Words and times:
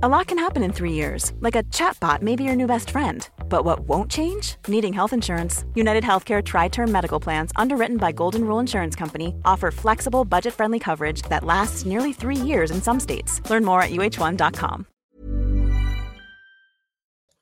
A 0.00 0.08
lot 0.08 0.28
can 0.28 0.38
happen 0.38 0.62
in 0.62 0.72
three 0.72 0.92
years, 0.92 1.32
like 1.40 1.56
a 1.56 1.64
chatbot 1.74 2.22
may 2.22 2.36
be 2.36 2.44
your 2.44 2.54
new 2.54 2.68
best 2.68 2.90
friend. 2.90 3.28
But 3.48 3.64
what 3.64 3.80
won't 3.88 4.08
change? 4.08 4.54
Needing 4.68 4.92
health 4.92 5.12
insurance. 5.12 5.64
United 5.74 6.04
Healthcare 6.04 6.40
Tri 6.40 6.68
Term 6.68 6.92
Medical 6.92 7.18
Plans, 7.18 7.50
underwritten 7.56 7.96
by 7.96 8.12
Golden 8.12 8.44
Rule 8.44 8.60
Insurance 8.60 8.94
Company, 8.94 9.34
offer 9.44 9.72
flexible, 9.72 10.24
budget 10.24 10.54
friendly 10.54 10.78
coverage 10.78 11.22
that 11.22 11.42
lasts 11.42 11.84
nearly 11.84 12.12
three 12.12 12.36
years 12.36 12.70
in 12.70 12.80
some 12.80 13.00
states. 13.00 13.42
Learn 13.50 13.64
more 13.64 13.82
at 13.82 13.90
uh1.com. 13.90 14.86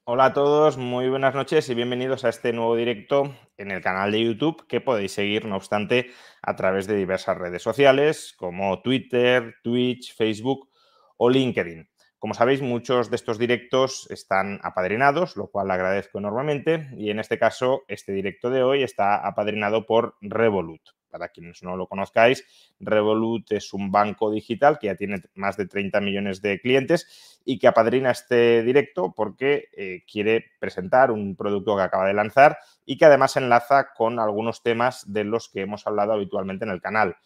Hola 0.06 0.24
a 0.24 0.32
todos, 0.32 0.78
muy 0.78 1.10
buenas 1.10 1.34
noches 1.34 1.68
y 1.68 1.74
bienvenidos 1.74 2.24
a 2.24 2.30
este 2.30 2.54
nuevo 2.54 2.74
directo 2.74 3.34
en 3.58 3.70
el 3.70 3.82
canal 3.82 4.12
de 4.12 4.24
YouTube 4.24 4.66
que 4.66 4.80
podéis 4.80 5.12
seguir, 5.12 5.44
no 5.44 5.56
obstante, 5.56 6.10
a 6.40 6.56
través 6.56 6.86
de 6.86 6.96
diversas 6.96 7.36
redes 7.36 7.60
sociales 7.60 8.34
como 8.38 8.80
Twitter, 8.80 9.56
Twitch, 9.62 10.14
Facebook 10.16 10.70
o 11.18 11.28
LinkedIn. 11.28 11.86
Como 12.26 12.34
sabéis, 12.34 12.60
muchos 12.60 13.08
de 13.08 13.14
estos 13.14 13.38
directos 13.38 14.08
están 14.10 14.58
apadrinados, 14.64 15.36
lo 15.36 15.46
cual 15.46 15.70
agradezco 15.70 16.18
enormemente. 16.18 16.88
Y 16.96 17.10
en 17.10 17.20
este 17.20 17.38
caso, 17.38 17.84
este 17.86 18.10
directo 18.10 18.50
de 18.50 18.64
hoy 18.64 18.82
está 18.82 19.24
apadrinado 19.24 19.86
por 19.86 20.16
Revolut. 20.20 20.80
Para 21.08 21.28
quienes 21.28 21.62
no 21.62 21.76
lo 21.76 21.86
conozcáis, 21.86 22.44
Revolut 22.80 23.52
es 23.52 23.72
un 23.72 23.92
banco 23.92 24.32
digital 24.32 24.80
que 24.80 24.88
ya 24.88 24.96
tiene 24.96 25.22
más 25.36 25.56
de 25.56 25.68
30 25.68 26.00
millones 26.00 26.42
de 26.42 26.58
clientes 26.58 27.40
y 27.44 27.60
que 27.60 27.68
apadrina 27.68 28.10
este 28.10 28.64
directo 28.64 29.14
porque 29.16 29.68
eh, 29.76 30.02
quiere 30.10 30.46
presentar 30.58 31.12
un 31.12 31.36
producto 31.36 31.76
que 31.76 31.82
acaba 31.84 32.08
de 32.08 32.14
lanzar 32.14 32.58
y 32.84 32.98
que 32.98 33.04
además 33.04 33.36
enlaza 33.36 33.94
con 33.94 34.18
algunos 34.18 34.64
temas 34.64 35.04
de 35.12 35.22
los 35.22 35.48
que 35.48 35.60
hemos 35.60 35.86
hablado 35.86 36.14
habitualmente 36.14 36.64
en 36.64 36.72
el 36.72 36.80
canal. 36.80 37.18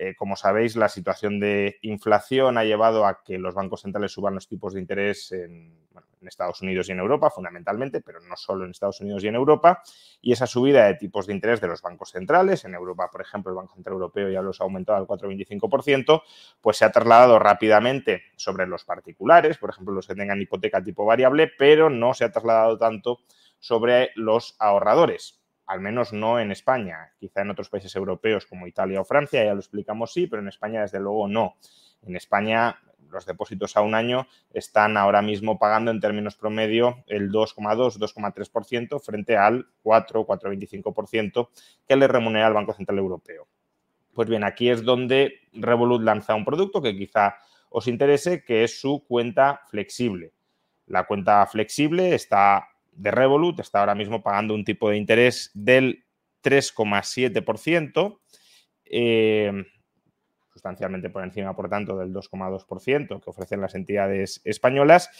Eh, 0.00 0.14
como 0.14 0.36
sabéis, 0.36 0.76
la 0.76 0.88
situación 0.88 1.40
de 1.40 1.78
inflación 1.82 2.56
ha 2.56 2.62
llevado 2.62 3.04
a 3.04 3.24
que 3.24 3.36
los 3.36 3.52
bancos 3.52 3.82
centrales 3.82 4.12
suban 4.12 4.32
los 4.32 4.46
tipos 4.46 4.72
de 4.74 4.80
interés 4.80 5.32
en, 5.32 5.88
Estados 6.20 6.60
Unidos 6.60 6.88
y 6.88 6.92
en 6.92 6.98
Europa, 6.98 7.30
fundamentalmente, 7.30 8.02
pero 8.02 8.20
no 8.20 8.36
solo 8.36 8.64
en 8.64 8.72
Estados 8.72 9.00
Unidos 9.00 9.24
y 9.24 9.28
en 9.28 9.34
Europa. 9.34 9.82
Y 10.20 10.32
esa 10.32 10.46
subida 10.46 10.84
de 10.84 10.94
tipos 10.94 11.26
de 11.26 11.32
interés 11.32 11.60
de 11.60 11.68
los 11.68 11.80
bancos 11.80 12.10
centrales, 12.10 12.64
en 12.64 12.74
Europa, 12.74 13.08
por 13.10 13.22
ejemplo, 13.22 13.50
el 13.50 13.56
Banco 13.56 13.74
Central 13.74 13.94
Europeo 13.94 14.28
ya 14.28 14.42
los 14.42 14.60
ha 14.60 14.64
aumentado 14.64 14.98
al 14.98 15.06
4,25%, 15.06 16.22
pues 16.60 16.76
se 16.76 16.84
ha 16.84 16.92
trasladado 16.92 17.38
rápidamente 17.38 18.24
sobre 18.36 18.66
los 18.66 18.84
particulares, 18.84 19.56
por 19.58 19.70
ejemplo, 19.70 19.94
los 19.94 20.06
que 20.06 20.16
tengan 20.16 20.40
hipoteca 20.42 20.82
tipo 20.82 21.06
variable, 21.06 21.50
pero 21.56 21.88
no 21.88 22.12
se 22.12 22.24
ha 22.24 22.30
trasladado 22.30 22.76
tanto 22.76 23.20
sobre 23.58 24.10
los 24.16 24.54
ahorradores 24.58 25.37
al 25.68 25.80
menos 25.80 26.12
no 26.12 26.40
en 26.40 26.50
España. 26.50 27.12
Quizá 27.20 27.42
en 27.42 27.50
otros 27.50 27.68
países 27.68 27.94
europeos 27.94 28.46
como 28.46 28.66
Italia 28.66 29.00
o 29.00 29.04
Francia, 29.04 29.44
ya 29.44 29.52
lo 29.52 29.60
explicamos 29.60 30.12
sí, 30.12 30.26
pero 30.26 30.42
en 30.42 30.48
España 30.48 30.80
desde 30.80 30.98
luego 30.98 31.28
no. 31.28 31.56
En 32.02 32.16
España 32.16 32.78
los 33.10 33.26
depósitos 33.26 33.76
a 33.76 33.82
un 33.82 33.94
año 33.94 34.26
están 34.50 34.96
ahora 34.96 35.22
mismo 35.22 35.58
pagando 35.58 35.90
en 35.90 36.00
términos 36.00 36.36
promedio 36.36 37.04
el 37.06 37.30
2,2, 37.30 37.98
2,3% 37.98 39.00
frente 39.00 39.36
al 39.36 39.66
4, 39.82 40.26
4,25% 40.26 41.48
que 41.86 41.96
le 41.96 42.08
remunera 42.08 42.48
el 42.48 42.54
Banco 42.54 42.72
Central 42.72 42.98
Europeo. 42.98 43.46
Pues 44.14 44.28
bien, 44.28 44.44
aquí 44.44 44.70
es 44.70 44.82
donde 44.82 45.34
Revolut 45.52 46.02
lanza 46.02 46.34
un 46.34 46.44
producto 46.44 46.80
que 46.80 46.96
quizá 46.96 47.36
os 47.68 47.86
interese, 47.88 48.42
que 48.42 48.64
es 48.64 48.80
su 48.80 49.04
cuenta 49.06 49.60
flexible. 49.70 50.32
La 50.86 51.04
cuenta 51.06 51.46
flexible 51.46 52.14
está 52.14 52.68
de 52.98 53.10
Revolut 53.12 53.60
está 53.60 53.80
ahora 53.80 53.94
mismo 53.94 54.22
pagando 54.22 54.54
un 54.54 54.64
tipo 54.64 54.90
de 54.90 54.96
interés 54.96 55.50
del 55.54 56.04
3,7%, 56.42 58.20
eh, 58.84 59.52
sustancialmente 60.52 61.08
por 61.08 61.22
encima, 61.22 61.54
por 61.54 61.68
tanto, 61.68 61.96
del 61.96 62.12
2,2% 62.12 63.20
que 63.20 63.30
ofrecen 63.30 63.60
las 63.60 63.74
entidades 63.74 64.40
españolas. 64.44 65.10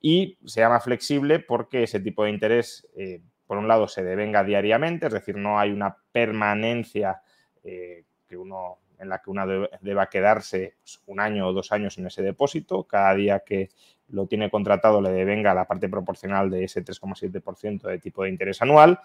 Y 0.00 0.38
se 0.46 0.60
llama 0.60 0.80
flexible 0.80 1.38
porque 1.38 1.82
ese 1.82 2.00
tipo 2.00 2.24
de 2.24 2.30
interés, 2.30 2.88
eh, 2.96 3.20
por 3.46 3.58
un 3.58 3.68
lado, 3.68 3.88
se 3.88 4.02
devenga 4.02 4.42
diariamente, 4.42 5.08
es 5.08 5.12
decir, 5.12 5.36
no 5.36 5.58
hay 5.58 5.70
una 5.70 5.98
permanencia 6.12 7.20
eh, 7.62 8.04
que 8.26 8.36
uno 8.36 8.78
en 8.98 9.08
la 9.08 9.20
que 9.20 9.30
uno 9.30 9.46
deba 9.80 10.08
quedarse 10.08 10.76
pues, 10.80 11.00
un 11.06 11.20
año 11.20 11.46
o 11.46 11.52
dos 11.52 11.70
años 11.72 11.98
en 11.98 12.06
ese 12.06 12.22
depósito. 12.22 12.84
Cada 12.84 13.14
día 13.14 13.40
que 13.46 13.70
lo 14.10 14.26
tiene 14.26 14.50
contratado 14.50 15.00
le 15.00 15.10
devenga 15.10 15.54
la 15.54 15.66
parte 15.66 15.88
proporcional 15.88 16.50
de 16.50 16.64
ese 16.64 16.84
3,7% 16.84 17.82
de 17.82 17.98
tipo 17.98 18.22
de 18.22 18.30
interés 18.30 18.62
anual. 18.62 19.00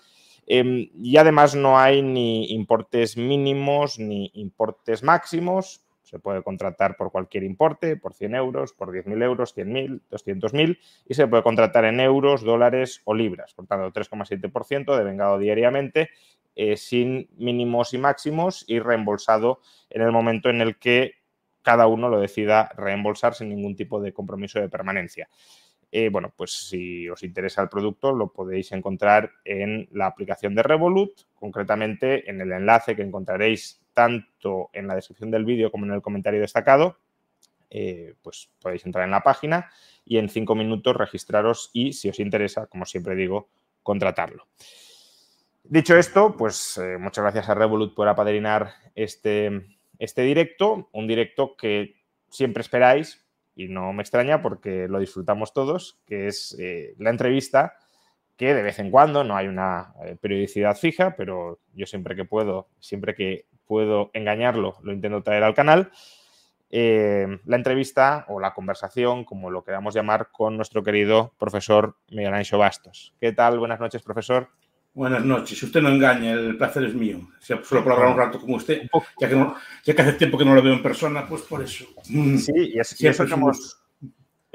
Em, 0.45 0.89
y 0.95 1.17
además 1.17 1.55
no 1.55 1.79
hay 1.79 2.01
ni 2.01 2.51
importes 2.53 3.17
mínimos 3.17 3.99
ni 3.99 4.31
importes 4.33 5.03
máximos. 5.03 5.81
Se 6.01 6.19
puede 6.19 6.43
contratar 6.43 6.97
por 6.97 7.11
cualquier 7.11 7.43
importe, 7.43 7.95
por 7.95 8.13
100 8.13 8.35
euros, 8.35 8.73
por 8.73 8.91
10.000 8.91 9.23
euros, 9.23 9.55
100.000, 9.55 10.01
200.000 10.11 10.77
y 11.07 11.13
se 11.13 11.27
puede 11.27 11.43
contratar 11.43 11.85
en 11.85 11.99
euros, 11.99 12.43
dólares 12.43 13.01
o 13.05 13.13
libras. 13.13 13.53
Por 13.53 13.67
tanto, 13.67 13.91
3,7% 13.91 14.97
devengado 14.97 15.39
diariamente 15.39 16.09
eh, 16.55 16.77
sin 16.77 17.29
mínimos 17.37 17.93
y 17.93 17.97
máximos 17.97 18.63
y 18.67 18.79
reembolsado 18.79 19.59
en 19.89 20.01
el 20.03 20.11
momento 20.11 20.49
en 20.49 20.61
el 20.61 20.77
que 20.77 21.22
cada 21.63 21.87
uno 21.87 22.09
lo 22.09 22.19
decida 22.19 22.69
reembolsar 22.77 23.33
sin 23.33 23.49
ningún 23.49 23.75
tipo 23.75 23.99
de 23.99 24.13
compromiso 24.13 24.59
de 24.59 24.69
permanencia. 24.69 25.29
Eh, 25.95 26.09
bueno, 26.09 26.33
pues 26.35 26.51
si 26.51 27.07
os 27.07 27.21
interesa 27.21 27.61
el 27.61 27.69
producto 27.69 28.13
lo 28.13 28.33
podéis 28.33 28.71
encontrar 28.71 29.31
en 29.45 29.87
la 29.91 30.07
aplicación 30.07 30.55
de 30.55 30.63
Revolut, 30.63 31.11
concretamente 31.35 32.29
en 32.29 32.41
el 32.41 32.51
enlace 32.51 32.95
que 32.95 33.03
encontraréis 33.03 33.79
tanto 33.93 34.71
en 34.73 34.87
la 34.87 34.95
descripción 34.95 35.29
del 35.29 35.45
vídeo 35.45 35.71
como 35.71 35.85
en 35.85 35.91
el 35.91 36.01
comentario 36.01 36.41
destacado. 36.41 36.97
Eh, 37.69 38.15
pues 38.21 38.49
podéis 38.59 38.85
entrar 38.85 39.05
en 39.05 39.11
la 39.11 39.21
página 39.21 39.71
y 40.03 40.17
en 40.17 40.29
cinco 40.29 40.55
minutos 40.55 40.95
registraros 40.95 41.69
y, 41.73 41.93
si 41.93 42.09
os 42.09 42.19
interesa, 42.19 42.65
como 42.67 42.85
siempre 42.85 43.15
digo, 43.15 43.49
contratarlo. 43.83 44.47
Dicho 45.63 45.95
esto, 45.95 46.35
pues 46.35 46.77
eh, 46.77 46.97
muchas 46.97 47.23
gracias 47.23 47.49
a 47.49 47.53
Revolut 47.53 47.95
por 47.95 48.07
apadrinar 48.07 48.73
este, 48.95 49.77
este 50.03 50.23
directo, 50.23 50.89
un 50.91 51.07
directo 51.07 51.55
que 51.55 51.95
siempre 52.29 52.61
esperáis 52.61 53.25
y 53.55 53.69
no 53.69 53.93
me 53.93 54.01
extraña 54.01 54.41
porque 54.41 54.87
lo 54.89 54.99
disfrutamos 54.99 55.53
todos, 55.53 56.01
que 56.05 56.27
es 56.27 56.57
eh, 56.59 56.93
la 56.97 57.09
entrevista 57.09 57.77
que 58.35 58.53
de 58.53 58.63
vez 58.63 58.79
en 58.79 58.91
cuando, 58.91 59.23
no 59.23 59.37
hay 59.37 59.47
una 59.47 59.93
eh, 60.03 60.17
periodicidad 60.19 60.75
fija, 60.75 61.15
pero 61.15 61.59
yo 61.73 61.85
siempre 61.85 62.15
que 62.15 62.25
puedo, 62.25 62.67
siempre 62.79 63.15
que 63.15 63.45
puedo 63.65 64.09
engañarlo, 64.13 64.75
lo 64.81 64.91
intento 64.91 65.23
traer 65.23 65.43
al 65.43 65.53
canal. 65.53 65.91
Eh, 66.69 67.39
la 67.45 67.55
entrevista 67.55 68.25
o 68.27 68.39
la 68.39 68.53
conversación, 68.53 69.23
como 69.23 69.51
lo 69.51 69.63
queramos 69.63 69.93
llamar, 69.93 70.31
con 70.31 70.57
nuestro 70.57 70.83
querido 70.83 71.33
profesor 71.37 71.95
Miguel 72.09 72.33
Ancho 72.33 72.57
Bastos. 72.57 73.13
¿Qué 73.21 73.31
tal? 73.31 73.59
Buenas 73.59 73.79
noches, 73.79 74.01
profesor. 74.01 74.49
Buenas 74.93 75.25
noches. 75.25 75.57
Si 75.57 75.65
usted 75.65 75.81
no 75.81 75.89
engaña, 75.89 76.33
el 76.33 76.55
placer 76.55 76.83
es 76.83 76.93
mío. 76.93 77.19
Solo 77.39 77.83
por 77.83 77.93
hablar 77.93 78.11
un 78.11 78.17
rato 78.17 78.39
con 78.39 78.53
usted, 78.53 78.83
ya 79.19 79.27
que, 79.27 79.47
ya 79.85 79.95
que 79.95 80.01
hace 80.01 80.13
tiempo 80.13 80.37
que 80.37 80.45
no 80.45 80.53
lo 80.53 80.61
veo 80.61 80.73
en 80.73 80.83
persona, 80.83 81.27
pues 81.27 81.41
por 81.41 81.63
eso. 81.63 81.85
Mm. 82.09 82.37
Sí, 82.37 82.51
y, 82.55 82.79
es, 82.79 83.01
y 83.01 83.07
eso 83.07 83.25
que 83.25 83.33
hemos, 83.33 83.82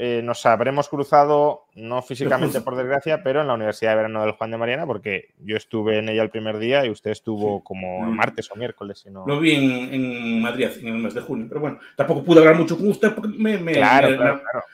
eh, 0.00 0.22
nos 0.22 0.46
habremos 0.46 0.88
cruzado, 0.88 1.66
no 1.74 2.02
físicamente 2.02 2.60
por 2.60 2.76
desgracia, 2.76 3.20
pero 3.24 3.40
en 3.40 3.48
la 3.48 3.54
Universidad 3.54 3.90
de 3.90 3.96
Verano 3.96 4.22
del 4.22 4.30
Juan 4.30 4.52
de 4.52 4.56
Mariana, 4.56 4.86
porque 4.86 5.34
yo 5.40 5.56
estuve 5.56 5.98
en 5.98 6.08
ella 6.08 6.22
el 6.22 6.30
primer 6.30 6.58
día 6.58 6.86
y 6.86 6.90
usted 6.90 7.10
estuvo 7.10 7.64
como 7.64 8.02
mm. 8.02 8.14
martes 8.14 8.48
o 8.52 8.54
miércoles. 8.54 9.00
Si 9.00 9.10
no... 9.10 9.26
Lo 9.26 9.40
vi 9.40 9.56
en, 9.56 10.40
Madrid 10.40 10.68
en 10.80 10.86
el 10.86 10.98
mes 10.98 11.14
de 11.14 11.20
junio, 11.20 11.46
pero 11.48 11.60
bueno, 11.60 11.80
tampoco 11.96 12.22
pude 12.22 12.38
hablar 12.38 12.54
mucho 12.54 12.76
con 12.78 12.86
usted 12.86 13.12
porque 13.12 13.36
me, 13.36 13.58
me, 13.58 13.72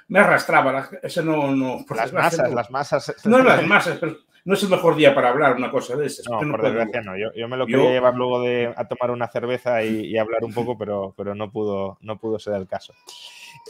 me, 0.09 0.19
arrastraba. 0.19 0.91
Ese 1.03 1.23
no, 1.23 1.57
no, 1.57 1.85
las 1.97 2.13
masas, 2.13 2.53
las 2.53 2.71
masas. 2.71 3.15
No 3.25 3.43
las 3.43 3.67
masas, 3.67 3.97
pero 3.99 4.19
no 4.45 4.53
es 4.53 4.63
el 4.63 4.69
mejor 4.69 4.95
día 4.95 5.15
para 5.15 5.31
hablar 5.31 5.57
una 5.57 5.71
cosa 5.71 5.97
de 5.97 6.05
esas. 6.05 6.27
No, 6.29 6.39
por 6.39 6.63
desgracia 6.63 7.01
no. 7.01 7.17
Yo, 7.17 7.49
me 7.49 7.57
lo 7.57 7.67
quería 7.67 7.93
llevar 7.93 8.15
luego 8.15 8.43
de, 8.43 8.75
a 8.77 8.87
tomar 8.87 9.11
una 9.11 9.29
cerveza 9.29 9.83
y, 9.83 10.19
hablar 10.19 10.45
un 10.45 10.53
poco, 10.53 10.77
pero, 10.79 11.15
pero 11.17 11.35
no, 11.35 11.51
pudo, 11.51 11.97
no 12.03 12.19
pudo 12.19 12.39
ser 12.39 12.55
el 12.55 12.67
caso. 12.67 12.93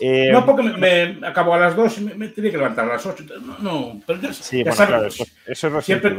Eh, 0.00 0.30
no, 0.32 0.44
porque 0.44 0.62
me, 0.62 1.26
acabo 1.26 1.54
a 1.54 1.58
las 1.58 1.76
2 1.76 1.98
y 1.98 2.00
me, 2.04 2.28
tenía 2.28 2.50
que 2.50 2.56
levantar 2.56 2.84
a 2.84 2.94
las 2.94 3.06
8. 3.06 3.24
No, 3.40 3.58
no, 3.58 4.00
pero 4.06 4.32
sí, 4.32 4.62
bueno, 4.62 4.76
claro, 4.76 5.06
eso, 5.06 5.24
es 5.46 5.84
siempre, 5.84 6.16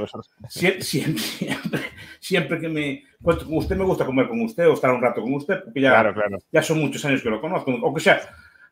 siempre, 0.50 0.82
siempre, 0.82 1.82
siempre, 2.20 2.60
que 2.60 2.70
me. 2.70 3.04
Pues, 3.22 3.40
usted 3.48 3.76
me 3.76 3.84
gusta 3.84 4.06
comer 4.06 4.28
con 4.28 4.42
usted 4.42 4.68
o 4.68 4.74
estar 4.74 4.92
un 4.92 5.02
rato 5.02 5.22
con 5.22 5.34
usted, 5.34 5.64
porque 5.64 5.82
ya, 5.82 6.14
ya 6.52 6.62
son 6.62 6.80
muchos 6.80 7.04
años 7.06 7.22
que 7.22 7.30
lo 7.30 7.42
conozco. 7.42 7.72
Aunque 7.72 8.02
sea 8.02 8.22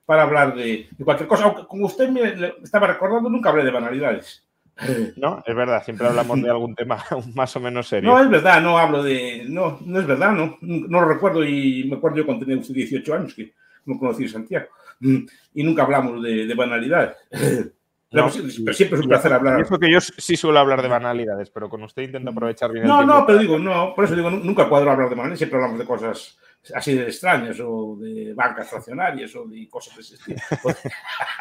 para 0.05 0.23
hablar 0.23 0.55
de, 0.55 0.87
de 0.91 1.05
cualquier 1.05 1.27
cosa. 1.27 1.45
Aunque 1.45 1.65
con 1.65 1.83
usted 1.83 2.09
me 2.09 2.53
estaba 2.63 2.87
recordando, 2.87 3.29
nunca 3.29 3.49
hablé 3.49 3.63
de 3.63 3.71
banalidades. 3.71 4.43
No, 5.17 5.43
es 5.45 5.55
verdad, 5.55 5.83
siempre 5.83 6.07
hablamos 6.07 6.41
de 6.41 6.49
algún 6.49 6.75
tema 6.75 7.03
más 7.35 7.55
o 7.55 7.59
menos 7.59 7.87
serio. 7.87 8.09
No, 8.09 8.19
es 8.19 8.29
verdad, 8.29 8.61
no 8.61 8.77
hablo 8.77 9.03
de. 9.03 9.45
No, 9.47 9.79
no 9.85 9.99
es 9.99 10.07
verdad, 10.07 10.31
no. 10.31 10.57
No 10.61 11.01
lo 11.01 11.07
recuerdo 11.07 11.43
y 11.43 11.85
me 11.85 11.97
acuerdo 11.97 12.17
yo 12.17 12.25
cuando 12.25 12.45
tenía 12.45 12.61
18 12.61 13.13
años 13.13 13.33
que 13.33 13.53
no 13.85 13.99
conocí 13.99 14.27
Santiago. 14.27 14.67
Y 14.99 15.63
nunca 15.63 15.83
hablamos 15.83 16.21
de, 16.21 16.53
banalidades. 16.55 17.15
pero, 18.11 18.29
siempre 18.29 18.97
es 18.97 19.03
un 19.03 19.09
placer 19.09 19.33
hablar. 19.33 19.61
Eso 19.61 19.79
que 19.79 19.91
yo 19.91 19.99
sí 20.01 20.35
suelo 20.35 20.59
hablar 20.59 20.81
de 20.81 20.87
banalidades, 20.87 21.49
pero 21.49 21.69
con 21.69 21.83
usted 21.83 22.03
intento 22.03 22.29
aprovechar 22.29 22.71
bien 22.71 22.87
no, 22.87 23.01
el 23.01 23.07
No, 23.07 23.19
no, 23.19 23.25
pero 23.25 23.39
digo, 23.39 23.57
no, 23.57 23.93
por 23.95 24.05
eso 24.05 24.15
digo, 24.15 24.29
nunca 24.29 24.69
cuadro 24.69 24.91
hablar 24.91 25.09
de 25.09 25.15
banalidades, 25.15 25.39
siempre 25.39 25.57
hablamos 25.57 25.79
de 25.79 25.85
cosas 25.85 26.37
así 26.73 26.93
de 26.93 27.03
extrañas, 27.03 27.59
o 27.59 27.97
de 27.99 28.33
bancas 28.33 28.69
fraccionarias, 28.69 29.35
o 29.35 29.45
de 29.45 29.67
cosas 29.67 29.95
de 29.95 30.01
ese 30.01 30.15
estilo, 30.15 30.39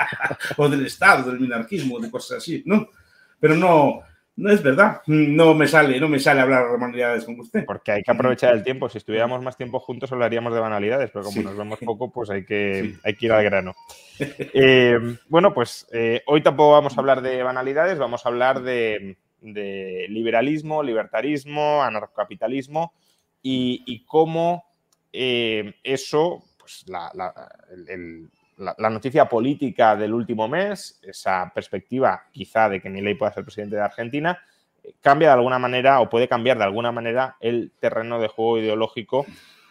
o, 0.57 0.69
del 0.69 0.87
Estado, 0.87 1.31
del 1.31 1.41
minarquismo, 1.41 2.01
de 2.01 2.11
cosas 2.11 2.39
así, 2.39 2.63
¿no? 2.67 2.89
Pero 3.39 3.55
no, 3.57 4.01
no 4.35 4.51
es 4.51 4.63
verdad, 4.63 5.03
no 5.07 5.55
me 5.55 5.69
sale, 5.69 6.01
no 6.01 6.09
me 6.09 6.19
sale 6.19 6.41
hablar 6.41 6.65
de 6.65 6.73
banalidades 6.73 7.25
con 7.25 7.39
usted. 7.39 7.67
Porque 7.67 7.93
hay 7.93 8.03
que 8.03 8.11
aprovechar 8.11 8.55
el 8.55 8.65
tiempo. 8.65 8.89
Si 8.89 8.99
estuviéramos 8.99 9.43
más 9.43 9.57
tiempo 9.57 9.79
juntos 9.79 10.11
hablaríamos 10.11 10.55
de 10.55 10.61
banalidades, 10.61 11.11
pero 11.11 11.25
como 11.27 11.43
nos 11.43 11.57
vemos 11.57 11.79
poco, 11.81 12.11
pues 12.11 12.31
hay 12.31 12.45
que, 12.45 12.95
hay 13.05 13.15
que 13.15 13.27
ir 13.27 13.33
al 13.33 13.45
grano. 13.45 13.75
Eh, 14.19 14.99
bueno, 15.29 15.53
pues 15.53 15.87
eh, 15.93 16.23
hoy 16.27 16.43
tampoco 16.43 16.73
vamos 16.73 16.97
a 16.97 17.01
hablar 17.01 17.23
de 17.23 17.43
banalidades, 17.43 17.99
vamos 17.99 18.25
a 18.25 18.29
hablar 18.29 18.63
de, 18.63 19.19
liberalismo, 19.41 20.83
libertarismo, 20.83 21.83
anarcocapitalismo 21.83 22.93
y, 23.43 24.05
cómo 24.07 24.65
eh, 25.13 25.75
eso, 25.83 26.45
pues 26.59 26.85
la, 26.87 27.11
la, 27.15 27.35
noticia 28.57 29.29
política 29.29 29.97
del 29.97 30.15
último 30.15 30.49
mes, 30.49 31.01
esa 31.03 31.51
perspectiva 31.55 32.25
quizá 32.33 32.69
de 32.69 32.81
que 32.81 32.91
Milei 32.91 33.15
pueda 33.15 33.33
ser 33.33 33.45
presidente 33.45 33.77
de 33.77 33.83
Argentina, 33.83 34.39
eh, 34.83 34.95
cambia 35.01 35.29
de 35.29 35.35
alguna 35.35 35.59
manera 35.59 36.01
o 36.01 36.09
puede 36.09 36.29
cambiar 36.29 36.59
de 36.59 36.65
alguna 36.65 36.93
manera 36.93 37.37
el 37.41 37.73
terreno 37.79 38.21
de 38.21 38.29
juego 38.29 38.59
ideológico, 38.59 39.27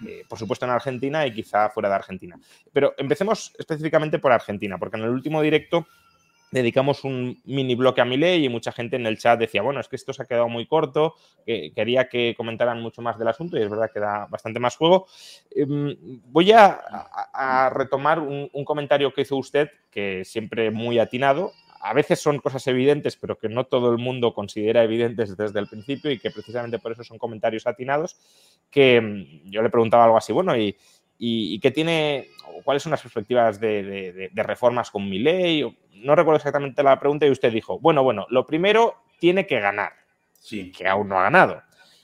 eh, 0.07 0.23
por 0.27 0.39
supuesto 0.39 0.65
en 0.65 0.71
Argentina 0.71 1.25
y 1.25 1.33
quizá 1.33 1.69
fuera 1.69 1.89
de 1.89 1.95
Argentina. 1.95 2.39
Pero 2.73 2.93
empecemos 2.97 3.53
específicamente 3.57 4.19
por 4.19 4.31
Argentina, 4.31 4.77
porque 4.77 4.97
en 4.97 5.03
el 5.03 5.09
último 5.09 5.41
directo 5.41 5.87
dedicamos 6.51 7.03
un 7.03 7.41
mini 7.45 7.75
bloque 7.75 8.01
a 8.01 8.05
mi 8.05 8.17
ley 8.17 8.45
y 8.45 8.49
mucha 8.49 8.71
gente 8.71 8.97
en 8.97 9.05
el 9.05 9.17
chat 9.17 9.39
decía, 9.39 9.61
bueno, 9.61 9.79
es 9.79 9.87
que 9.87 9.95
esto 9.95 10.13
se 10.13 10.21
ha 10.21 10.25
quedado 10.25 10.49
muy 10.49 10.67
corto, 10.67 11.15
que 11.45 11.71
quería 11.73 12.09
que 12.09 12.35
comentaran 12.35 12.81
mucho 12.81 13.01
más 13.01 13.17
del 13.17 13.29
asunto 13.29 13.57
y 13.57 13.61
es 13.61 13.69
verdad 13.69 13.89
que 13.91 13.99
da 13.99 14.27
bastante 14.29 14.59
más 14.59 14.75
juego. 14.75 15.07
Em, 15.49 15.95
voy 16.25 16.51
a, 16.51 17.69
retomar 17.73 18.19
un, 18.19 18.49
comentario 18.65 19.13
que 19.13 19.21
hizo 19.21 19.37
usted, 19.37 19.69
que 19.89 20.23
siempre 20.25 20.71
muy 20.71 20.99
atinado. 20.99 21.53
A 21.83 21.93
veces 21.93 22.19
son 22.19 22.37
cosas 22.39 22.67
evidentes, 22.67 23.15
pero 23.15 23.39
que 23.39 23.49
no 23.49 23.65
todo 23.65 23.91
el 23.91 23.97
mundo 23.97 24.33
considera 24.33 24.83
evidentes 24.83 25.35
desde 25.35 25.59
el 25.59 25.67
principio 25.67 26.11
y 26.11 26.19
que 26.19 26.29
precisamente 26.29 26.77
por 26.77 26.91
eso 26.91 27.03
son 27.03 27.17
comentarios 27.17 27.65
atinados, 27.65 28.17
que 28.69 28.97
em, 28.97 29.41
yo 29.45 29.63
le 29.63 29.69
preguntaba 29.69 30.03
algo 30.03 30.17
así, 30.17 30.31
bueno, 30.31 30.55
y, 30.55 30.75
y, 31.23 31.59
qué 31.59 31.69
tiene, 31.69 32.29
cuáles 32.63 32.81
son 32.81 32.89
las 32.89 33.03
perspectivas 33.03 33.59
de, 33.59 34.31
reformas 34.33 34.89
con 34.89 35.07
mi 35.07 35.19
ley. 35.19 35.61
No 35.93 36.15
recuerdo 36.15 36.37
exactamente 36.37 36.81
la 36.81 36.99
pregunta 36.99 37.27
y 37.27 37.29
usted 37.29 37.53
dijo, 37.53 37.79
bueno, 37.79 38.01
bueno, 38.01 38.25
lo 38.31 38.47
primero 38.47 39.03
tiene 39.19 39.45
que 39.45 39.59
ganar, 39.59 39.93
sí. 40.39 40.71
que 40.71 40.87
aún 40.87 41.09
no 41.09 41.19
ha 41.19 41.23
ganado. 41.23 41.61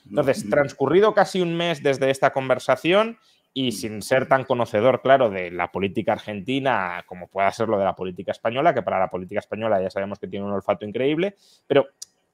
Entonces, 0.07 0.47
transcurrido 0.47 1.15
casi 1.15 1.41
un 1.41 1.57
mes 1.57 1.81
desde 1.81 2.11
esta 2.11 2.31
conversación 2.31 3.17
y 3.53 3.71
sin 3.71 4.03
ser 4.03 4.27
tan 4.27 4.43
conocedor, 4.43 5.01
claro, 5.01 5.31
de 5.31 5.49
la 5.49 5.71
política 5.71 6.13
argentina 6.13 7.03
como 7.07 7.27
pueda 7.27 7.51
ser 7.51 7.69
lo 7.69 7.79
de 7.79 7.85
la 7.85 7.95
política 7.95 8.31
española, 8.31 8.75
que 8.75 8.83
para 8.83 8.99
la 8.99 9.09
política 9.09 9.39
española 9.39 9.81
ya 9.81 9.89
sabemos 9.89 10.19
que 10.19 10.27
tiene 10.27 10.45
un 10.45 10.51
olfato 10.51 10.85
increíble, 10.85 11.35
pero 11.65 11.87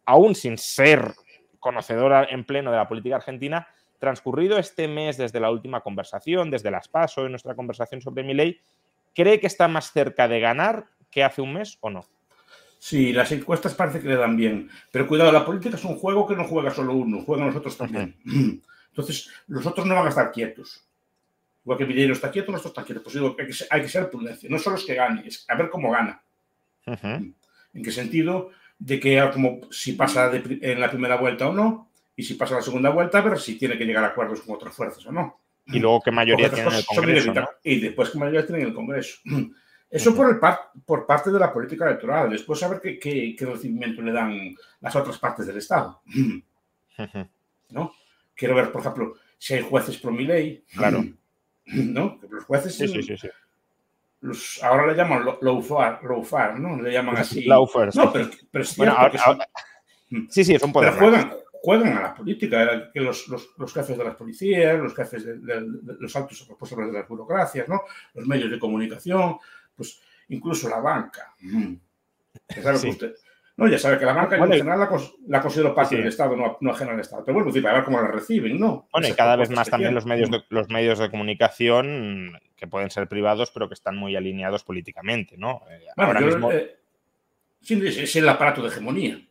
aún 0.03 0.35
sin 0.35 0.57
ser 0.57 1.13
conocedora 1.59 2.27
en 2.29 2.43
pleno 2.43 2.71
de 2.71 2.77
la 2.77 2.89
política 2.89 3.15
argentina, 3.15 3.69
transcurrido 4.03 4.57
este 4.57 4.89
mes 4.89 5.15
desde 5.15 5.39
la 5.39 5.49
última 5.49 5.79
conversación, 5.79 6.51
desde 6.51 6.69
las 6.69 6.89
PASO, 6.89 7.23
en 7.23 7.31
nuestra 7.31 7.55
conversación 7.55 8.01
sobre 8.01 8.21
mi 8.23 8.33
ley, 8.33 8.59
¿cree 9.15 9.39
que 9.39 9.47
está 9.47 9.69
más 9.69 9.93
cerca 9.93 10.27
de 10.27 10.41
ganar 10.41 10.87
que 11.09 11.23
hace 11.23 11.41
un 11.41 11.53
mes 11.53 11.77
o 11.79 11.89
no? 11.89 12.05
Sí, 12.79 13.13
las 13.13 13.31
encuestas 13.31 13.73
parece 13.75 14.01
que 14.01 14.09
le 14.09 14.17
dan 14.17 14.35
bien, 14.35 14.69
pero 14.91 15.07
cuidado, 15.07 15.31
la 15.31 15.45
política 15.45 15.77
es 15.77 15.85
un 15.85 15.95
juego 15.95 16.27
que 16.27 16.35
no 16.35 16.43
juega 16.43 16.69
solo 16.71 16.91
uno, 16.95 17.21
juegan 17.21 17.47
nosotros 17.47 17.77
también. 17.77 18.17
Entonces, 18.89 19.29
los 19.47 19.65
otros 19.65 19.85
no 19.87 19.95
van 19.95 20.07
a 20.07 20.09
estar 20.09 20.33
quietos. 20.33 20.85
Igual 21.63 21.77
que 21.77 21.85
Villero 21.85 22.11
está 22.11 22.29
quieto, 22.29 22.51
nosotros 22.51 22.71
estamos 22.71 22.87
quietos. 22.87 23.03
Pues 23.03 23.13
digo, 23.13 23.37
hay 23.39 23.47
que, 23.47 23.53
hay 23.69 23.81
que 23.83 23.87
ser 23.87 24.09
prudencia. 24.09 24.49
No 24.49 24.59
solo 24.59 24.75
es 24.75 24.83
que 24.83 24.95
gane, 24.95 25.25
es 25.25 25.45
a 25.47 25.55
ver 25.55 25.69
cómo 25.69 25.91
gana. 25.91 26.21
¿En 26.85 27.35
qué 27.81 27.89
sentido? 27.89 28.49
De 28.77 28.99
que 28.99 29.29
como 29.31 29.61
si 29.71 29.93
pasa 29.93 30.29
en 30.33 30.81
la 30.81 30.89
primera 30.89 31.15
vuelta 31.15 31.47
o 31.47 31.53
no, 31.53 31.89
y 32.15 32.23
si 32.23 32.35
pasa 32.35 32.55
la 32.55 32.61
segunda 32.61 32.89
vuelta, 32.89 33.19
a 33.19 33.21
ver 33.21 33.39
si 33.39 33.57
tiene 33.57 33.77
que 33.77 33.85
llegar 33.85 34.03
a 34.03 34.07
acuerdos 34.07 34.41
con 34.41 34.55
otras 34.55 34.75
fuerzas 34.75 35.05
o 35.05 35.11
no. 35.11 35.39
Y 35.67 35.79
luego 35.79 36.01
qué 36.01 36.11
mayoría 36.11 36.49
tiene 36.49 36.69
en 36.69 36.75
el 36.75 36.85
Congreso. 36.85 37.33
Y 37.63 37.79
después 37.79 38.09
qué 38.09 38.19
mayoría 38.19 38.45
tiene 38.45 38.61
en 38.61 38.67
el 38.69 38.73
Congreso. 38.73 39.19
Eso 39.89 40.15
por, 40.15 40.27
el 40.27 40.39
por 40.85 41.05
parte 41.05 41.31
de 41.31 41.39
la 41.39 41.53
política 41.53 41.85
electoral. 41.85 42.31
Después 42.31 42.61
a 42.63 42.67
ver 42.67 42.81
qué, 42.81 42.97
qué, 42.99 43.45
recibimiento 43.45 44.01
le 44.01 44.11
dan 44.11 44.55
las 44.81 44.95
otras 44.95 45.19
partes 45.19 45.45
del 45.45 45.57
Estado. 45.57 46.01
¿No? 47.69 47.93
Quiero 48.35 48.55
ver, 48.55 48.71
por 48.71 48.81
ejemplo, 48.81 49.15
si 49.37 49.53
hay 49.53 49.61
jueces 49.61 49.97
pro 49.97 50.11
mi 50.11 50.25
ley. 50.25 50.63
Claro. 50.75 51.03
¿No? 51.65 52.19
Los 52.29 52.43
jueces. 52.43 52.75
Sí, 52.75 52.87
sí, 52.87 53.17
sí. 53.17 53.29
Los, 54.19 54.61
ahora 54.63 54.87
le 54.87 54.95
llaman 54.95 55.25
lawfare, 55.41 56.59
¿no? 56.59 56.81
Le 56.81 56.91
llaman 56.91 57.17
así. 57.17 57.43
Lawfare. 57.43 57.91
No, 57.93 58.11
pero, 58.11 58.29
pero 58.51 58.63
es 58.63 58.75
bueno, 58.75 58.97
Sí, 60.29 60.43
sí, 60.43 60.55
es 60.55 60.63
un 60.63 60.73
poder. 60.73 60.93
Pero 60.93 61.11
juegan, 61.11 61.33
juegan 61.63 61.97
a 61.97 62.01
la 62.01 62.13
política, 62.13 62.91
que 62.91 62.99
los, 62.99 63.29
los, 63.29 63.73
jefes 63.73 63.97
de 63.97 64.03
las 64.03 64.15
policías, 64.15 64.77
los 64.77 64.93
jefes 64.93 65.25
de, 65.25 65.61
los 65.97 66.13
altos 66.13 66.45
responsables 66.45 66.91
de 66.91 66.99
las 66.99 67.07
burocracias, 67.07 67.69
¿no? 67.69 67.83
los 68.13 68.27
medios 68.27 68.51
de 68.51 68.59
comunicación, 68.59 69.37
pues 69.73 70.01
incluso 70.27 70.67
la 70.67 70.81
banca. 70.81 71.33
Mm. 71.39 71.75
Ya 72.53 72.63
sabe 72.63 72.89
usted, 72.89 73.15
no, 73.55 73.67
ya 73.69 73.79
sabe 73.79 73.97
que 73.97 74.03
la 74.03 74.11
banca 74.11 74.35
en 74.35 74.51
general 74.51 74.77
la, 74.77 74.89
la, 75.27 75.41
considero 75.41 75.73
parte 75.73 75.95
del 75.95 76.07
Estado, 76.07 76.35
no, 76.35 76.57
no 76.59 76.71
ajena 76.71 76.91
al 76.91 76.99
Estado. 76.99 77.23
Pero 77.23 77.35
bueno, 77.35 77.49
pues, 77.49 77.63
para 77.63 77.75
ver 77.75 77.85
cómo 77.85 78.01
la 78.01 78.07
reciben, 78.09 78.59
¿no? 78.59 78.89
Bueno, 78.91 79.07
y 79.07 79.13
cada 79.13 79.37
vez 79.37 79.49
más 79.49 79.69
también 79.69 79.95
los 79.95 80.05
medios, 80.05 80.29
de, 80.31 80.43
los 80.49 80.67
medios 80.67 80.99
de 80.99 81.09
comunicación 81.09 82.41
que 82.57 82.67
pueden 82.67 82.89
ser 82.89 83.07
privados, 83.07 83.51
pero 83.51 83.69
que 83.69 83.75
están 83.75 83.95
muy 83.95 84.17
alineados 84.17 84.65
políticamente, 84.65 85.37
¿no? 85.37 85.61
Eh, 85.69 85.85
ahora 85.95 86.19
mismo... 86.19 86.51
Eh, 86.51 86.75
sí, 87.61 87.81
es 87.85 88.15
el 88.17 88.27
aparato 88.27 88.61
de 88.63 88.67
hegemonía. 88.67 89.21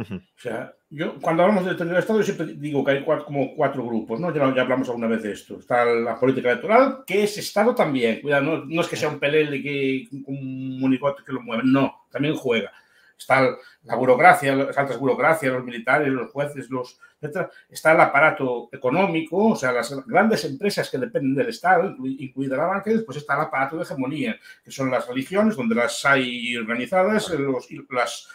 O 0.00 0.38
sea, 0.38 0.74
yo 0.88 1.14
cuando 1.20 1.42
hablamos 1.42 1.64
de 1.64 1.72
determinado 1.72 2.00
Estado, 2.00 2.20
yo 2.20 2.24
siempre 2.24 2.46
digo 2.54 2.84
que 2.84 2.92
hay 2.92 3.04
como 3.04 3.54
cuatro 3.54 3.84
grupos, 3.84 4.18
¿no? 4.20 4.34
Ya, 4.34 4.44
hablamos 4.44 4.88
alguna 4.88 5.08
vez 5.08 5.22
de 5.22 5.32
esto. 5.32 5.58
Está 5.58 5.84
la 5.84 6.18
política 6.18 6.50
electoral, 6.50 7.04
que 7.06 7.24
es 7.24 7.36
Estado 7.38 7.74
también. 7.74 8.20
Cuidado, 8.20 8.64
no, 8.66 8.80
es 8.80 8.88
que 8.88 8.96
sea 8.96 9.08
un 9.08 9.18
pelele 9.18 9.62
que 9.62 10.08
un 10.26 10.80
monigote 10.80 11.22
que 11.24 11.32
lo 11.32 11.42
mueve, 11.42 11.62
no, 11.64 12.06
también 12.10 12.34
juega. 12.34 12.72
Está 13.18 13.54
la 13.84 13.94
burocracia, 13.96 14.54
las 14.54 14.78
altas 14.78 14.98
burocracias, 14.98 15.52
los 15.52 15.64
militares, 15.64 16.08
los 16.08 16.30
jueces, 16.30 16.70
los 16.70 16.98
etcétera. 17.20 17.50
Está 17.68 17.92
el 17.92 18.00
aparato 18.00 18.68
económico, 18.72 19.48
o 19.48 19.56
sea, 19.56 19.72
las 19.72 19.94
grandes 20.06 20.44
empresas 20.44 20.88
que 20.90 20.98
dependen 20.98 21.34
del 21.34 21.48
Estado, 21.48 21.94
incluida 22.04 22.56
la 22.56 22.66
banca, 22.66 22.90
y 22.90 22.94
después 22.94 23.18
está 23.18 23.34
el 23.34 23.42
aparato 23.42 23.76
de 23.76 23.82
hegemonía, 23.82 24.38
que 24.64 24.70
son 24.70 24.90
las 24.90 25.06
religiones, 25.06 25.56
donde 25.56 25.74
las 25.74 26.04
hay 26.06 26.56
organizadas, 26.56 27.28
los, 27.30 27.68
las 27.90 28.28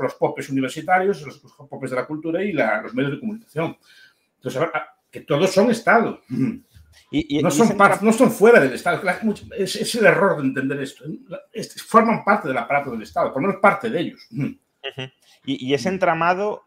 los, 0.00 0.14
popes 0.14 0.48
universitarios, 0.48 1.22
los, 1.22 1.40
popes 1.68 1.90
de 1.90 1.96
la 1.96 2.06
cultura 2.06 2.42
y 2.42 2.52
los 2.52 2.94
medios 2.94 3.12
de 3.12 3.20
comunicación. 3.20 3.76
Entonces, 4.36 4.62
que 5.10 5.20
todos 5.20 5.50
son 5.50 5.70
Estado. 5.70 6.20
Y, 7.10 7.40
no, 7.42 7.50
son 7.50 7.76
no 8.02 8.12
son 8.12 8.30
fuera 8.30 8.60
del 8.60 8.72
Estado. 8.72 9.00
Es, 9.56 9.94
el 9.94 10.06
error 10.06 10.40
de 10.40 10.48
entender 10.48 10.80
esto. 10.80 11.04
forman 11.86 12.24
parte 12.24 12.48
del 12.48 12.58
aparato 12.58 12.90
del 12.90 13.02
Estado, 13.02 13.32
por 13.32 13.42
lo 13.42 13.48
menos 13.48 13.60
parte 13.60 13.90
de 13.90 14.00
ellos. 14.00 14.28
y, 15.44 15.72
ese 15.72 15.88
entramado, 15.88 16.64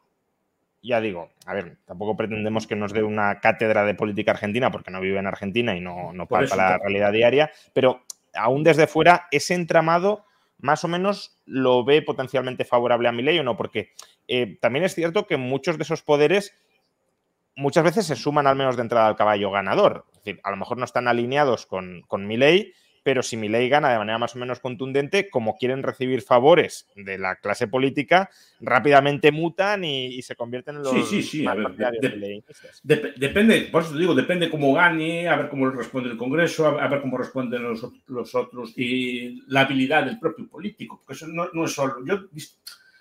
ya 0.82 1.02
digo, 1.02 1.30
a 1.46 1.54
ver, 1.54 1.78
tampoco 1.86 2.16
pretendemos 2.16 2.68
que 2.68 2.76
nos 2.76 2.94
dé 2.94 3.04
una 3.04 3.40
cátedra 3.40 3.84
de 3.84 3.96
política 3.96 4.32
argentina, 4.32 4.72
porque 4.72 4.92
no 4.92 5.02
vive 5.02 5.20
en 5.20 5.28
Argentina 5.28 5.76
y 5.76 5.82
no, 5.82 6.14
no 6.14 6.28
palpa 6.28 6.56
la 6.56 6.78
realidad 6.78 7.12
diaria, 7.12 7.52
pero 7.74 8.04
aún 8.34 8.64
desde 8.64 8.88
fuera, 8.88 9.28
ese 9.32 9.56
entramado 9.56 10.26
más 10.60 10.84
o 10.84 10.88
menos 10.88 11.40
lo 11.46 11.84
ve 11.84 12.02
potencialmente 12.02 12.66
favorable 12.66 13.08
a 13.08 13.12
mi 13.12 13.24
ley 13.24 13.40
o 13.40 13.44
no, 13.44 13.58
porque 13.58 13.92
eh, 14.28 14.58
también 14.62 14.86
es 14.86 14.94
cierto 14.94 15.26
que 15.26 15.38
muchos 15.38 15.78
de 15.78 15.84
esos 15.84 16.04
poderes 16.04 16.54
muchas 17.56 17.84
veces 17.84 18.06
se 18.06 18.16
suman 18.16 18.48
al 18.48 18.56
menos 18.56 18.76
de 18.76 18.84
entrada 18.84 19.08
al 19.08 19.16
caballo 19.16 19.52
ganador. 19.52 20.06
Es 20.12 20.20
decir, 20.20 20.40
a 20.44 20.52
lo 20.52 20.58
mejor 20.58 20.78
no 20.78 20.86
están 20.86 21.08
alineados 21.08 21.66
con, 21.66 22.04
con 22.08 22.28
mi 22.28 22.38
ley, 22.38 22.74
pero 23.10 23.24
si 23.24 23.38
mi 23.38 23.50
ley 23.50 23.68
gana 23.70 23.92
de 23.92 23.98
manera 23.98 24.20
más 24.20 24.36
o 24.36 24.38
menos 24.38 24.60
contundente, 24.60 25.32
como 25.32 25.58
quieren 25.58 25.82
recibir 25.82 26.22
favores 26.22 26.88
de 26.96 27.18
la 27.18 27.38
clase 27.38 27.68
política, 27.68 28.30
rápidamente 28.60 29.32
mutan 29.32 29.84
y, 29.84 30.22
se 30.22 30.36
convierten 30.36 30.76
en 30.76 30.84
los 30.84 30.92
sí, 30.92 31.24
sí, 31.24 31.24
sí. 31.24 31.46
depende, 32.84 33.62
por 33.72 33.82
eso 33.82 33.94
te 33.94 33.98
digo, 33.98 34.14
depende 34.14 34.48
cómo 34.48 34.76
gane, 34.76 35.28
a 35.28 35.38
ver 35.38 35.50
cómo 35.50 35.72
responde 35.72 36.12
el 36.12 36.18
Congreso, 36.18 36.68
a, 36.68 36.88
ver 36.88 37.02
cómo 37.02 37.18
responden 37.18 37.64
los, 37.64 38.36
otros 38.36 38.78
y 38.78 39.42
la 39.48 39.62
habilidad 39.62 40.06
del 40.06 40.20
propio 40.20 40.48
político, 40.48 40.98
porque 41.00 41.14
eso 41.14 41.26
no, 41.26 41.66
es 41.66 41.72
solo. 41.72 42.06
Yo 42.06 42.26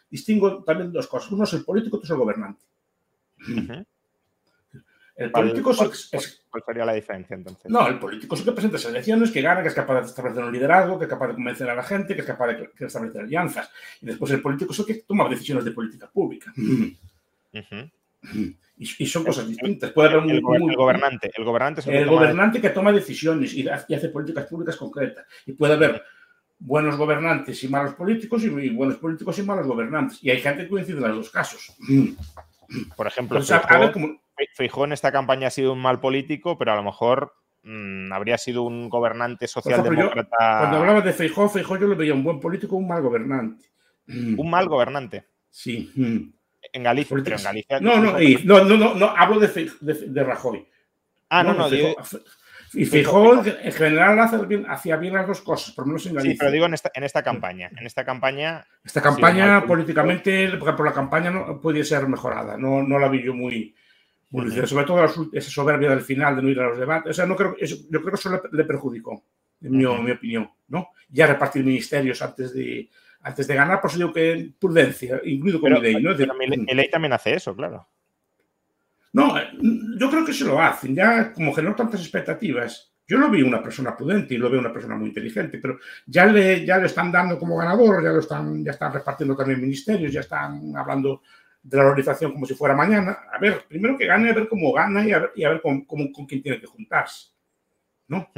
distingo 0.09 0.65
también 0.65 0.91
dos 0.91 1.07
cosas. 1.07 1.31
Uno 1.33 1.45
es 1.45 1.53
el 1.53 1.67
político, 1.67 1.99
otro 1.99 2.07
es 2.07 2.11
el 2.13 2.17
gobernante. 2.17 2.65
El 5.19 5.33
político 5.33 5.73
es, 5.73 6.45
¿Cuál 6.49 6.63
sería 6.65 6.85
la 6.85 6.93
diferencia 6.93 7.35
entonces? 7.35 7.69
No, 7.69 7.89
el 7.89 7.99
político 7.99 8.37
es 8.37 8.41
el 8.41 8.47
que 8.47 8.53
presenta 8.53 8.89
elecciones, 8.89 9.33
que 9.33 9.43
gana, 9.43 9.63
que 9.63 9.69
es 9.69 9.75
capaz 9.75 10.01
de 10.01 10.07
establecer 10.07 10.45
un 10.45 10.53
liderazgo, 10.53 10.97
que 10.97 11.07
es 11.07 11.11
capaz 11.11 11.27
de 11.27 11.35
convencer 11.35 11.69
a 11.69 11.75
la 11.75 11.83
gente, 11.83 12.15
que 12.15 12.21
es 12.21 12.27
capaz 12.27 12.47
de 12.47 12.71
establecer 12.79 13.23
alianzas. 13.23 13.69
Y 14.01 14.07
después 14.07 14.31
el 14.31 14.41
político 14.41 14.71
es 14.71 14.79
el 14.79 14.87
que 14.87 14.95
toma 14.95 15.29
decisiones 15.29 15.65
de 15.65 15.73
política 15.73 16.09
pública. 16.09 16.53
Y, 18.77 19.07
son 19.07 19.25
cosas 19.25 19.49
distintas. 19.49 19.91
Puede 19.91 20.11
haber 20.11 20.31
el, 20.31 20.41
gobernante, 20.41 21.33
el 21.37 21.45
gobernante, 21.45 21.83
el, 21.87 22.07
gobernante 22.07 22.61
que 22.61 22.71
toma 22.71 22.93
decisiones 22.93 23.53
y, 23.55 23.69
hace 23.69 24.11
políticas 24.11 24.47
públicas 24.47 24.77
concretas. 24.77 25.27
Y 25.47 25.53
puede 25.53 25.75
haber 25.75 26.01
buenos 26.61 26.97
gobernantes 26.97 27.63
y 27.65 27.69
malos 27.69 27.95
políticos 27.95 28.45
y, 28.45 28.71
buenos 28.71 28.99
políticos 28.99 29.37
y 29.41 29.43
malos 29.43 29.67
gobernantes. 29.67 30.23
Y 30.23 30.31
hay 30.31 30.41
gente 30.41 30.63
que 30.63 30.69
coincide 30.69 30.99
en 30.99 31.09
los 31.09 31.17
dos 31.17 31.31
casos. 31.31 31.77
Por 32.97 33.07
ejemplo, 33.09 33.43
Feijó, 33.43 34.21
en 34.85 34.93
esta 34.93 35.13
campaña 35.13 35.49
ha 35.49 35.51
sido 35.51 35.73
un 35.73 35.81
mal 35.81 36.01
político, 36.01 36.59
pero 36.59 36.73
a 36.73 36.77
lo 36.77 36.83
mejor 36.83 37.35
mm, 37.63 38.13
habría 38.13 38.39
sido 38.39 38.63
un 38.63 38.89
gobernante 38.89 39.47
socialdemócrata. 39.47 40.59
cuando 40.61 40.79
hablaba 40.79 41.01
de 41.01 41.13
Feijó, 41.13 41.49
Feijó 41.49 41.77
yo 41.79 41.87
lo 41.87 41.97
veía 41.97 42.15
un 42.15 42.25
buen 42.25 42.41
político, 42.41 42.77
un 42.77 42.89
mal 42.89 43.03
gobernante. 43.03 43.67
Un 44.07 44.49
mal 44.49 44.69
gobernante. 44.69 45.27
Sí. 45.51 45.93
En 46.73 46.83
Galicia, 46.83 47.17
pero 47.23 47.37
en 47.37 47.43
Galicia. 47.43 47.81
No, 47.81 47.97
no, 47.99 48.19
no, 48.19 48.65
no, 48.65 48.77
no, 48.77 48.95
no, 48.95 49.07
hablo 49.17 49.39
de, 49.39 49.71
de, 49.81 50.25
Rajoy. 50.25 50.67
Ah, 51.29 51.43
no, 51.43 51.55
no. 51.55 51.69
y 52.75 52.85
Fijó 52.85 53.43
en 53.45 53.73
general 53.73 54.47
bien, 54.47 54.67
hacía 54.69 54.97
bien 54.97 55.15
las 55.15 55.27
dos 55.27 55.41
cosas, 55.41 55.75
por 55.75 55.85
lo 55.85 55.89
menos 55.89 56.07
en 56.07 56.15
Galicia. 56.15 56.33
Sí, 56.33 56.39
pero 56.39 56.51
digo 56.51 56.67
en 56.67 56.75
esta, 56.75 56.91
en 56.95 57.05
esta 57.05 57.23
campaña. 57.23 57.71
En 57.77 57.87
esta 57.87 58.05
campaña. 58.05 58.67
Esta 58.85 59.03
campaña, 59.03 59.65
políticamente, 59.67 60.49
porque 60.59 60.77
por 60.77 60.87
la 60.87 60.93
campaña 60.93 61.31
no 61.31 61.61
puede 61.61 61.85
ser 61.85 62.07
mejorada. 62.09 62.57
No, 62.57 62.83
no 62.83 62.99
la 62.99 63.09
vi 63.09 63.23
yo 63.23 63.35
muy. 63.35 63.75
Sobre 64.31 64.85
todo 64.85 65.31
esa 65.33 65.51
soberbia 65.51 65.91
del 65.91 66.03
final 66.03 66.37
de 66.37 66.43
no 66.43 66.51
ir 66.51 66.61
a 66.61 66.69
los 66.69 66.79
debates. 66.79 67.11
O 67.11 67.15
sea, 67.15 67.27
no 67.27 67.35
creo, 67.35 67.57
eso, 67.59 67.77
yo 67.91 68.01
creo 68.01 68.13
que 68.13 68.21
eso 68.21 68.43
le, 68.53 68.65
perjudicó, 68.65 69.25
en 69.63 69.71
mi, 69.73 69.87
mi, 69.87 70.11
opinión. 70.11 70.51
¿no? 70.69 70.89
Ya 71.09 71.27
repartir 71.27 71.65
ministerios 71.65 72.21
antes 72.21 72.53
de, 72.53 72.91
antes 73.23 73.47
de 73.47 73.55
ganar, 73.55 73.81
por 73.81 73.91
eso 73.91 73.99
digo 73.99 74.13
que 74.13 74.53
prudencia, 74.59 75.21
incluido 75.25 75.61
con 75.61 75.73
Milei. 75.73 76.03
¿no? 76.03 76.15
Milei 76.15 76.91
también 76.91 77.15
hace 77.15 77.35
eso, 77.35 77.57
claro. 77.57 77.89
No, 79.13 79.35
yo 79.99 80.11
creo 80.11 80.25
que 80.25 80.35
se 80.35 80.45
lo 80.45 80.61
hacen, 80.61 80.95
ya 80.95 81.33
como 81.33 81.55
generó 81.55 81.75
tantas 81.75 82.01
expectativas. 82.01 82.93
Yo 83.07 83.17
lo 83.17 83.31
vi 83.31 83.41
una 83.41 83.63
persona 83.63 83.97
prudente 83.97 84.35
y 84.35 84.37
lo 84.37 84.51
veo 84.51 84.61
una 84.61 84.73
persona 84.73 84.95
muy 84.95 85.09
inteligente, 85.09 85.59
pero 85.59 85.79
ya 86.07 86.27
le, 86.27 86.67
ya 86.67 86.77
le 86.77 86.87
están 86.87 87.11
dando 87.11 87.39
como 87.39 87.57
ganador, 87.57 88.05
ya 88.05 88.11
lo 88.11 88.21
están, 88.21 88.63
ya 88.63 88.73
están 88.73 88.93
repartiendo 88.93 89.35
también 89.35 89.63
ministerios, 89.63 90.13
ya 90.13 90.21
están 90.21 90.77
hablando 90.77 91.23
de 91.63 91.77
la 91.77 91.85
organización 91.85 92.33
como 92.33 92.47
si 92.47 92.55
fuera 92.55 92.75
mañana. 92.75 93.19
A 93.33 93.39
ver, 93.39 93.65
primero 93.69 93.97
que 93.97 94.07
gane, 94.07 94.31
a 94.31 94.35
ver 94.35 94.49
cómo 94.49 94.73
gana 94.73 95.07
y 95.07 95.13
a 95.13 95.19
ver, 95.19 95.33
y 95.35 95.45
a 95.45 95.51
ver 95.51 95.61
con, 95.61 95.85
con, 95.85 96.27
quién 96.27 96.43
tiene 96.43 96.61
que 96.61 96.67
juntarse. 96.67 97.29
¿No? 98.07 98.29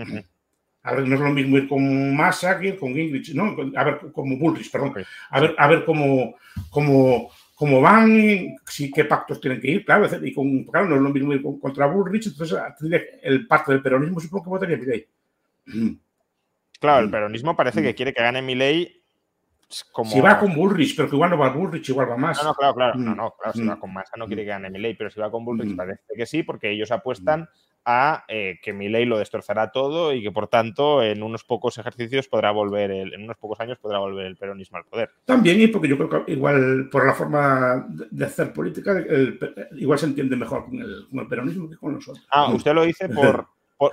A 0.83 0.95
ver, 0.95 1.07
no 1.07 1.15
es 1.15 1.21
lo 1.21 1.31
mismo 1.31 1.59
ir 1.59 1.69
con 1.69 2.17
Massa 2.17 2.59
que 2.59 2.69
ir 2.69 2.79
con 2.79 2.95
Gingrich, 2.95 3.35
¿no? 3.35 3.55
A 3.77 3.85
ver, 3.85 3.99
como 4.13 4.37
Bullrich, 4.39 4.71
perdón. 4.71 4.95
A 5.29 5.41
ver, 5.41 5.55
a 5.59 5.69
ver 5.69 5.85
cómo, 5.85 6.37
cómo, 6.71 7.31
cómo 7.55 7.81
van, 7.81 8.57
si, 8.67 8.91
qué 8.91 9.05
pactos 9.05 9.41
tienen 9.41 9.61
que 9.61 9.71
ir, 9.71 9.85
claro. 9.85 10.09
Y 10.25 10.33
con, 10.33 10.65
claro, 10.65 10.89
no 10.89 10.97
es 10.97 11.03
lo 11.03 11.11
mismo 11.11 11.35
ir 11.35 11.43
contra 11.61 11.87
Bullrich, 11.87 12.29
entonces 12.29 12.59
el 13.23 13.47
pacto 13.47 13.73
del 13.73 13.83
peronismo 13.83 14.19
supongo 14.21 14.45
que 14.45 14.51
votaría 14.51 14.77
Milei. 14.79 15.07
Claro, 16.81 17.03
el 17.03 17.09
mm. 17.09 17.11
peronismo 17.11 17.57
parece 17.57 17.83
que 17.83 17.93
mm. 17.93 17.95
quiere 17.95 18.15
que 18.15 18.23
gane 18.23 18.41
Milei 18.41 19.00
como... 19.93 20.11
Si 20.11 20.21
va 20.21 20.39
con 20.39 20.55
Bullrich, 20.55 20.97
pero 20.97 21.09
que 21.09 21.17
igual 21.17 21.31
no 21.31 21.39
va 21.39 21.51
Bullrich, 21.51 21.89
igual 21.89 22.11
va 22.11 22.17
Massa. 22.17 22.43
No, 22.43 22.51
no, 22.51 22.55
claro, 22.55 22.75
claro. 22.75 22.99
No, 22.99 23.13
mm. 23.13 23.17
no, 23.17 23.35
claro, 23.37 23.53
si 23.53 23.67
va 23.67 23.79
con 23.79 23.93
Massa 23.93 24.17
no 24.17 24.27
quiere 24.27 24.43
que 24.43 24.49
gane 24.49 24.71
Milei, 24.71 24.95
pero 24.95 25.11
si 25.11 25.21
va 25.21 25.31
con 25.31 25.45
Bullrich 25.45 25.77
parece 25.77 26.03
que 26.17 26.27
sí, 26.27 26.43
porque 26.43 26.71
ellos 26.71 26.91
apuestan 26.91 27.49
a 27.85 28.25
eh, 28.29 28.59
que 28.63 28.73
mi 28.73 28.89
ley 28.89 29.07
lo 29.07 29.19
destrozará 29.19 29.73
todo 29.73 30.13
y 30.13 30.23
que 30.23 30.31
por 30.31 30.49
tanto 30.49 31.03
en 31.03 31.23
unos 31.23 31.45
pocos 31.45 31.79
ejercicios 31.79 32.29
podrá 32.29 32.51
volver, 32.51 32.91
el, 32.91 33.15
en 33.15 33.25
unos 33.25 33.39
pocos 33.39 33.59
años 33.61 33.79
podrá 33.79 33.99
volver 33.99 34.27
el 34.27 34.37
peronismo 34.37 34.79
al 34.79 34.85
poder. 34.85 35.11
También 35.25 35.61
y 35.61 35.67
porque 35.69 35.89
yo 35.89 35.97
creo 35.97 36.25
que 36.25 36.33
igual 36.33 36.89
por 36.91 37.07
la 37.07 37.15
forma 37.15 37.87
de 37.89 38.25
hacer 38.25 38.53
política, 38.53 39.03
igual 39.73 39.99
se 39.99 40.07
entiende 40.07 40.37
mejor 40.37 40.67
con 40.67 40.79
el, 40.79 41.29
peronismo 41.29 41.71
que 41.71 41.77
con 41.77 41.95
nosotros. 41.95 42.27
Ah, 42.31 42.53
usted 42.53 42.75
lo 42.75 42.83
dice 42.83 43.09
por, 43.09 43.49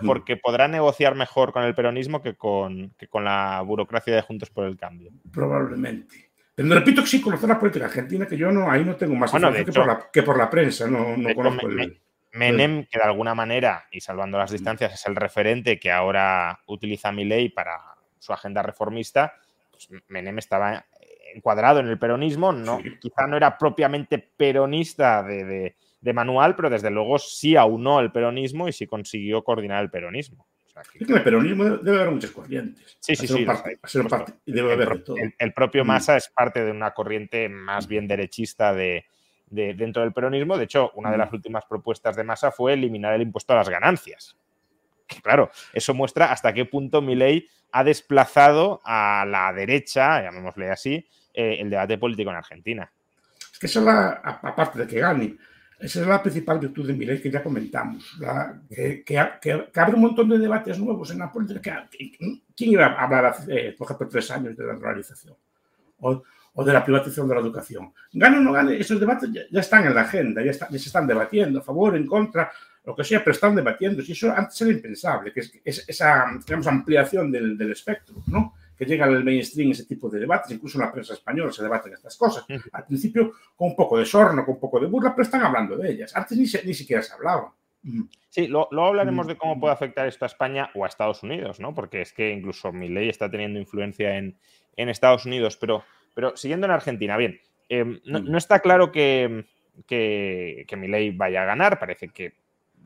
porque 0.06 0.38
podrá 0.38 0.68
negociar 0.68 1.16
mejor 1.16 1.54
con 1.54 1.64
el 1.64 1.74
peronismo 1.74 2.22
que 2.22 2.36
con, 2.36 2.94
que 2.98 3.08
con 3.08 3.24
la 3.24 3.62
burocracia 3.62 4.14
de 4.16 4.22
Juntos 4.22 4.50
por 4.50 4.66
el 4.66 4.78
Cambio. 4.78 5.12
Probablemente. 5.32 6.32
Pero 6.54 6.74
repito 6.74 7.02
que 7.02 7.08
sí 7.08 7.22
conocer 7.22 7.48
la 7.48 7.60
política 7.60 7.86
argentina, 7.86 8.26
que 8.26 8.36
yo 8.36 8.52
no, 8.52 8.70
ahí 8.70 8.84
no 8.84 8.96
tengo 8.96 9.16
más 9.16 9.32
bueno, 9.32 9.54
que, 9.54 9.64
por 9.66 9.86
la, 9.86 10.10
que, 10.12 10.24
por 10.24 10.38
la, 10.38 10.50
prensa, 10.50 10.88
no, 10.88 11.16
no 11.16 11.34
conozco 11.36 11.68
el... 11.68 12.02
Menem, 12.34 12.86
que 12.86 13.00
de 13.00 13.06
alguna 13.06 13.34
manera, 13.34 13.88
y 13.92 14.00
salvando 14.00 14.38
las 14.38 14.52
distancias, 14.52 14.94
es 14.94 15.06
el 15.08 15.16
referente 15.16 15.80
que 15.80 15.92
ahora 15.92 16.60
utiliza 16.68 17.12
ley 17.12 17.50
para 17.50 17.80
su 18.20 18.34
agenda 18.34 18.62
reformista, 18.62 19.34
pues 19.72 19.90
Menem 20.08 20.38
estaba 20.38 20.86
encuadrado 21.34 21.80
en 21.80 21.88
el 21.88 21.98
peronismo, 21.98 22.52
no, 22.52 22.80
quizá 23.00 23.28
no 23.28 23.38
era 23.38 23.58
propiamente 23.58 24.18
peronista 24.18 25.24
de, 25.24 25.76
manual, 26.14 26.56
pero 26.56 26.70
desde 26.70 26.90
luego 26.90 27.20
sí 27.20 27.56
aunó 27.56 28.00
el 28.00 28.12
peronismo 28.12 28.68
y 28.68 28.74
sí 28.74 28.88
consiguió 28.88 29.44
coordinar 29.44 29.84
el 29.84 29.90
peronismo. 29.90 30.48
en 31.00 31.16
el 31.16 31.24
peronismo 31.24 31.64
debe 31.78 31.98
haber 31.98 32.12
muchas 32.12 32.32
corrientes. 32.32 32.98
Sí, 33.00 33.16
sí, 33.16 33.28
sí. 33.28 33.46
el, 35.40 35.54
propio 35.54 35.84
mm. 35.84 35.88
Massa 35.88 36.18
es 36.18 36.30
parte 36.30 36.64
de 36.64 36.72
una 36.72 36.92
corriente 36.92 37.50
más 37.50 37.88
bien 37.88 38.08
derechista 38.08 38.74
de, 38.74 39.06
dentro 39.50 40.02
del 40.04 40.14
peronismo. 40.14 40.58
De 40.58 40.66
hecho, 40.66 40.92
una 40.96 41.12
de 41.12 41.18
las 41.18 41.32
últimas 41.34 41.66
propuestas 41.66 42.16
de 42.16 42.24
Massa 42.24 42.52
fue 42.52 42.74
eliminar 42.74 43.14
el 43.14 43.22
impuesto 43.22 43.54
a 43.54 43.58
las 43.58 43.70
ganancias. 43.70 44.38
claro, 45.24 45.50
eso 45.74 45.94
muestra 45.94 46.32
hasta 46.32 46.54
qué 46.54 46.66
punto 46.66 47.02
Milei 47.02 47.48
ha 47.72 47.84
desplazado 47.84 48.82
a 48.86 49.26
la 49.28 49.52
derecha, 49.54 50.22
llamémosle 50.22 50.70
así, 50.70 51.06
eh, 51.34 51.58
el 51.60 51.70
debate 51.70 51.98
político 51.98 52.30
en 52.30 52.36
Argentina. 52.38 52.92
Es 53.52 53.60
que 53.60 53.66
esa 53.66 53.80
es 53.80 53.86
la, 53.86 54.10
aparte 54.44 54.80
de 54.80 54.88
que 54.88 55.00
gane, 55.00 55.38
esa 55.80 56.02
es 56.02 56.08
la 56.08 56.22
principal 56.22 56.60
virtud 56.60 56.88
de 56.88 56.94
Milei 56.94 57.22
que 57.22 57.32
ya 57.32 57.44
comentamos, 57.44 58.18
que, 58.66 59.18
abre 59.18 59.94
un 59.94 60.02
montón 60.02 60.30
de 60.30 60.40
debates 60.40 60.80
nuevos 60.80 61.12
en 61.12 61.20
la 61.20 61.32
política. 61.32 61.88
¿Quién 62.56 62.72
iba 62.72 62.86
a 62.88 63.04
hablar 63.04 63.26
hace, 63.26 63.74
por 63.78 63.86
ejemplo, 63.86 64.08
tres 64.08 64.32
años 64.32 64.58
de 64.58 64.66
la 64.66 64.74
realización? 64.74 65.36
o 66.60 66.64
de 66.64 66.74
la 66.74 66.84
privatización 66.84 67.28
de 67.28 67.36
la 67.36 67.42
educación. 67.42 67.94
Gane 68.14 68.38
o 68.38 68.42
no 68.42 68.52
gane, 68.52 68.78
esos 68.78 69.00
debates 69.00 69.30
ya, 69.32 69.60
están 69.60 69.86
en 69.86 69.94
la 69.94 70.02
agenda, 70.02 70.44
ya, 70.44 70.54
se 70.54 70.76
están 70.76 71.06
debatiendo, 71.06 71.60
a 71.60 71.62
favor, 71.62 71.96
en 71.96 72.08
contra, 72.08 72.52
lo 72.84 72.96
que 72.96 73.04
sea, 73.04 73.20
pero 73.20 73.34
están 73.34 73.56
debatiendo. 73.56 74.02
Y 74.02 74.12
eso 74.12 74.34
antes 74.36 74.60
era 74.62 74.72
impensable, 74.72 75.32
que 75.32 75.42
es, 75.64 75.86
esa 75.88 76.26
digamos, 76.48 76.66
ampliación 76.66 77.32
del, 77.32 77.56
del, 77.56 77.72
espectro, 77.72 78.16
¿no? 78.26 78.56
Que 78.78 78.86
llega 78.86 79.06
al 79.06 79.24
mainstream 79.24 79.72
ese 79.72 79.86
tipo 79.86 80.10
de 80.10 80.20
debates, 80.20 80.52
incluso 80.52 80.78
en 80.78 80.86
la 80.86 80.92
prensa 80.92 81.14
española 81.14 81.52
se 81.52 81.64
debaten 81.64 81.94
estas 81.94 82.16
cosas. 82.16 82.46
Al 82.72 82.86
principio 82.86 83.34
con 83.56 83.70
un 83.70 83.76
poco 83.76 83.98
de 83.98 84.06
sorno, 84.06 84.46
con 84.46 84.56
un 84.56 84.60
poco 84.60 84.80
de 84.80 84.88
burla, 84.88 85.16
pero 85.16 85.24
están 85.24 85.42
hablando 85.42 85.78
de 85.78 85.92
ellas. 85.92 86.16
Antes 86.16 86.38
ni, 86.38 86.46
ni 86.66 86.74
siquiera 86.74 87.02
se 87.02 87.14
hablaba. 87.14 87.54
Sí, 88.30 88.48
luego 88.48 88.86
hablaremos 88.86 89.28
de 89.28 89.38
cómo 89.38 89.60
puede 89.60 89.74
afectar 89.74 90.08
esto 90.08 90.26
a 90.26 90.28
España 90.28 90.70
o 90.76 90.84
a 90.84 90.88
Estados 90.88 91.24
Unidos, 91.24 91.60
¿no? 91.60 91.74
Porque 91.74 92.02
es 92.02 92.14
que 92.14 92.32
incluso 92.32 92.72
mi 92.72 92.90
ley 92.90 93.10
está 93.10 93.32
teniendo 93.32 93.60
influencia 93.60 94.18
en, 94.18 94.38
en 94.76 94.90
Estados 94.90 95.26
Unidos, 95.26 95.58
pero 95.58 95.84
pero 96.18 96.36
siguiendo 96.36 96.66
en 96.66 96.72
Argentina, 96.72 97.16
bien, 97.16 97.40
em, 97.70 98.02
mm. 98.04 98.32
no, 98.32 98.40
está 98.40 98.60
claro 98.60 98.92
que, 98.92 99.46
que, 99.86 100.66
que 100.68 100.76
Milei 100.76 101.12
vaya 101.12 101.44
a 101.44 101.46
ganar, 101.46 101.78
parece 101.78 102.10
que 102.10 102.34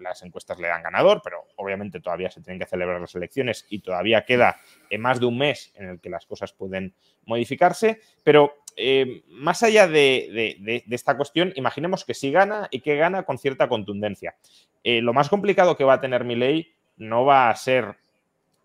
las 0.02 0.24
encuestas 0.24 0.60
le 0.60 0.68
dan 0.68 0.84
ganador, 0.84 1.22
pero 1.24 1.46
obviamente 1.56 2.00
todavía 2.00 2.30
se 2.30 2.42
tienen 2.42 2.60
que 2.60 2.66
celebrar 2.66 3.00
las 3.00 3.16
elecciones 3.16 3.66
y 3.70 3.80
todavía 3.80 4.26
queda 4.26 4.58
en 4.90 5.02
más 5.02 5.20
de 5.20 5.26
un 5.26 5.38
mes 5.38 5.72
en 5.76 5.90
el 5.90 6.00
que 6.00 6.10
las 6.10 6.26
cosas 6.26 6.54
pueden 6.54 6.94
modificarse. 7.26 8.02
Pero 8.24 8.54
em, 8.76 9.22
más 9.28 9.64
allá 9.64 9.88
de, 9.88 10.84
esta 10.90 11.16
cuestión, 11.16 11.54
imaginemos 11.56 12.06
que 12.06 12.14
sí 12.14 12.32
gana 12.32 12.68
y 12.72 12.82
que 12.82 12.96
gana 12.96 13.24
con 13.24 13.38
cierta 13.38 13.68
contundencia. 13.68 14.36
Eh, 14.84 15.02
lo 15.02 15.14
más 15.14 15.30
complicado 15.30 15.78
que 15.78 15.84
va 15.84 15.94
a 15.94 16.02
tener 16.02 16.24
mi 16.24 16.36
ley 16.36 16.74
no 16.98 17.26
va 17.26 17.50
a 17.50 17.56
ser 17.56 17.96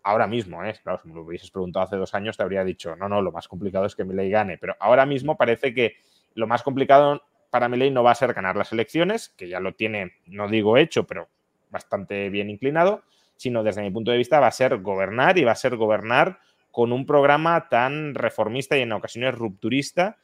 ahora 0.03 0.25
mismo, 0.25 0.63
¿eh? 0.63 0.73
claro, 0.81 0.99
si 1.01 1.09
me 1.09 1.15
lo 1.15 1.23
hubieses 1.23 1.51
preguntado 1.51 1.85
hace 1.85 1.97
dos 1.97 2.13
años, 2.13 2.37
te 2.37 2.43
habría 2.43 2.63
dicho, 2.63 2.95
no, 2.95 3.09
no, 3.09 3.21
lo 3.21 3.33
más 3.33 3.47
complicado 3.47 3.85
es 3.85 3.95
que 3.95 4.05
Milei 4.05 4.29
gane, 4.29 4.57
pero 4.57 4.75
ahora 4.79 5.05
mismo 5.05 5.35
parece 5.35 5.73
que 5.73 5.97
lo 6.33 6.47
más 6.47 6.63
complicado 6.63 7.23
para 7.49 7.69
Milei 7.69 7.91
no 7.91 8.03
va 8.03 8.11
a 8.11 8.15
ser 8.15 8.33
ganar 8.33 8.55
las 8.55 8.71
elecciones, 8.71 9.29
que 9.29 9.47
ya 9.47 9.59
lo 9.59 9.73
tiene, 9.73 10.13
no 10.25 10.47
digo 10.47 10.77
hecho, 10.77 11.05
pero 11.07 11.29
bastante 11.69 12.29
bien 12.29 12.49
inclinado, 12.49 13.03
sino 13.35 13.63
desde 13.63 13.81
mi 13.81 13.91
punto 13.91 14.11
de 14.11 14.17
vista 14.17 14.39
va 14.39 14.47
a 14.47 14.51
ser 14.51 14.77
gobernar 14.77 15.37
y 15.37 15.43
va 15.43 15.51
a 15.51 15.55
ser 15.55 15.75
gobernar 15.75 16.39
con 16.71 16.91
un 16.91 17.05
programa 17.05 17.69
tan 17.69 18.13
reformista 18.15 18.77
y 18.77 18.81
en 18.81 18.91
ocasiones 18.91 19.35
rupturista 19.35 20.17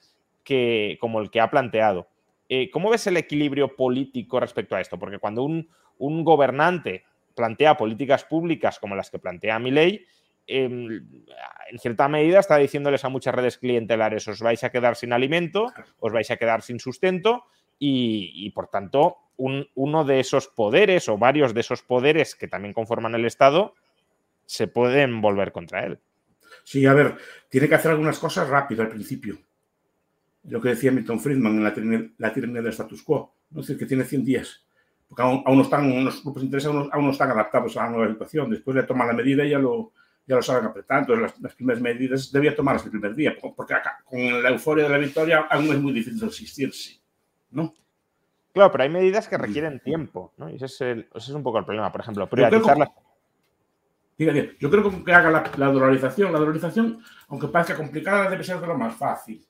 que, 0.44 0.98
como 1.00 1.20
el 1.20 1.32
que 1.32 1.40
ha 1.40 1.50
planteado. 1.50 2.08
Eh, 2.50 2.70
¿Cómo 2.70 2.90
ves 2.90 3.08
el 3.08 3.18
equilibrio 3.18 3.76
político 3.76 4.40
respecto 4.40 4.76
a 4.76 4.82
esto? 4.82 5.00
Porque 5.00 5.20
cuando 5.20 5.44
un, 5.44 5.70
un 5.98 6.24
gobernante 6.24 7.04
plantea 7.36 7.78
políticas 7.78 8.26
públicas 8.26 8.80
como 8.80 8.96
las 8.96 9.10
que 9.10 9.20
plantea 9.20 9.60
mi 9.60 9.72
ley, 9.72 10.06
em, 10.06 10.06
en 10.48 11.08
cierta 11.80 12.08
medida 12.08 12.40
está 12.40 12.58
diciéndoles 12.58 13.06
a 13.06 13.10
muchas 13.10 13.34
redes 13.34 13.58
clientelares, 13.58 14.28
os 14.28 14.42
vais 14.42 14.64
a 14.64 14.70
quedar 14.70 14.96
sin 14.96 15.14
alimento, 15.14 15.72
os 16.00 16.12
vais 16.12 16.30
a 16.32 16.38
quedar 16.38 16.62
sin 16.62 16.80
sustento 16.80 17.46
y, 17.80 18.50
por 18.52 18.68
tanto, 18.68 19.18
uno 19.38 20.06
de 20.06 20.20
esos 20.20 20.48
poderes 20.48 21.10
o 21.10 21.18
varios 21.18 21.54
de 21.54 21.62
esos 21.62 21.82
poderes 21.82 22.36
que 22.36 22.48
también 22.48 22.74
conforman 22.74 23.16
el 23.16 23.26
Estado 23.26 23.74
se 24.46 24.68
pueden 24.68 25.22
volver 25.22 25.52
contra 25.52 25.86
él. 25.86 26.00
Sí, 26.64 26.86
a 26.86 26.94
ver, 26.94 27.18
tiene 27.50 27.68
que 27.68 27.76
hacer 27.76 27.92
algunas 27.92 28.20
cosas 28.20 28.48
rápido 28.48 28.84
al 28.84 28.90
principio. 28.90 29.40
lo 30.46 30.62
que 30.62 30.70
decía 30.70 30.92
Milton 30.92 31.20
Friedman 31.20 31.56
en 31.56 31.64
la, 31.64 32.12
la 32.18 32.34
tiranía 32.34 32.62
del 32.62 32.72
status 32.72 33.02
quo, 33.02 33.34
¿no? 33.52 33.62
es 33.62 33.68
decir, 33.68 33.80
que 33.80 33.86
tiene 33.86 34.04
100 34.04 34.26
días, 34.26 34.66
porque 35.08 35.22
aún, 35.22 35.44
no 35.46 35.62
están, 35.62 35.90
unos 35.92 36.22
grupos 36.22 36.44
interesados 36.44 36.90
aún, 36.92 37.06
no 37.06 37.12
están 37.12 37.32
adaptados 37.32 37.78
a 37.78 37.84
la 37.84 37.92
nueva 37.92 38.12
situación, 38.12 38.50
después 38.50 38.76
de 38.76 38.84
tomar 38.84 39.08
la 39.08 39.14
medida 39.14 39.46
ya 39.46 39.58
lo, 39.58 39.94
ya 40.26 40.36
lo 40.36 40.42
saben 40.42 40.66
apretar, 40.66 41.00
entonces 41.00 41.40
las, 41.42 41.54
primeras 41.54 41.82
medidas 41.82 42.32
debía 42.32 42.56
tomarlas 42.56 42.86
el 42.86 42.92
primer 42.92 43.16
día, 43.16 43.36
porque 43.56 43.74
acá, 43.74 44.02
con 44.06 44.42
la 44.42 44.50
euforia 44.50 44.86
de 44.86 44.90
la 44.90 44.98
victoria 44.98 45.48
aún 45.50 45.66
es 45.66 45.80
muy 45.80 45.92
difícil 45.92 46.22
resistirse, 46.22 47.00
¿no? 47.52 47.74
Claro, 48.54 48.72
pero 48.72 48.84
hay 48.84 48.90
medidas 48.90 49.28
que 49.28 49.38
requieren 49.38 49.80
tiempo, 49.80 50.32
¿no? 50.38 50.50
Y 50.50 50.56
ese 50.56 50.66
es, 50.66 50.82
ese 50.82 51.06
es 51.16 51.30
un 51.30 51.42
poco 51.42 51.58
el 51.58 51.66
problema. 51.66 51.92
Por 51.92 52.02
ejemplo, 52.02 52.30
privatizar 52.30 52.78
las 52.78 52.90
yo 54.60 54.70
creo 54.70 55.04
que 55.04 55.14
haga 55.14 55.52
la, 55.58 55.68
dolarización. 55.68 56.32
La 56.32 56.40
dolarización, 56.40 57.04
aunque 57.28 57.48
parezca 57.48 57.76
complicada, 57.76 58.30
debe 58.30 58.44
ser 58.44 58.60
de 58.60 58.68
lo 58.68 58.78
más 58.78 58.96
fácil. 58.96 59.46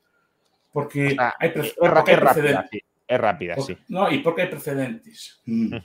Porque 0.71 1.15
hay, 1.39 1.51
es, 1.53 1.75
rápida, 1.77 2.67
sí. 2.71 2.81
Es 3.07 3.21
rápida, 3.21 3.55
sí. 3.57 3.77
No, 3.89 4.09
y 4.09 4.19
porque 4.19 4.43
hay 4.43 4.47
precedentes 4.47 5.41
mm, 5.45 5.75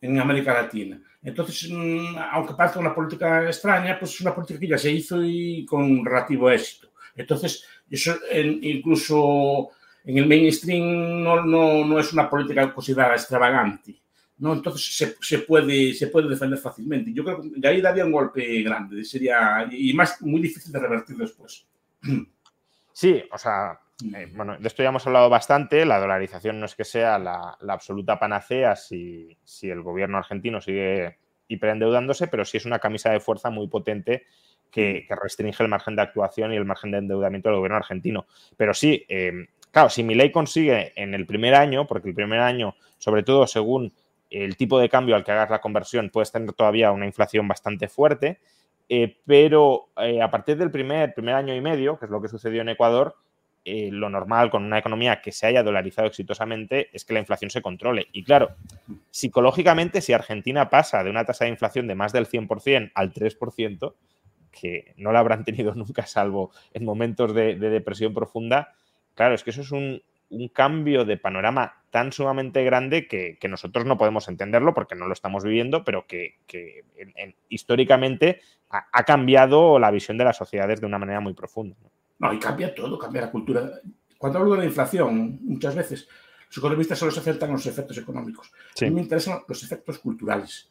en 0.00 0.18
América 0.18 0.54
Latina. 0.54 1.00
Entonces, 1.22 1.70
mm, 1.70 2.16
aunque 2.32 2.54
parezca 2.54 2.80
una 2.80 2.94
política 2.94 3.44
extraña, 3.44 3.98
pues 3.98 4.14
es 4.14 4.20
una 4.20 4.34
política 4.34 4.60
que 4.60 4.68
ya 4.68 4.78
se 4.78 4.90
hizo 4.90 5.22
y 5.24 5.64
con 5.66 6.04
relativo 6.04 6.50
éxito. 6.50 6.92
Entonces, 7.16 7.64
eso 7.90 8.16
incluso 8.32 9.70
en 10.04 10.18
el 10.18 10.26
mainstream 10.26 11.22
no, 11.22 11.44
no, 11.44 11.84
no 11.84 11.98
es 11.98 12.12
una 12.12 12.30
política 12.30 12.72
considerada 12.72 13.14
extravagante. 13.14 14.00
¿no? 14.38 14.52
Entonces 14.52 15.16
se, 15.20 15.38
puede, 15.40 15.92
se 15.94 16.06
puede 16.06 16.28
defender 16.28 16.58
fácilmente. 16.58 17.12
Yo 17.12 17.24
creo 17.24 17.42
que 17.42 17.68
ahí 17.68 17.80
daría 17.80 18.04
un 18.04 18.12
golpe 18.12 18.62
grande, 18.62 19.04
sería, 19.04 19.68
y 19.70 19.92
más 19.92 20.20
muy 20.22 20.40
difícil 20.40 20.72
de 20.72 20.78
revertir 20.78 21.16
después. 21.16 21.66
Sí, 22.90 23.22
o 23.30 23.38
sea, 23.38 23.78
eh, 24.14 24.30
bueno, 24.34 24.56
de 24.58 24.68
esto 24.68 24.82
ya 24.82 24.90
hemos 24.90 25.06
hablado 25.06 25.28
bastante, 25.28 25.84
la 25.84 25.98
dolarización 25.98 26.60
no 26.60 26.66
es 26.66 26.74
que 26.74 26.84
sea 26.84 27.18
la, 27.18 27.56
absoluta 27.68 28.18
panacea 28.18 28.76
si, 28.76 29.36
si, 29.44 29.70
el 29.70 29.82
gobierno 29.82 30.18
argentino 30.18 30.60
sigue 30.60 31.18
hiperendeudándose, 31.48 32.28
pero 32.28 32.44
sí 32.44 32.58
es 32.58 32.66
una 32.66 32.78
camisa 32.78 33.10
de 33.10 33.20
fuerza 33.20 33.50
muy 33.50 33.66
potente 33.68 34.24
que, 34.70 35.06
restringe 35.10 35.62
el 35.62 35.68
margen 35.68 35.96
de 35.96 36.02
actuación 36.02 36.52
y 36.52 36.56
el 36.56 36.64
margen 36.64 36.90
de 36.90 36.98
endeudamiento 36.98 37.48
del 37.48 37.56
gobierno 37.56 37.76
argentino. 37.76 38.26
Pero 38.56 38.74
sí, 38.74 39.04
eh, 39.08 39.32
claro, 39.70 39.88
si 39.90 40.02
mi 40.02 40.14
ley 40.14 40.30
consigue 40.30 40.92
en 40.94 41.14
el 41.14 41.26
primer 41.26 41.54
año, 41.54 41.86
porque 41.86 42.08
el 42.08 42.14
primer 42.14 42.40
año, 42.40 42.76
sobre 42.98 43.22
todo 43.22 43.46
según 43.46 43.92
el 44.30 44.56
tipo 44.56 44.78
de 44.78 44.88
cambio 44.88 45.16
al 45.16 45.24
que 45.24 45.32
hagas 45.32 45.48
la 45.48 45.60
conversión 45.60 46.10
puedes 46.10 46.30
tener 46.30 46.52
todavía 46.52 46.92
una 46.92 47.06
inflación 47.06 47.48
bastante 47.48 47.88
fuerte, 47.88 48.38
eh, 48.88 49.18
pero 49.26 49.88
eh, 49.96 50.22
a 50.22 50.30
partir 50.30 50.56
del 50.56 50.70
primer, 50.70 51.14
primer 51.14 51.34
año 51.34 51.54
y 51.54 51.60
medio, 51.60 51.98
que 51.98 52.06
es 52.06 52.10
lo 52.10 52.20
que 52.20 52.28
sucedió 52.28 52.62
en 52.62 52.68
Ecuador, 52.70 53.16
eh, 53.70 53.90
lo 53.92 54.08
normal 54.08 54.50
con 54.50 54.64
una 54.64 54.78
economía 54.78 55.20
que 55.20 55.32
se 55.32 55.46
haya 55.46 55.62
dolarizado 55.62 56.08
exitosamente 56.08 56.88
es 56.92 57.04
que 57.04 57.14
la 57.14 57.20
inflación 57.20 57.50
se 57.50 57.62
controle. 57.62 58.08
Y 58.12 58.24
claro, 58.24 58.50
psicológicamente, 59.10 60.00
si 60.00 60.12
Argentina 60.12 60.70
pasa 60.70 61.04
de 61.04 61.10
una 61.10 61.24
tasa 61.24 61.44
de 61.44 61.50
inflación 61.50 61.86
de 61.86 61.94
más 61.94 62.12
del 62.12 62.26
100% 62.26 62.92
al 62.94 63.12
3%, 63.12 63.94
que 64.50 64.94
no 64.96 65.12
la 65.12 65.18
habrán 65.20 65.44
tenido 65.44 65.74
nunca 65.76 66.06
salvo 66.06 66.50
en 66.72 66.84
momentos 66.84 67.34
de 67.34 67.56
depresión 67.56 68.14
profunda, 68.14 68.74
claro, 69.18 69.34
es 69.34 69.42
que 69.42 69.50
eso 69.50 69.62
es 69.62 69.72
un, 69.72 70.00
cambio 70.52 71.04
de 71.04 71.16
panorama 71.16 71.82
tan 71.90 72.12
sumamente 72.12 72.62
grande 72.62 73.08
que, 73.08 73.38
nosotros 73.48 73.84
no 73.84 73.98
podemos 73.98 74.28
entenderlo 74.28 74.72
porque 74.74 74.94
no 74.94 75.06
lo 75.06 75.12
estamos 75.12 75.42
viviendo, 75.42 75.84
pero 75.84 76.06
que, 76.06 76.36
históricamente 77.48 78.40
ha, 78.70 79.02
cambiado 79.04 79.78
la 79.78 79.90
visión 79.90 80.16
de 80.18 80.24
las 80.24 80.36
sociedades 80.36 80.80
de 80.80 80.86
una 80.86 80.98
manera 80.98 81.20
muy 81.20 81.34
profunda. 81.34 81.76
Y 82.32 82.38
cambia 82.38 82.74
todo, 82.74 82.98
cambia 82.98 83.22
la 83.22 83.30
cultura. 83.30 83.80
Cuando 84.18 84.38
hablo 84.38 84.52
de 84.52 84.58
la 84.58 84.64
inflación, 84.64 85.38
muchas 85.42 85.74
veces 85.74 86.08
los 86.48 86.58
economistas 86.58 86.98
solo 86.98 87.12
se 87.12 87.20
acercan 87.20 87.50
a 87.50 87.52
los 87.52 87.66
efectos 87.66 87.98
económicos. 87.98 88.50
A 88.80 88.84
mí 88.84 88.90
me 88.90 89.02
interesan 89.02 89.40
los 89.46 89.62
efectos 89.62 89.98
culturales 89.98 90.70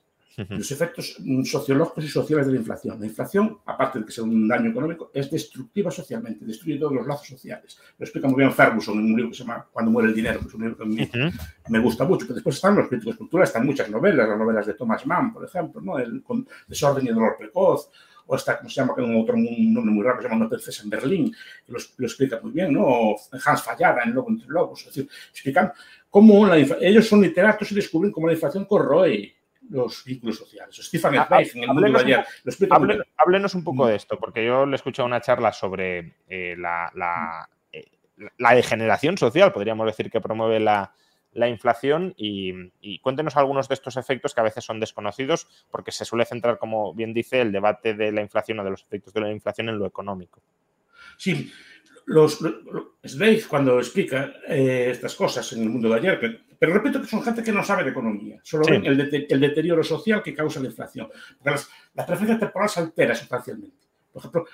los 0.49 0.71
efectos 0.71 1.17
sociológicos 1.45 2.03
y 2.03 2.07
sociales 2.09 2.45
de 2.45 2.53
la 2.53 2.59
inflación. 2.59 2.99
La 2.99 3.07
inflación, 3.07 3.57
aparte 3.65 3.99
de 3.99 4.05
que 4.05 4.11
sea 4.11 4.23
un 4.23 4.47
daño 4.47 4.69
económico, 4.69 5.09
es 5.11 5.31
destructiva 5.31 5.89
socialmente, 5.89 6.45
destruye 6.45 6.77
todos 6.77 6.93
los 6.93 7.07
lazos 7.07 7.27
sociales. 7.27 7.79
Lo 7.97 8.03
explica 8.03 8.27
muy 8.27 8.37
bien 8.37 8.53
Ferguson 8.53 8.99
en 8.99 9.05
un 9.05 9.15
libro 9.15 9.31
que 9.31 9.37
se 9.37 9.43
llama 9.43 9.65
Cuando 9.71 9.91
muere 9.91 10.09
el 10.09 10.15
dinero, 10.15 10.39
que 10.39 10.47
es 10.47 10.53
un 10.53 10.61
libro 10.61 10.77
que 10.77 11.31
me 11.69 11.79
gusta 11.79 12.05
mucho. 12.05 12.27
Que 12.27 12.33
después 12.33 12.55
están 12.55 12.75
los 12.75 12.87
críticos 12.87 13.15
culturales, 13.15 13.49
están 13.49 13.65
muchas 13.65 13.89
novelas, 13.89 14.29
las 14.29 14.37
novelas 14.37 14.67
de 14.67 14.75
Thomas 14.75 15.05
Mann, 15.07 15.33
por 15.33 15.43
ejemplo, 15.43 15.81
¿no? 15.81 15.97
el 15.97 16.21
con 16.21 16.47
Desorden 16.67 17.07
y 17.07 17.09
Dolor 17.09 17.35
Precoz, 17.39 17.89
o 18.27 18.35
esta, 18.35 18.57
¿cómo 18.57 18.69
se 18.69 18.75
llama? 18.75 18.93
Un 18.97 19.21
otro 19.21 19.35
un 19.35 19.73
nombre 19.73 19.93
muy 19.93 20.03
raro 20.03 20.17
que 20.17 20.23
se 20.23 20.29
llama 20.29 20.49
princesa 20.49 20.83
en 20.83 20.89
Berlín, 20.89 21.35
que 21.65 21.71
lo, 21.71 21.79
explica 22.05 22.39
muy 22.41 22.51
bien, 22.51 22.73
¿no? 22.73 22.85
O 22.85 23.15
Hans 23.45 23.63
Fallada 23.63 24.03
en 24.03 24.13
Lobo 24.13 24.29
entre 24.29 24.47
Lobos, 24.47 24.81
es 24.81 24.87
decir, 24.87 25.09
explican 25.31 25.71
cómo 26.09 26.45
la, 26.45 26.57
ellos 26.57 27.07
son 27.07 27.21
literatos 27.21 27.71
y 27.71 27.75
descubren 27.75 28.11
cómo 28.11 28.27
la 28.27 28.33
inflación 28.33 28.65
corroe 28.65 29.33
los 29.69 30.03
vínculos 30.05 30.37
sociales. 30.37 30.75
Stephen 30.75 31.17
ah, 31.17 31.27
ah, 31.29 31.41
en 31.41 31.63
el 31.63 31.67
mundo 31.67 31.91
de 31.91 31.99
ayer. 31.99 32.25
háblenos 33.17 33.55
un 33.55 33.63
poco 33.63 33.87
de 33.87 33.95
esto, 33.95 34.17
porque 34.19 34.45
yo 34.45 34.65
le 34.65 34.73
he 34.73 34.75
escuchado 34.75 35.05
una 35.05 35.21
charla 35.21 35.51
sobre 35.51 36.15
eh, 36.27 36.55
la, 36.57 37.49
eh, 37.71 37.85
la, 38.37 38.53
degeneración 38.53 39.17
social, 39.17 39.51
podríamos 39.51 39.85
decir, 39.85 40.09
que 40.09 40.21
promueve 40.21 40.59
la, 40.59 40.93
inflación 41.47 42.13
y, 42.17 42.99
cuéntenos 42.99 43.37
algunos 43.37 43.67
de 43.67 43.75
estos 43.75 43.97
efectos 43.97 44.33
que 44.33 44.41
a 44.41 44.43
veces 44.43 44.63
son 44.63 44.79
desconocidos 44.79 45.47
porque 45.69 45.91
se 45.91 46.05
suele 46.05 46.25
centrar, 46.25 46.57
como 46.57 46.93
bien 46.93 47.13
dice, 47.13 47.41
el 47.41 47.51
debate 47.51 47.93
de 47.93 48.11
la 48.11 48.21
inflación 48.21 48.59
o 48.59 48.63
de 48.63 48.71
los 48.71 48.83
efectos 48.83 49.13
de 49.13 49.21
la 49.21 49.31
inflación 49.31 49.69
en 49.69 49.77
lo 49.77 49.85
económico. 49.85 50.41
Sí, 51.17 51.51
los, 52.05 52.39
cuando 53.49 53.79
explica 53.79 54.33
eh, 54.47 54.89
estas 54.91 55.15
cosas 55.15 55.51
en 55.53 55.63
el 55.63 55.69
mundo 55.69 55.89
de 55.89 55.95
ayer, 55.95 56.41
pero, 56.57 56.73
repito 56.73 57.01
que 57.01 57.07
son 57.07 57.21
gente 57.21 57.43
que 57.43 57.51
no 57.51 57.63
sabe 57.63 57.83
de 57.83 57.91
economía, 57.91 58.39
solo 58.43 58.65
ven 58.65 58.85
el, 58.85 58.97
deterioro 59.39 59.83
social 59.83 60.23
que 60.23 60.33
causa 60.33 60.59
la 60.59 60.67
inflación. 60.67 61.09
Porque 61.37 61.59
la 61.93 62.05
preferencia 62.05 62.39
temporal 62.39 62.69
se 62.69 62.79
altera 62.79 63.13
sustancialmente. 63.13 63.85
Por 64.11 64.21
ejemplo, 64.21 64.45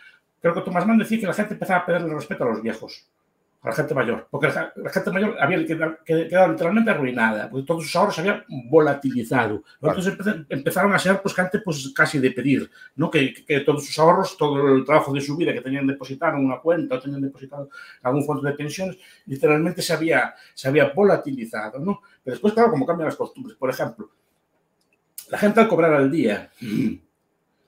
creo 0.41 0.53
que 0.53 0.61
Tomás 0.61 0.85
Mann 0.85 0.97
decía 0.97 1.19
que 1.19 1.27
la 1.27 1.33
gente 1.33 1.53
empezaba 1.53 1.79
a 1.79 1.85
perder 1.85 2.09
el 2.09 2.15
respeto 2.15 2.43
a 2.43 2.47
los 2.47 2.61
viejos 2.61 3.07
a 3.63 3.69
la 3.69 3.75
gente 3.75 3.93
mayor, 3.93 4.27
porque 4.29 4.47
la, 4.47 4.73
gente 4.89 5.09
mayor 5.09 5.37
había 5.39 5.65
quedado, 5.65 6.51
literalmente 6.51 6.91
arruinada, 6.91 7.49
porque 7.49 7.65
todos 7.65 7.83
sus 7.83 7.95
ahorros 7.95 8.13
se 8.13 8.19
habían 8.19 8.43
volatilizado. 8.69 9.63
Entonces 9.81 10.17
empezaron 10.49 10.93
a 10.93 10.99
ser 10.99 11.21
pues, 11.21 11.33
gente 11.33 11.59
pues, 11.59 11.93
casi 11.95 12.19
de 12.19 12.31
pedir, 12.31 12.69
¿no? 12.97 13.09
Que, 13.09 13.33
que, 13.33 13.61
todos 13.61 13.85
sus 13.85 13.97
ahorros, 13.97 14.35
todo 14.37 14.75
el 14.75 14.83
trabajo 14.83 15.13
de 15.13 15.21
su 15.21 15.37
vida 15.37 15.53
que 15.53 15.61
tenían 15.61 15.87
depositado 15.87 16.37
en 16.37 16.45
una 16.45 16.59
cuenta 16.59 16.95
o 16.95 16.99
tenían 16.99 17.21
depositado 17.21 17.63
en 17.63 18.07
algún 18.07 18.25
fondo 18.25 18.43
de 18.43 18.51
pensiones, 18.51 18.97
literalmente 19.27 19.81
se 19.81 19.93
había, 19.93 20.35
se 20.53 20.67
había 20.67 20.89
volatilizado. 20.89 21.79
¿no? 21.79 22.01
Pero 22.21 22.33
después, 22.33 22.53
claro, 22.53 22.69
como 22.69 22.85
cambian 22.85 23.07
las 23.07 23.15
costumbres. 23.15 23.57
Por 23.57 23.69
ejemplo, 23.69 24.09
la 25.29 25.37
gente 25.37 25.61
al 25.61 25.69
cobrar 25.69 25.93
al 25.93 26.11
día 26.11 26.51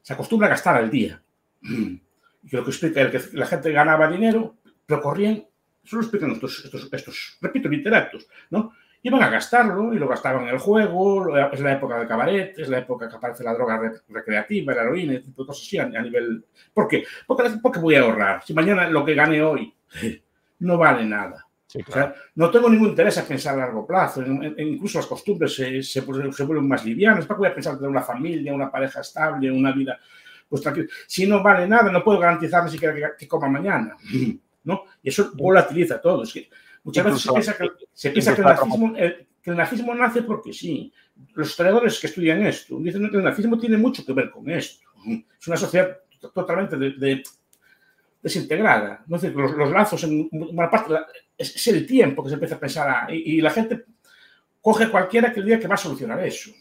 se 0.01 0.13
acostumbra 0.13 0.47
a 0.47 0.51
gastar 0.51 0.75
al 0.75 0.91
día. 0.91 1.21
Y 1.61 2.55
lo 2.55 2.63
que 2.65 2.69
explica 2.69 3.01
es 3.01 3.29
que 3.29 3.37
la 3.37 3.47
gente 3.47 3.71
ganaba 3.71 4.07
dinero, 4.09 4.57
pero 4.85 5.01
corrían 5.01 5.45
eso 5.85 5.95
lo 5.97 6.01
explican 6.01 6.31
estos, 6.31 6.65
estos, 6.91 7.37
repito, 7.41 7.69
literatos, 7.69 8.27
¿no? 8.49 8.73
Iban 9.03 9.21
a 9.21 9.29
gastarlo 9.29 9.93
y 9.93 9.99
lo 9.99 10.07
gastaban 10.07 10.47
en 10.47 10.55
el 10.55 10.57
juego, 10.57 11.37
es 11.37 11.59
la 11.59 11.73
época 11.73 11.99
del 11.99 12.07
cabaret, 12.07 12.57
es 12.57 12.67
la 12.69 12.79
época 12.79 13.07
que 13.07 13.15
aparece 13.15 13.43
la 13.43 13.53
droga 13.53 13.79
recreativa, 14.09 14.73
la 14.73 14.81
heroína, 14.81 15.13
y 15.13 15.21
tipo 15.21 15.43
de 15.43 15.47
cosas 15.47 15.63
así 15.63 15.77
a, 15.77 15.85
nivel... 15.85 16.43
¿Por 16.73 16.87
qué? 16.87 17.03
Porque, 17.27 17.51
porque 17.61 17.79
voy 17.79 17.93
a 17.93 18.01
ahorrar. 18.01 18.43
Si 18.43 18.51
mañana 18.55 18.89
lo 18.89 19.05
que 19.05 19.13
gane 19.13 19.43
hoy 19.43 19.71
no 20.59 20.79
vale 20.79 21.05
nada. 21.05 21.45
o 21.87 21.91
sea, 21.91 22.15
no 22.33 22.49
tengo 22.49 22.67
ningún 22.67 22.89
interés 22.89 23.15
en 23.17 23.25
pensar 23.25 23.53
a 23.53 23.57
largo 23.57 23.85
plazo. 23.85 24.23
incluso 24.23 24.97
las 24.97 25.07
costumbres 25.07 25.53
se, 25.53 25.83
se, 25.83 26.01
vuelven 26.01 26.67
más 26.67 26.83
livianas. 26.83 27.27
¿Para 27.27 27.37
qué 27.37 27.39
voy 27.41 27.49
a 27.49 27.53
pensar 27.53 27.75
tener 27.75 27.91
una 27.91 28.01
familia, 28.01 28.55
una 28.55 28.71
pareja 28.71 29.01
estable, 29.01 29.51
una 29.51 29.71
vida 29.71 29.99
pues 30.49 30.63
tranquila? 30.63 30.87
Si 31.05 31.27
no 31.27 31.43
vale 31.43 31.67
nada, 31.67 31.91
no 31.91 32.03
puedo 32.03 32.17
garantizar 32.17 32.63
ni 32.63 32.71
siquiera 32.71 32.95
que, 32.95 33.03
que 33.19 33.27
coma 33.27 33.49
mañana. 33.49 33.95
¿no? 34.65 34.83
Y 35.01 35.09
eso 35.09 35.31
volatiliza 35.35 36.01
todo. 36.01 36.23
Es 36.23 36.33
que 36.33 36.49
muchas 36.83 37.05
veces 37.05 37.21
se 37.21 37.31
piensa, 37.31 37.57
que, 37.57 37.69
se 37.93 38.09
piensa 38.09 38.35
que, 38.35 38.41
el 38.41 38.47
nazismo, 38.47 38.93
que, 38.93 39.51
el 39.51 39.57
nazismo, 39.57 39.95
nace 39.95 40.23
porque 40.23 40.51
sí. 40.51 40.91
Los 41.33 41.49
historiadores 41.49 41.97
que 41.99 42.07
estudian 42.07 42.45
esto 42.45 42.77
dicen 42.79 43.09
que 43.09 43.17
el 43.17 43.23
nazismo 43.23 43.57
tiene 43.57 43.77
mucho 43.77 44.05
que 44.05 44.11
ver 44.11 44.29
con 44.29 44.49
esto. 44.49 44.85
Es 45.39 45.47
una 45.47 45.55
sociedad 45.55 45.97
totalmente 46.33 46.75
desintegrada. 48.21 49.03
¿no? 49.07 49.17
los, 49.17 49.51
los, 49.51 49.71
lazos 49.71 50.03
en 50.03 50.27
una 50.31 50.69
parte 50.69 50.93
es, 51.37 51.67
el 51.67 51.85
tiempo 51.85 52.21
que 52.21 52.29
se 52.29 52.33
empieza 52.33 52.55
a 52.55 52.59
pensar 52.59 53.13
y, 53.13 53.37
y, 53.37 53.41
la 53.41 53.51
gente 53.51 53.85
coge 54.59 54.89
cualquiera 54.89 55.31
que 55.31 55.39
el 55.39 55.45
día 55.45 55.59
que 55.59 55.67
va 55.67 55.75
a 55.75 55.77
solucionar 55.77 56.25
eso. 56.25 56.51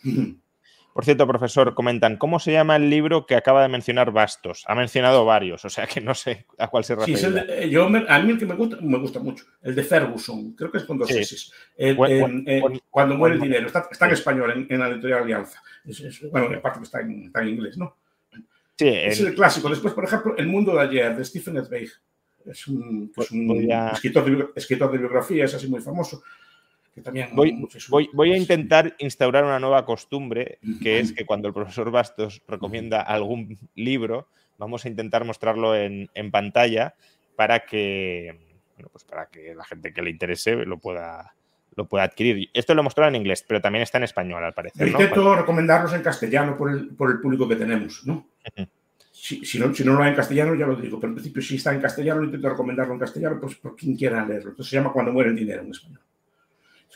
Por 0.95 1.05
cierto, 1.05 1.27
profesor, 1.27 1.75
comentan, 1.75 2.17
¿cómo 2.19 2.39
se 2.39 2.53
llama 2.53 2.77
el 2.77 2.89
libro 2.89 3.27
que 3.27 3.35
acaba 3.35 3.63
de 3.63 3.69
mencionar 3.69 4.13
Bastos? 4.13 4.63
Ha 4.69 4.77
mencionado 4.77 5.25
varios, 5.25 5.65
o 5.65 5.69
sea 5.69 5.89
que 5.89 6.01
no 6.01 6.15
sé 6.15 6.47
a 6.57 6.69
cuál 6.69 6.85
se 6.85 6.95
refiere. 6.95 7.21
Sí, 7.21 7.27
eh, 7.49 7.69
yo, 7.69 7.87
a 7.87 8.19
mí 8.21 8.31
el 8.31 8.39
que 8.39 8.47
me 8.47 8.55
gusta, 8.55 8.79
me 8.81 8.99
gusta 8.99 9.19
mucho, 9.19 9.45
el 9.61 9.75
de 9.75 9.83
Ferguson, 9.83 10.53
creo 10.53 10.71
que 10.71 10.79
es 10.79 10.85
con 10.85 10.97
dos 10.97 11.09
sí. 11.09 11.51
cuando 12.91 13.17
muere 13.17 13.35
el 13.35 13.41
dinero, 13.41 13.67
está, 13.67 13.89
en 14.07 14.13
español, 14.13 14.69
en, 14.71 14.79
la 14.79 14.87
editorial 14.87 15.25
Alianza. 15.25 15.61
bueno, 16.31 16.57
aparte 16.57 16.79
que 16.79 16.85
está 16.85 17.01
en, 17.01 17.49
inglés, 17.49 17.77
¿no? 17.77 17.97
Sí, 18.79 18.87
es 18.87 19.19
el 19.19 19.35
clásico. 19.35 19.69
Después, 19.69 19.95
por 19.95 20.05
ejemplo, 20.05 20.37
El 20.37 20.47
mundo 20.47 20.77
de 20.77 20.81
ayer, 20.81 21.17
de 21.17 21.25
Stephen 21.25 21.65
Zweig. 21.65 21.91
es 22.47 22.69
un, 22.69 23.11
escritor, 23.17 24.25
de, 24.25 24.47
escritor, 24.55 24.93
de, 24.93 24.99
biografías 24.99 25.55
así 25.55 25.67
muy 25.67 25.81
famoso. 25.81 26.23
Que 26.95 27.03
también, 27.03 27.31
voy, 27.35 27.67
voy, 28.13 28.33
a 28.33 28.37
intentar 28.37 28.95
instaurar 28.99 29.45
una 29.45 29.59
nueva 29.59 29.85
costumbre, 29.85 30.59
que 30.81 31.01
es 31.01 31.13
que 31.13 31.27
cuando 31.27 31.49
el 31.49 31.55
profesor 31.55 31.91
Bastos 31.91 32.41
recomienda 32.47 33.01
algún 33.01 33.59
libro, 33.75 34.29
vamos 34.59 34.85
a 34.85 34.89
intentar 34.89 35.25
mostrarlo 35.25 35.75
en, 35.75 36.09
en 36.15 36.31
pantalla 36.31 36.95
para 37.35 37.61
que, 37.61 38.39
bueno, 38.77 38.89
pues 38.93 39.05
para 39.05 39.27
que 39.27 39.55
la 39.55 39.65
gente 39.65 39.93
que 39.93 40.03
le 40.03 40.11
interese 40.11 40.55
lo 40.55 40.79
pueda, 40.79 41.35
lo 41.77 41.87
pueda 41.87 42.05
adquirir. 42.05 42.51
Esto 42.53 42.75
lo 42.75 42.81
he 42.81 42.85
mostrado 42.85 43.09
en 43.09 43.17
inglés, 43.17 43.45
pero 43.47 43.61
también 43.61 43.83
está 43.83 43.99
en 43.99 44.05
español, 44.05 44.45
al 44.45 44.55
parecer. 44.55 44.89
intento 44.89 45.35
recomendarlos 45.35 45.93
en 45.95 46.03
castellano 46.03 46.57
por 46.57 46.71
el, 46.71 46.89
por 46.91 47.11
el, 47.11 47.21
público 47.21 47.49
que 47.49 47.57
tenemos, 47.57 48.07
¿no? 48.07 48.29
si, 49.13 49.59
no, 49.59 49.75
si 49.75 49.85
no 49.85 49.95
lo 49.95 50.03
hay 50.03 50.11
en 50.11 50.17
castellano, 50.17 50.55
ya 50.55 50.67
lo 50.67 50.77
digo, 50.77 51.01
pero 51.01 51.11
en 51.11 51.15
principio 51.15 51.43
si 51.43 51.57
está 51.57 51.75
en 51.75 51.81
castellano, 51.81 52.23
intento 52.23 52.49
recomendarlo 52.49 52.95
en 52.95 53.01
castellano, 53.01 53.39
pues 53.41 53.57
por 53.57 53.77
quien 53.77 53.97
quiera 53.97 54.25
leerlo. 54.25 54.51
Entonces 54.51 54.71
se 54.71 54.77
llama 54.77 54.93
Cuando 54.93 55.13
muere 55.13 55.31
el 55.31 55.37
dinero 55.37 55.63
en 55.63 55.71
español. 55.71 56.01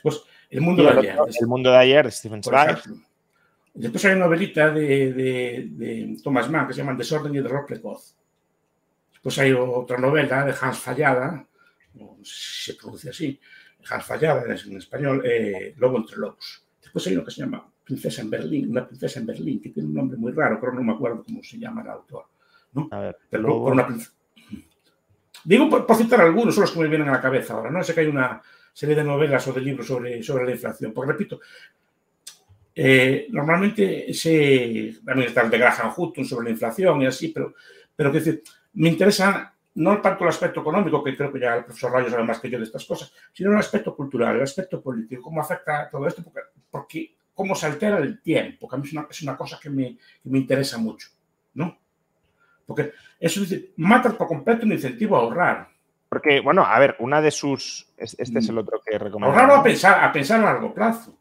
Después, 0.03 0.23
El 0.51 0.61
mundo 0.61 0.83
de 0.83 0.91
ayer. 0.91 1.17
el 1.41 1.47
mundo 1.47 1.71
de 1.71 1.77
ayer, 1.77 2.13
Stephen 2.13 2.43
Zweig. 2.43 2.79
Después 3.75 4.05
hay 4.05 4.13
una 4.13 4.25
novelita 4.25 4.71
de, 4.71 5.13
de, 5.13 5.69
de, 5.71 6.17
Thomas 6.23 6.51
Mann 6.51 6.67
que 6.67 6.73
se 6.73 6.81
llama 6.81 6.95
Desorden 6.95 7.35
y 7.35 7.39
Error 7.39 7.65
Precoz. 7.67 8.17
Después 9.13 9.39
hay 9.39 9.53
otra 9.53 9.99
novela 9.99 10.45
de 10.45 10.55
Hans 10.61 10.79
Fallada, 10.79 11.47
no 11.95 12.17
sé 12.23 12.35
si 12.35 12.73
se 12.73 12.79
pronuncia 12.79 13.11
así, 13.11 13.39
Hans 13.89 14.05
Fallada 14.05 14.45
en 14.45 14.77
español, 14.77 15.23
eh, 15.25 15.75
Lobo 15.77 15.99
entre 15.99 16.17
Lobos. 16.17 16.65
Después 16.83 17.07
hay 17.07 17.15
uno 17.15 17.25
que 17.25 17.31
se 17.31 17.43
llama 17.43 17.71
Princesa 17.85 18.23
en 18.23 18.31
Berlín, 18.31 18.71
una 18.71 18.87
princesa 18.87 19.21
en 19.21 19.27
Berlín, 19.27 19.61
que 19.61 19.71
tiene 19.71 19.89
un 19.89 19.95
nombre 19.95 20.17
muy 20.17 20.33
raro, 20.33 20.59
pero 20.61 20.73
no 20.73 20.83
me 20.83 20.93
acuerdo 20.93 21.23
cómo 21.25 21.43
se 21.43 21.59
llama 21.59 21.83
el 21.83 21.89
autor. 21.89 22.25
¿no? 22.73 22.89
A 22.91 23.01
ver, 23.01 23.17
pero 23.31 23.49
por 23.49 23.73
una 23.73 23.87
Digo 25.45 25.69
por, 25.69 25.97
citar 25.97 26.21
algunos, 26.21 26.55
son 26.55 26.63
los 26.63 26.73
que 26.73 26.81
me 26.81 26.89
vienen 26.89 27.09
a 27.09 27.13
la 27.13 27.21
cabeza 27.21 27.55
ahora. 27.55 27.71
No 27.71 27.83
sé 27.83 27.95
que 27.95 28.01
hay 28.01 28.07
una 28.07 28.43
serie 28.79 28.95
de 28.95 29.03
novelas 29.03 29.45
o 29.49 29.53
de 29.53 29.61
libros 29.61 29.88
sobre, 29.88 30.23
sobre 30.23 30.45
la 30.45 30.53
inflación. 30.53 30.93
Porque 30.93 31.11
repito, 31.11 31.41
eh, 32.73 33.27
normalmente 33.31 34.14
se, 34.14 35.01
también 35.05 35.31
está 35.31 35.43
el 35.43 35.51
de 35.51 35.59
Graham 35.59 35.93
Hutton 35.97 36.25
sobre 36.25 36.45
la 36.45 36.51
inflación 36.51 37.03
y 37.03 37.07
así, 37.07 37.29
pero, 37.35 37.55
pero 37.97 38.12
que 38.12 38.19
decir, 38.21 38.41
me 38.75 38.91
interesa 38.91 39.53
no 39.75 40.01
tanto 40.01 40.23
el 40.23 40.31
aspecto 40.31 40.61
económico, 40.61 41.03
que 41.03 41.17
creo 41.17 41.33
que 41.33 41.41
ya 41.41 41.57
el 41.57 41.64
profesor 41.64 41.91
Rayo 41.91 42.09
sabe 42.09 42.23
más 42.23 42.38
que 42.38 42.49
yo 42.49 42.59
de 42.59 42.64
estas 42.64 42.85
cosas, 42.85 43.12
sino 43.33 43.51
el 43.51 43.59
aspecto 43.59 43.97
cultural, 43.97 44.37
el 44.37 44.43
aspecto 44.43 44.81
político, 44.81 45.23
cómo 45.23 45.41
afecta 45.41 45.91
todo 45.91 46.07
esto, 46.07 46.23
porque, 46.23 46.41
porque 46.71 47.17
cómo 47.35 47.57
se 47.57 47.67
altera 47.67 47.99
el 47.99 48.23
tiempo, 48.23 48.69
que 48.69 48.77
a 48.77 48.79
mí 48.79 48.87
es 48.87 48.93
una, 48.93 49.09
es 49.11 49.23
una 49.23 49.37
cosa 49.37 49.59
que 49.61 49.71
me, 49.71 49.97
que 50.23 50.31
me, 50.31 50.38
interesa 50.38 50.79
mucho, 50.79 51.09
¿no? 51.55 51.77
Porque 52.64 52.93
eso 53.19 53.41
dice, 53.41 53.73
mata 53.77 54.17
por 54.17 54.29
completo 54.29 54.67
un 54.67 54.73
incentivo 54.73 55.17
a 55.17 55.21
ahorrar. 55.21 55.69
Porque, 56.09 56.40
bueno, 56.40 56.64
a 56.64 56.79
ver, 56.79 56.97
una 57.01 57.21
de 57.21 57.31
sus. 57.31 57.87
Este 57.97 58.23
es 58.23 58.49
el 58.49 58.55
mm. 58.55 58.59
otro 58.59 58.81
que 58.85 58.99
recomiendo. 58.99 59.27
Ahorrar 59.27 59.51
o 59.51 59.61
a 59.61 59.62
pensar, 59.62 60.03
a 60.03 60.12
pensar 60.12 60.40
a 60.40 60.44
largo 60.44 60.73
plazo. 60.73 61.18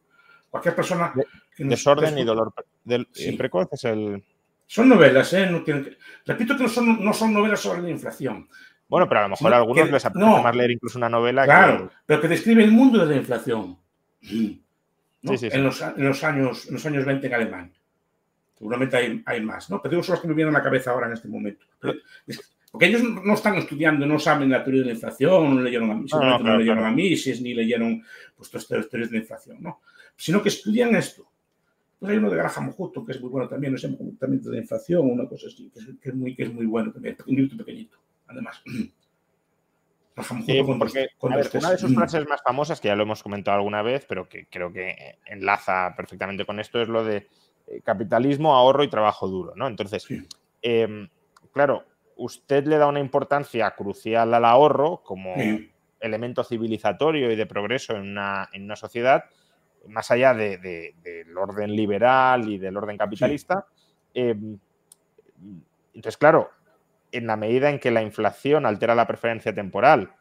Cualquier 0.49 0.75
persona. 0.75 1.13
desorden 1.57 2.17
y 2.17 2.23
dolor. 2.23 2.53
Del, 2.83 3.07
Precoz 3.37 3.67
es 3.71 3.83
el. 3.83 4.23
Son 4.65 4.89
novelas, 4.89 5.31
¿eh? 5.33 5.47
No 5.47 5.63
tienen 5.63 5.97
repito 6.25 6.57
que 6.57 6.63
no 6.63 6.69
son, 6.69 7.03
no 7.03 7.13
son 7.13 7.33
novelas 7.33 7.59
sobre 7.59 7.81
la 7.81 7.89
inflación. 7.89 8.47
Bueno, 8.89 9.07
pero 9.07 9.21
a 9.21 9.23
lo 9.23 9.29
mejor 9.29 9.53
a 9.53 9.57
algunos 9.57 9.91
les 9.91 10.05
apetece 10.05 10.41
más 10.41 10.55
leer 10.55 10.71
incluso 10.71 10.97
una 10.97 11.09
novela. 11.09 11.45
Claro, 11.45 11.89
pero 12.05 12.21
que 12.21 12.27
describe 12.27 12.63
el 12.63 12.71
mundo 12.71 12.99
de 12.99 13.13
la 13.13 13.15
inflación. 13.17 13.77
Sí, 14.21 14.63
sí, 15.37 15.49
en, 15.51 15.63
los, 15.63 15.81
en, 15.81 16.03
los, 16.03 16.23
años, 16.23 16.67
en 16.67 16.73
los 16.73 16.85
años 16.85 17.05
20 17.05 17.27
en 17.27 17.33
Alemania. 17.33 17.73
Seguramente 18.57 18.97
hay, 18.97 19.23
hay, 19.25 19.41
más, 19.41 19.69
¿no? 19.69 19.81
Pero 19.81 19.91
digo, 19.91 20.03
son 20.03 20.13
los 20.13 20.21
que 20.21 20.27
me 20.27 20.33
vienen 20.33 20.55
a 20.55 20.59
la 20.59 20.63
cabeza 20.63 20.91
ahora 20.91 21.07
en 21.07 21.13
este 21.13 21.27
momento. 21.27 21.65
Porque 22.77 22.95
ellos 22.95 23.01
no 23.23 23.33
están 23.33 23.55
estudiando, 23.55 24.05
no 24.05 24.19
saben 24.19 24.51
la 24.51 24.63
teoría 24.63 24.81
de 24.81 24.89
la 24.89 24.93
inflación, 24.93 25.55
no 25.55 25.61
leyeron 25.63 25.89
a 25.89 25.95
mí, 25.95 26.05
no, 26.11 26.37
no, 26.37 26.57
leyeron 26.59 26.85
a 26.85 26.91
Mises, 26.91 27.41
ni 27.41 27.55
leyeron 27.55 28.03
pues, 28.35 28.51
todas 28.51 28.65
estas 28.65 28.87
teorías 28.87 29.09
de 29.09 29.17
la 29.17 29.21
inflación, 29.23 29.57
¿no? 29.59 29.81
Sino 30.15 30.43
que 30.43 30.49
estudian 30.49 30.95
esto. 30.95 31.27
Pues 31.97 32.11
hay 32.11 32.19
uno 32.19 32.29
de 32.29 32.37
Graham 32.37 32.71
Hutton, 32.77 33.03
que 33.03 33.13
es 33.13 33.19
muy 33.19 33.31
bueno 33.31 33.49
también, 33.49 33.73
no 33.73 33.79
sé, 33.79 33.87
comportamiento 33.97 34.51
de 34.51 34.59
inflación, 34.59 35.09
una 35.09 35.27
cosa 35.27 35.47
así, 35.47 35.71
que 35.73 35.79
es, 35.79 35.87
que 35.99 36.09
es, 36.09 36.13
muy, 36.15 36.35
que 36.35 36.43
es 36.43 36.53
muy 36.53 36.67
bueno 36.67 36.91
también, 36.91 37.17
un 37.25 37.35
libro 37.35 37.57
pequeñito, 37.57 37.97
además. 38.27 38.61
Sí, 40.47 40.63
porque, 40.63 41.09
ver, 41.29 41.49
una 41.53 41.71
de 41.71 41.77
sus 41.77 41.93
frases 41.93 42.27
más 42.27 42.41
famosas, 42.41 42.81
que 42.81 42.87
ya 42.87 42.95
lo 42.95 43.03
hemos 43.03 43.21
comentado 43.21 43.57
alguna 43.57 43.83
vez, 43.83 44.05
pero 44.09 44.27
que 44.27 44.47
creo 44.47 44.73
que 44.73 45.19
enlaza 45.27 45.93
perfectamente 45.95 46.43
con 46.43 46.59
esto, 46.59 46.81
es 46.81 46.87
lo 46.87 47.03
de 47.03 47.27
eh, 47.67 47.81
capitalismo, 47.83 48.55
ahorro 48.55 48.83
y 48.83 48.87
trabajo 48.87 49.27
duro, 49.27 49.53
¿no? 49.55 49.67
Entonces, 49.67 50.01
sí. 50.01 50.23
eh, 50.63 51.07
claro, 51.53 51.85
usted 52.17 52.65
le 52.65 52.77
da 52.77 52.87
una 52.87 52.99
importancia 52.99 53.69
crucial 53.71 54.33
al 54.33 54.45
ahorro 54.45 55.03
como 55.03 55.35
sí. 55.35 55.71
elemento 55.99 56.43
civilizatorio 56.43 57.31
y 57.31 57.35
de 57.35 57.45
progreso 57.45 57.95
en 57.95 58.01
una, 58.01 58.49
en 58.51 58.63
una 58.63 58.75
sociedad, 58.75 59.25
más 59.87 60.11
allá 60.11 60.33
de, 60.33 60.57
de, 60.57 60.95
del 61.01 61.37
orden 61.37 61.75
liberal 61.75 62.49
y 62.49 62.57
del 62.57 62.75
orden 62.75 62.97
capitalista. 62.97 63.65
Sí. 63.69 63.85
Eh, 64.15 64.35
entonces, 65.93 66.17
claro, 66.17 66.49
en 67.11 67.27
la 67.27 67.37
medida 67.37 67.69
en 67.69 67.79
que 67.79 67.91
la 67.91 68.01
inflación 68.01 68.65
altera 68.65 68.95
la 68.95 69.07
preferencia 69.07 69.53
temporal, 69.53 70.11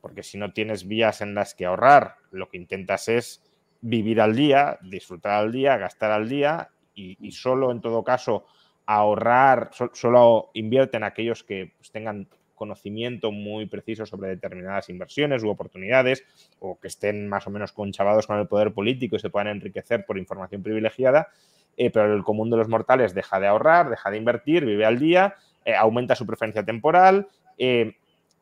porque 0.00 0.22
si 0.22 0.38
no 0.38 0.52
tienes 0.52 0.88
vías 0.88 1.20
en 1.20 1.34
las 1.34 1.54
que 1.54 1.66
ahorrar, 1.66 2.16
lo 2.30 2.48
que 2.48 2.56
intentas 2.56 3.08
es 3.08 3.44
vivir 3.82 4.20
al 4.20 4.34
día, 4.34 4.78
disfrutar 4.82 5.32
al 5.32 5.52
día, 5.52 5.76
gastar 5.76 6.10
al 6.10 6.28
día 6.28 6.70
y, 6.94 7.16
y 7.20 7.32
solo 7.32 7.70
en 7.70 7.80
todo 7.80 8.02
caso 8.04 8.46
ahorrar, 8.92 9.70
so, 9.72 9.90
solo 9.94 10.50
invierte 10.52 10.96
en 10.96 11.04
aquellos 11.04 11.44
que 11.44 11.72
pues, 11.78 11.92
tengan 11.92 12.26
conocimiento 12.56 13.30
muy 13.30 13.66
preciso 13.66 14.04
sobre 14.04 14.30
determinadas 14.30 14.88
inversiones 14.88 15.44
u 15.44 15.48
oportunidades 15.48 16.24
o 16.58 16.78
que 16.78 16.88
estén 16.88 17.28
más 17.28 17.46
o 17.46 17.50
menos 17.50 17.72
conchavados 17.72 18.26
con 18.26 18.38
el 18.38 18.48
poder 18.48 18.74
político 18.74 19.14
y 19.14 19.20
se 19.20 19.30
puedan 19.30 19.46
enriquecer 19.46 20.04
por 20.04 20.18
información 20.18 20.62
privilegiada, 20.62 21.28
eh, 21.76 21.90
pero 21.90 22.12
el 22.12 22.24
común 22.24 22.50
de 22.50 22.56
los 22.56 22.68
mortales 22.68 23.14
deja 23.14 23.38
de 23.38 23.46
ahorrar, 23.46 23.90
deja 23.90 24.10
de 24.10 24.16
invertir, 24.16 24.66
vive 24.66 24.84
al 24.84 24.98
día, 24.98 25.36
eh, 25.64 25.74
aumenta 25.76 26.16
su 26.16 26.26
preferencia 26.26 26.64
temporal 26.64 27.28
eh, 27.58 27.94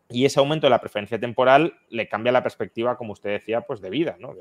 y 0.08 0.24
ese 0.24 0.40
aumento 0.40 0.66
de 0.66 0.70
la 0.70 0.80
preferencia 0.80 1.20
temporal 1.20 1.74
le 1.90 2.08
cambia 2.08 2.32
la 2.32 2.42
perspectiva, 2.42 2.96
como 2.96 3.12
usted 3.12 3.30
decía, 3.30 3.60
pues 3.60 3.82
de 3.82 3.90
vida, 3.90 4.16
¿no? 4.18 4.34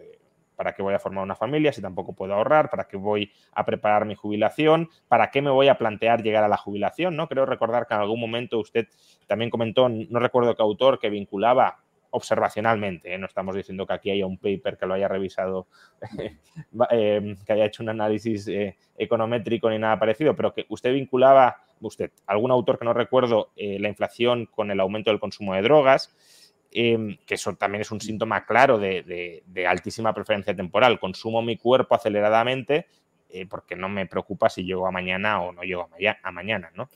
¿Para 0.57 0.73
qué 0.73 0.81
voy 0.81 0.95
a 0.95 0.99
formar 0.99 1.23
una 1.23 1.35
familia 1.35 1.71
si 1.71 1.81
tampoco 1.81 2.13
puedo 2.13 2.33
ahorrar? 2.33 2.69
¿Para 2.69 2.87
qué 2.87 2.97
voy 2.97 3.31
a 3.53 3.63
preparar 3.63 4.05
mi 4.05 4.15
jubilación? 4.15 4.89
¿Para 5.07 5.29
qué 5.29 5.41
me 5.41 5.51
voy 5.51 5.67
a 5.67 5.77
plantear 5.77 6.23
llegar 6.23 6.43
a 6.43 6.47
la 6.47 6.57
jubilación? 6.57 7.15
¿no? 7.15 7.29
Creo 7.29 7.45
recordar 7.45 7.85
que 7.87 7.93
en 7.93 8.01
algún 8.01 8.19
momento 8.19 8.59
usted 8.59 8.87
también 9.27 9.51
comentó, 9.51 9.87
no 9.87 10.19
recuerdo 10.19 10.55
qué 10.55 10.63
autor, 10.63 10.97
que 10.99 11.11
vinculaba 11.11 11.77
observacionalmente, 12.09 13.13
¿eh? 13.13 13.17
no 13.17 13.27
estamos 13.27 13.55
diciendo 13.55 13.85
que 13.85 13.93
aquí 13.93 14.09
haya 14.09 14.25
un 14.25 14.37
paper 14.37 14.77
que 14.77 14.85
lo 14.85 14.93
haya 14.93 15.07
revisado, 15.07 15.67
eh, 16.91 17.35
que 17.45 17.53
haya 17.53 17.65
hecho 17.65 17.83
un 17.83 17.89
análisis 17.89 18.47
eh, 18.47 18.75
econométrico 18.97 19.69
ni 19.69 19.77
nada 19.77 19.99
parecido, 19.99 20.35
pero 20.35 20.53
que 20.53 20.65
usted 20.69 20.93
vinculaba, 20.93 21.57
usted, 21.81 22.11
algún 22.25 22.51
autor 22.51 22.79
que 22.79 22.85
no 22.85 22.93
recuerdo, 22.93 23.51
la 23.55 23.89
inflación 23.89 24.47
con 24.47 24.71
el 24.71 24.79
aumento 24.79 25.11
del 25.11 25.19
consumo 25.19 25.53
de 25.53 25.61
drogas, 25.61 26.15
eh, 26.71 27.17
que 27.25 27.35
eso 27.35 27.55
también 27.55 27.81
es 27.81 27.91
un 27.91 28.01
síntoma 28.01 28.45
claro 28.45 28.77
de, 28.77 29.03
de, 29.03 29.43
de, 29.45 29.67
altísima 29.67 30.13
preferencia 30.13 30.55
temporal. 30.55 30.99
Consumo 30.99 31.41
mi 31.41 31.57
cuerpo 31.57 31.95
aceleradamente 31.95 32.87
eh, 33.29 33.45
porque 33.45 33.75
no 33.75 33.89
me 33.89 34.05
preocupa 34.05 34.49
si 34.49 34.63
llego 34.63 34.87
a 34.87 34.91
mañana 34.91 35.41
o 35.41 35.51
no 35.51 35.61
llego 35.63 35.83
a, 35.83 36.27
a 36.27 36.31
mañana, 36.31 36.71
¿no? 36.75 36.89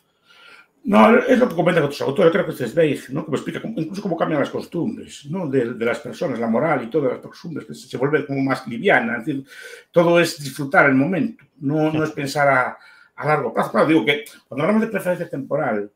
No, 0.84 1.16
es 1.16 1.38
lo 1.38 1.48
que 1.48 1.56
comentan 1.56 1.84
otros 1.84 2.02
autores, 2.02 2.32
creo 2.32 2.44
que 2.44 2.52
este 2.52 2.66
es 2.66 2.72
Zweig, 2.72 3.10
¿no? 3.12 3.24
que 3.24 3.32
explica 3.34 3.62
incluso 3.64 4.02
cómo 4.02 4.18
cambian 4.18 4.40
las 4.40 4.50
costumbres 4.50 5.28
¿no? 5.30 5.48
de, 5.48 5.76
de, 5.76 5.86
las 5.86 6.00
personas, 6.00 6.40
la 6.40 6.48
moral 6.48 6.84
y 6.84 6.90
todas 6.90 7.12
las 7.12 7.22
costumbres, 7.22 7.68
que 7.68 7.76
se, 7.76 7.98
vuelve 7.98 8.26
como 8.26 8.42
más 8.42 8.66
liviana. 8.66 9.18
Es 9.18 9.26
decir, 9.26 9.46
todo 9.92 10.20
es 10.20 10.42
disfrutar 10.42 10.88
el 10.88 10.96
momento, 10.96 11.46
no, 11.60 11.94
no 11.94 12.04
es 12.04 12.10
pensar 12.10 12.48
a, 12.48 12.78
a 13.16 13.28
largo 13.28 13.54
plazo. 13.54 13.72
Claro, 13.72 13.88
digo 13.88 14.04
que 14.04 14.26
cuando 14.48 14.64
hablamos 14.64 14.82
de 14.82 14.92
preferencia 14.92 15.30
temporal, 15.30 15.92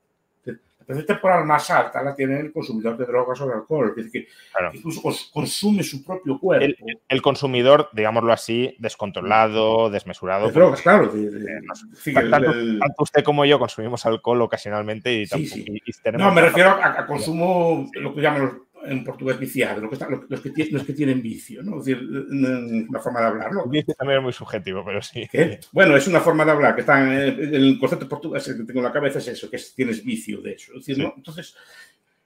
preferencia 0.85 1.15
temporal 1.15 1.45
más 1.45 1.69
alta 1.69 2.03
la 2.03 2.15
tiene 2.15 2.39
el 2.39 2.53
consumidor 2.53 2.97
de 2.97 3.05
drogas 3.05 3.41
o 3.41 3.47
de 3.47 3.53
alcohol, 3.53 3.89
es 3.89 3.95
decir, 4.05 4.11
que 4.11 4.31
claro. 4.51 4.71
incluso 4.73 5.01
consume 5.31 5.83
su 5.83 6.03
propio 6.03 6.39
cuerpo. 6.39 6.65
El, 6.65 6.99
el, 7.07 7.21
consumidor, 7.21 7.89
digámoslo 7.93 8.31
así, 8.31 8.75
descontrolado, 8.79 9.89
desmesurado. 9.89 10.47
De 10.47 10.53
drogas, 10.53 10.81
claro. 10.81 11.07
De, 11.07 11.31
de, 11.31 11.61
sí, 11.95 12.13
tanto, 12.13 12.51
el, 12.51 12.79
tanto, 12.79 13.03
usted 13.03 13.23
como 13.23 13.45
yo 13.45 13.57
consumimos 13.59 14.05
alcohol 14.05 14.41
ocasionalmente 14.41 15.13
y, 15.13 15.27
tampoco, 15.27 15.55
sí, 15.55 15.63
sí. 15.63 15.81
y, 15.85 16.09
y 16.09 16.11
no, 16.17 16.31
me 16.31 16.41
refiero 16.41 16.69
a, 16.71 16.99
a, 16.99 17.05
consumo, 17.05 17.89
lo 17.93 18.13
que 18.13 18.21
llaman 18.21 18.64
en 18.85 19.03
portugués 19.03 19.39
viciado, 19.39 19.81
lo 19.81 19.89
que 19.89 19.95
está, 19.95 20.07
los, 20.09 20.41
que, 20.41 20.67
los 20.71 20.83
que 20.83 20.93
tienen 20.93 21.21
vicio, 21.21 21.63
¿no? 21.63 21.79
Es 21.79 21.85
decir, 21.85 22.03
una 22.03 22.99
forma 22.99 23.21
de 23.21 23.25
hablar, 23.27 23.53
¿no? 23.53 23.65
Vicio 23.65 23.93
también 23.95 24.19
es 24.19 24.23
muy 24.23 24.33
subjetivo, 24.33 24.83
pero 24.85 25.01
sí. 25.01 25.27
¿Qué? 25.31 25.59
Bueno, 25.71 25.95
es 25.95 26.07
una 26.07 26.19
forma 26.19 26.45
de 26.45 26.51
hablar 26.51 26.75
que 26.75 26.81
está 26.81 27.01
en 27.01 27.53
el 27.53 27.79
concepto 27.79 28.07
portugués 28.07 28.45
que 28.45 28.63
tengo 28.63 28.79
en 28.79 28.85
la 28.85 28.93
cabeza 28.93 29.19
es 29.19 29.27
eso, 29.27 29.49
que 29.49 29.57
es, 29.57 29.73
tienes 29.73 30.03
vicio 30.03 30.41
de 30.41 30.53
eso. 30.53 30.73
Es 30.73 30.79
decir, 30.79 30.95
sí. 30.95 31.01
¿no? 31.01 31.13
Entonces, 31.15 31.55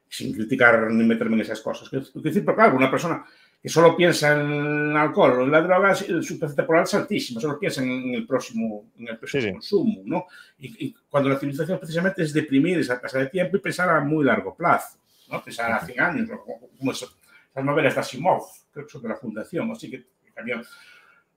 sin 0.09 0.33
criticar 0.33 0.91
ni 0.91 1.03
meterme 1.05 1.35
en 1.35 1.41
esas 1.41 1.61
cosas. 1.61 1.91
Es 1.93 2.23
decir, 2.23 2.43
pero 2.43 2.55
claro, 2.55 2.75
una 2.75 2.89
persona 2.89 3.23
que 3.61 3.69
solo 3.69 3.95
piensa 3.95 4.39
en 4.39 4.95
alcohol 4.95 5.41
o 5.41 5.43
en 5.43 5.51
la 5.51 5.61
droga, 5.61 5.93
su 5.93 6.05
preferencia 6.05 6.55
temporal 6.55 6.83
es 6.83 6.93
altísima, 6.93 7.41
solo 7.41 7.59
piensa 7.59 7.83
en 7.83 8.15
el 8.15 8.25
próximo, 8.25 8.85
en 8.97 9.09
el 9.09 9.17
próximo 9.17 9.43
sí, 9.43 9.51
consumo, 9.51 10.01
¿no? 10.05 10.25
Y, 10.59 10.87
y, 10.87 10.95
cuando 11.09 11.29
la 11.29 11.37
civilización 11.37 11.77
precisamente 11.77 12.23
es 12.23 12.33
deprimir 12.33 12.79
esa 12.79 12.99
tasa 12.99 13.19
de 13.19 13.27
tiempo 13.27 13.57
y 13.57 13.59
pensar 13.59 13.89
a 13.89 13.99
muy 13.99 14.23
largo 14.23 14.55
plazo. 14.55 14.98
¿No? 15.29 15.41
100 15.41 15.99
años, 15.99 16.29
como 16.77 16.91
eso, 16.91 17.09
esas 17.51 17.63
novelas 17.63 17.95
de 17.95 18.01
Asimov, 18.01 18.43
creo 18.71 18.85
que 18.85 18.91
son 18.91 19.01
de 19.01 19.09
la 19.09 19.15
Fundación, 19.15 19.71
así 19.71 19.89
que 19.89 20.05
cambió, 20.33 20.61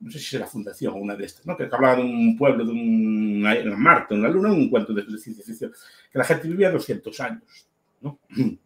no 0.00 0.10
sé 0.10 0.18
si 0.18 0.36
es 0.36 0.40
la 0.40 0.46
Fundación 0.46 0.94
o 0.94 0.96
una 0.96 1.16
de 1.16 1.24
estas, 1.24 1.46
¿no? 1.46 1.56
que 1.56 1.68
hablaba 1.70 1.96
de 1.96 2.02
un 2.02 2.36
pueblo, 2.36 2.64
de 2.64 2.70
un, 2.72 3.46
en 3.46 3.80
Marte, 3.80 4.14
en 4.14 4.22
la 4.22 4.28
Luna, 4.28 4.50
un 4.50 4.68
cuento 4.68 4.92
de, 4.92 5.02
ciencia 5.18 5.44
ficción, 5.44 5.72
que 6.10 6.18
la 6.18 6.24
gente 6.24 6.48
vivía 6.48 6.70
200 6.70 7.20
años, 7.20 7.68
¿no? 8.00 8.18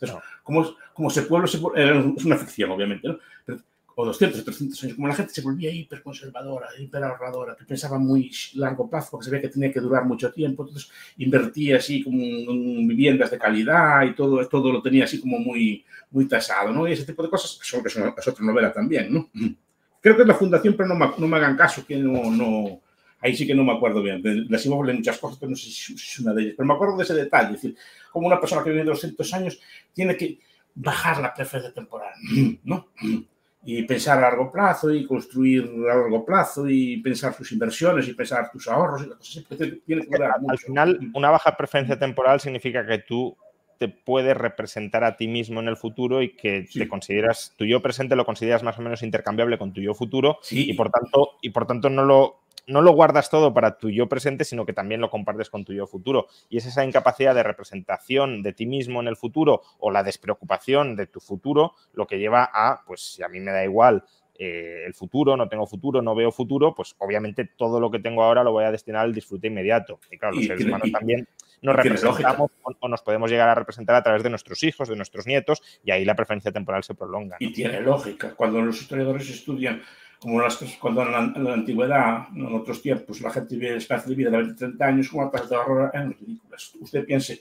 Entonces, 0.00 0.22
como, 0.44 0.76
como 0.94 1.08
ese 1.08 1.22
pueblo, 1.22 1.48
se, 1.48 1.58
es 1.58 2.24
una 2.24 2.36
ficción, 2.36 2.70
obviamente, 2.70 3.08
¿no? 3.08 3.18
Pero 3.44 3.58
o 4.00 4.04
200 4.06 4.40
o 4.40 4.44
300 4.44 4.84
años, 4.84 4.94
como 4.94 5.08
la 5.08 5.14
gente 5.14 5.34
se 5.34 5.42
volvía 5.42 5.72
hiperconservadora, 5.72 6.68
hiperahorradora, 6.78 7.56
que 7.56 7.64
pensaba 7.64 7.98
muy 7.98 8.30
largo 8.54 8.88
plazo, 8.88 9.08
porque 9.10 9.24
sabía 9.24 9.40
que 9.40 9.48
tenía 9.48 9.72
que 9.72 9.80
durar 9.80 10.04
mucho 10.04 10.32
tiempo, 10.32 10.62
entonces 10.62 10.88
invertía 11.16 11.78
así 11.78 12.04
como 12.04 12.22
en 12.22 12.86
viviendas 12.86 13.32
de 13.32 13.38
calidad 13.38 14.04
y 14.04 14.14
todo, 14.14 14.46
todo 14.46 14.70
lo 14.70 14.80
tenía 14.80 15.02
así 15.02 15.20
como 15.20 15.40
muy, 15.40 15.84
muy 16.12 16.28
tasado, 16.28 16.72
¿no? 16.72 16.86
Y 16.86 16.92
ese 16.92 17.04
tipo 17.04 17.24
de 17.24 17.28
cosas, 17.28 17.58
que 17.58 17.88
es, 17.88 17.96
es 17.96 18.28
otra 18.28 18.44
novela 18.44 18.72
también, 18.72 19.12
¿no? 19.12 19.30
Creo 20.00 20.14
que 20.14 20.22
es 20.22 20.28
la 20.28 20.34
fundación, 20.34 20.74
pero 20.76 20.88
no 20.90 20.94
me, 20.94 21.10
no 21.18 21.26
me 21.26 21.36
hagan 21.36 21.56
caso, 21.56 21.84
que 21.84 21.96
no, 21.96 22.30
no, 22.30 22.80
ahí 23.20 23.34
sí 23.34 23.48
que 23.48 23.54
no 23.56 23.64
me 23.64 23.72
acuerdo 23.72 24.00
bien. 24.00 24.22
Les 24.48 24.64
iba 24.64 24.76
a 24.76 24.92
muchas 24.92 25.18
cosas, 25.18 25.38
pero 25.40 25.50
no 25.50 25.56
sé 25.56 25.70
si 25.72 25.94
es 25.94 26.20
una 26.20 26.32
de 26.34 26.42
ellas. 26.42 26.54
Pero 26.56 26.68
me 26.68 26.74
acuerdo 26.74 26.98
de 26.98 27.02
ese 27.02 27.14
detalle, 27.14 27.56
es 27.56 27.62
decir, 27.62 27.76
como 28.12 28.28
una 28.28 28.38
persona 28.38 28.62
que 28.62 28.70
vive 28.70 28.84
200 28.84 29.34
años 29.34 29.60
tiene 29.92 30.16
que 30.16 30.38
bajar 30.76 31.20
la 31.20 31.34
preferencia 31.34 31.74
temporal, 31.74 32.14
¿no? 32.62 32.86
y 33.64 33.82
pensar 33.82 34.18
a 34.18 34.22
largo 34.22 34.50
plazo 34.50 34.90
y 34.92 35.06
construir 35.06 35.70
a 35.90 35.96
largo 35.96 36.24
plazo 36.24 36.68
y 36.68 36.98
pensar 36.98 37.34
sus 37.34 37.50
inversiones 37.52 38.08
y 38.08 38.14
pensar 38.14 38.50
tus 38.50 38.68
ahorros 38.68 39.02
y 39.02 39.08
cosas 39.08 39.44
Tiene 39.84 40.06
que 40.06 40.24
Al 40.48 40.58
final, 40.58 41.10
una 41.14 41.30
baja 41.30 41.56
preferencia 41.56 41.98
temporal 41.98 42.40
significa 42.40 42.86
que 42.86 42.98
tú 42.98 43.36
te 43.78 43.88
puedes 43.88 44.36
representar 44.36 45.04
a 45.04 45.16
ti 45.16 45.28
mismo 45.28 45.60
en 45.60 45.68
el 45.68 45.76
futuro 45.76 46.22
y 46.22 46.34
que 46.34 46.66
te 46.72 46.88
consideras, 46.88 47.54
tu 47.56 47.64
yo 47.64 47.80
presente 47.80 48.16
lo 48.16 48.26
consideras 48.26 48.62
más 48.62 48.78
o 48.78 48.82
menos 48.82 49.02
intercambiable 49.02 49.56
con 49.56 49.72
tu 49.72 49.80
yo 49.80 49.94
futuro 49.94 50.38
y 50.50 50.74
por 50.74 50.90
tanto, 50.90 51.38
y 51.42 51.50
por 51.50 51.66
tanto 51.66 51.88
no 51.88 52.04
lo 52.04 52.40
no 52.68 52.82
lo 52.82 52.92
guardas 52.92 53.30
todo 53.30 53.52
para 53.52 53.78
tu 53.78 53.90
yo 53.90 54.08
presente, 54.08 54.44
sino 54.44 54.64
que 54.64 54.72
también 54.72 55.00
lo 55.00 55.10
compartes 55.10 55.50
con 55.50 55.64
tu 55.64 55.72
yo 55.72 55.86
futuro. 55.86 56.28
Y 56.48 56.58
es 56.58 56.66
esa 56.66 56.84
incapacidad 56.84 57.34
de 57.34 57.42
representación 57.42 58.42
de 58.42 58.52
ti 58.52 58.66
mismo 58.66 59.00
en 59.00 59.08
el 59.08 59.16
futuro 59.16 59.62
o 59.78 59.90
la 59.90 60.02
despreocupación 60.02 60.94
de 60.94 61.06
tu 61.06 61.20
futuro 61.20 61.74
lo 61.94 62.06
que 62.06 62.18
lleva 62.18 62.48
a, 62.52 62.84
pues 62.86 63.14
si 63.14 63.22
a 63.22 63.28
mí 63.28 63.40
me 63.40 63.50
da 63.50 63.64
igual 63.64 64.04
eh, 64.38 64.84
el 64.86 64.94
futuro, 64.94 65.36
no 65.36 65.48
tengo 65.48 65.66
futuro, 65.66 66.00
no 66.00 66.14
veo 66.14 66.30
futuro, 66.30 66.74
pues 66.74 66.94
obviamente 66.98 67.44
todo 67.56 67.80
lo 67.80 67.90
que 67.90 67.98
tengo 67.98 68.22
ahora 68.22 68.44
lo 68.44 68.52
voy 68.52 68.64
a 68.64 68.70
destinar 68.70 69.04
al 69.04 69.14
disfrute 69.14 69.48
inmediato. 69.48 69.98
Y 70.10 70.18
claro, 70.18 70.36
los 70.36 70.46
seres 70.46 70.64
humanos 70.64 70.92
también 70.92 71.26
nos 71.62 71.74
representamos 71.74 72.50
o, 72.62 72.88
nos 72.88 73.02
podemos 73.02 73.30
llegar 73.30 73.48
a 73.48 73.54
representar 73.54 73.96
a 73.96 74.02
través 74.02 74.22
de 74.22 74.30
nuestros 74.30 74.62
hijos, 74.62 74.88
de 74.88 74.94
nuestros 74.94 75.26
nietos, 75.26 75.60
y 75.82 75.90
ahí 75.90 76.04
la 76.04 76.14
preferencia 76.14 76.52
temporal 76.52 76.84
se 76.84 76.94
prolonga. 76.94 77.36
Y 77.40 77.52
tiene 77.52 77.80
lógica. 77.80 78.34
Cuando 78.36 78.60
los 78.60 78.80
historiadores 78.80 79.28
estudian 79.28 79.82
como 80.20 80.40
las, 80.40 80.56
cuando 80.80 81.02
en 81.02 81.44
la, 81.44 81.52
antigüedad, 81.52 82.26
en 82.34 82.46
otros 82.54 82.82
tiempos, 82.82 83.20
la 83.20 83.30
gente 83.30 83.56
vive 83.56 83.76
espacio 83.76 84.10
de 84.10 84.16
vida 84.16 84.30
de 84.30 84.38
20, 84.38 84.54
30 84.54 84.84
años, 84.84 85.08
como 85.08 85.30
tasas 85.30 85.50
de 85.50 85.56
ahorro 85.56 85.90
eran 85.92 86.16
ridículas. 86.18 86.72
Usted 86.80 87.04
piense, 87.04 87.40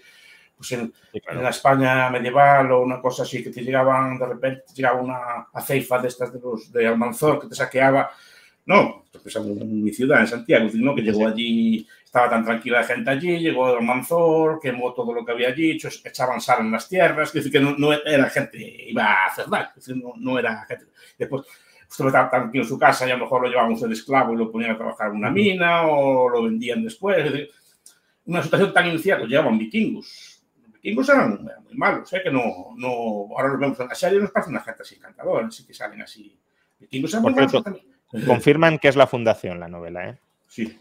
pues 0.55 0.71
en, 0.73 0.93
la 1.33 1.49
España 1.49 2.09
medieval 2.09 2.71
o 2.71 2.81
una 2.81 3.01
cosa 3.01 3.23
así, 3.23 3.43
que 3.43 3.49
te 3.49 3.63
llegaban, 3.63 4.19
de 4.19 4.25
repente 4.27 4.63
te 4.67 4.73
llegaba 4.75 5.01
una 5.01 5.47
aceifa 5.53 5.99
de 5.99 6.07
estas 6.07 6.31
de 6.31 6.39
los 6.39 6.71
de 6.71 6.87
Almanzor 6.87 7.41
que 7.41 7.47
te 7.47 7.55
saqueaba. 7.55 8.11
No, 8.67 9.05
pues 9.23 9.35
en 9.37 9.83
mi 9.83 9.91
ciudad, 9.91 10.19
en 10.19 10.27
Santiago, 10.27 10.69
¿no? 10.73 10.93
que 10.93 11.01
llegó 11.01 11.25
allí, 11.25 11.87
estaba 12.03 12.29
tan 12.29 12.43
tranquila 12.43 12.81
la 12.81 12.85
gente 12.85 13.09
allí, 13.09 13.39
llegó 13.39 13.65
Almanzor, 13.67 14.59
quemó 14.59 14.93
todo 14.93 15.13
lo 15.13 15.25
que 15.25 15.31
había 15.31 15.47
allí, 15.47 15.79
echaban 16.03 16.41
sal 16.41 16.59
en 16.59 16.71
las 16.71 16.87
tierras, 16.87 17.31
que, 17.31 17.49
que 17.49 17.59
no, 17.59 17.75
no, 17.77 17.93
era 17.93 18.29
gente, 18.29 18.57
iba 18.89 19.03
a 19.03 19.25
hacer 19.27 19.45
daño, 19.49 19.69
no, 19.95 20.13
no 20.17 20.37
era 20.37 20.65
gente. 20.65 20.85
Después, 21.17 21.43
usted 21.89 22.05
estaba 22.05 22.29
tranquilo 22.29 22.63
en 22.63 22.69
su 22.69 22.77
casa 22.77 23.07
y 23.07 23.11
a 23.11 23.17
lo 23.17 23.23
mejor 23.23 23.43
lo 23.43 23.49
llevaban 23.49 23.75
de 23.75 23.93
esclavo 23.93 24.33
y 24.33 24.37
lo 24.37 24.51
ponían 24.51 24.71
a 24.71 24.77
trabajar 24.77 25.09
en 25.09 25.17
una 25.17 25.31
mina 25.31 25.87
o 25.87 26.29
lo 26.29 26.43
vendían 26.43 26.83
después. 26.83 27.49
Una 28.25 28.43
situación 28.43 28.73
tan 28.73 28.87
inicial, 28.87 29.21
lo 29.21 29.25
llevaban 29.25 29.57
vikingos. 29.57 30.43
Los 30.61 30.73
vikingos 30.73 31.09
eran 31.09 31.43
muy 31.43 31.75
malos, 31.75 32.11
¿eh? 32.13 32.21
que 32.23 32.31
no, 32.31 32.73
no, 32.75 32.89
ahora 33.35 33.49
los 33.49 33.59
vemos 33.59 33.79
en 33.79 33.87
la 33.87 33.95
serie 33.95 34.19
y 34.19 34.21
nos 34.21 34.31
parecen 34.31 34.53
una 34.53 34.63
gente 34.63 34.83
así 34.83 34.95
encantadora, 34.95 35.47
así 35.47 35.65
que 35.65 35.73
salen 35.73 36.01
así. 36.01 36.37
Vikingos 36.79 37.13
eran 37.13 37.23
muy 37.23 37.33
malos 37.33 37.63
también. 37.63 37.85
Confirman 38.25 38.79
que 38.79 38.87
es 38.87 38.95
la 38.95 39.07
fundación 39.07 39.59
la 39.59 39.67
novela, 39.67 40.09
¿eh? 40.09 40.17
Sí. 40.47 40.77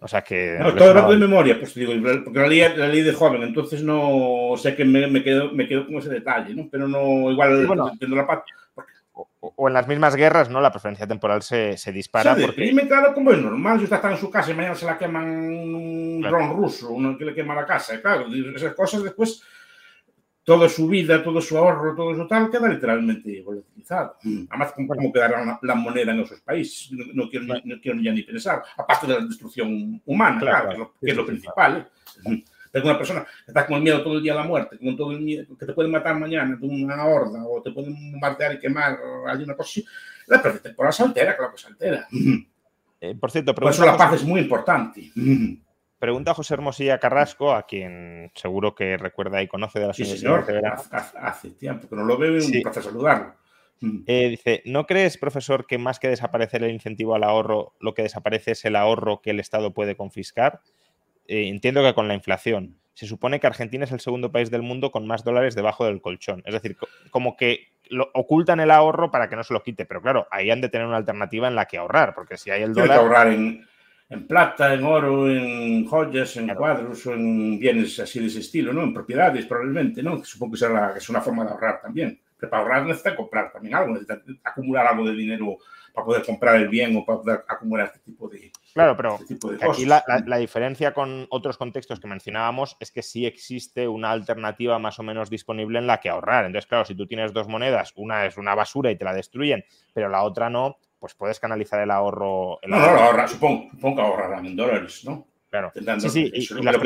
O 0.00 0.08
sea 0.08 0.22
que. 0.22 0.56
No, 0.58 0.74
todo 0.74 0.94
rato 0.94 1.12
de 1.12 1.18
memoria, 1.18 1.58
pues 1.58 1.74
digo, 1.74 1.92
porque 2.24 2.38
la 2.38 2.46
leí, 2.46 2.60
la 2.60 2.88
leí, 2.88 3.02
de 3.02 3.12
joven, 3.12 3.42
entonces 3.42 3.82
no 3.82 4.54
sé 4.56 4.74
que 4.74 4.84
me, 4.84 5.06
me, 5.08 5.22
quedo, 5.22 5.52
me 5.52 5.68
quedo 5.68 5.86
con 5.86 5.96
ese 5.96 6.08
detalle, 6.08 6.54
¿no? 6.54 6.68
Pero 6.70 6.88
no, 6.88 7.30
igual 7.30 7.66
bueno, 7.66 7.90
entiendo 7.90 8.16
la 8.16 8.26
parte 8.26 8.50
o, 9.40 9.68
en 9.68 9.74
las 9.74 9.88
mismas 9.88 10.16
guerras, 10.16 10.50
¿no? 10.50 10.60
La 10.60 10.70
preferencia 10.70 11.06
temporal 11.06 11.42
se, 11.42 11.76
se 11.76 11.92
dispara. 11.92 12.34
Se 12.34 12.46
porque... 12.46 12.72
me 12.72 12.86
claro, 12.86 13.14
como 13.14 13.32
es 13.32 13.38
normal. 13.38 13.78
Si 13.78 13.84
usted 13.84 13.96
está 13.96 14.12
en 14.12 14.18
su 14.18 14.30
casa 14.30 14.50
y 14.50 14.54
mañana 14.54 14.74
se 14.74 14.86
la 14.86 14.98
queman 14.98 15.26
un 15.26 16.20
dron 16.20 16.56
ruso, 16.56 16.90
uno 16.90 17.16
que 17.16 17.24
le 17.24 17.34
quema 17.34 17.54
la 17.54 17.66
casa. 17.66 18.00
Claro, 18.00 18.26
esas 18.54 18.74
cosas 18.74 19.02
después, 19.02 19.42
toda 20.44 20.68
su 20.68 20.86
vida, 20.88 21.22
todo 21.22 21.40
su 21.40 21.56
ahorro, 21.56 21.94
todo 21.94 22.14
su 22.14 22.26
tal, 22.26 22.50
queda 22.50 22.68
literalmente 22.68 23.42
volatilizado. 23.42 24.16
Mm. 24.22 24.44
Además, 24.50 24.74
¿cómo, 24.74 25.12
quedará 25.12 25.58
la 25.62 25.74
moneda 25.74 26.12
en 26.12 26.20
esos 26.20 26.40
países? 26.40 26.90
No, 26.92 27.28
quiero, 27.28 27.46
no, 27.46 27.80
quiero, 27.80 27.98
ya 28.00 28.12
ni 28.12 28.22
pensar. 28.22 28.62
Aparte 28.76 29.06
de 29.06 29.14
la 29.14 29.24
destrucción 29.24 30.02
humana, 30.04 30.38
claro, 30.38 30.94
que, 31.00 31.10
es 31.10 31.16
lo, 31.16 31.24
principal. 31.24 31.88
¿eh? 32.26 32.44
Pero 32.70 32.84
una 32.84 32.98
persona 32.98 33.24
que 33.44 33.50
está 33.50 33.66
con 33.66 33.76
el 33.76 33.82
miedo 33.82 34.02
todo 34.02 34.14
el 34.14 34.22
día 34.22 34.32
a 34.32 34.36
la 34.36 34.44
muerte, 34.44 34.78
con 34.78 34.96
todo 34.96 35.12
el 35.12 35.20
miedo, 35.20 35.44
que 35.58 35.66
te 35.66 35.72
pueden 35.72 35.90
matar 35.90 36.18
mañana 36.18 36.56
de 36.56 36.66
una 36.66 37.04
horda 37.04 37.44
o 37.44 37.60
te 37.62 37.72
pueden 37.72 38.12
bombardear 38.12 38.54
y 38.54 38.58
quemar 38.58 38.98
o 39.00 39.26
alguna 39.26 39.56
cosa 39.56 39.70
así, 39.70 39.86
la 40.26 40.40
temporada 40.40 40.92
se 40.92 41.02
altera, 41.02 41.36
claro 41.36 41.52
que 41.52 41.58
se 41.58 41.66
altera. 41.66 42.06
Eh, 43.02 43.14
por 43.14 43.30
cierto, 43.30 43.54
por 43.54 43.70
eso 43.70 43.86
la 43.86 43.96
paz 43.96 44.14
es 44.14 44.24
muy 44.24 44.40
importante. 44.40 45.10
Pregunta 45.98 46.34
José 46.34 46.54
Hermosilla 46.54 46.98
Carrasco, 46.98 47.54
a 47.54 47.66
quien 47.66 48.30
seguro 48.34 48.74
que 48.74 48.96
recuerda 48.96 49.42
y 49.42 49.48
conoce 49.48 49.80
de 49.80 49.86
la 49.86 49.94
sí, 49.94 50.04
señor, 50.04 50.46
hace, 50.66 51.18
hace, 51.18 51.50
tiempo 51.52 51.88
que 51.88 51.96
no 51.96 52.04
lo 52.04 52.18
veo 52.18 52.38
y 52.38 52.44
un 52.44 52.62
placer 52.62 52.82
saludarlo. 52.82 53.34
Eh, 54.06 54.28
dice, 54.28 54.62
¿no 54.66 54.86
crees, 54.86 55.16
profesor, 55.16 55.66
que 55.66 55.78
más 55.78 55.98
que 55.98 56.08
desaparecer 56.08 56.62
el 56.62 56.72
incentivo 56.72 57.14
al 57.14 57.24
ahorro, 57.24 57.74
lo 57.80 57.94
que 57.94 58.02
desaparece 58.02 58.52
es 58.52 58.64
el 58.66 58.76
ahorro 58.76 59.22
que 59.22 59.30
el 59.30 59.40
Estado 59.40 59.72
puede 59.72 59.96
confiscar? 59.96 60.60
Eh, 61.30 61.46
entiendo 61.46 61.84
que 61.84 61.94
con 61.94 62.08
la 62.08 62.14
inflación. 62.14 62.76
Se 62.92 63.06
supone 63.06 63.38
que 63.38 63.46
Argentina 63.46 63.84
es 63.84 63.92
el 63.92 64.00
segundo 64.00 64.32
país 64.32 64.50
del 64.50 64.62
mundo 64.62 64.90
con 64.90 65.06
más 65.06 65.22
dólares 65.22 65.54
debajo 65.54 65.84
del 65.86 66.02
colchón. 66.02 66.42
Es 66.44 66.52
decir, 66.52 66.76
como 67.12 67.36
que 67.36 67.68
lo, 67.88 68.10
ocultan 68.14 68.58
el 68.58 68.72
ahorro 68.72 69.12
para 69.12 69.28
que 69.28 69.36
no 69.36 69.44
se 69.44 69.54
lo 69.54 69.62
quite. 69.62 69.86
Pero 69.86 70.02
claro, 70.02 70.26
ahí 70.32 70.50
han 70.50 70.60
de 70.60 70.68
tener 70.68 70.88
una 70.88 70.96
alternativa 70.96 71.46
en 71.46 71.54
la 71.54 71.66
que 71.66 71.78
ahorrar, 71.78 72.14
porque 72.16 72.36
si 72.36 72.50
hay 72.50 72.62
el 72.62 72.74
dólar... 72.74 72.88
que 72.88 72.94
ahorrar 73.04 73.28
en, 73.28 73.64
plata, 74.26 74.74
en 74.74 74.82
oro, 74.82 75.30
en 75.30 75.86
joyas, 75.86 76.36
en 76.36 76.48
cuadros 76.48 77.06
o 77.06 77.14
en 77.14 77.60
bienes 77.60 78.00
así 78.00 78.18
de 78.18 78.26
ese 78.26 78.40
estilo, 78.40 78.72
¿no? 78.72 78.82
En 78.82 78.92
propiedades 78.92 79.46
probablemente, 79.46 80.02
¿no? 80.02 80.24
Supongo 80.24 80.54
que, 80.54 80.98
es 80.98 81.08
una 81.08 81.20
forma 81.20 81.44
de 81.44 81.50
ahorrar 81.52 81.80
también. 81.80 82.20
Pero 82.36 82.50
para 82.50 82.62
ahorrar 82.64 82.86
necesita 82.86 83.14
comprar 83.14 83.52
también 83.52 83.76
algo, 83.76 83.92
necesita 83.92 84.20
acumular 84.42 84.88
algo 84.88 85.06
de 85.06 85.14
dinero 85.14 85.58
para 85.94 86.04
poder 86.04 86.24
comprar 86.24 86.56
el 86.56 86.68
bien 86.68 86.96
o 86.96 87.04
para 87.04 87.20
poder 87.20 87.44
acumular 87.46 87.86
este 87.86 88.00
tipo 88.00 88.28
de 88.28 88.50
Claro, 88.74 88.96
pero 88.96 89.18
este 89.28 89.64
aquí 89.64 89.84
la, 89.84 90.36
diferencia 90.38 90.92
con 90.92 91.26
otros 91.30 91.58
contextos 91.58 91.98
que 92.00 92.06
mencionábamos 92.06 92.76
es 92.80 92.92
que 92.92 93.02
sí 93.02 93.26
existe 93.26 93.88
una 93.88 94.10
alternativa 94.10 94.78
más 94.78 94.98
o 94.98 95.02
menos 95.02 95.30
disponible 95.30 95.78
en 95.78 95.86
la 95.86 96.00
que 96.00 96.08
ahorrar. 96.08 96.44
Entonces, 96.44 96.68
claro, 96.68 96.84
si 96.84 96.94
tú 96.94 97.06
tienes 97.06 97.32
dos 97.32 97.48
monedas, 97.48 97.92
una 97.96 98.26
es 98.26 98.36
una 98.36 98.54
basura 98.54 98.90
y 98.90 98.96
te 98.96 99.04
la 99.04 99.14
destruyen, 99.14 99.64
pero 99.92 100.08
la 100.08 100.22
otra 100.22 100.50
no, 100.50 100.78
pues 100.98 101.14
puedes 101.14 101.40
canalizar 101.40 101.80
el 101.80 101.90
ahorro. 101.90 102.58
no, 102.66 102.78
no, 102.78 102.92
lo 102.92 103.00
ahorra, 103.00 103.26
supongo, 103.26 103.70
supongo 103.70 103.96
que 103.96 104.02
ahorrarán 104.02 104.46
en 104.46 104.56
dólares, 104.56 105.04
¿no? 105.04 105.26
Claro. 105.50 105.72
Sí, 105.98 106.08
sí, 106.10 106.30
y, 106.32 106.62
las, 106.62 106.76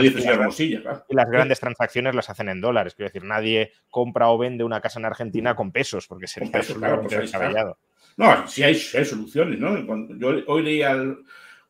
y, 0.58 0.78
las, 1.10 1.30
grandes 1.30 1.60
transacciones 1.60 2.14
las 2.14 2.30
hacen 2.30 2.48
en 2.48 2.62
dólares. 2.62 2.94
Quiero 2.94 3.10
decir, 3.10 3.22
nadie 3.22 3.72
compra 3.90 4.30
o 4.30 4.38
vende 4.38 4.64
una 4.64 4.80
casa 4.80 4.98
en 4.98 5.04
Argentina 5.04 5.54
con 5.54 5.70
pesos, 5.70 6.06
porque 6.08 6.26
sería 6.26 6.50
pesos, 6.50 6.78
claro, 6.78 7.02
pues 7.02 7.14
descabellado. 7.14 7.76
No, 8.16 8.48
sí 8.48 8.62
hay, 8.62 8.74
soluciones, 8.74 9.58
¿no? 9.58 9.76
yo 10.16 10.42
hoy 10.46 10.62
leía, 10.62 10.92
el, 10.92 11.18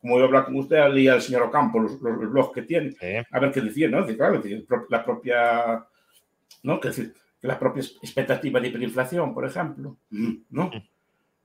como 0.05 0.15
voy 0.17 0.21
a 0.21 0.25
hablar 0.27 0.45
con 0.45 0.55
usted, 0.57 0.77
al 0.77 1.21
señor 1.21 1.41
Ocampo 1.41 1.79
los, 1.79 1.99
blogs 1.99 2.53
que 2.53 2.61
tiene, 2.61 2.95
a 3.31 3.39
ver 3.39 3.51
qué 3.51 3.61
decía, 3.61 3.89
¿no? 3.89 4.05
claro, 4.05 4.39
la 4.89 5.03
propia, 5.03 5.83
¿no? 6.61 6.79
Que, 6.79 6.89
decir, 6.89 7.11
que 7.41 7.47
la 7.47 7.57
propia 7.57 7.81
expectativa 7.81 8.59
de 8.59 8.67
hiperinflación, 8.67 9.33
por 9.33 9.45
ejemplo, 9.47 9.97
¿no? 10.11 10.69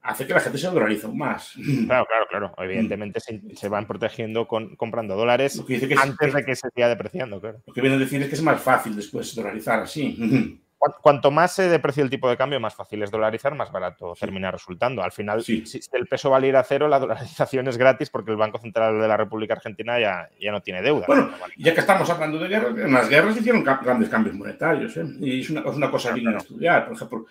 hace 0.02 0.26
que 0.26 0.34
la 0.34 0.40
gente 0.40 0.58
se 0.58 0.66
dolarice 0.66 1.06
aún 1.06 1.16
más. 1.16 1.54
Claro, 1.86 2.06
claro, 2.06 2.26
claro. 2.28 2.54
Evidentemente 2.58 3.18
se, 3.20 3.68
van 3.68 3.86
protegiendo 3.86 4.46
con, 4.46 4.76
comprando 4.76 5.16
dólares 5.16 5.58
antes 5.98 6.34
de 6.34 6.44
que 6.44 6.54
se 6.54 6.68
siga 6.74 6.88
depreciando, 6.88 7.40
claro. 7.40 7.62
Lo 7.66 7.72
que 7.72 7.80
viene 7.80 7.96
a 7.96 7.98
decir 7.98 8.20
es 8.20 8.28
que 8.28 8.34
es 8.34 8.42
más 8.42 8.60
fácil 8.60 8.94
después 8.94 9.34
dolarizar 9.34 9.80
así. 9.80 10.60
Cuanto 11.02 11.30
más 11.30 11.52
se 11.54 11.68
deprecia 11.68 12.02
el 12.02 12.10
tipo 12.10 12.28
de 12.28 12.36
cambio, 12.36 12.58
más 12.58 12.74
fácil 12.74 13.02
es 13.02 13.10
dolarizar, 13.10 13.54
más 13.54 13.70
barato 13.70 14.14
termina 14.18 14.50
resultando. 14.50 15.02
Al 15.02 15.12
final, 15.12 15.42
si 15.42 15.62
el 15.92 16.06
peso 16.06 16.30
va 16.30 16.38
a 16.38 16.46
ir 16.46 16.56
a 16.56 16.64
cero, 16.64 16.88
la 16.88 16.98
dolarización 16.98 17.68
es 17.68 17.76
gratis 17.76 18.08
porque 18.08 18.30
el 18.30 18.38
Banco 18.38 18.58
Central 18.58 19.00
de 19.00 19.06
la 19.06 19.16
República 19.16 19.54
Argentina 19.54 20.00
ya, 20.00 20.30
ya 20.40 20.50
no 20.52 20.62
tiene 20.62 20.80
deuda. 20.80 21.04
Bueno, 21.06 21.30
ya 21.58 21.74
que 21.74 21.80
estamos 21.80 22.08
hablando 22.08 22.38
de 22.38 22.48
guerras, 22.48 22.78
en 22.78 22.92
las 22.92 23.08
guerras 23.08 23.36
hicieron 23.36 23.62
grandes 23.62 24.08
cambios 24.08 24.34
monetarios. 24.34 24.96
¿eh? 24.96 25.04
Y 25.20 25.40
es 25.40 25.50
una, 25.50 25.60
es 25.60 25.76
una 25.76 25.90
cosa 25.90 26.12
digna 26.12 26.32
de 26.32 26.38
estudiar. 26.38 26.86
Por 26.86 26.96
ejemplo, 26.96 27.26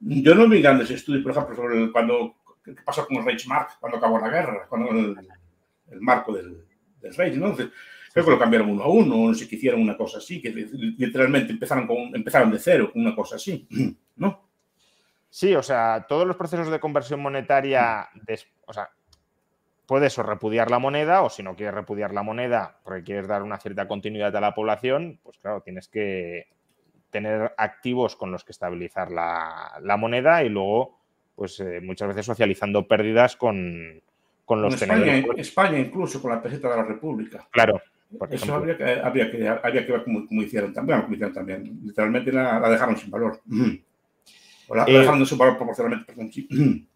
yo 0.00 0.34
no 0.34 0.48
vi 0.48 0.62
grandes 0.62 0.90
estudios, 0.90 1.22
por 1.22 1.32
ejemplo, 1.32 1.56
sobre 1.56 1.90
cuando 1.90 2.36
qué 2.64 2.74
pasó 2.84 3.06
con 3.06 3.16
el 3.18 3.24
Reichsmark 3.24 3.78
cuando 3.80 3.98
acabó 3.98 4.18
la 4.18 4.28
guerra, 4.28 4.66
cuando 4.68 4.90
el, 4.90 5.16
marco 6.00 6.32
del, 6.32 6.64
del 7.00 7.14
Reich, 7.14 7.34
¿no? 7.34 7.54
Creo 8.14 8.26
que 8.26 8.30
lo 8.30 8.38
cambiaron 8.38 8.70
uno 8.70 8.84
a 8.84 8.88
uno, 8.88 9.26
no 9.26 9.34
sé 9.34 9.48
que 9.48 9.56
hicieron 9.56 9.82
una 9.82 9.96
cosa 9.96 10.18
así, 10.18 10.40
que 10.40 10.50
literalmente 10.50 11.52
empezaron, 11.52 11.84
con, 11.84 12.14
empezaron 12.14 12.52
de 12.52 12.60
cero, 12.60 12.90
con 12.92 13.02
una 13.02 13.12
cosa 13.12 13.34
así, 13.34 13.66
¿no? 14.16 14.48
Sí, 15.28 15.52
o 15.56 15.64
sea, 15.64 16.06
todos 16.08 16.24
los 16.24 16.36
procesos 16.36 16.70
de 16.70 16.78
conversión 16.78 17.20
monetaria, 17.20 18.08
o 18.66 18.72
sea, 18.72 18.90
puedes 19.84 20.16
o 20.16 20.22
repudiar 20.22 20.70
la 20.70 20.78
moneda, 20.78 21.22
o 21.22 21.28
si 21.28 21.42
no 21.42 21.56
quieres 21.56 21.74
repudiar 21.74 22.14
la 22.14 22.22
moneda 22.22 22.78
porque 22.84 23.02
quieres 23.02 23.26
dar 23.26 23.42
una 23.42 23.58
cierta 23.58 23.88
continuidad 23.88 24.36
a 24.36 24.40
la 24.40 24.54
población, 24.54 25.18
pues 25.24 25.38
claro, 25.38 25.62
tienes 25.62 25.88
que 25.88 26.46
tener 27.10 27.52
activos 27.56 28.14
con 28.14 28.30
los 28.30 28.44
que 28.44 28.52
estabilizar 28.52 29.10
la, 29.10 29.96
moneda 29.98 30.44
y 30.44 30.50
luego, 30.50 31.00
pues 31.34 31.58
eh, 31.58 31.80
muchas 31.82 32.06
veces 32.06 32.26
socializando 32.26 32.86
pérdidas 32.86 33.34
con, 33.34 34.00
con 34.44 34.62
los 34.62 34.80
en 34.82 34.90
España, 34.92 35.24
España 35.36 35.78
incluso 35.80 36.22
con 36.22 36.30
la 36.30 36.40
peseta 36.40 36.70
de 36.70 36.76
la 36.76 36.84
República. 36.84 37.48
Claro, 37.50 37.82
eso 38.30 38.54
habría 38.54 38.76
que, 38.76 38.84
habría 38.84 39.30
que, 39.30 39.48
habría 39.48 39.86
que 39.86 39.92
ver 39.92 40.04
cómo, 40.04 40.42
hicieron 40.42 40.72
también, 40.72 41.02
como 41.02 41.14
hicieron 41.14 41.34
también. 41.34 41.80
Literalmente 41.82 42.32
la, 42.32 42.68
dejaron 42.68 42.96
sin 42.96 43.10
valor. 43.10 43.40
O 44.68 44.74
la, 44.74 44.84
eh, 44.84 44.98
dejaron 44.98 45.26
sin 45.26 45.38
valor 45.38 45.56
proporcionalmente, 45.56 46.14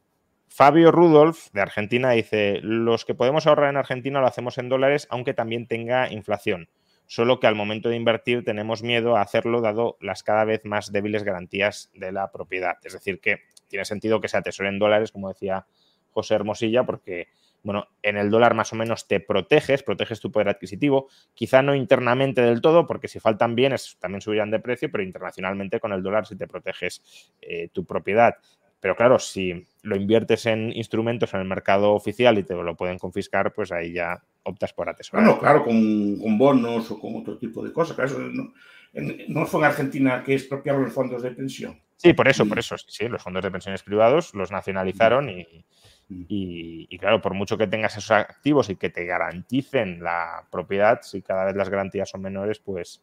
Fabio 0.48 0.90
Rudolf, 0.90 1.52
de 1.52 1.60
Argentina, 1.60 2.10
dice, 2.10 2.58
los 2.62 3.04
que 3.04 3.14
podemos 3.14 3.46
ahorrar 3.46 3.70
en 3.70 3.76
Argentina 3.76 4.20
lo 4.20 4.26
hacemos 4.26 4.58
en 4.58 4.68
dólares, 4.68 5.06
aunque 5.10 5.34
también 5.34 5.68
tenga 5.68 6.10
inflación. 6.10 6.68
Solo 7.06 7.38
que 7.38 7.46
al 7.46 7.54
momento 7.54 7.88
de 7.88 7.96
invertir 7.96 8.44
tenemos 8.44 8.82
miedo 8.82 9.16
a 9.16 9.22
hacerlo 9.22 9.60
dado 9.60 9.96
las 10.00 10.22
cada 10.22 10.44
vez 10.44 10.64
más 10.64 10.90
débiles 10.90 11.22
garantías 11.22 11.90
de 11.94 12.12
la 12.12 12.32
propiedad. 12.32 12.76
Es 12.82 12.92
decir, 12.92 13.20
que 13.20 13.42
tiene 13.68 13.84
sentido 13.84 14.20
que 14.20 14.28
se 14.28 14.36
atesore 14.36 14.68
en 14.68 14.78
dólares, 14.78 15.12
como 15.12 15.28
decía 15.28 15.66
José 16.10 16.34
Hermosilla, 16.34 16.84
porque 16.84 17.28
bueno, 17.68 17.86
en 18.02 18.16
el 18.16 18.30
dólar 18.30 18.54
más 18.54 18.72
o 18.72 18.76
menos 18.76 19.06
te 19.06 19.20
proteges, 19.20 19.82
proteges 19.82 20.20
tu 20.20 20.32
poder 20.32 20.48
adquisitivo, 20.48 21.10
quizá 21.34 21.60
no 21.60 21.74
internamente 21.74 22.40
del 22.40 22.62
todo, 22.62 22.86
porque 22.86 23.08
si 23.08 23.20
faltan 23.20 23.54
bienes 23.54 23.98
también 24.00 24.22
subirán 24.22 24.50
de 24.50 24.58
precio, 24.58 24.90
pero 24.90 25.04
internacionalmente 25.04 25.78
con 25.78 25.92
el 25.92 26.02
dólar 26.02 26.26
sí 26.26 26.34
te 26.34 26.46
proteges 26.46 27.02
eh, 27.42 27.68
tu 27.70 27.84
propiedad. 27.84 28.36
Pero 28.80 28.96
claro, 28.96 29.18
si 29.18 29.66
lo 29.82 29.96
inviertes 29.96 30.46
en 30.46 30.72
instrumentos 30.74 31.34
en 31.34 31.40
el 31.40 31.46
mercado 31.46 31.92
oficial 31.92 32.38
y 32.38 32.42
te 32.42 32.54
lo 32.54 32.74
pueden 32.74 32.98
confiscar, 32.98 33.52
pues 33.52 33.70
ahí 33.70 33.92
ya 33.92 34.18
optas 34.44 34.72
por 34.72 34.88
atesorar. 34.88 35.26
Bueno, 35.26 35.38
claro, 35.38 35.62
con, 35.62 36.38
bonos 36.38 36.90
o 36.90 36.98
con 36.98 37.16
otro 37.16 37.36
tipo 37.36 37.62
de 37.62 37.70
cosas. 37.70 37.96
Claro, 37.96 38.30
no, 38.32 38.54
no, 39.28 39.44
fue 39.44 39.60
en 39.60 39.66
Argentina 39.66 40.24
que 40.24 40.32
expropiaron 40.32 40.84
los 40.84 40.92
fondos 40.94 41.22
de 41.22 41.32
pensión. 41.32 41.78
Sí, 41.96 42.14
por 42.14 42.28
eso, 42.28 42.46
por 42.48 42.58
eso. 42.58 42.78
Sí, 42.78 43.08
los 43.08 43.22
fondos 43.22 43.44
de 43.44 43.50
pensiones 43.50 43.82
privados 43.82 44.32
los 44.32 44.50
nacionalizaron 44.50 45.28
y, 45.28 45.66
Mm. 46.08 46.24
Y, 46.28 46.98
claro, 46.98 47.20
por 47.20 47.34
mucho 47.34 47.58
que 47.58 47.66
tengas 47.66 47.96
esos 47.96 48.10
activos 48.10 48.70
y 48.70 48.76
que 48.76 48.90
te 48.90 49.04
garanticen 49.04 50.02
la 50.02 50.46
propiedad, 50.50 51.00
si 51.02 51.22
cada 51.22 51.44
vez 51.44 51.56
las 51.56 51.68
garantías 51.68 52.08
son 52.08 52.22
menores, 52.22 52.58
pues... 52.58 53.02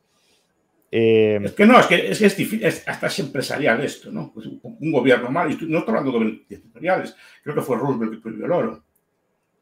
Eh, 0.92 1.40
es 1.44 1.52
que 1.54 1.66
no, 1.66 1.80
es 1.80 1.88
que 1.88 2.12
es, 2.12 2.22
es 2.22 2.38
difícil, 2.38 2.66
hasta 2.66 3.08
es 3.08 3.20
empresarial 3.20 3.84
esto, 3.84 4.12
¿no? 4.12 4.32
Pues 4.34 4.46
un, 4.46 4.92
gobierno 4.92 5.30
mal, 5.30 5.50
no 5.50 5.80
estoy 5.80 5.96
hablando 5.96 6.12
de 6.12 6.18
gobiernos 6.18 7.16
creo 7.44 7.56
que 7.56 7.62
fue 7.62 7.78
Roosevelt 7.78 8.14
que 8.14 8.22
prohibió 8.22 8.46
el 8.46 8.52
oro. 8.52 8.85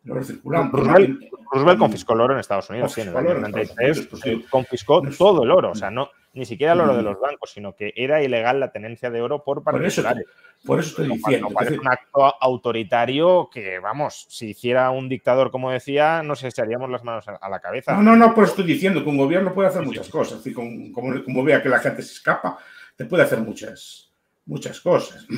El 0.06 0.12
oro 0.12 0.24
circulante. 0.24 0.78
Roosevelt, 0.78 1.80
confiscó 1.80 2.14
el 2.14 2.22
oro 2.22 2.34
en 2.34 2.40
Estados 2.40 2.70
Unidos, 2.70 2.94
sí, 2.94 3.02
en 3.02 3.10
el 3.10 3.18
año 3.18 3.36
93, 3.36 4.10
confiscó 4.50 5.02
todo 5.18 5.44
el 5.44 5.52
oro, 5.52 5.72
o 5.72 5.76
sea, 5.76 5.92
no, 5.92 6.10
ni 6.34 6.46
siquiera 6.46 6.74
el 6.74 6.82
oro 6.82 6.96
de 6.96 7.04
mm. 7.04 7.06
los 7.06 7.20
bancos, 7.20 7.52
sino 7.52 7.76
que 7.76 7.94
era 7.96 8.24
ilegal 8.24 8.60
la 8.60 8.72
tenencia 8.72 9.12
de 9.12 9.22
oro 9.22 9.44
por 9.44 9.64
particulares. 9.64 10.26
Por 10.66 10.80
eso 10.80 10.90
estoy 10.90 11.18
diciendo. 11.18 11.50
Es 11.60 11.78
un 11.78 11.88
acto 11.88 12.42
autoritario 12.42 13.50
que, 13.52 13.80
vamos, 13.80 14.26
si 14.30 14.52
hiciera 14.52 14.90
un 14.92 15.10
dictador, 15.10 15.52
como 15.52 15.72
decía, 15.72 16.24
nos 16.24 16.44
echaríamos 16.44 16.90
las 16.90 17.04
manos 17.04 17.26
a 17.28 17.50
la 17.50 17.60
cabeza. 17.60 17.94
No, 17.94 18.02
no, 18.02 18.16
no, 18.16 18.34
pues 18.34 18.50
estoy 18.50 18.66
diciendo 18.66 19.04
que 19.04 19.10
un 19.10 19.18
gobierno 19.18 19.54
puede 19.54 19.68
hacer 19.68 19.84
muchas 19.84 20.10
cosas. 20.10 20.46
Y 20.48 20.54
como, 20.54 21.24
como, 21.24 21.44
vea 21.44 21.62
que 21.62 21.70
la 21.70 21.80
gente 21.80 22.02
se 22.02 22.14
escapa, 22.14 22.58
te 22.96 23.06
puede 23.06 23.24
hacer 23.24 23.40
muchas, 23.40 24.12
muchas 24.46 24.80
cosas. 24.80 25.28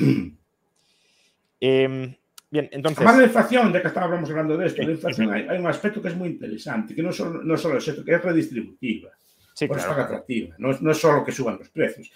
Em, 1.58 2.14
bien, 2.60 2.68
entonces. 2.72 2.98
Además, 2.98 3.18
la 3.18 3.24
inflación, 3.24 3.72
de 3.72 3.80
que 3.80 3.88
estábamos 3.88 4.28
hablando 4.30 4.56
de 4.56 4.66
esto, 4.66 4.82
la 4.82 4.92
inflación 4.92 5.32
hay, 5.32 5.58
un 5.58 5.66
aspecto 5.66 6.00
que 6.00 6.08
es 6.08 6.16
muy 6.16 6.28
interesante, 6.28 6.94
que 6.94 7.02
no 7.02 7.12
solo, 7.12 7.42
no 7.42 7.56
solo 7.56 7.78
es 7.78 7.88
esto, 7.88 8.04
que 8.04 8.14
es 8.14 8.22
redistributiva. 8.22 9.10
Sí, 9.54 9.66
por 9.66 9.78
eso 9.78 9.92
es 9.92 9.98
atractiva. 9.98 10.54
No, 10.58 10.72
no, 10.80 10.90
es 10.90 10.98
solo 10.98 11.24
que 11.24 11.32
suban 11.32 11.58
los 11.58 11.70
precios. 11.70 12.10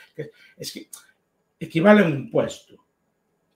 es 0.56 0.72
que 0.72 0.88
equivale 1.58 2.02
a 2.02 2.06
un 2.06 2.12
impuesto 2.12 2.80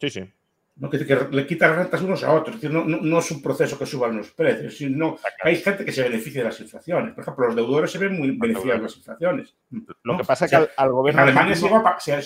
Sí, 0.00 0.10
sí. 0.10 0.33
No, 0.76 0.90
que, 0.90 0.98
le 0.98 1.46
quitan 1.46 1.76
rentas 1.76 2.02
unos 2.02 2.24
a 2.24 2.32
otros. 2.32 2.60
no, 2.64 3.18
es 3.18 3.30
un 3.30 3.40
proceso 3.40 3.78
que 3.78 3.86
suban 3.86 4.16
los 4.16 4.32
precios, 4.32 4.76
sino 4.76 5.16
hay 5.42 5.54
gente 5.56 5.84
que 5.84 5.92
se 5.92 6.02
beneficia 6.02 6.42
de 6.42 6.48
las 6.48 6.60
inflaciones. 6.60 7.14
Por 7.14 7.22
ejemplo, 7.22 7.46
los 7.46 7.54
deudores 7.54 7.92
se 7.92 7.98
ven 7.98 8.16
muy 8.16 8.32
beneficiados 8.32 8.80
de 8.80 8.82
las 8.82 8.96
inflaciones. 8.96 9.54
Lo 10.02 10.16
que 10.16 10.24
pasa 10.24 10.46
es 10.46 10.50
que 10.50 10.68
al, 10.76 10.90
gobierno. 10.90 11.22
En 11.22 11.28
Alemania 11.28 11.54
se, 11.54 11.62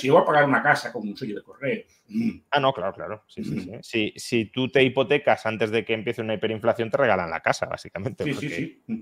llegó 0.06 0.18
a, 0.18 0.24
pagar 0.24 0.46
una 0.46 0.62
casa 0.62 0.90
con 0.90 1.06
un 1.06 1.14
sello 1.14 1.36
de 1.36 1.42
correo. 1.42 1.84
Mm. 2.08 2.30
Ah, 2.50 2.60
no, 2.60 2.72
claro, 2.72 2.94
claro. 2.94 3.24
Sí, 3.26 3.44
sí, 3.82 4.14
Si, 4.16 4.46
tú 4.46 4.68
te 4.68 4.82
hipotecas 4.82 5.44
antes 5.44 5.70
de 5.70 5.84
que 5.84 5.92
empiece 5.92 6.22
una 6.22 6.32
hiperinflación, 6.32 6.90
te 6.90 6.96
regalan 6.96 7.28
la 7.28 7.40
casa, 7.40 7.66
básicamente. 7.66 8.24
Sí, 8.24 8.32
sí, 8.32 8.48
sí. 8.48 8.82
Mm. 8.86 9.00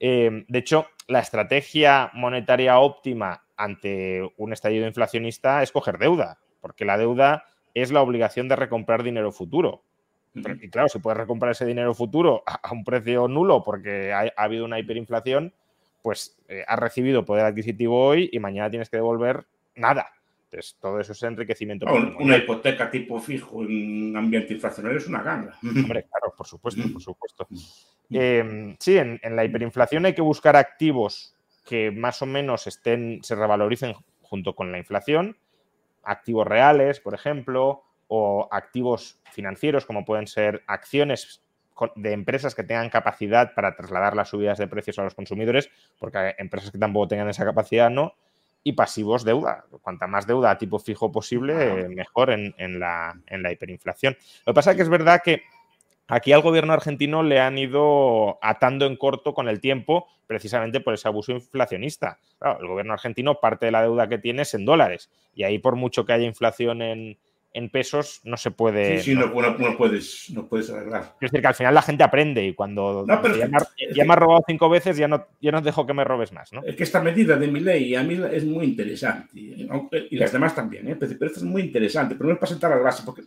Eh, 0.00 0.44
de 0.48 0.58
hecho, 0.58 0.88
la 1.06 1.20
estrategia 1.20 2.10
monetaria 2.14 2.80
óptima 2.80 3.44
ante 3.56 4.28
un 4.38 4.52
estallido 4.52 4.86
inflacionista 4.86 5.62
es 5.62 5.70
coger 5.70 5.98
deuda, 5.98 6.38
porque 6.60 6.84
la 6.84 6.98
deuda 6.98 7.44
es 7.74 7.92
la 7.92 8.02
obligación 8.02 8.48
de 8.48 8.56
recomprar 8.56 9.02
dinero 9.02 9.32
futuro. 9.32 9.82
Y 10.34 10.68
claro, 10.68 10.88
si 10.88 11.00
puedes 11.00 11.18
recomprar 11.18 11.52
ese 11.52 11.66
dinero 11.66 11.92
futuro 11.92 12.44
a, 12.46 12.72
un 12.72 12.84
precio 12.84 13.26
nulo 13.26 13.64
porque 13.64 14.12
ha, 14.12 14.32
habido 14.36 14.64
una 14.64 14.78
hiperinflación, 14.78 15.52
pues 16.02 16.38
eh, 16.48 16.64
has 16.66 16.78
recibido 16.78 17.24
poder 17.24 17.44
adquisitivo 17.44 18.06
hoy 18.06 18.30
y 18.32 18.38
mañana 18.38 18.70
tienes 18.70 18.88
que 18.88 18.96
devolver 18.96 19.46
nada. 19.74 20.06
Entonces, 20.44 20.76
todo 20.80 20.98
eso 21.00 21.12
es 21.12 21.22
enriquecimiento. 21.22 21.86
una 22.18 22.36
hipoteca 22.36 22.90
tipo 22.90 23.20
fijo 23.20 23.62
en 23.62 24.10
un 24.10 24.16
ambiente 24.16 24.54
inflacionario 24.54 24.98
es 24.98 25.06
una 25.06 25.22
ganga. 25.22 25.56
Hombre, 25.62 26.04
claro, 26.04 26.34
por 26.36 26.46
supuesto, 26.46 26.82
por 26.92 27.02
supuesto. 27.02 27.46
Em, 28.10 28.76
sí, 28.78 28.98
en, 28.98 29.20
en, 29.22 29.36
la 29.36 29.44
hiperinflación 29.44 30.06
hay 30.06 30.14
que 30.14 30.22
buscar 30.22 30.56
activos 30.56 31.36
que 31.64 31.92
más 31.92 32.22
o 32.22 32.26
menos 32.26 32.66
estén, 32.66 33.20
se 33.22 33.36
revaloricen 33.36 33.94
junto 34.22 34.54
con 34.54 34.72
la 34.72 34.78
inflación 34.78 35.36
activos 36.02 36.46
reales, 36.46 37.00
por 37.00 37.14
ejemplo, 37.14 37.82
o 38.08 38.48
activos 38.50 39.20
financieros 39.30 39.86
como 39.86 40.04
pueden 40.04 40.26
ser 40.26 40.62
acciones 40.66 41.42
de 41.94 42.12
empresas 42.12 42.54
que 42.54 42.64
tengan 42.64 42.90
capacidad 42.90 43.54
para 43.54 43.74
trasladar 43.74 44.14
las 44.14 44.28
subidas 44.28 44.58
de 44.58 44.66
precios 44.66 44.98
a 44.98 45.04
los 45.04 45.14
consumidores, 45.14 45.70
porque 45.98 46.34
empresas 46.38 46.70
que 46.70 46.78
tampoco 46.78 47.08
tengan 47.08 47.28
esa 47.28 47.44
capacidad 47.44 47.88
no, 47.88 48.14
y 48.62 48.72
pasivos 48.72 49.24
deuda. 49.24 49.64
Cuanta 49.82 50.06
más 50.06 50.26
deuda 50.26 50.50
a 50.50 50.58
tipo 50.58 50.78
fijo 50.78 51.10
posible, 51.10 51.88
mejor 51.88 52.30
en, 52.30 52.78
la, 52.78 53.18
en 53.26 53.42
la 53.42 53.52
hiperinflación. 53.52 54.16
Lo 54.44 54.52
que 54.52 54.54
pasa 54.54 54.72
es 54.72 54.76
que 54.76 54.82
es 54.82 54.88
verdad 54.88 55.22
que 55.24 55.42
Aquí 56.10 56.32
al 56.32 56.42
gobierno 56.42 56.72
argentino 56.72 57.22
le 57.22 57.40
han 57.40 57.56
ido 57.56 58.38
atando 58.42 58.86
en 58.86 58.96
corto 58.96 59.32
con 59.32 59.48
el 59.48 59.60
tiempo 59.60 60.08
precisamente 60.26 60.80
por 60.80 60.94
ese 60.94 61.08
abuso 61.08 61.32
inflacionista. 61.32 62.18
el 62.60 62.68
gobierno 62.68 62.92
argentino 62.92 63.40
parte 63.40 63.66
de 63.66 63.72
la 63.72 63.82
deuda 63.82 64.08
que 64.08 64.18
tiene 64.18 64.42
es 64.42 64.54
en 64.54 64.64
dólares 64.64 65.10
y 65.34 65.42
ahí 65.42 65.58
por 65.58 65.74
mucho 65.74 66.04
que 66.04 66.12
haya 66.12 66.24
inflación 66.24 66.82
en, 66.82 67.18
pesos 67.72 68.20
no 68.22 68.36
se 68.36 68.52
puede... 68.52 68.98
Sí, 68.98 69.10
sí, 69.10 69.14
no, 69.16 69.32
puedes, 69.76 70.30
no 70.30 70.46
puedes 70.46 70.70
arreglar. 70.70 71.16
Es 71.20 71.32
decir, 71.32 71.40
que 71.40 71.46
al 71.48 71.54
final 71.54 71.74
la 71.74 71.82
gente 71.82 72.04
aprende 72.04 72.46
y 72.46 72.54
cuando 72.54 73.04
ya, 73.08 73.20
me, 73.48 74.12
has 74.12 74.18
robado 74.18 74.44
cinco 74.46 74.68
veces 74.68 74.96
ya 74.96 75.08
no, 75.08 75.26
ya 75.40 75.50
no 75.50 75.60
dejo 75.60 75.84
que 75.84 75.94
me 75.94 76.04
robes 76.04 76.32
más. 76.32 76.52
¿no? 76.52 76.62
Es 76.64 76.76
que 76.76 76.84
esta 76.84 77.00
medida 77.00 77.36
de 77.36 77.48
mi 77.48 77.58
ley 77.58 77.96
a 77.96 78.04
mí 78.04 78.20
es 78.30 78.44
muy 78.44 78.66
interesante 78.66 79.30
y 79.32 80.16
las 80.16 80.30
demás 80.30 80.54
también, 80.54 80.86
¿eh? 80.88 80.96
pero 80.96 81.12
esta 81.12 81.40
es 81.40 81.42
muy 81.42 81.62
interesante, 81.62 82.14
pero 82.14 82.28
no 82.28 82.34
es 82.34 82.38
para 82.38 82.50
sentar 82.50 82.70
la 82.70 82.76
base 82.76 83.02
porque 83.04 83.22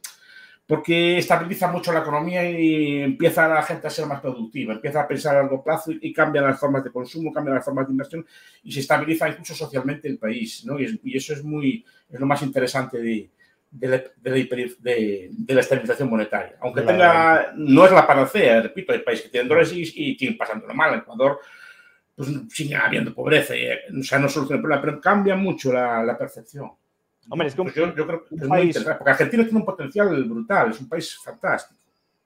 porque 0.66 1.18
estabiliza 1.18 1.68
mucho 1.68 1.92
la 1.92 2.00
economía 2.00 2.50
y 2.50 3.02
empieza 3.02 3.48
la 3.48 3.64
gente 3.64 3.88
a 3.88 3.90
ser 3.90 4.06
más 4.06 4.22
productiva, 4.22 4.74
empieza 4.74 5.02
a 5.02 5.08
pensar 5.08 5.36
a 5.36 5.42
largo 5.42 5.64
plazo 5.64 5.92
y, 5.92 6.14
cambian 6.14 6.46
las 6.46 6.60
formas 6.60 6.84
de 6.84 6.92
consumo, 6.92 7.34
cambian 7.34 7.56
las 7.56 7.66
formas 7.66 7.86
de 7.86 7.92
inversión 7.92 8.26
y 8.64 8.72
se 8.72 8.80
estabiliza 8.80 9.28
incluso 9.28 9.54
socialmente 9.54 10.08
el 10.08 10.18
país, 10.18 10.66
¿no? 10.66 10.80
Y, 10.80 11.00
eso 11.16 11.34
es 11.34 11.44
muy 11.44 11.86
es 12.10 12.20
lo 12.20 12.26
más 12.26 12.42
interesante 12.44 12.98
de, 13.00 13.30
la, 13.82 15.60
estabilización 15.60 16.10
monetaria. 16.10 16.56
Aunque 16.62 16.82
tenga, 16.82 17.54
no 17.56 17.86
es 17.86 17.92
la 17.92 18.08
panacea, 18.08 18.62
repito, 18.62 18.94
hay 18.94 19.00
países 19.00 19.26
que 19.26 19.32
tienen 19.32 19.50
dólares 19.50 19.74
y, 19.74 19.82
y 19.82 20.16
siguen 20.18 20.38
pasándolo 20.38 20.74
mal. 20.74 20.94
En 20.94 21.00
Ecuador 21.00 21.40
pues 22.16 22.30
sigue 22.50 22.76
habiendo 22.76 23.14
pobreza, 23.14 23.56
o 24.00 24.04
sea, 24.04 24.20
no 24.20 24.30
soluciona 24.30 24.58
el 24.58 24.62
problema, 24.62 24.82
pero 24.82 25.02
cambia 25.02 25.36
mucho 25.36 25.74
la 25.74 26.16
percepción. 26.18 26.72
Hombre, 27.30 27.48
es 27.48 27.56
que 27.56 27.62
pues 27.62 27.76
yo, 27.76 27.94
creo 27.94 28.26
que 28.26 28.36
es 28.36 28.48
país... 28.48 28.76
muy 28.76 28.96
porque 28.96 29.10
Argentina 29.12 29.44
tiene 29.44 29.60
un 29.60 29.66
potencial 29.66 30.24
brutal, 30.26 30.72
es 30.72 30.82
un 30.82 30.90
país 30.90 31.18
fantástico. 31.24 31.80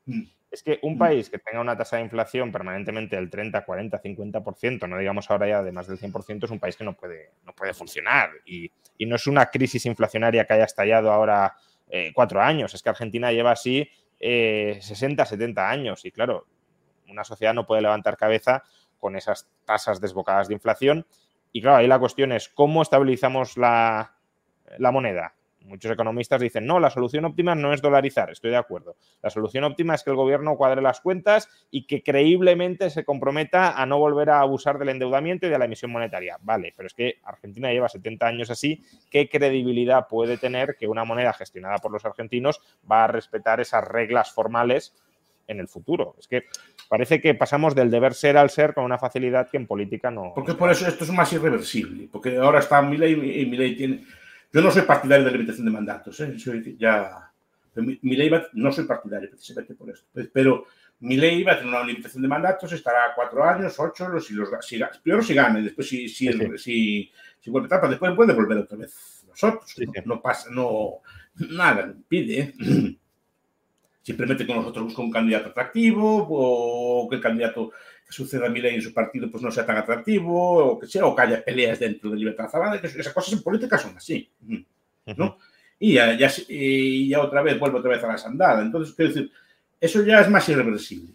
Mm. 0.06 0.24
Es 0.50 0.64
que 0.64 0.80
un 0.82 0.96
mm. 0.96 0.98
país 0.98 1.30
que 1.30 1.40
tenga 1.40 1.60
una 1.60 1.78
tasa 1.78 1.98
de 1.98 2.04
inflación 2.04 2.52
permanentemente 2.52 3.16
del 3.16 3.30
30, 3.30 3.64
40, 3.66 4.02
50%, 4.02 4.90
no 4.90 4.98
digamos 4.98 5.30
ahora 5.30 5.48
ya 5.48 5.62
de 5.62 5.72
más 5.72 5.88
del 5.88 6.00
100%, 6.00 6.46
es 6.46 6.52
un 6.52 6.60
país 6.60 6.76
que 6.76 6.84
no 6.84 6.96
puede, 6.96 7.34
no 7.46 7.54
puede 7.54 7.74
funcionar. 7.74 8.32
Y, 8.46 8.72
no 9.06 9.16
es 9.16 9.28
una 9.28 9.46
crisis 9.46 9.86
inflacionaria 9.86 10.46
que 10.46 10.54
haya 10.54 10.64
estallado 10.64 11.12
ahora 11.12 11.56
eh, 11.88 12.12
cuatro 12.16 12.42
años, 12.42 12.74
es 12.74 12.82
que 12.82 12.90
Argentina 12.90 13.32
lleva 13.32 13.52
así 13.52 13.88
60, 14.20 15.22
eh, 15.22 15.26
70 15.26 15.70
años. 15.70 16.04
Y 16.04 16.12
claro, 16.12 16.48
una 17.08 17.24
sociedad 17.24 17.54
no 17.54 17.68
puede 17.68 17.84
levantar 17.84 18.18
cabeza 18.18 18.64
con 18.98 19.16
esas 19.16 19.48
tasas 19.66 20.02
desbocadas 20.02 20.48
de 20.48 20.56
inflación. 20.56 21.06
Y 21.52 21.62
claro, 21.62 21.78
ahí 21.78 21.88
la 21.88 22.00
cuestión 22.00 22.32
es 22.32 22.50
cómo 22.50 22.82
estabilizamos 22.82 23.58
la, 23.58 24.17
la 24.78 24.92
moneda. 24.92 25.34
Muchos 25.68 25.92
economistas 25.92 26.40
dicen, 26.40 26.66
no, 26.66 26.80
la 26.80 26.90
solución 26.90 27.26
óptima 27.26 27.54
no 27.54 27.74
es 27.74 27.82
dolarizar, 27.82 28.32
estoy 28.32 28.52
de 28.52 28.58
acuerdo. 28.58 28.96
La 29.22 29.30
solución 29.30 29.66
óptima 29.66 29.96
es 29.96 30.04
que 30.04 30.10
el 30.10 30.16
gobierno 30.16 30.56
cuadre 30.56 30.82
las 30.82 31.02
cuentas 31.02 31.50
y 31.70 31.86
que 31.86 32.04
creíblemente 32.04 32.90
se 32.90 33.04
comprometa 33.04 33.72
a 33.72 33.86
no 33.86 34.00
volver 34.00 34.30
a 34.30 34.40
abusar 34.40 34.80
del 34.80 34.90
endeudamiento 34.90 35.46
y 35.46 35.50
de 35.50 35.60
la 35.60 35.66
emisión 35.66 35.92
monetaria. 35.92 36.38
Vale, 36.42 36.74
pero 36.76 36.88
es 36.88 36.94
que 36.94 37.20
Argentina 37.24 37.72
lleva 37.72 37.90
70 37.90 38.26
años 38.26 38.50
así. 38.50 38.82
¿Qué 39.12 39.28
credibilidad 39.28 40.08
puede 40.08 40.38
tener 40.38 40.78
que 40.78 40.88
una 40.88 41.04
moneda 41.04 41.34
gestionada 41.34 41.80
por 41.80 41.92
los 41.92 42.06
argentinos 42.06 42.62
va 42.90 43.04
a 43.04 43.08
respetar 43.08 43.60
esas 43.60 43.84
reglas 43.86 44.32
formales 44.32 44.96
en 45.48 45.60
el 45.60 45.68
futuro? 45.68 46.16
Es 46.18 46.30
que 46.30 46.44
parece 46.88 47.20
que 47.20 47.36
pasamos 47.36 47.76
del 47.76 47.92
deber 47.92 48.14
ser 48.14 48.38
al 48.38 48.50
ser 48.52 48.74
con 48.74 48.86
una 48.86 48.98
facilidad 48.98 49.50
que 49.50 49.58
en 49.58 49.68
política 49.68 50.12
no. 50.12 50.32
Porque 50.34 50.54
por 50.54 50.72
eso 50.72 50.88
esto 50.88 51.04
es 51.04 51.12
más 51.12 51.34
irreversible, 51.34 52.08
porque 52.10 52.38
ahora 52.38 52.60
está 52.60 52.82
Milei 52.82 53.42
y 53.42 53.46
Milei 53.46 53.76
tiene 53.76 54.06
yo 54.52 54.62
no 54.62 54.72
soy 54.72 54.84
partidario 54.84 55.26
de 55.26 55.32
la 55.32 55.38
limitación 55.38 55.66
de 55.66 55.72
mandatos, 55.72 56.20
¿eh? 56.22 56.36
ya. 56.78 57.32
Mi, 57.76 58.16
ley 58.16 58.32
no 58.54 58.72
soy 58.72 58.86
partidario 58.86 59.30
precisamente 59.30 59.76
por 59.76 59.90
esto. 59.92 60.08
Pero 60.34 60.66
mi 61.00 61.16
ley 61.16 61.44
va 61.44 61.54
a 61.54 61.58
tener 61.60 61.72
una 61.72 61.84
limitación 61.84 62.24
de 62.24 62.28
mandatos, 62.28 62.72
estará 62.72 63.14
cuatro 63.16 63.44
años, 63.44 63.76
ocho, 63.80 64.20
si 64.20 64.34
los, 64.34 64.50
si, 64.62 64.80
primero 65.04 65.22
si 65.22 65.36
gana 65.36 65.60
y 65.60 65.64
después 65.64 65.88
si, 65.88 66.10
si, 66.10 66.32
si, 66.58 67.12
si 67.40 67.50
vuelve 67.52 67.68
etapa, 67.68 67.88
después 67.88 68.16
puede 68.16 68.34
volver 68.34 68.58
otra 68.58 68.78
vez 68.78 69.24
nosotros. 69.28 69.76
no, 70.06 70.22
pasa, 70.22 70.50
no, 70.50 71.02
nada, 71.36 71.94
pide. 72.08 72.40
¿eh? 72.40 72.98
Simplemente 74.08 74.48
que 74.48 74.56
nosotros 74.56 74.86
buscamos 74.86 75.08
un 75.08 75.12
candidato 75.12 75.50
atractivo 75.50 76.26
o 76.30 77.10
que 77.10 77.18
el 77.18 77.22
candidato 77.22 77.72
que 78.06 78.14
suceda 78.14 78.46
a 78.46 78.50
ley 78.50 78.76
en 78.76 78.82
su 78.82 78.94
partido 78.94 79.30
pues 79.30 79.44
no 79.44 79.52
sea 79.52 79.66
tan 79.66 79.76
atractivo 79.76 80.66
o 80.66 80.80
que 80.80 80.88
sea, 80.88 81.06
o 81.06 81.14
que 81.14 81.24
haya 81.24 81.44
peleas 81.44 81.78
dentro 81.78 82.12
de 82.12 82.16
Libertad 82.16 82.48
Zavala, 82.50 82.80
que 82.80 82.88
esas 82.88 83.12
cosas 83.12 83.34
en 83.34 83.44
política 83.44 83.78
son 83.78 83.98
así, 83.98 84.32
¿no? 85.18 85.38
Y 85.78 85.96
ya, 85.96 86.18
ya, 86.18 87.22
otra 87.22 87.42
vez, 87.42 87.60
vuelve 87.60 87.80
otra 87.80 87.92
vez 87.92 88.04
a 88.06 88.08
la 88.08 88.18
sandada. 88.18 88.62
Entonces, 88.62 88.96
quiero 88.96 89.14
decir, 89.14 89.30
eso 89.78 90.02
ya 90.04 90.22
es 90.22 90.30
más 90.30 90.48
irreversible, 90.48 91.14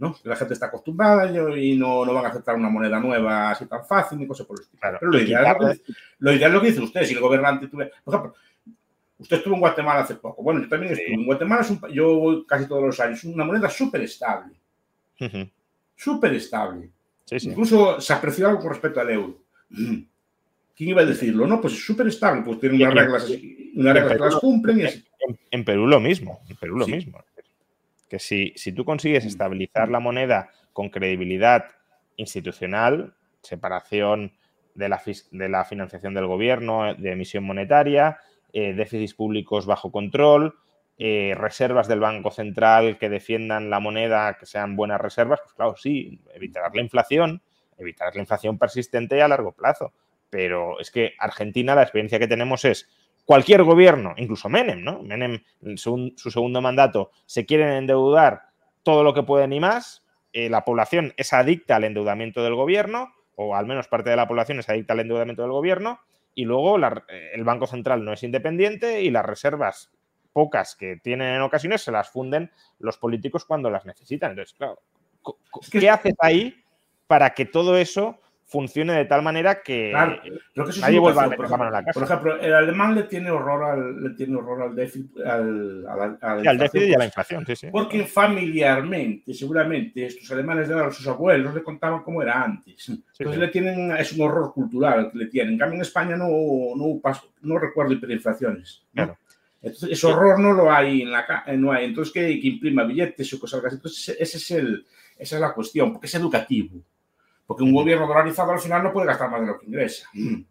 ¿no? 0.00 0.16
La 0.24 0.34
gente 0.34 0.54
está 0.54 0.66
acostumbrada 0.66 1.30
y 1.56 1.76
no, 1.76 2.04
no 2.04 2.12
van 2.12 2.24
a 2.24 2.30
aceptar 2.30 2.56
una 2.56 2.68
moneda 2.68 2.98
nueva 2.98 3.52
así 3.52 3.66
tan 3.66 3.86
fácil 3.86 4.18
ni 4.18 4.26
cosas 4.26 4.48
por 4.48 4.58
el 4.58 4.64
estilo. 4.64 4.80
Pero 4.98 5.12
lo 5.12 5.20
ideal, 5.20 5.56
es 5.70 5.80
lo, 6.18 6.32
ideal, 6.32 6.50
es 6.50 6.54
lo 6.54 6.60
que 6.60 6.66
dice 6.66 6.82
usted, 6.82 7.04
si 7.04 7.14
el 7.14 7.20
gobernante 7.20 7.68
tuviera... 7.68 7.92
Por 8.02 8.14
ejemplo, 8.16 8.34
usted 9.18 9.38
estuvo 9.38 9.54
en 9.54 9.60
Guatemala 9.60 10.00
hace 10.00 10.16
poco. 10.16 10.42
Bueno, 10.42 10.62
yo 10.62 10.68
también 10.68 10.92
estuve. 10.92 11.14
En 11.14 11.26
Guatemala 11.26 11.62
es 11.62 11.70
un, 11.70 11.80
yo 11.92 12.18
voy 12.18 12.46
casi 12.46 12.66
todos 12.66 12.82
los 12.82 13.00
años. 13.00 13.18
Es 13.18 13.24
una 13.24 13.44
moneda 13.44 13.68
súper 13.68 14.02
estable 14.02 14.56
súper 15.96 16.34
estable. 16.34 16.90
Incluso 17.30 18.00
se 18.00 18.12
apreció 18.12 18.46
algo 18.46 18.60
con 18.60 18.70
respecto 18.70 19.00
al 19.00 19.10
euro. 19.10 19.38
¿Quién 20.76 20.90
iba 20.90 21.02
a 21.02 21.06
decirlo? 21.06 21.46
No, 21.46 21.60
pues 21.60 21.72
es 21.72 21.84
súper 21.84 22.06
estable, 22.06 22.42
pues 22.42 22.60
tiene 22.60 22.76
unas 22.76 22.94
reglas, 22.94 23.26
unas 23.74 23.94
reglas 23.94 24.12
que 24.12 24.18
las 24.18 24.36
cumplen. 24.36 24.88
En, 25.50 25.64
Perú 25.64 25.86
lo 25.86 25.98
mismo, 25.98 26.40
en 26.48 26.56
Perú 26.56 26.76
lo 26.76 26.86
mismo. 26.86 27.24
Que 28.08 28.18
si, 28.18 28.52
si 28.54 28.72
tú 28.72 28.84
consigues 28.84 29.24
mm. 29.24 29.28
estabilizar 29.28 29.88
la 29.88 29.98
moneda 29.98 30.50
con 30.72 30.90
credibilidad 30.90 31.64
institucional, 32.16 33.14
separación 33.40 34.32
de 34.74 34.88
la, 34.90 35.02
de 35.32 35.48
la 35.48 35.64
financiación 35.64 36.14
del 36.14 36.26
gobierno, 36.26 36.94
de 36.94 37.12
emisión 37.12 37.42
monetaria, 37.42 38.18
eh, 38.52 38.74
déficits 38.74 39.14
públicos 39.14 39.66
bajo 39.66 39.90
control, 39.90 40.54
eh, 40.98 41.34
reservas 41.36 41.88
del 41.88 42.00
Banco 42.00 42.30
Central 42.30 42.96
que 42.96 43.10
defiendan 43.10 43.68
la 43.68 43.80
moneda, 43.80 44.38
que 44.38 44.46
sean 44.46 44.76
buenas 44.76 45.00
reservas, 45.00 45.40
pues 45.42 45.52
claro, 45.52 45.76
sí, 45.76 46.20
evitar 46.32 46.74
la 46.74 46.80
inflación, 46.80 47.42
evitar 47.76 48.14
la 48.14 48.20
inflación 48.20 48.58
persistente 48.58 49.18
y 49.18 49.20
a 49.20 49.28
largo 49.28 49.52
plazo. 49.52 49.92
Pero 50.30 50.80
es 50.80 50.90
que 50.90 51.12
Argentina, 51.18 51.74
la 51.74 51.82
experiencia 51.82 52.18
que 52.18 52.26
tenemos 52.26 52.64
es 52.64 52.88
cualquier 53.26 53.62
gobierno, 53.64 54.14
incluso 54.16 54.48
Menem, 54.48 54.82
¿no? 54.82 55.02
Menem, 55.02 55.42
en 55.62 55.76
su, 55.76 56.14
segundo 56.16 56.62
mandato, 56.62 57.10
se 57.26 57.44
quieren 57.44 57.72
endeudar 57.72 58.44
todo 58.82 59.02
lo 59.02 59.12
que 59.12 59.22
pueden 59.22 59.52
y 59.52 59.60
más. 59.60 60.02
Eh, 60.32 60.48
la 60.48 60.64
población 60.64 61.12
es 61.18 61.34
adicta 61.34 61.76
al 61.76 61.84
endeudamiento 61.84 62.42
del 62.42 62.54
gobierno, 62.54 63.12
o 63.34 63.54
al 63.54 63.66
menos 63.66 63.88
parte 63.88 64.08
de 64.08 64.16
la 64.16 64.26
población 64.26 64.60
es 64.60 64.68
adicta 64.70 64.94
al 64.94 65.00
endeudamiento 65.00 65.42
del 65.42 65.50
gobierno, 65.50 66.00
y 66.36 66.44
luego 66.44 66.78
eh, 66.78 67.30
el 67.32 67.42
Banco 67.42 67.66
Central 67.66 68.04
no 68.04 68.12
es 68.12 68.22
independiente 68.22 69.02
y 69.02 69.10
las 69.10 69.24
reservas 69.24 69.90
pocas 70.32 70.76
que 70.76 70.98
tienen 71.02 71.34
en 71.34 71.40
ocasiones 71.40 71.80
se 71.80 71.90
las 71.90 72.10
funden 72.10 72.52
los 72.78 72.98
políticos 72.98 73.46
cuando 73.46 73.70
las 73.70 73.86
necesitan. 73.86 74.32
Entonces, 74.32 74.54
claro, 74.54 74.82
¿qué 75.72 75.88
haces 75.88 76.14
ahí 76.20 76.62
para 77.06 77.30
que 77.30 77.46
todo 77.46 77.78
eso 77.78 78.20
funcione 78.48 78.92
de 78.92 79.04
tal 79.06 79.22
manera 79.22 79.60
que, 79.60 79.92
nadie 80.80 81.00
vuelva 81.00 81.24
a 81.24 81.28
meter 81.28 81.50
la 81.50 81.56
mano 81.56 81.66
en 81.66 81.72
la 81.72 81.84
casa. 81.84 81.98
Por 81.98 82.08
ejemplo, 82.08 82.40
el 82.40 82.54
alemán 82.54 82.94
le 82.94 83.02
tiene 83.04 83.28
horror 83.30 83.64
al, 83.64 84.02
le 84.02 84.10
tiene 84.10 84.36
horror 84.36 84.62
al 84.62 84.76
déficit, 84.76 85.18
al, 85.18 85.84
al 86.20 86.58
déficit 86.58 86.88
y 86.88 86.94
a 86.94 86.98
la 86.98 87.06
inflación. 87.06 87.44
Sí, 87.44 87.56
sí. 87.56 87.68
Porque 87.72 88.04
familiarmente, 88.04 89.34
seguramente, 89.34 90.06
estos 90.06 90.30
alemanes 90.30 90.68
de 90.68 90.92
sus 90.92 91.08
abuelos 91.08 91.54
le 91.54 91.62
contaban 91.64 92.04
cómo 92.04 92.22
era 92.22 92.40
antes. 92.40 92.88
Entonces 92.88 93.40
le 93.40 93.48
tienen, 93.48 93.90
es 93.96 94.12
un 94.12 94.20
horror 94.20 94.52
cultural 94.54 95.10
que 95.10 95.18
le 95.18 95.26
tienen. 95.26 95.54
En 95.54 95.58
cambio, 95.58 95.76
en 95.76 95.82
España 95.82 96.16
no, 96.16 96.28
no, 96.76 97.00
no 97.42 97.58
recuerdo 97.58 97.94
hiperinflaciones. 97.94 98.84
Claro. 98.94 99.18
Entonces, 99.60 99.90
ese 99.90 100.06
horror 100.06 100.38
no 100.38 100.52
lo 100.52 100.70
hay 100.70 101.02
en 101.02 101.10
la 101.10 101.44
no 101.56 101.72
hay. 101.72 101.86
Entonces, 101.86 102.14
que, 102.14 102.30
imprima 102.30 102.84
billetes 102.84 103.34
o 103.34 103.40
cosas 103.40 103.64
así. 103.64 103.74
Entonces, 103.74 104.16
ese 104.20 104.36
es 104.36 104.50
el, 104.52 104.86
esa 105.18 105.34
es 105.34 105.40
la 105.40 105.52
cuestión, 105.52 105.92
porque 105.92 106.06
es 106.06 106.14
educativo. 106.14 106.80
Porque 107.46 107.62
un 107.62 107.72
gobierno 107.72 108.06
dolarizado 108.06 108.52
al 108.52 108.58
final 108.58 108.82
no 108.82 108.92
puede 108.92 109.06
gastar 109.06 109.30
más 109.30 109.40
de 109.40 109.46
lo 109.46 109.58
que 109.58 109.66
ingresa. 109.66 110.08
Mm. 110.14 110.42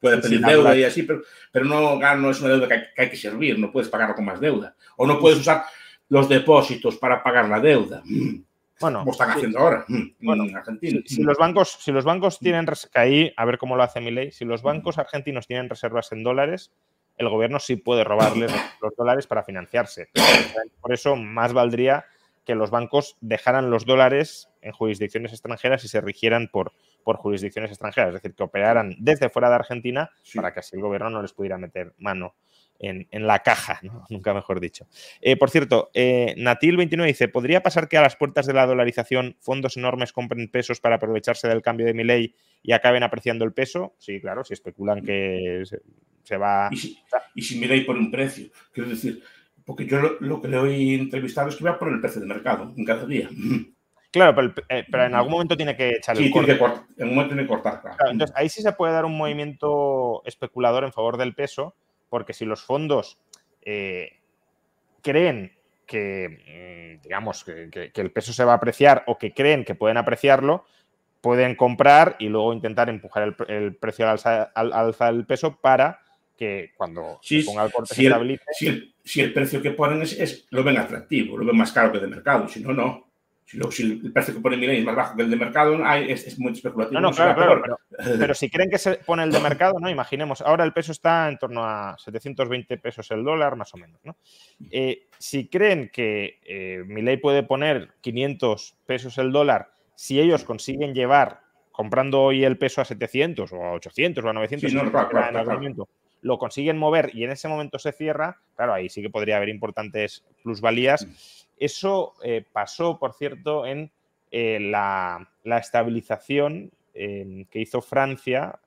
puede 0.00 0.18
pedir 0.18 0.40
deuda 0.40 0.76
y 0.76 0.84
así, 0.84 1.02
pero, 1.02 1.22
pero 1.52 1.64
no, 1.64 1.98
no 1.98 2.30
es 2.30 2.40
una 2.40 2.50
deuda 2.50 2.68
que 2.68 3.02
hay, 3.02 3.10
que 3.10 3.16
servir, 3.16 3.58
no 3.58 3.70
puedes 3.70 3.88
pagarlo 3.88 4.14
con 4.14 4.24
más 4.24 4.40
deuda. 4.40 4.74
O 4.96 5.06
no 5.06 5.18
puedes 5.18 5.38
usar 5.38 5.64
los 6.08 6.28
depósitos 6.28 6.96
para 6.96 7.22
pagar 7.22 7.48
la 7.48 7.60
deuda. 7.60 8.02
Mm. 8.04 8.42
Bueno, 8.80 9.00
como 9.00 9.12
están 9.12 9.30
haciendo 9.30 9.58
ahora 9.58 9.84
mm, 9.88 10.30
en 10.30 10.56
Argentina. 10.56 11.00
Si, 11.04 11.22
los 11.22 11.36
bancos, 11.36 11.76
si 11.80 11.92
los 11.92 12.04
bancos 12.04 12.38
tienen, 12.38 12.64
que 12.66 12.98
ahí, 12.98 13.32
a 13.36 13.44
ver 13.44 13.58
cómo 13.58 13.76
lo 13.76 13.82
hace 13.82 14.00
mi 14.00 14.10
ley, 14.10 14.32
si 14.32 14.46
los 14.46 14.62
bancos 14.62 14.96
argentinos 14.96 15.46
tienen 15.46 15.68
reservas 15.68 16.12
en 16.12 16.22
dólares, 16.22 16.72
el 17.18 17.28
gobierno 17.28 17.60
sí 17.60 17.76
puede 17.76 18.04
robarles 18.04 18.50
los 18.80 18.96
dólares 18.96 19.26
para 19.26 19.42
financiarse. 19.42 20.08
Por 20.80 20.94
eso 20.94 21.14
más 21.14 21.52
valdría 21.52 22.06
que 22.50 22.56
los 22.56 22.72
bancos 22.72 23.16
dejaran 23.20 23.70
los 23.70 23.86
dólares 23.86 24.48
en 24.60 24.72
jurisdicciones 24.72 25.30
extranjeras 25.30 25.84
y 25.84 25.88
se 25.88 26.00
rigieran 26.00 26.48
por, 26.48 26.72
por 27.04 27.16
jurisdicciones 27.16 27.70
extranjeras, 27.70 28.08
es 28.08 28.14
decir, 28.14 28.34
que 28.34 28.42
operaran 28.42 28.96
desde 28.98 29.28
fuera 29.28 29.48
de 29.50 29.54
Argentina 29.54 30.10
para 30.34 30.52
que 30.52 30.58
así 30.58 30.74
el 30.74 30.82
gobierno 30.82 31.10
no 31.10 31.22
les 31.22 31.32
pudiera 31.32 31.58
meter 31.58 31.94
mano 31.98 32.34
en, 32.80 33.06
la 33.24 33.38
caja, 33.38 33.78
nunca 34.10 34.34
mejor 34.34 34.58
dicho. 34.58 34.88
Eh, 35.20 35.36
por 35.36 35.50
cierto, 35.50 35.90
eh, 35.94 36.34
Natil29 36.38 37.06
dice, 37.06 37.28
¿podría 37.28 37.62
pasar 37.62 37.86
que 37.86 37.98
a 37.98 38.02
las 38.02 38.16
puertas 38.16 38.46
de 38.46 38.54
la 38.54 38.66
dolarización 38.66 39.36
fondos 39.38 39.76
enormes 39.76 40.12
compren 40.12 40.50
pesos 40.50 40.80
para 40.80 40.96
aprovecharse 40.96 41.46
del 41.46 41.62
cambio 41.62 41.86
de 41.86 41.94
mi 41.94 42.02
ley 42.02 42.34
y 42.64 42.72
acaben 42.72 43.04
apreciando 43.04 43.44
el 43.44 43.52
peso? 43.52 43.94
Sí, 43.98 44.20
claro, 44.20 44.42
si 44.42 44.54
especulan 44.54 45.04
que 45.04 45.62
se 46.24 46.36
va... 46.36 46.68
Y 46.72 46.76
si, 46.76 46.98
y 47.36 47.42
si 47.42 47.60
miráis 47.60 47.84
por 47.84 47.96
un 47.96 48.10
precio, 48.10 48.50
quiero 48.72 48.90
decir, 48.90 49.22
porque 49.70 49.86
yo 49.86 50.00
lo, 50.18 50.42
que 50.42 50.48
le 50.48 50.56
he 50.56 50.94
entrevistado 50.96 51.48
es 51.48 51.54
que 51.54 51.62
va 51.62 51.78
por 51.78 51.90
el 51.90 52.00
precio 52.00 52.20
de 52.20 52.26
mercado 52.26 52.72
en 52.76 52.84
cada 52.84 53.06
día. 53.06 53.28
Claro, 54.10 54.34
pero, 54.34 54.52
eh, 54.68 54.84
en 54.92 55.14
algún 55.14 55.30
momento 55.30 55.56
tiene 55.56 55.76
que 55.76 55.90
echar 55.90 56.18
el 56.18 56.28
corte. 56.32 56.50
en 56.50 56.60
algún 56.60 57.14
momento 57.14 57.34
tiene 57.36 57.42
que 57.44 57.48
cortar. 57.48 57.80
Claro. 57.80 58.10
entonces, 58.10 58.34
ahí 58.36 58.48
sí 58.48 58.62
se 58.62 58.72
puede 58.72 58.92
dar 58.92 59.04
un 59.04 59.16
movimiento 59.16 60.22
especulador 60.24 60.82
en 60.82 60.92
favor 60.92 61.18
del 61.18 61.36
peso, 61.36 61.76
porque 62.08 62.32
si 62.32 62.44
los 62.44 62.64
fondos 62.64 63.20
eh, 63.62 64.18
creen 65.02 65.52
que, 65.86 66.98
mm, 66.98 67.02
digamos, 67.02 67.44
que, 67.44 67.92
el 67.94 68.10
peso 68.10 68.32
se 68.32 68.44
va 68.44 68.54
a 68.54 68.56
apreciar 68.56 69.04
o 69.06 69.18
que 69.18 69.32
creen 69.32 69.64
que 69.64 69.76
pueden 69.76 69.98
apreciarlo, 69.98 70.64
pueden 71.20 71.54
comprar 71.54 72.16
y 72.18 72.28
luego 72.28 72.52
intentar 72.52 72.88
empujar 72.88 73.36
el, 73.46 73.76
precio 73.76 74.10
al 74.10 74.72
alza, 74.72 75.12
del 75.12 75.26
peso 75.26 75.60
para 75.60 76.00
que 76.40 76.72
cuando 76.74 77.18
se 77.20 77.42
ponga 77.44 77.64
el 77.66 77.70
corte 77.70 77.94
si 77.94 78.06
el, 78.06 78.94
si, 79.04 79.20
el, 79.20 79.34
precio 79.34 79.60
que 79.60 79.72
ponen 79.72 80.00
es, 80.00 80.46
lo 80.48 80.64
ven 80.64 80.78
atractivo, 80.78 81.36
lo 81.36 81.44
ven 81.44 81.58
más 81.58 81.70
caro 81.70 81.92
que 81.92 81.98
de 81.98 82.06
mercado, 82.06 82.48
si 82.48 82.60
no, 82.60 82.72
no. 82.72 83.10
Si, 83.44 83.82
el 83.82 84.10
precio 84.10 84.32
que 84.32 84.40
pone 84.40 84.56
Milei 84.56 84.78
es 84.78 84.84
más 84.84 84.96
bajo 84.96 85.16
que 85.16 85.22
el 85.22 85.28
de 85.28 85.36
mercado, 85.36 85.76
es, 85.96 86.38
muy 86.38 86.52
especulativo. 86.52 86.98
No, 86.98 87.10
no, 87.10 87.14
claro, 87.14 87.60
claro. 87.60 87.78
Pero, 88.18 88.32
si 88.32 88.48
creen 88.48 88.70
que 88.70 88.78
se 88.78 88.94
pone 88.94 89.24
el 89.24 89.32
de 89.32 89.40
mercado, 89.40 89.78
¿no? 89.78 89.90
Imaginemos, 89.90 90.40
ahora 90.40 90.64
el 90.64 90.72
peso 90.72 90.92
está 90.92 91.28
en 91.28 91.36
torno 91.36 91.62
a 91.62 91.94
720 91.98 92.78
pesos 92.78 93.10
el 93.10 93.22
dólar, 93.22 93.56
más 93.56 93.74
o 93.74 93.76
menos, 93.76 94.00
¿no? 94.02 94.16
Eh, 94.70 95.08
si 95.18 95.48
creen 95.48 95.90
que 95.92 96.38
eh, 96.46 96.84
Milei 96.86 97.18
puede 97.18 97.42
poner 97.42 97.90
500 98.00 98.76
pesos 98.86 99.18
el 99.18 99.30
dólar, 99.30 99.72
si 99.94 100.18
ellos 100.18 100.44
consiguen 100.44 100.94
llevar, 100.94 101.40
comprando 101.70 102.22
hoy 102.22 102.44
el 102.44 102.56
peso 102.56 102.80
a 102.80 102.86
700 102.86 103.52
o 103.52 103.62
a 103.62 103.72
800 103.72 104.24
o 104.24 104.28
a 104.30 104.32
900, 104.32 104.72
lo 106.22 106.38
consiguen 106.38 106.78
mover 106.78 107.10
y 107.14 107.24
en 107.24 107.30
ese 107.30 107.48
momento 107.48 107.78
se 107.78 107.92
cierra, 107.92 108.40
claro, 108.56 108.74
ahí 108.74 108.88
sí 108.88 109.02
que 109.02 109.10
podría 109.10 109.36
haber 109.36 109.48
importantes 109.48 110.24
plusvalías. 110.42 111.06
Mm. 111.06 111.10
Eso 111.58 112.14
eh, 112.22 112.44
pasó, 112.52 112.98
por 112.98 113.14
cierto, 113.14 113.66
en 113.66 113.90
eh, 114.30 114.58
la, 114.60 115.28
estabilización 115.44 116.70
eh, 116.94 117.46
que 117.50 117.60
hizo 117.60 117.80
Francia 117.80 118.58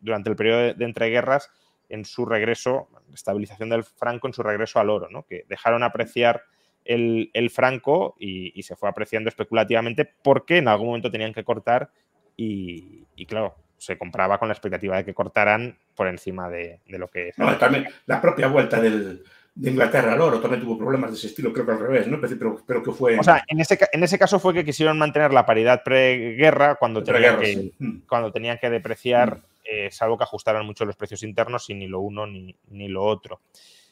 durante 0.00 0.30
el 0.30 0.36
periodo 0.36 0.74
de, 0.74 0.84
entreguerras 0.84 1.50
en 1.88 2.04
su 2.04 2.24
regreso, 2.24 2.88
estabilización 3.12 3.70
del 3.70 3.84
franco 3.84 4.26
en 4.26 4.32
su 4.32 4.42
regreso 4.42 4.78
al 4.78 4.90
oro, 4.90 5.08
¿no? 5.10 5.24
que 5.24 5.44
dejaron 5.48 5.82
apreciar 5.82 6.42
el, 6.84 7.50
franco 7.50 8.16
y, 8.18 8.62
se 8.62 8.76
fue 8.76 8.88
apreciando 8.88 9.28
especulativamente 9.28 10.04
porque 10.04 10.58
en 10.58 10.68
algún 10.68 10.88
momento 10.88 11.10
tenían 11.10 11.34
que 11.34 11.44
cortar 11.44 11.90
y, 12.36 13.04
claro, 13.26 13.56
se 13.78 13.96
compraba 13.96 14.38
con 14.38 14.48
la 14.48 14.54
expectativa 14.54 14.96
de 14.96 15.04
que 15.04 15.14
cortaran 15.14 15.76
por 15.94 16.08
encima 16.08 16.48
de, 16.48 16.80
lo 16.88 17.08
que... 17.08 17.32
No, 17.36 17.56
también 17.56 17.86
la 18.06 18.20
propia 18.20 18.48
vuelta 18.48 18.80
del, 18.80 19.24
de 19.54 19.70
Inglaterra 19.70 20.12
al 20.12 20.20
oro 20.20 20.40
también 20.40 20.62
tuvo 20.62 20.76
problemas 20.76 21.10
de 21.10 21.16
ese 21.16 21.28
estilo, 21.28 21.52
creo 21.52 21.64
que 21.64 21.72
al 21.72 21.80
revés, 21.80 22.06
¿no? 22.06 22.20
Pero, 22.20 22.62
pero 22.66 22.82
que 22.82 22.92
fue... 22.92 23.18
O 23.18 23.22
sea, 23.22 23.42
en 23.46 23.60
ese, 23.60 23.78
en 23.92 24.02
ese 24.02 24.18
caso 24.18 24.38
fue 24.38 24.52
que 24.52 24.64
quisieron 24.64 24.98
mantener 24.98 25.32
la 25.32 25.46
paridad 25.46 25.82
preguerra 25.82 26.74
cuando, 26.74 27.02
tenían 27.02 27.38
que, 27.38 27.72
mm. 27.78 28.00
cuando 28.08 28.32
tenían 28.32 28.58
que 28.58 28.68
depreciar, 28.68 29.36
mm. 29.36 29.42
eh, 29.64 29.88
salvo 29.90 30.18
que 30.18 30.24
ajustaran 30.24 30.66
mucho 30.66 30.84
los 30.84 30.96
precios 30.96 31.22
internos 31.22 31.70
y 31.70 31.74
ni 31.74 31.86
lo 31.86 32.00
uno 32.00 32.26
ni, 32.26 32.54
ni 32.70 32.88
lo 32.88 33.04
otro. 33.04 33.40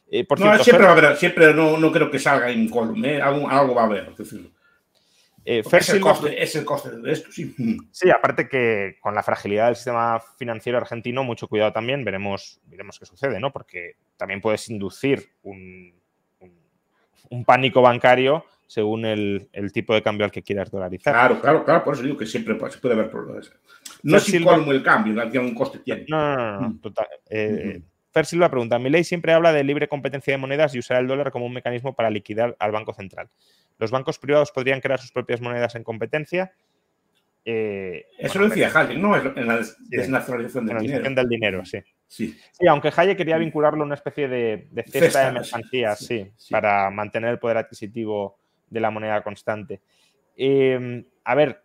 Eh, 0.09 0.25
por 0.25 0.39
no, 0.39 0.57
siempre 0.59 0.85
va 0.85 0.93
a 0.93 0.97
haber, 0.97 1.17
siempre 1.17 1.53
no, 1.53 1.77
no 1.79 1.91
creo 1.91 2.11
que 2.11 2.21
salga 2.21 2.51
incólume, 2.51 3.17
¿eh? 3.17 3.23
algo, 3.23 3.49
algo, 3.49 3.75
va 3.75 3.83
a 3.83 3.87
haber, 3.87 4.13
es 5.47 5.65
decir, 5.65 5.77
eh, 5.77 6.35
es, 6.39 6.57
el 6.57 6.65
coste, 6.65 6.91
de 6.91 7.13
esto, 7.13 7.31
sí. 7.31 7.55
Sí, 7.93 8.11
aparte 8.11 8.49
que 8.49 8.97
con 9.01 9.15
la 9.15 9.23
fragilidad 9.23 9.67
del 9.67 9.77
sistema 9.77 10.21
financiero 10.37 10.79
argentino, 10.79 11.23
mucho 11.23 11.47
cuidado 11.47 11.73
también, 11.73 12.05
veremos, 12.05 12.61
veremos 12.65 12.99
qué 12.99 13.07
sucede, 13.07 13.39
¿no? 13.39 13.53
Porque 13.53 13.93
también 14.17 14.41
puedes 14.41 14.69
inducir 14.69 15.31
un, 15.45 15.95
pánico 17.45 17.81
bancario 17.81 18.45
según 18.67 19.05
el, 19.05 19.49
tipo 19.73 19.95
de 19.95 20.03
cambio 20.03 20.25
al 20.25 20.33
que 20.33 20.43
quieras 20.43 20.69
dolarizar. 20.69 21.15
Claro, 21.15 21.41
claro, 21.41 21.65
claro, 21.65 21.85
por 21.85 21.95
eso 21.95 22.03
digo 22.03 22.17
que 22.17 22.27
siempre 22.27 22.59
se 22.69 22.79
puede 22.79 22.95
haber 22.95 23.09
problemas. 23.09 23.53
No 24.03 24.17
es 24.17 24.29
igual 24.35 24.69
el 24.69 24.83
cambio, 24.83 25.15
un 25.41 25.55
coste 25.55 25.79
tiene. 25.79 26.07
No, 26.09 26.37
no, 26.37 26.61
no, 26.61 26.69
mm. 26.71 26.81
total. 26.81 27.07
Eh, 27.31 27.83
Fer 28.17 28.25
Silva 28.25 28.49
pregunta, 28.49 28.79
mi 28.79 28.89
ley 28.89 29.05
siempre 29.05 29.35
habla 29.35 29.53
de 29.53 29.63
libre 29.63 29.89
competencia 29.89 30.33
de 30.33 30.39
monedas 30.39 30.75
y 30.75 30.79
usar 30.79 31.03
el 31.03 31.07
dólar 31.07 31.31
como 31.31 31.45
un 31.45 31.53
mecanismo 31.53 31.95
para 31.95 32.09
liquidar 32.09 32.57
al 32.59 32.73
Banco 32.73 32.95
Central. 32.95 33.29
Los 33.77 33.91
bancos 33.91 34.19
privados 34.19 34.53
podrían 34.53 34.81
crear 34.81 34.99
sus 34.99 35.13
propias 35.13 35.43
monedas 35.43 35.75
en 35.75 35.85
competencia. 35.85 36.51
Eh, 37.45 38.07
Eso 38.17 38.39
lo 38.39 38.49
decía 38.49 38.71
Hayek, 38.75 38.97
¿no? 38.97 39.15
En 39.19 39.47
la 39.47 39.61
desnacionalización 39.91 40.65
del 40.65 40.79
dinero. 40.79 41.11
del 41.15 41.29
dinero, 41.29 41.65
sí. 41.67 41.81
sí. 42.09 42.35
Sí, 42.53 42.67
aunque 42.67 42.91
Hayek 42.97 43.19
quería 43.19 43.37
vincularlo 43.37 43.83
a 43.83 43.85
una 43.85 43.97
especie 43.97 44.29
de, 44.29 44.67
cesta, 44.87 45.27
de 45.27 45.33
mercancías, 45.33 45.99
sí, 45.99 46.33
para 46.51 46.89
mantener 46.89 47.33
el 47.33 47.39
poder 47.39 47.59
adquisitivo 47.59 48.39
de 48.71 48.81
la 48.81 48.91
moneda 48.91 49.23
constante. 49.23 49.83
Em, 50.39 51.05
a 51.23 51.35
ver, 51.35 51.63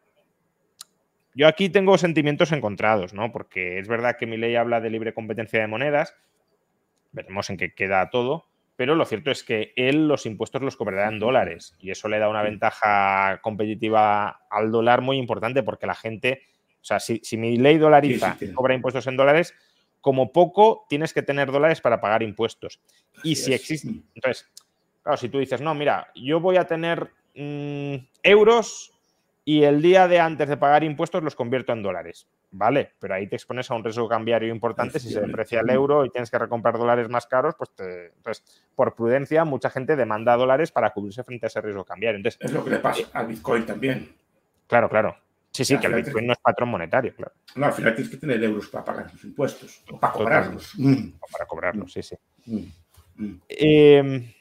yo 1.34 1.48
aquí 1.48 1.70
tengo 1.70 1.98
sentimientos 1.98 2.52
encontrados, 2.52 3.14
¿no? 3.14 3.32
Porque 3.32 3.80
es 3.80 3.88
verdad 3.88 4.18
que 4.20 4.26
mi 4.26 4.36
ley 4.36 4.58
habla 4.58 4.82
de 4.82 4.90
libre 4.90 5.14
competencia 5.14 5.62
de 5.62 5.68
monedas, 5.68 6.14
veremos 7.12 7.50
en 7.50 7.58
qué 7.58 7.74
queda 7.74 8.10
todo, 8.10 8.46
pero 8.76 8.96
lo 8.96 9.06
cierto 9.06 9.32
es 9.32 9.44
que 9.44 9.74
él 9.76 10.08
los 10.08 10.26
impuestos 10.26 10.62
los 10.62 10.76
cobrará 10.76 11.10
en 11.10 11.20
dólares 11.20 11.76
y 11.80 11.92
eso 11.92 12.08
le 12.08 12.20
da 12.20 12.30
una 12.30 12.42
ventaja 12.42 13.40
competitiva 13.42 14.42
al 14.50 14.72
dólar 14.72 15.02
muy 15.02 15.18
importante 15.18 15.62
porque 15.62 15.86
la 15.86 15.94
gente, 15.94 16.42
o 16.82 16.84
sea, 16.84 17.00
si, 17.00 17.22
mi 17.38 17.58
ley 17.58 17.78
dolariza 17.78 18.38
y 18.40 18.52
cobra 18.54 18.74
impuestos 18.74 19.06
en 19.08 19.18
dólares, 19.18 19.54
como 20.00 20.32
poco 20.32 20.88
tienes 20.90 21.14
que 21.14 21.22
tener 21.22 21.52
dólares 21.52 21.80
para 21.80 22.02
pagar 22.02 22.24
impuestos. 22.24 22.82
y 23.24 23.36
si 23.36 23.54
existe, 23.54 24.02
entonces, 24.16 24.50
claro, 25.04 25.18
si 25.18 25.30
tú 25.30 25.38
dices, 25.38 25.62
no, 25.62 25.76
mira, 25.76 26.12
yo 26.16 26.40
voy 26.40 26.58
a 26.58 26.66
tener 26.66 27.12
mm, 27.36 27.96
euros 28.24 28.92
y 29.44 29.64
el 29.64 29.82
día 29.82 30.08
de 30.08 30.20
antes 30.20 30.48
de 30.48 30.58
pagar 30.58 30.84
impuestos 30.84 31.24
los 31.24 31.36
convierto 31.36 31.74
en 31.74 31.82
dólares. 31.82 32.28
Vale, 32.52 32.94
pero 33.00 33.16
ahí 33.16 33.28
te 33.28 33.36
expones 33.36 33.72
a 33.72 33.76
un 33.76 33.84
riesgo 33.84 34.08
cambiario 34.08 34.50
importante. 34.50 35.00
Si 35.00 35.10
se 35.10 35.22
deprecia 35.22 35.62
el 35.62 35.70
euro 35.70 36.06
y 36.06 36.10
tienes 36.10 36.30
que 36.30 36.38
recomprar 36.38 36.78
dólares 36.78 37.10
más 37.10 37.26
caros, 37.26 37.56
pues 37.58 37.72
entonces, 38.16 38.44
por 38.76 38.94
prudencia, 38.94 39.44
mucha 39.44 39.70
gente 39.70 39.96
demanda 39.96 40.36
dólares 40.36 40.72
para 40.72 40.92
cubrirse 40.92 41.24
frente 41.24 41.46
a 41.46 41.48
ese 41.48 41.62
riesgo 41.62 41.84
cambiario. 41.84 42.18
Entonces, 42.18 42.40
es 42.42 42.52
lo 42.52 42.64
que 42.64 42.72
le 42.72 42.78
pasa 42.78 43.04
al 43.14 43.28
Bitcoin 43.28 43.66
también. 43.66 44.16
Claro, 44.68 44.90
claro. 44.90 45.16
Sí, 45.52 45.66
sí, 45.66 45.78
que 45.78 45.88
el 45.88 45.96
Bitcoin 45.96 46.28
no 46.28 46.34
es 46.34 46.40
patrón 46.40 46.70
monetario, 46.70 47.14
claro. 47.14 47.34
No, 47.56 47.66
al 47.66 47.74
final 47.74 47.94
tienes 47.94 48.12
que 48.12 48.18
tener 48.18 48.42
euros 48.44 48.68
para 48.68 48.86
pagar 48.86 49.12
los 49.12 49.24
impuestos 49.24 49.84
o 49.92 50.00
para 50.00 50.14
cobrarlos. 50.14 50.76
O 50.76 51.28
para 51.32 51.46
cobrarlos, 51.46 51.92
sí, 51.92 52.02
sí. 52.04 52.16
Mm, 52.46 52.66
mm. 53.16 53.42
Eh, 53.50 54.34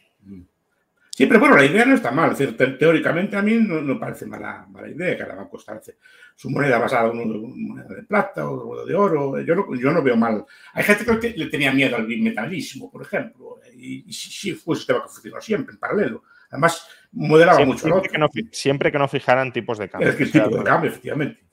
Sí, 1.20 1.26
pero 1.26 1.38
bueno, 1.38 1.54
la 1.54 1.66
idea 1.66 1.84
no 1.84 1.96
está 1.96 2.10
mal. 2.10 2.34
teóricamente 2.78 3.36
a 3.36 3.42
mí 3.42 3.52
no, 3.60 4.00
parece 4.00 4.24
mala, 4.24 4.64
mala 4.70 4.88
idea 4.88 5.18
que 5.18 5.24
va 5.24 5.42
a 5.42 5.48
costarse 5.50 5.98
su 6.34 6.48
moneda 6.48 6.78
basada 6.78 7.10
en 7.10 7.18
una 7.18 7.38
moneda 7.38 7.94
de 7.94 8.04
plata 8.04 8.48
o 8.48 8.86
de 8.86 8.94
oro. 8.94 9.38
Yo 9.42 9.54
no, 9.54 9.74
yo 9.74 9.90
no 9.92 10.02
veo 10.02 10.16
mal. 10.16 10.46
Hay 10.72 10.82
gente 10.82 11.04
que 11.20 11.34
le 11.36 11.46
tenía 11.48 11.72
miedo 11.72 11.96
al 11.96 12.06
bimetallismo, 12.06 12.90
por 12.90 13.02
ejemplo, 13.02 13.60
y, 13.70 14.10
si, 14.10 14.52
fue 14.52 14.72
un 14.72 14.76
sistema 14.78 15.02
que 15.02 15.08
funcionó 15.08 15.42
siempre 15.42 15.74
en 15.74 15.78
paralelo. 15.78 16.22
Además, 16.48 16.88
moderaba 17.12 17.66
mucho. 17.66 17.80
Siempre 17.80 18.08
que, 18.08 18.18
no, 18.18 18.28
siempre 18.50 18.90
que 18.90 18.98
no 18.98 19.06
fijaran 19.06 19.52
tipos 19.52 19.76
de 19.76 19.90
cambio. 19.90 20.08
Es 20.08 20.16
que 20.16 20.22
el 20.22 20.32
tipo 20.32 20.48
de 20.48 20.64
cambio, 20.64 20.88
efectivamente. 20.88 21.49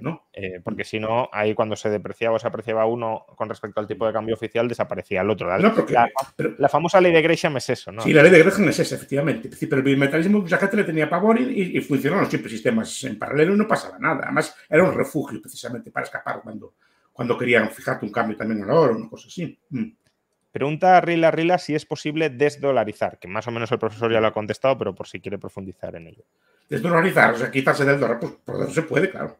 ¿No? 0.00 0.28
Eh, 0.32 0.60
porque 0.62 0.84
si 0.84 0.98
no, 0.98 1.28
ahí 1.32 1.54
cuando 1.54 1.76
se 1.76 1.90
depreciaba 1.90 2.36
o 2.36 2.38
se 2.38 2.46
apreciaba 2.46 2.86
uno 2.86 3.24
con 3.36 3.48
respecto 3.48 3.80
al 3.80 3.86
tipo 3.86 4.06
de 4.06 4.12
cambio 4.12 4.34
oficial, 4.34 4.68
desaparecía 4.68 5.22
el 5.22 5.30
otro. 5.30 5.48
La, 5.48 6.08
la, 6.58 6.68
famosa 6.68 7.00
ley 7.00 7.12
de 7.12 7.22
Gresham 7.22 7.56
es 7.56 7.70
eso, 7.70 7.92
¿no? 7.92 8.02
Sí, 8.02 8.12
la 8.12 8.22
ley 8.22 8.32
de 8.32 8.38
Gresham 8.40 8.68
es 8.68 8.78
esa, 8.78 8.96
efectivamente. 8.96 9.50
Pero 9.58 9.76
el 9.76 9.82
bimetallismo, 9.82 10.40
mucha 10.40 10.58
gente 10.58 10.76
le 10.76 10.84
tenía 10.84 11.08
pavor 11.08 11.40
y, 11.40 11.76
y, 11.76 11.80
funcionaron 11.80 12.28
siempre 12.28 12.50
sistemas 12.50 13.04
en 13.04 13.18
paralelo 13.18 13.54
y 13.54 13.58
no 13.58 13.68
pasaba 13.68 13.98
nada. 13.98 14.20
Además, 14.24 14.54
era 14.68 14.84
un 14.84 14.94
refugio 14.94 15.40
precisamente 15.40 15.90
para 15.90 16.04
escapar 16.04 16.40
cuando, 16.42 16.74
cuando 17.12 17.36
querían 17.36 17.70
fijarte 17.70 18.06
un 18.06 18.12
cambio 18.12 18.36
también 18.36 18.62
en 18.62 18.70
oro, 18.70 18.96
una 18.96 19.08
cosa 19.08 19.28
así. 19.28 19.58
Mm. 19.70 19.90
Pregunta 20.52 20.96
a 20.96 21.00
Rila 21.00 21.30
Rila 21.30 21.58
si 21.58 21.74
es 21.76 21.86
posible 21.86 22.28
desdolarizar, 22.28 23.18
que 23.18 23.28
más 23.28 23.46
o 23.46 23.52
menos 23.52 23.70
el 23.70 23.78
profesor 23.78 24.12
ya 24.12 24.20
lo 24.20 24.26
ha 24.26 24.32
contestado, 24.32 24.76
pero 24.76 24.94
por 24.94 25.06
si 25.06 25.20
quiere 25.20 25.38
profundizar 25.38 25.94
en 25.94 26.08
ello. 26.08 26.24
Desdolarizar, 26.70 27.34
o 27.34 27.36
sea, 27.36 27.50
quitarse 27.50 27.84
del 27.84 27.98
dólar, 27.98 28.20
pues 28.20 28.32
por 28.44 28.62
eso 28.62 28.70
se 28.72 28.82
puede, 28.82 29.10
claro. 29.10 29.36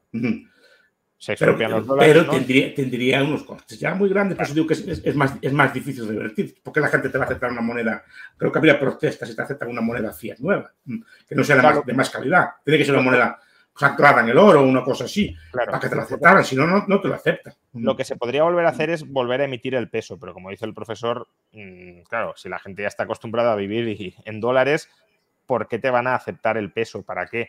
Se 1.17 1.37
pero, 1.37 1.57
los 1.57 1.87
dólares, 1.87 2.27
pero 2.27 2.75
tendría, 2.75 3.23
unos 3.23 3.45
costes 3.45 3.79
ya 3.79 3.95
muy 3.95 4.09
grandes, 4.09 4.37
por 4.37 4.47
eso 4.47 4.55
digo 4.55 4.67
que 4.67 4.75
es, 4.75 5.15
más, 5.15 5.35
es 5.41 5.53
más 5.53 5.73
difícil 5.73 6.09
de 6.09 6.15
revertir, 6.15 6.57
porque 6.63 6.81
la 6.81 6.89
gente 6.89 7.09
te 7.09 7.19
va 7.19 7.25
a 7.25 7.27
aceptar 7.27 7.53
una 7.53 7.61
moneda, 7.61 8.03
creo 8.37 8.51
que 8.51 8.59
habría 8.59 8.81
protestas 8.81 9.29
si 9.29 9.37
te 9.37 9.43
aceptan 9.43 9.69
una 9.69 9.81
moneda 9.81 10.13
fiat 10.13 10.39
nueva, 10.39 10.73
que 11.29 11.35
no 11.35 11.45
sea 11.45 11.57
de, 11.57 11.63
más, 11.63 11.87
de 11.87 11.93
más 11.93 12.11
calidad, 12.11 12.49
tiene 12.65 12.79
que 12.79 12.85
ser 12.85 12.95
una 12.95 13.05
moneda 13.05 13.39
anclada 13.83 14.23
en 14.23 14.31
el 14.31 14.39
oro 14.39 14.61
o 14.61 14.65
una 14.65 14.83
cosa 14.83 15.05
así, 15.05 15.35
para 15.53 15.79
que 15.79 15.89
te 15.89 15.95
lo 15.95 16.03
aceptaran, 16.03 16.45
si 16.45 16.57
no, 16.57 16.67
no 16.67 17.01
te 17.01 17.09
lo 17.09 17.15
acepta. 17.15 17.55
Lo 17.75 17.97
que 17.97 18.05
se 18.05 18.17
podría 18.17 18.43
volver 18.43 18.67
a 18.67 18.71
hacer 18.71 18.91
es 18.91 19.07
volver 19.07 19.41
a 19.41 19.45
emitir 19.45 19.75
el 19.75 19.89
peso, 19.89 20.19
pero 20.19 20.35
como 20.35 20.51
dice 20.51 20.67
el 20.67 20.75
profesor, 20.75 21.29
mm, 21.53 22.03
claro, 22.09 22.35
si 22.37 22.49
la 22.49 22.59
gente 22.59 22.83
ya 22.83 22.89
está 22.89 23.05
acostumbrada 23.05 23.53
a 23.53 23.57
vivir 23.57 24.15
en 24.25 24.41
dólares, 24.41 24.89
¿por 25.51 25.67
qué 25.67 25.81
te 25.81 25.91
van 25.91 26.07
a 26.07 26.15
aceptar 26.15 26.57
el 26.57 26.71
peso? 26.71 27.03
¿Para 27.03 27.27
qué? 27.27 27.49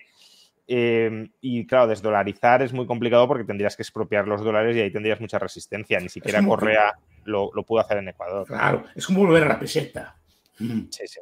Em, 0.65 1.29
y 1.39 1.67
claro, 1.67 1.85
desdolarizar 1.85 2.63
es 2.63 2.73
muy 2.73 2.87
complicado 2.87 3.27
porque 3.27 3.43
tendrías 3.43 3.75
que 3.75 3.83
expropiar 3.83 4.27
los 4.27 4.43
dólares 4.43 4.75
y 4.75 4.79
ahí 4.79 4.91
tendrías 4.91 5.21
mucha 5.21 5.37
resistencia. 5.37 5.99
Ni 5.99 6.09
siquiera 6.09 6.43
Correa 6.43 6.97
lo, 7.25 7.51
lo, 7.53 7.63
pudo 7.63 7.81
hacer 7.81 7.99
en 7.99 8.07
Ecuador. 8.07 8.47
Claro, 8.47 8.85
es 8.95 9.05
como 9.05 9.19
volver 9.19 9.43
a 9.43 9.49
la 9.49 9.59
peseta. 9.59 10.15
Sí, 10.57 11.05
sí. 11.05 11.19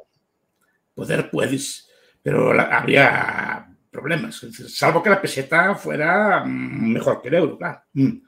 Poder 0.94 1.28
puedes, 1.28 1.90
pero 2.22 2.58
habría 2.58 3.68
problemas. 3.90 4.40
Salvo 4.68 5.02
que 5.02 5.10
la 5.10 5.20
peseta 5.20 5.74
fuera 5.74 6.42
mm, 6.46 6.92
mejor 6.92 7.20
que 7.20 7.28
el 7.28 7.34
euro, 7.34 7.58
claro. 7.58 7.82
Mm. 7.92 8.22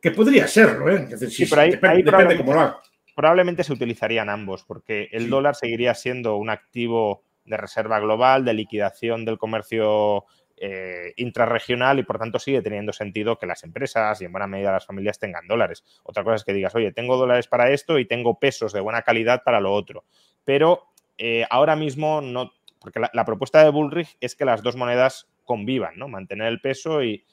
Que 0.00 0.12
podría 0.12 0.46
serlo, 0.46 0.88
¿eh? 0.88 1.08
sí, 1.28 1.46
pero 1.50 1.62
ahí, 1.62 1.72
depende, 2.04 2.36
cómo 2.36 2.54
lo 2.54 2.60
haga. 2.60 2.80
Probablemente 3.16 3.64
se 3.64 3.72
utilizarían 3.72 4.28
ambos, 4.28 4.62
porque 4.62 5.08
el 5.10 5.28
dólar 5.28 5.56
seguiría 5.56 5.92
siendo 5.94 6.36
un 6.36 6.50
activo 6.50 7.24
de 7.48 7.56
reserva 7.56 7.98
global, 8.00 8.44
de 8.44 8.52
liquidación 8.52 9.24
del 9.24 9.38
comercio 9.38 10.24
eh, 10.56 11.12
intrarregional 11.16 12.00
y 12.00 12.02
por 12.02 12.18
tanto 12.18 12.38
sigue 12.38 12.62
teniendo 12.62 12.92
sentido 12.92 13.38
que 13.38 13.46
las 13.46 13.62
empresas 13.62 14.20
y 14.20 14.24
en 14.24 14.32
buena 14.32 14.48
medida 14.48 14.72
las 14.72 14.86
familias 14.86 15.18
tengan 15.18 15.46
dólares. 15.46 15.84
Otra 16.02 16.24
cosa 16.24 16.36
es 16.36 16.44
que 16.44 16.52
digas, 16.52 16.74
oye, 16.74 16.92
tengo 16.92 17.16
dólares 17.16 17.46
para 17.46 17.70
esto 17.70 17.98
y 17.98 18.06
tengo 18.06 18.38
pesos 18.38 18.72
de 18.72 18.80
buena 18.80 19.02
calidad 19.02 19.42
para 19.44 19.60
lo 19.60 19.72
otro. 19.72 20.04
Pero 20.44 20.88
eh, 21.16 21.46
ahora 21.50 21.76
mismo 21.76 22.20
no, 22.20 22.52
porque 22.80 23.00
la, 23.00 23.24
propuesta 23.24 23.62
de 23.62 23.70
Bullrich 23.70 24.16
es 24.20 24.34
que 24.34 24.44
las 24.44 24.62
dos 24.62 24.76
monedas 24.76 25.28
convivan, 25.44 25.96
¿no? 25.96 26.08
Mantener 26.08 26.48
el 26.48 26.60
peso 26.60 27.02
y, 27.02 27.24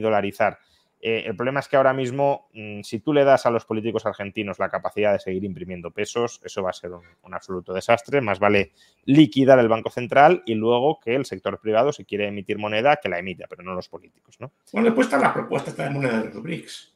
dolarizar. 0.00 0.58
Eh, 1.06 1.24
el 1.26 1.36
problema 1.36 1.60
es 1.60 1.68
que 1.68 1.76
ahora 1.76 1.92
mismo, 1.92 2.48
mm, 2.54 2.80
si 2.80 2.98
tú 2.98 3.12
le 3.12 3.24
das 3.24 3.44
a 3.44 3.50
los 3.50 3.66
políticos 3.66 4.06
argentinos 4.06 4.58
la 4.58 4.70
capacidad 4.70 5.12
de 5.12 5.18
seguir 5.18 5.44
imprimiendo 5.44 5.90
pesos, 5.90 6.40
eso 6.42 6.62
va 6.62 6.70
a 6.70 6.72
ser 6.72 6.92
un, 6.92 7.34
absoluto 7.34 7.74
desastre. 7.74 8.22
Más 8.22 8.38
vale 8.38 8.72
liquidar 9.04 9.58
el 9.58 9.68
Banco 9.68 9.90
Central 9.90 10.42
y 10.46 10.54
luego 10.54 11.00
que 11.04 11.14
el 11.14 11.26
sector 11.26 11.60
privado, 11.60 11.92
si 11.92 12.06
quiere 12.06 12.28
emitir 12.28 12.56
moneda, 12.56 12.96
que 13.02 13.10
la 13.10 13.18
emita, 13.18 13.44
pero 13.50 13.62
no 13.62 13.74
los 13.74 13.90
políticos. 13.90 14.36
¿no? 14.40 14.52
Bueno, 14.72 14.86
después 14.86 15.08
está 15.08 15.18
la 15.18 15.34
propuesta 15.34 15.70
de 15.84 15.90
moneda 15.90 16.22
de 16.22 16.30
los 16.32 16.42
BRICS. 16.42 16.94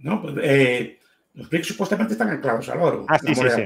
¿No? 0.00 0.20
Pues, 0.20 0.34
eh, 0.42 0.98
los 1.32 1.48
BRICS 1.48 1.68
supuestamente 1.68 2.12
están 2.12 2.28
anclados 2.28 2.68
al 2.68 2.82
oro. 2.82 3.06
Ah, 3.08 3.18
sí, 3.20 3.34
sí, 3.34 3.48
sí. 3.56 3.62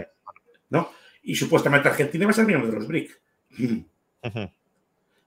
¿no? 0.71 0.93
Y 1.25 1.35
supuestamente 1.35 1.89
Argentina 1.89 2.27
va 2.27 2.31
a 2.31 2.35
ser 2.35 2.47
miembro 2.47 2.71
de 2.71 2.77
los 2.77 2.87
BRICS. 2.87 3.21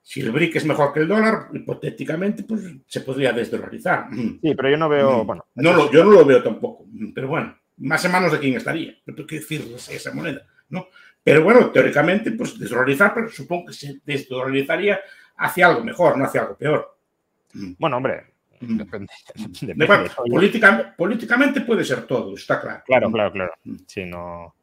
Si 0.02 0.20
el 0.20 0.32
BRIC 0.32 0.56
es 0.56 0.64
mejor 0.64 0.92
que 0.92 1.00
el 1.00 1.08
dólar, 1.08 1.48
hipotéticamente, 1.52 2.42
pues 2.42 2.60
se 2.86 3.00
podría 3.02 3.32
desdolarizar. 3.32 4.08
Sí, 4.12 4.54
pero 4.54 4.68
yo 4.68 4.76
no 4.76 4.88
veo. 4.88 5.24
Bueno, 5.24 5.46
no 5.54 5.90
yo 5.92 6.04
no 6.04 6.10
lo 6.10 6.24
veo 6.24 6.42
tampoco. 6.42 6.86
Pero 7.14 7.28
bueno, 7.28 7.56
más 7.78 8.04
en 8.04 8.12
manos 8.12 8.32
de 8.32 8.40
quién 8.40 8.54
estaría. 8.54 8.94
Pero 9.04 9.26
qué 9.26 9.36
decir 9.36 9.64
esa 9.76 10.12
moneda, 10.12 10.44
¿no? 10.70 10.88
Pero 11.22 11.44
bueno, 11.44 11.70
teóricamente, 11.70 12.32
pues 12.32 12.58
desdolarizar, 12.58 13.14
pero 13.14 13.28
supongo 13.28 13.66
que 13.66 13.74
se 13.74 14.00
desdolarizaría 14.04 15.00
hacia 15.36 15.68
algo 15.68 15.84
mejor, 15.84 16.18
no 16.18 16.24
hacia 16.24 16.40
algo 16.42 16.56
peor. 16.56 16.96
Bueno, 17.78 17.98
hombre, 17.98 18.31
Depende. 18.62 19.12
políticamente 20.96 21.62
puede 21.62 21.84
ser 21.84 22.06
todo, 22.06 22.34
está 22.34 22.60
claro. 22.60 22.82
Claro, 22.86 23.10
claro, 23.10 23.32
claro. 23.32 23.52
Sí, 23.86 24.04
no... 24.04 24.54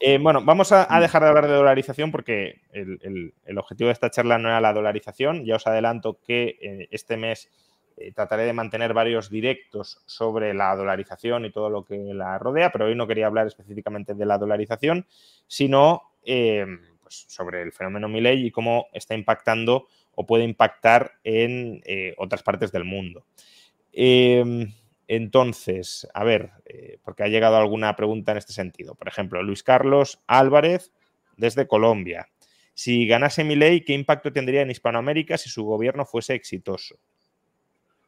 Eh, 0.00 0.18
bueno, 0.18 0.42
vamos 0.42 0.72
a, 0.72 0.86
dejar 1.00 1.22
de 1.22 1.28
hablar 1.28 1.46
de 1.46 1.54
dolarización 1.54 2.10
porque 2.10 2.62
el, 2.72 3.32
objetivo 3.58 3.88
de 3.88 3.92
esta 3.92 4.10
charla 4.10 4.38
no 4.38 4.48
era 4.48 4.60
la 4.60 4.72
dolarización. 4.72 5.44
Ya 5.44 5.56
os 5.56 5.66
adelanto 5.66 6.18
que 6.26 6.56
eh, 6.62 6.88
este 6.90 7.18
mes 7.18 7.50
eh, 7.98 8.12
trataré 8.12 8.44
de 8.44 8.54
mantener 8.54 8.94
varios 8.94 9.28
directos 9.28 10.00
sobre 10.06 10.54
la 10.54 10.74
dolarización 10.74 11.44
y 11.44 11.52
todo 11.52 11.68
lo 11.68 11.84
que 11.84 11.98
la 12.14 12.38
rodea, 12.38 12.72
pero 12.72 12.86
hoy 12.86 12.94
no 12.94 13.06
quería 13.06 13.26
hablar 13.26 13.46
específicamente 13.46 14.14
de 14.14 14.26
la 14.26 14.38
dolarización, 14.38 15.06
sino 15.46 16.02
pues 16.24 17.26
sobre 17.28 17.62
el 17.62 17.72
fenómeno 17.72 18.08
Milley 18.08 18.46
y 18.46 18.50
cómo 18.50 18.86
está 18.92 19.14
impactando 19.14 19.88
o 20.14 20.26
puede 20.26 20.44
impactar 20.44 21.12
en 21.24 21.82
eh, 21.84 22.14
otras 22.18 22.42
partes 22.42 22.72
del 22.72 22.84
mundo. 22.84 23.26
Em, 23.92 24.72
entonces, 25.08 26.08
a 26.14 26.24
ver, 26.24 26.52
eh, 26.64 26.98
porque 27.02 27.22
ha 27.22 27.28
llegado 27.28 27.56
alguna 27.56 27.94
pregunta 27.96 28.32
en 28.32 28.38
este 28.38 28.52
sentido. 28.52 28.94
Por 28.94 29.08
ejemplo, 29.08 29.42
Luis 29.42 29.62
Carlos 29.62 30.18
Álvarez 30.26 30.92
desde 31.36 31.66
Colombia. 31.66 32.28
Si 32.74 33.06
ganase 33.06 33.44
mi 33.44 33.56
ley, 33.56 33.82
¿qué 33.82 33.92
impacto 33.92 34.32
tendría 34.32 34.62
en 34.62 34.70
Hispanoamérica 34.70 35.36
si 35.36 35.50
su 35.50 35.64
gobierno 35.64 36.06
fuese 36.06 36.34
exitoso? 36.34 36.96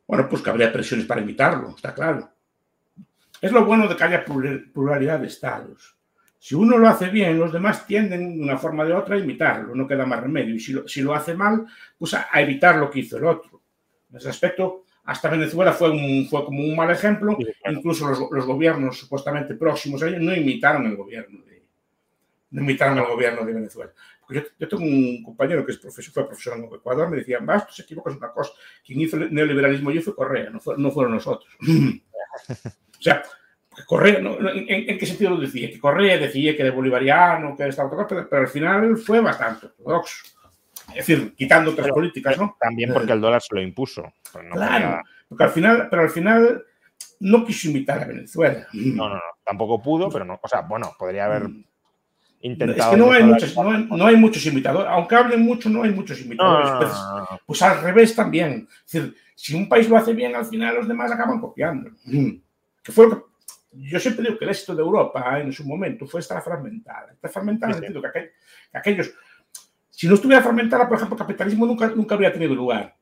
Bueno, 0.07 0.29
pues 0.29 0.43
que 0.43 0.51
habría 0.51 0.73
presiones 0.73 1.07
para 1.07 1.21
imitarlo, 1.21 1.71
está 1.71 1.95
claro. 1.95 2.31
Es 3.41 3.53
lo 3.53 3.65
bueno 3.65 3.89
de 3.89 3.97
que 3.97 4.05
haya 4.05 4.25
pluralidad 4.25 5.21
de 5.21 5.27
estados. 5.27 5.94
Si 6.45 6.55
uno 6.55 6.77
lo 6.77 6.87
hace 6.87 7.09
bien, 7.09 7.39
los 7.39 7.55
demás 7.55 7.87
tienden 7.87 8.37
de 8.37 8.43
una 8.43 8.59
forma 8.59 8.83
o 8.83 8.87
de 8.87 8.93
otra 8.93 9.17
a 9.17 9.19
imitarlo, 9.19 9.75
no 9.75 9.89
queda 9.89 10.05
más 10.05 10.21
remedio. 10.21 10.55
Y 10.55 10.61
si 10.61 11.01
lo, 11.01 11.15
hace 11.15 11.33
mal, 11.33 11.65
pues 11.97 12.13
a, 12.13 12.29
evitar 12.35 12.77
lo 12.77 12.91
que 12.91 12.99
hizo 12.99 13.17
el 13.17 13.25
otro. 13.25 13.63
En 14.11 14.19
ese 14.19 14.29
aspecto, 14.29 14.85
hasta 15.05 15.31
Venezuela 15.31 15.73
fue, 15.73 15.91
un, 15.91 16.29
fue 16.29 16.45
como 16.45 16.63
un 16.63 16.77
mal 16.77 16.91
ejemplo. 16.91 17.39
Incluso 17.67 18.07
los, 18.31 18.45
gobiernos 18.45 18.99
supuestamente 18.99 19.55
próximos 19.55 20.03
a 20.03 20.09
ellos 20.09 20.21
no 20.21 20.37
imitaron 20.37 20.85
el 20.85 20.97
gobierno 20.97 21.43
de, 21.47 21.63
no 22.51 22.61
imitaron 22.61 22.99
el 22.99 23.07
gobierno 23.07 23.43
de 23.43 23.53
Venezuela. 23.55 23.93
Porque 24.21 24.47
yo, 24.59 24.69
tengo 24.69 24.83
un 24.83 25.23
compañero 25.23 25.65
que 25.65 25.73
es 25.73 25.79
profesor, 25.79 26.13
fue 26.13 26.27
profesor 26.27 26.59
en 26.59 26.65
Ecuador, 26.65 27.09
me 27.09 27.17
decía, 27.17 27.39
vas, 27.41 27.67
tú 27.67 27.73
se 27.73 27.85
equivocas 27.85 28.17
una 28.17 28.31
cosa. 28.31 28.53
Quien 28.85 29.01
hizo 29.01 29.17
el 29.17 29.33
neoliberalismo 29.33 29.91
yo 29.91 30.03
fue 30.03 30.15
Correa, 30.15 30.51
no, 30.51 30.61
no 30.77 30.91
fueron 30.91 31.15
nosotros. 31.15 31.49
o 31.71 33.01
sea, 33.03 33.23
Correa, 33.87 34.19
¿en, 34.19 34.99
qué 34.99 35.07
sentido 35.07 35.31
lo 35.31 35.39
decía? 35.39 35.71
Que 35.71 35.79
Correa 35.79 36.19
decía 36.19 36.57
que 36.57 36.63
era 36.63 36.73
bolivariano, 36.73 37.57
que 37.57 37.67
estaba 37.67 37.91
todo, 37.91 38.07
pero, 38.07 38.29
pero 38.29 38.43
al 38.43 38.49
final 38.49 38.97
fue 38.97 39.21
bastante 39.21 39.67
ortodoxo. 39.67 40.35
Es 40.89 41.07
decir, 41.07 41.35
quitando 41.35 41.71
otras 41.71 41.89
políticas, 41.89 42.39
¿no? 42.39 42.57
También 42.61 42.93
porque 42.93 43.13
el 43.13 43.21
dólar 43.21 43.41
se 43.43 43.55
lo 43.55 43.63
impuso. 43.63 44.03
Pues 44.33 44.45
claro, 44.53 45.03
porque 45.29 45.45
al 45.45 45.51
final, 45.51 45.89
pero 45.91 46.03
al 46.03 46.11
final 46.11 46.65
no 47.21 47.45
quiso 47.45 47.69
invitar 47.69 48.03
a 48.03 48.07
Venezuela. 48.07 48.67
No, 48.73 49.09
no, 49.09 49.15
no, 49.15 49.21
tampoco 49.45 49.83
pudo, 49.83 50.09
pero 50.11 50.25
no, 50.25 50.39
o 50.43 50.49
sea, 50.49 50.61
bueno, 50.63 50.93
podría 50.99 51.25
haber 51.27 51.49
intentado. 52.41 52.81
Es 52.81 52.87
que 52.87 52.97
no 52.97 53.13
hay, 53.13 53.23
muchos, 53.23 53.57
no, 53.57 54.07
hay, 54.07 54.17
muchos 54.17 54.45
imitadores, 54.47 54.91
aunque 54.91 55.17
hablen 55.17 55.41
mucho, 55.41 55.71
no 55.71 55.83
hay 55.83 55.91
muchos 55.91 56.21
imitadores. 56.21 56.71
pues, 56.79 57.41
pues, 57.47 57.63
al 57.63 57.81
revés 57.81 58.15
también. 58.15 58.69
Es 58.87 58.93
decir, 58.93 59.17
si 59.35 59.55
un 59.55 59.69
país 59.69 59.89
lo 59.89 59.97
hace 59.97 60.13
bien, 60.13 60.35
al 60.37 60.47
final 60.47 60.77
los 60.77 60.89
demás 60.89 61.11
acaban 61.11 61.41
copiando. 61.41 61.91
Que 62.05 62.93
fue 62.93 63.09
lo 63.09 63.17
que 63.17 63.23
yo 63.77 64.01
siempre 64.01 64.25
digo 64.25 64.39
que 64.39 64.45
el 64.45 64.51
éxito 64.51 64.75
de 64.75 64.83
Europa 64.83 65.39
en 65.41 65.53
su 65.53 65.65
momento 65.65 66.07
fue 66.07 66.21
estar 66.21 66.43
fragmentada. 66.43 67.13
Está 67.13 67.29
fragmentada 67.29 67.73
en 67.73 67.79
el 67.79 67.85
sentido 67.85 68.13
que, 68.13 68.33
aquellos, 68.73 69.13
si 69.91 70.09
no 70.09 70.15
estuviera 70.15 70.43
fragmentada, 70.43 70.89
por 70.89 70.97
ejemplo, 70.97 71.17
el 71.17 71.23
capitalismo 71.23 71.67
nunca, 71.67 71.89
nunca 71.89 72.15
habría 72.15 72.33
tenido 72.33 72.55
lugar. 72.55 72.95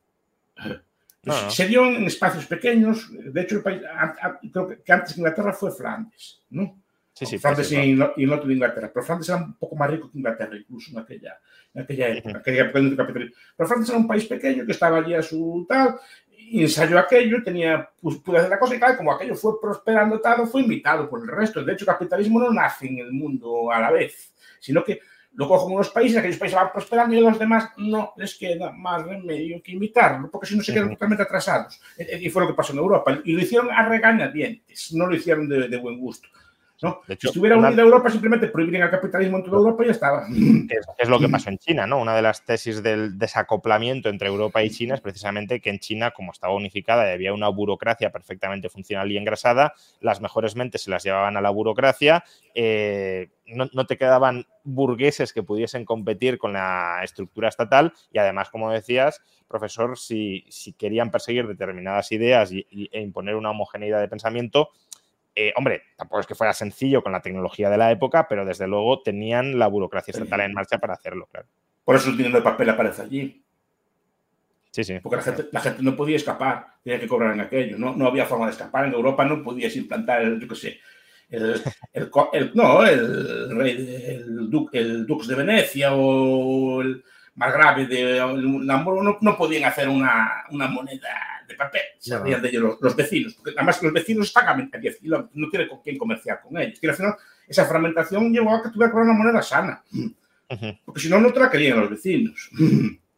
Se 1.51 1.69
dio 1.69 1.87
en 1.87 2.05
espacios 2.05 2.47
pequeños. 2.47 3.09
De 3.13 3.43
hecho, 3.43 3.57
el 3.57 3.63
país, 3.63 3.81
creo 4.53 4.83
que 4.85 4.93
antes 4.93 5.17
Inglaterra 5.17 5.53
fue 5.53 5.71
Flandes, 5.71 6.41
¿no? 6.51 6.83
Sí, 7.15 7.27
sí, 7.27 7.39
Flandes 7.39 7.71
y, 7.71 7.77
el 7.77 7.99
norte 7.99 8.49
de 8.49 8.55
Inglaterra. 8.55 8.91
Pero 8.93 9.05
Flandes 9.05 9.29
era 9.29 9.39
un 9.39 9.55
poco 9.55 9.77
más 9.77 9.91
rico 9.91 10.11
que 10.11 10.19
Inglaterra, 10.19 10.57
incluso 10.57 10.91
en 10.91 10.99
aquella, 10.99 11.39
en 11.75 11.83
aquella 11.83 12.09
época, 12.09 12.39
aquella 12.39 12.63
época 12.63 12.81
del 12.81 12.97
capitalismo. 12.97 13.37
Pero 13.57 13.69
Flandes 13.69 13.89
era 13.91 13.99
un 13.99 14.09
país 14.09 14.25
pequeño 14.25 14.67
que 14.67 14.73
estaba 14.73 14.99
allí 14.99 15.15
a 15.15 15.23
su 15.23 15.65
tal, 15.69 15.97
ensayó 16.61 16.99
aquello, 16.99 17.43
tenía, 17.43 17.89
pues, 18.01 18.17
pudo 18.19 18.37
hacer 18.37 18.51
la 18.51 18.59
cosa 18.59 18.75
y 18.75 18.79
tal, 18.79 18.97
como 18.97 19.13
aquello 19.13 19.35
fue 19.35 19.61
prosperando 19.61 20.21
tal, 20.21 20.47
fue 20.47 20.61
invitado 20.61 21.09
por 21.09 21.21
el 21.21 21.29
resto. 21.29 21.65
De 21.65 21.73
hecho, 21.73 21.85
el 21.85 21.93
capitalismo 21.93 22.41
no 22.41 22.53
nace 22.53 22.89
en 22.89 22.99
el 22.99 23.13
mundo 23.13 23.71
a 23.71 23.81
la 23.81 23.91
vez, 23.91 24.35
sino 24.61 24.85
que 24.85 25.01
lo 25.35 25.49
cogen 25.49 25.75
unos 25.75 25.89
países, 25.89 26.19
aquellos 26.19 26.37
países 26.37 26.57
van 26.57 26.73
prosperando 26.73 27.15
y 27.15 27.19
a 27.19 27.23
los 27.23 27.39
demás 27.39 27.71
no 27.79 28.13
les 28.19 28.35
queda 28.35 28.71
más 28.73 29.03
remedio 29.03 29.63
que 29.63 29.73
imitarlo, 29.73 30.31
porque 30.31 30.47
si 30.47 30.57
no 30.57 30.63
se 30.63 30.75
quedan 30.75 30.91
totalmente 30.91 31.23
atrasados. 31.23 31.81
Y 31.97 32.29
fue 32.29 32.43
lo 32.43 32.49
que 32.49 32.55
pasó 32.55 32.73
en 32.73 32.81
Europa. 32.81 33.19
Y 33.25 33.33
lo 33.33 33.41
hicieron 33.41 33.71
a 33.71 33.89
regañadientes, 33.89 34.93
no 34.93 35.07
lo 35.07 35.15
hicieron 35.15 35.49
de 35.49 35.77
buen 35.79 35.99
gusto 35.99 36.29
si 37.19 37.27
estuviera 37.29 37.57
unida 37.57 37.83
Europa, 37.83 38.11
simplemente 38.11 38.49
prohibirían 38.49 38.85
el 38.85 38.91
capitalismo 38.91 39.39
en 39.39 39.45
toda 39.45 39.59
Europa 39.59 39.83
y 39.83 39.87
ya 39.87 39.93
estaba. 39.93 40.27
Es, 40.99 41.09
lo 41.09 41.19
que 41.19 41.29
pasó 41.31 41.51
en 41.51 41.59
China, 41.59 41.87
¿no? 41.87 41.99
Una 41.99 42.15
de 42.15 42.23
las 42.23 42.45
tesis 42.45 42.83
del 42.83 43.19
desacoplamiento 43.19 44.09
entre 44.09 44.29
Europa 44.29 44.63
y 44.63 44.71
China 44.71 44.95
es 44.95 45.01
precisamente 45.01 45.61
que 45.61 45.71
en 45.71 45.79
China, 45.79 46.11
como 46.11 46.33
estaba 46.33 46.55
unificada 46.55 47.09
y 47.09 47.15
había 47.15 47.33
una 47.33 47.49
burocracia 47.49 48.11
perfectamente 48.11 48.69
funcional 48.69 49.11
y 49.11 49.17
engrasada, 49.17 49.75
las 50.01 50.21
mejores 50.21 50.57
mentes 50.57 50.83
se 50.83 50.91
las 50.91 51.03
llevaban 51.05 51.37
a 51.37 51.41
la 51.41 51.51
burocracia, 51.51 52.25
eh, 52.55 53.31
no, 53.47 53.87
te 53.87 53.97
quedaban 53.97 54.47
burgueses 54.65 55.33
que 55.33 55.43
pudiesen 55.43 55.85
competir 55.85 56.39
con 56.39 56.53
la 56.53 57.01
estructura 57.03 57.49
estatal 57.49 57.93
y 58.13 58.19
además, 58.19 58.51
como 58.51 58.71
decías, 58.71 59.21
profesor, 59.49 59.99
si, 59.99 60.47
querían 60.79 61.11
perseguir 61.11 61.47
determinadas 61.47 62.13
ideas 62.13 62.51
e 62.53 63.01
imponer 63.01 63.37
una 63.37 63.51
homogeneidad 63.51 64.01
de 64.01 64.09
pensamiento, 64.09 64.71
eh, 65.35 65.53
hombre, 65.57 65.83
tampoco 65.97 66.21
es 66.21 66.27
que 66.27 66.35
fuera 66.35 66.53
sencillo 66.53 67.03
con 67.03 67.13
la 67.13 67.23
tecnología 67.23 67.71
de 67.71 67.79
la 67.79 67.91
época, 67.91 68.27
pero 68.29 68.45
desde 68.45 68.67
luego 68.67 69.03
tenían 69.03 69.59
la 69.59 69.67
burocracia 69.67 70.13
estatal 70.13 70.41
en 70.41 70.53
marcha 70.53 70.79
para 70.79 70.95
hacerlo, 70.95 71.27
claro. 71.31 71.49
Por 71.85 71.97
eso 71.97 72.11
el 72.11 72.17
dinero 72.17 72.37
de 72.37 72.43
papel 72.43 72.71
aparece 72.71 73.03
allí. 73.03 73.45
Sí, 74.71 74.85
sí. 74.85 75.01
Porque 75.03 75.17
la 75.53 75.61
gente, 75.61 75.83
no 75.83 75.97
podía 75.97 76.17
escapar, 76.17 76.67
tenía 76.83 76.99
que 76.99 77.09
cobrar 77.09 77.35
en 77.35 77.41
aquello, 77.41 77.77
no, 77.79 77.95
no 77.95 78.07
había 78.07 78.25
forma 78.25 78.47
de 78.47 78.53
escapar. 78.53 78.87
En 78.87 78.95
Europa 78.95 79.25
no 79.25 79.43
podías 79.43 79.77
implantar, 79.77 80.23
el, 80.23 80.41
yo 80.41 80.49
qué 80.49 80.55
sé, 80.55 80.81
el, 81.29 82.53
no, 82.55 82.85
el 82.87 83.57
rey, 83.57 83.73
el, 84.07 84.51
el 84.73 85.07
dux 85.07 85.29
de 85.29 85.35
Venecia 85.35 85.95
o 85.95 86.83
el 86.83 87.03
margrave 87.35 87.87
de 87.87 88.21
Hamburgo 88.21 89.03
no, 89.03 89.19
no 89.21 89.37
podían 89.37 89.65
hacer 89.65 89.89
una, 89.89 90.45
una 90.51 90.69
moneda 90.69 91.33
papel, 91.57 91.83
se 91.99 92.19
rían 92.19 92.43
de 92.43 92.49
ellos 92.49 92.79
los, 92.81 92.97
vecinos, 92.97 93.35
porque 93.35 93.53
además 93.57 93.83
los 93.83 93.93
vecinos 93.93 94.27
están 94.29 94.49
a 94.49 94.79
10 94.79 94.97
kilómetros, 94.99 95.35
no 95.35 95.49
tiene 95.49 95.69
con 95.69 95.81
quién 95.81 95.99
comerciar 95.99 96.41
con 96.41 96.59
ellos. 96.59 96.79
Y 96.81 96.87
al 96.87 96.95
final, 96.95 97.15
esa 97.47 97.67
fragmentación 97.67 98.33
llevó 98.33 98.55
a 98.55 98.63
que 98.63 98.71
tuviera 98.71 98.93
que 98.93 98.99
una 98.99 99.13
moneda 99.13 99.43
sana, 99.43 99.83
porque 100.85 101.01
si 101.01 101.09
no, 101.09 101.21
no 101.21 101.33
te 101.33 101.41
la 101.41 101.51
querían 101.51 101.81
los 101.81 101.91
vecinos. 101.91 102.51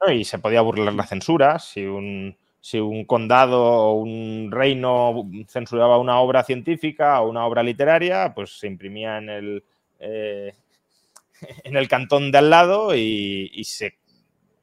y 0.09 0.25
se 0.25 0.39
podía 0.39 0.61
burlar 0.61 0.95
la 0.95 1.07
censura, 1.07 1.59
si 1.59 1.85
un, 1.85 2.37
si 2.61 2.79
un 2.79 3.05
condado 3.05 3.63
o 3.63 3.95
un 3.95 4.51
reino 4.51 5.29
censuraba 5.49 5.99
una 5.99 6.19
obra 6.21 6.45
científica 6.45 7.21
o 7.21 7.31
una 7.31 7.47
obra 7.47 7.63
literaria, 7.63 8.33
pues 8.35 8.59
se 8.59 8.67
imprimía 8.67 9.19
en 9.19 9.29
el, 9.29 9.65
eh, 9.99 10.55
en 11.65 11.77
el 11.77 11.89
cantón 11.89 12.31
de 12.31 12.39
al 12.39 12.51
lado 12.51 12.95
y, 12.95 13.63
se 13.65 13.97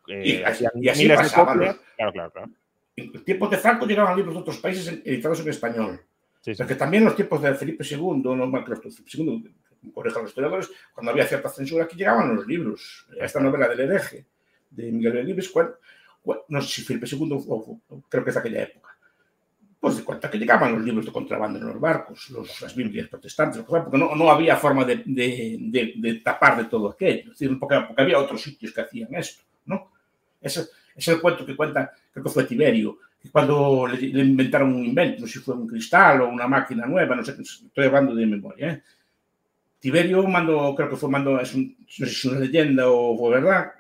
eh, 0.07 0.41
y, 0.75 0.87
así, 0.87 1.07
pasaba, 1.07 1.53
Claro, 1.53 1.79
claro, 2.11 2.31
claro. 2.31 2.49
En 2.95 3.23
tiempos 3.23 3.49
de 3.51 3.57
Franco 3.57 3.85
llegaban 3.85 4.15
libros 4.17 4.35
de 4.35 4.41
otros 4.41 4.57
países 4.57 5.01
editados 5.05 5.39
en 5.39 5.49
español. 5.49 6.01
Porque 6.57 6.75
también 6.75 7.05
los 7.05 7.15
tiempos 7.15 7.41
de 7.41 7.53
Felipe 7.53 7.85
II, 7.89 8.21
no, 8.23 8.45
II, 8.45 9.55
corrijan 9.93 10.23
los 10.23 10.31
historiadores, 10.31 10.69
cuando 10.93 11.11
había 11.11 11.25
cierta 11.25 11.49
censura, 11.49 11.85
aquí 11.85 11.95
llegaban 11.95 12.35
los 12.35 12.47
libros. 12.47 13.07
Esta 13.19 13.39
novela 13.39 13.67
del 13.67 13.81
hereje 13.81 14.25
de 14.69 14.91
Miguel 14.91 15.13
Delibes, 15.13 15.51
no 16.47 16.61
sé 16.61 16.67
si 16.67 16.81
Felipe 16.81 17.07
II, 17.09 17.43
creo 18.09 18.23
que 18.23 18.29
es 18.29 18.33
de 18.35 18.39
aquella 18.39 18.63
época, 18.63 18.97
pues 19.79 19.97
de 19.97 20.03
cuenta 20.03 20.29
que 20.29 20.37
llegaban 20.37 20.73
los 20.73 20.83
libros 20.83 21.05
de 21.05 21.11
contrabando 21.11 21.59
en 21.59 21.67
los 21.67 21.79
barcos, 21.79 22.29
las 22.61 22.75
Biblias 22.75 23.07
protestantes, 23.07 23.63
porque 23.63 23.97
no, 23.97 24.15
no 24.15 24.31
había 24.31 24.55
forma 24.55 24.85
de, 24.85 25.03
de, 25.05 25.93
de, 25.95 26.13
tapar 26.15 26.57
de 26.57 26.65
todo 26.65 26.89
aquello, 26.89 27.31
es 27.31 27.39
decir, 27.39 27.57
porque, 27.59 27.83
había 27.97 28.19
otros 28.19 28.41
sitios 28.41 28.71
que 28.71 28.81
hacían 28.81 29.13
esto, 29.15 29.43
¿no? 29.65 29.91
Ese 30.41 30.67
es 30.95 31.07
el 31.07 31.21
cuento 31.21 31.45
que 31.45 31.55
cuenta, 31.55 31.91
creo 32.11 32.23
que 32.23 32.29
fue 32.29 32.45
Tiberio, 32.45 32.97
que 33.21 33.29
cuando 33.29 33.87
le, 33.87 34.07
inventaron 34.07 34.73
un 34.73 34.85
invento, 34.85 35.21
no 35.21 35.27
sé 35.27 35.33
si 35.33 35.39
fue 35.39 35.55
un 35.55 35.67
cristal 35.67 36.21
o 36.21 36.29
una 36.29 36.47
máquina 36.47 36.85
nueva, 36.85 37.15
no 37.15 37.23
sé, 37.23 37.35
estoy 37.39 37.85
hablando 37.85 38.15
de 38.15 38.25
memoria, 38.25 38.71
¿eh? 38.71 38.83
Tiberio 39.79 40.27
mandó, 40.27 40.75
creo 40.75 40.89
que 40.89 40.95
fue 40.95 41.09
mandó, 41.09 41.39
es 41.39 41.55
no 41.55 41.63
sé 41.87 42.05
si 42.05 42.11
es 42.11 42.25
una 42.25 42.39
leyenda 42.39 42.87
o 42.87 43.17
fue 43.17 43.31
verdad, 43.31 43.71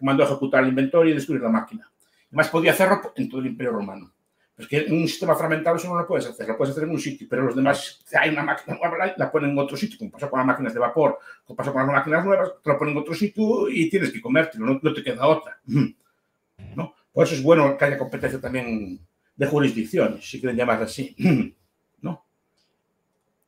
mandó 0.00 0.24
a 0.24 0.26
ejecutar 0.26 0.62
el 0.62 0.70
inventario 0.70 1.10
y 1.10 1.14
destruir 1.14 1.42
la 1.42 1.48
máquina. 1.48 1.88
Además 2.28 2.48
podía 2.48 2.72
hacerlo 2.72 3.12
en 3.16 3.28
todo 3.28 3.40
el 3.40 3.46
Imperio 3.46 3.72
Romano. 3.72 4.12
Es 4.56 4.68
que 4.68 4.78
en 4.78 4.94
un 4.94 5.08
sistema 5.08 5.34
fragmentado 5.34 5.76
eso 5.76 5.88
no 5.88 5.98
lo 5.98 6.06
puedes 6.06 6.26
hacer, 6.26 6.46
lo 6.46 6.56
puedes 6.56 6.70
hacer 6.70 6.84
en 6.84 6.90
un 6.90 7.00
sitio, 7.00 7.26
pero 7.28 7.42
los 7.42 7.56
demás, 7.56 8.04
hay 8.14 8.30
una 8.30 8.44
máquina 8.44 8.78
nueva, 8.80 9.12
la 9.16 9.32
ponen 9.32 9.50
en 9.50 9.58
otro 9.58 9.76
sitio, 9.76 9.98
como 9.98 10.12
pasó 10.12 10.30
con 10.30 10.38
las 10.38 10.46
máquinas 10.46 10.72
de 10.72 10.78
vapor, 10.78 11.18
como 11.44 11.56
pasó 11.56 11.72
con 11.72 11.82
las 11.82 11.90
máquinas 11.90 12.24
nuevas, 12.24 12.52
te 12.62 12.70
lo 12.70 12.78
ponen 12.78 12.94
en 12.94 13.00
otro 13.00 13.14
sitio 13.14 13.68
y 13.68 13.90
tienes 13.90 14.12
que 14.12 14.20
comértelo, 14.20 14.66
no, 14.66 14.78
no 14.80 14.94
te 14.94 15.02
queda 15.02 15.26
otra. 15.26 15.58
¿no? 15.66 16.94
Por 17.12 17.26
eso 17.26 17.34
es 17.34 17.42
bueno 17.42 17.76
que 17.76 17.84
haya 17.84 17.98
competencia 17.98 18.40
también 18.40 19.00
de 19.34 19.46
jurisdicciones, 19.46 20.24
si 20.24 20.40
quieren 20.40 20.56
llamarla 20.56 20.84
así. 20.84 21.16
¿no? 22.00 22.24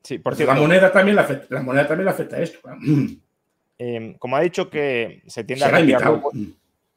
Sí, 0.02 0.18
por 0.18 0.34
cierto, 0.34 0.54
la 0.54 0.60
moneda 0.60 0.90
también 0.90 1.14
la 1.14 1.22
afecta, 1.22 1.54
la 1.54 1.62
moneda 1.62 1.86
también 1.86 2.06
la 2.06 2.12
afecta 2.12 2.36
a 2.36 2.40
esto. 2.40 2.58
Eh, 3.78 4.16
como 4.18 4.36
ha 4.36 4.40
dicho 4.40 4.68
que 4.70 5.22
se 5.28 5.44
tiende 5.44 5.66
a 5.66 6.20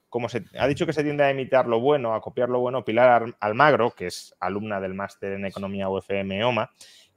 como 0.09 0.27
se 0.29 0.43
ha 0.57 0.67
dicho 0.67 0.85
que 0.85 0.93
se 0.93 1.03
tiende 1.03 1.23
a 1.23 1.31
imitar 1.31 1.67
lo 1.67 1.79
bueno, 1.79 2.13
a 2.13 2.21
copiar 2.21 2.49
lo 2.49 2.59
bueno, 2.59 2.83
Pilar 2.83 3.35
Almagro, 3.39 3.91
que 3.91 4.07
es 4.07 4.35
alumna 4.39 4.81
del 4.81 4.93
máster 4.93 5.33
en 5.33 5.45
Economía 5.45 5.89
UFM 5.89 6.43
OMA, 6.43 6.71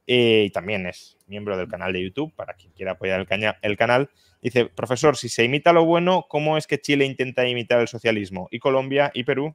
eh, 0.07 0.45
y 0.47 0.51
también 0.51 0.87
es 0.87 1.17
miembro 1.27 1.57
del 1.57 1.69
canal 1.69 1.93
de 1.93 2.03
YouTube, 2.03 2.35
para 2.35 2.55
quien 2.55 2.73
quiera 2.73 2.93
apoyar 2.93 3.21
el, 3.21 3.55
el, 3.63 3.77
canal, 3.77 4.11
dice, 4.43 4.67
profesor, 4.67 5.17
si 5.17 5.29
se 5.29 5.45
imita 5.45 5.73
lo 5.73 5.85
bueno, 5.85 6.27
¿cómo 6.29 6.59
es 6.59 6.67
que 6.67 6.81
Chile 6.81 7.07
intenta 7.07 7.47
imitar 7.47 7.81
el 7.81 7.89
socialismo? 7.89 8.49
¿Y 8.51 8.59
Colombia 8.59 9.11
y 9.15 9.25
Perú? 9.25 9.55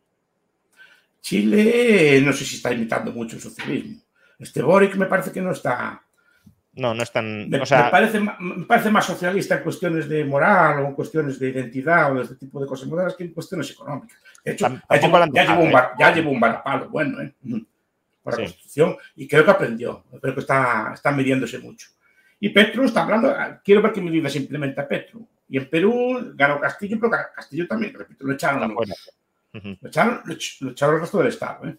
Chile, 1.22 2.22
no 2.22 2.34
sé 2.34 2.46
si 2.46 2.56
está 2.56 2.74
imitando 2.74 3.12
mucho 3.12 3.36
el 3.36 3.42
socialismo. 3.42 4.02
Este 4.40 4.62
Boric 4.62 4.96
me 4.96 5.08
parece 5.08 5.32
que 5.32 5.42
no 5.42 5.52
está 5.52 6.07
no, 6.78 6.94
no 6.94 7.04
es 7.04 7.12
tan. 7.12 7.50
Me, 7.50 7.60
parece, 7.60 8.20
me 8.20 8.66
parece 8.66 8.92
más 8.92 9.06
socialista 9.06 9.56
en 9.56 9.64
cuestiones 9.64 10.08
de 10.08 10.24
moral 10.24 10.84
o 10.84 10.88
en 10.88 10.94
cuestiones 10.94 11.40
de 11.40 11.50
identidad 11.50 12.12
o 12.12 12.16
de 12.16 12.24
este 12.24 12.36
tipo 12.36 12.62
de 12.62 12.68
cosas 12.68 12.88
modernas 12.88 13.16
que 13.16 13.24
en 13.24 13.34
cuestiones 13.34 13.72
económicas. 13.72 14.20
De 14.46 14.52
hecho, 14.52 14.68
ya 14.90 15.46
llevo, 15.46 15.62
un 15.62 15.72
bar, 15.72 15.94
ya 15.98 16.14
llevo 16.14 16.32
un 16.32 16.40
varapalo 16.40 16.90
bueno, 16.90 17.22
¿eh? 17.22 17.34
Por 18.22 18.34
la 18.34 18.44
Constitución 18.46 18.96
y 19.16 19.28
creo 19.28 19.44
que 19.44 19.52
aprendió. 19.52 20.04
Creo 20.22 20.36
que 20.36 20.42
está, 20.42 20.92
está 20.94 21.12
midiéndose 21.12 21.58
mucho. 21.58 21.88
Y 22.40 22.50
Petro 22.50 22.86
está 22.86 23.04
hablando, 23.04 23.36
quiero 23.64 23.82
ver 23.82 23.92
qué 23.92 24.02
medidas 24.02 24.36
implementa 24.36 24.88
Petro. 24.88 25.22
Y 25.50 25.58
en 25.58 25.70
Perú 25.70 26.34
ganó 26.36 26.60
Castillo, 26.60 26.98
pero 27.00 27.12
Castillo 27.36 27.68
también, 27.68 27.94
repito, 27.94 28.24
lo 28.24 28.34
echaron. 28.34 28.76
lo, 28.76 29.88
echaron 29.88 30.22
lo, 30.60 30.72
echaron 30.72 30.96
el 30.96 31.02
resto 31.02 31.18
del 31.18 31.28
Estado. 31.28 31.68
¿eh? 31.68 31.78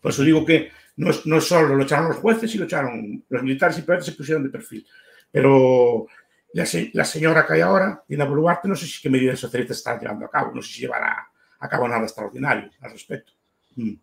Por 0.00 0.10
eso 0.10 0.22
digo 0.22 0.44
que 0.44 0.70
no, 0.96 1.10
no 1.24 1.40
solo 1.40 1.74
lo 1.74 1.82
echaron 1.82 2.08
los 2.08 2.18
jueces 2.18 2.54
y 2.54 2.58
lo 2.58 2.64
echaron 2.64 3.24
los 3.28 3.42
militares 3.42 3.78
y 3.78 4.04
se 4.04 4.12
pusieron 4.12 4.42
de 4.42 4.50
perfil. 4.50 4.86
Pero 5.30 6.06
la, 6.52 6.64
la, 6.92 7.04
señora 7.04 7.44
que 7.46 7.54
hay 7.54 7.60
ahora, 7.60 8.02
Dina 8.08 8.24
Boluarte, 8.24 8.68
no 8.68 8.76
sé 8.76 8.86
si 8.86 9.02
qué 9.02 9.10
medidas 9.10 9.40
socialistas 9.40 9.78
está 9.78 9.98
llevando 9.98 10.26
a 10.26 10.30
cabo, 10.30 10.52
no 10.54 10.62
sé 10.62 10.72
si 10.72 10.80
llevará 10.82 11.28
a 11.58 11.68
cabo 11.68 11.88
nada 11.88 12.02
extraordinario 12.02 12.70
al 12.80 12.92
respecto. 12.92 13.32
Mm. 13.76 13.94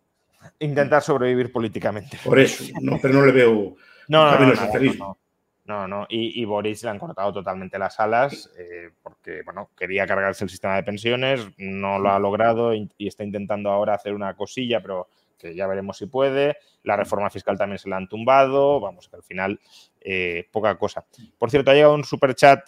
Intentar 0.58 1.02
sobrevivir 1.02 1.52
políticamente. 1.52 2.18
Por 2.24 2.38
eso, 2.38 2.64
no, 2.80 2.98
pero 3.00 3.14
no 3.14 3.24
le 3.24 3.32
veo 3.32 3.76
no, 4.08 4.38
no, 4.38 4.52
no, 4.52 5.18
no, 5.64 5.88
no, 5.88 6.06
Y, 6.10 6.44
Boris 6.44 6.82
le 6.82 6.90
han 6.90 6.98
cortado 6.98 7.32
totalmente 7.32 7.78
las 7.78 7.98
alas 8.00 8.50
eh, 8.58 8.90
porque, 9.00 9.42
bueno, 9.44 9.70
quería 9.76 10.06
cargarse 10.06 10.44
el 10.44 10.50
sistema 10.50 10.74
de 10.74 10.82
pensiones, 10.82 11.46
no 11.56 12.00
lo 12.00 12.10
ha 12.10 12.18
logrado 12.18 12.74
y, 12.74 12.90
y 12.98 13.06
está 13.06 13.22
intentando 13.22 13.70
ahora 13.70 13.94
hacer 13.94 14.12
una 14.12 14.34
cosilla, 14.34 14.82
pero 14.82 15.08
que 15.42 15.54
ya 15.54 15.66
veremos 15.66 15.98
si 15.98 16.06
puede. 16.06 16.56
La 16.84 16.96
reforma 16.96 17.28
fiscal 17.28 17.58
también 17.58 17.78
se 17.78 17.88
la 17.88 17.96
han 17.96 18.08
tumbado. 18.08 18.80
Vamos, 18.80 19.08
que 19.08 19.16
al 19.16 19.22
final 19.22 19.60
eh, 20.00 20.48
poca 20.50 20.78
cosa. 20.78 21.04
Por 21.36 21.50
cierto, 21.50 21.70
ha 21.70 21.74
llegado 21.74 21.94
un 21.94 22.04
super 22.04 22.34
chat 22.34 22.60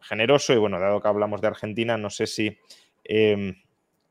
generoso 0.00 0.52
y 0.52 0.56
bueno, 0.56 0.80
dado 0.80 1.00
que 1.00 1.08
hablamos 1.08 1.40
de 1.40 1.46
Argentina, 1.46 1.96
no 1.96 2.10
sé 2.10 2.26
si... 2.26 2.58
Em, 3.04 3.54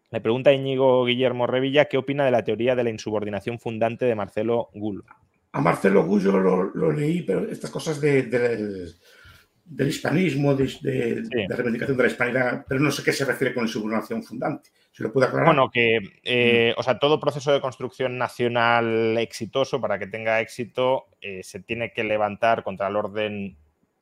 le 0.09 0.21
pregunta 0.21 0.53
Íñigo 0.53 1.05
Guillermo 1.05 1.47
Revilla 1.47 1.85
qué 1.85 1.97
opina 1.97 2.23
de 2.23 2.31
la 2.31 2.43
teoría 2.43 2.75
de 2.75 2.83
la 2.83 2.89
insubordinación 2.89 3.59
fundante 3.59 4.05
de 4.05 4.15
Marcelo 4.15 4.69
Gull. 4.73 5.03
A 5.51 5.61
Marcelo 5.61 6.05
Gull 6.05 6.21
yo 6.21 6.31
lo, 6.39 6.91
leí, 6.91 7.23
pero 7.23 7.49
estas 7.49 7.69
cosas 7.69 7.99
de, 7.99 8.23
del 8.23 9.87
hispanismo, 9.87 10.55
de, 10.55 10.65
de, 10.81 11.47
reivindicación 11.49 11.97
de 11.97 12.03
la 12.03 12.09
hispanidad, 12.09 12.65
pero 12.67 12.79
no 12.79 12.89
sé 12.89 13.03
qué 13.03 13.11
se 13.11 13.25
refiere 13.25 13.53
con 13.53 13.65
insubordinación 13.65 14.23
fundante. 14.23 14.69
Si 14.97 15.03
lo 15.03 15.13
puede 15.13 15.27
aclarar. 15.27 15.45
Bueno, 15.45 15.69
que, 15.69 15.99
eh, 16.23 16.73
o 16.75 16.81
sea, 16.81 16.97
todo 16.97 17.19
proceso 17.19 17.51
de 17.51 17.61
construcción 17.61 18.17
nacional 18.17 19.15
exitoso, 19.19 19.79
para 19.79 19.99
que 19.99 20.07
tenga 20.07 20.41
éxito, 20.41 21.05
eh, 21.21 21.43
se 21.43 21.59
tiene 21.59 21.93
que 21.93 22.03
levantar 22.03 22.63
contra 22.63 22.87
el 22.87 22.95
orden 22.95 23.57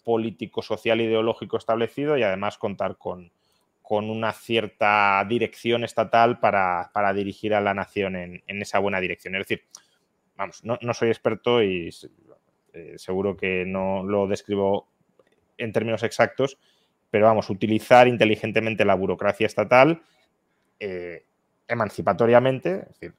político, 0.06 0.62
social, 0.62 1.02
ideológico 1.02 1.58
establecido 1.58 2.18
y 2.18 2.24
además 2.24 2.58
contar 2.58 2.96
con, 2.96 3.30
con 3.82 4.10
una 4.10 4.32
cierta 4.32 5.22
dirección 5.28 5.84
estatal 5.84 6.40
para, 6.40 7.14
dirigir 7.14 7.54
a 7.56 7.60
la 7.60 7.74
nación 7.74 8.16
en, 8.16 8.42
esa 8.48 8.80
buena 8.80 9.02
dirección. 9.02 9.36
Es 9.36 9.40
decir, 9.40 9.66
vamos, 10.38 10.64
no, 10.64 10.94
soy 10.94 11.10
experto 11.10 11.62
y 11.62 11.90
eh, 12.72 12.94
seguro 12.96 13.36
que 13.36 13.66
no 13.66 14.02
lo 14.06 14.28
describo 14.28 14.88
en 15.58 15.74
términos 15.74 16.04
exactos, 16.04 16.58
pero 17.12 17.26
vamos, 17.26 17.50
utilizar 17.50 18.08
inteligentemente 18.08 18.86
la 18.86 18.96
burocracia 18.96 19.46
estatal 19.46 20.02
eh, 20.80 21.26
emancipatoriamente, 21.68 22.80
es 22.82 22.88
decir, 22.88 23.14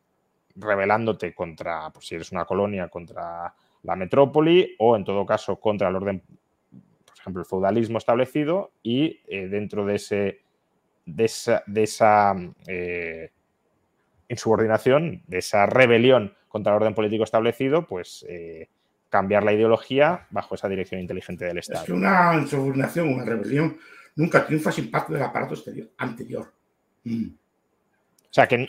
rebelándote 0.55 1.35
contra, 1.35 1.91
pues 1.91 2.07
si 2.07 2.15
eres 2.15 2.33
una 2.33 2.45
colonia, 2.45 2.89
contra 2.89 3.55
la 3.83 3.97
metrópoli 3.97 4.75
o 4.79 4.97
en 4.97 5.05
todo 5.05 5.27
caso 5.27 5.61
contra 5.61 5.89
el 5.89 5.97
orden, 5.97 6.23
por 6.71 7.19
ejemplo, 7.19 7.43
el 7.43 7.47
feudalismo 7.47 7.99
establecido 7.99 8.73
y 8.83 9.21
eh, 9.29 9.49
dentro 9.49 9.85
de, 9.85 9.97
ese, 9.97 10.41
de 11.05 11.25
esa, 11.25 11.63
de 11.67 11.83
esa 11.83 12.35
eh, 12.67 13.31
insubordinación, 14.29 15.23
de 15.27 15.39
esa 15.39 15.67
rebelión 15.67 16.35
contra 16.49 16.73
el 16.73 16.83
orden 16.83 16.95
político 16.95 17.25
establecido, 17.25 17.87
pues 17.87 18.25
cambiar 19.09 19.45
la 19.45 19.53
ideología 19.53 20.27
bajo 20.31 20.55
esa 20.55 20.69
dirección 20.69 21.01
inteligente 21.01 21.45
del 21.45 21.59
Estado. 21.59 21.81
Es 21.81 21.87
que 21.87 21.93
una 21.93 22.35
insubordinación, 22.35 23.09
una 23.09 23.25
rebelión, 23.25 23.79
nunca 24.17 24.45
triunfa 24.47 24.73
sin 24.73 24.91
parte 24.91 25.13
del 25.13 25.23
aparato 25.23 25.55
exterior, 25.55 25.89
anterior. 25.99 26.53
Mm. 27.05 27.29
Sea 28.37 28.47
que 28.47 28.66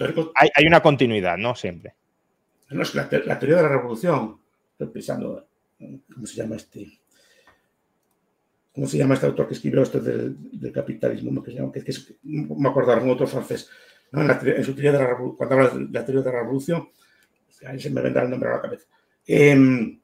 hay, 0.56 0.66
una 0.66 0.80
continuidad, 0.80 1.38
¿no? 1.38 1.54
Siempre. 1.54 1.94
No, 2.70 2.84
es 2.84 2.96
la, 2.96 3.10
teoría 3.10 3.58
de 3.58 3.64
la 3.64 3.68
revolución. 3.68 4.40
Estoy 4.72 4.88
pensando, 4.88 5.46
¿cómo 5.78 6.26
se 6.26 6.36
llama 6.36 6.56
este? 6.56 7.02
¿Cómo 8.74 8.88
se 8.88 8.98
llama 8.98 9.16
este 9.16 9.26
autor 9.26 9.46
que 9.46 9.56
escribió 9.56 9.82
esto 9.82 10.00
del, 10.00 10.38
capitalismo? 10.74 11.44
Que 11.44 11.52
se 11.52 11.58
llama, 11.58 11.74
que, 11.74 11.84
me 12.24 12.70
acuerdo 12.70 12.96
un 13.04 13.10
otro 13.10 13.28
francés. 13.28 13.70
En, 14.14 14.64
su 14.64 14.74
teoría 14.74 14.94
de 14.94 15.00
la, 15.00 15.18
cuando 15.18 15.56
habla 15.56 15.68
de 15.68 15.88
la 15.92 16.06
teoría 16.06 16.24
de 16.24 16.32
la 16.32 16.40
revolución, 16.44 16.88
ahí 17.68 17.78
se 17.78 17.90
me 17.90 18.00
vendrá 18.00 18.24
el 18.24 18.30
nombre 18.30 18.48
a 18.48 18.54
la 18.54 18.62
cabeza. 18.62 18.86
Eh, 19.28 20.00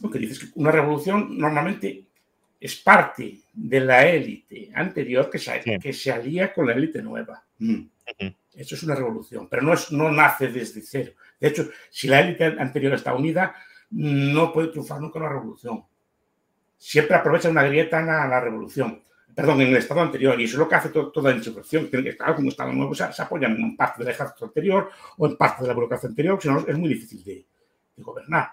porque 0.00 0.18
dices 0.18 0.38
que 0.38 0.46
una 0.54 0.70
revolución 0.70 1.36
normalmente 1.36 2.06
es 2.58 2.76
parte 2.76 3.38
de 3.52 3.80
la 3.80 4.06
élite 4.08 4.70
anterior 4.74 5.28
que 5.28 5.38
se, 5.38 5.60
que 5.78 5.92
se 5.92 6.10
alía 6.10 6.54
con 6.54 6.66
la 6.66 6.72
élite 6.72 7.02
nueva. 7.02 7.44
Mm. 7.58 7.82
Eso 8.54 8.74
es 8.74 8.82
una 8.82 8.94
revolución, 8.94 9.48
pero 9.48 9.62
no, 9.62 9.72
es, 9.72 9.90
no 9.90 10.10
nace 10.10 10.48
desde 10.48 10.80
cero. 10.82 11.12
De 11.40 11.48
hecho, 11.48 11.68
si 11.90 12.06
la 12.06 12.20
élite 12.20 12.44
anterior 12.44 12.94
está 12.94 13.14
unida, 13.14 13.54
no 13.90 14.52
puede 14.52 14.68
triunfar 14.68 15.00
nunca 15.00 15.18
una 15.18 15.28
revolución. 15.28 15.84
Siempre 16.76 17.16
aprovecha 17.16 17.48
una 17.48 17.64
grieta 17.64 18.00
en 18.00 18.06
la, 18.06 18.40
revolución. 18.40 19.02
Perdón, 19.34 19.62
en 19.62 19.68
el 19.68 19.76
estado 19.76 20.00
anterior. 20.00 20.40
Y 20.40 20.44
eso 20.44 20.54
es 20.54 20.58
lo 20.58 20.68
que 20.68 20.74
hace 20.74 20.90
toda 20.90 21.30
la 21.30 21.36
insurrección. 21.36 21.88
Tiene 21.88 22.04
que 22.04 22.10
estar 22.10 22.34
como 22.36 22.48
estado 22.48 22.72
nuevo, 22.72 22.94
se, 22.94 23.12
se 23.12 23.22
apoyan 23.22 23.56
en 23.56 23.76
parte 23.76 24.04
del 24.04 24.12
ejército 24.12 24.44
anterior 24.44 24.90
o 25.16 25.26
en 25.26 25.36
parte 25.36 25.62
de 25.62 25.68
la 25.68 25.74
burocracia 25.74 26.08
anterior, 26.08 26.40
si 26.40 26.48
no 26.48 26.60
es 26.60 26.78
muy 26.78 26.88
difícil 26.88 27.24
de, 27.24 27.46
de 27.96 28.02
gobernar. 28.02 28.52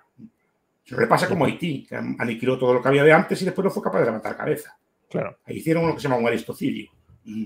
Se 0.84 1.00
le 1.00 1.08
pasa 1.08 1.28
como 1.28 1.46
Haití, 1.46 1.86
que 1.86 1.96
aniquiló 1.96 2.58
todo 2.58 2.74
lo 2.74 2.82
que 2.82 2.88
había 2.88 3.04
de 3.04 3.14
antes 3.14 3.42
y 3.42 3.46
después 3.46 3.66
no 3.66 3.72
fue 3.72 3.84
capaz 3.84 4.00
de 4.00 4.06
levantar 4.06 4.36
cabeza. 4.36 4.78
Claro. 5.10 5.38
Ahí 5.46 5.58
hicieron 5.58 5.88
lo 5.88 5.94
que 5.94 6.02
se 6.02 6.08
llama 6.08 6.20
un 6.20 6.28
aristocidio. 6.28 6.90
Mm. 7.26 7.46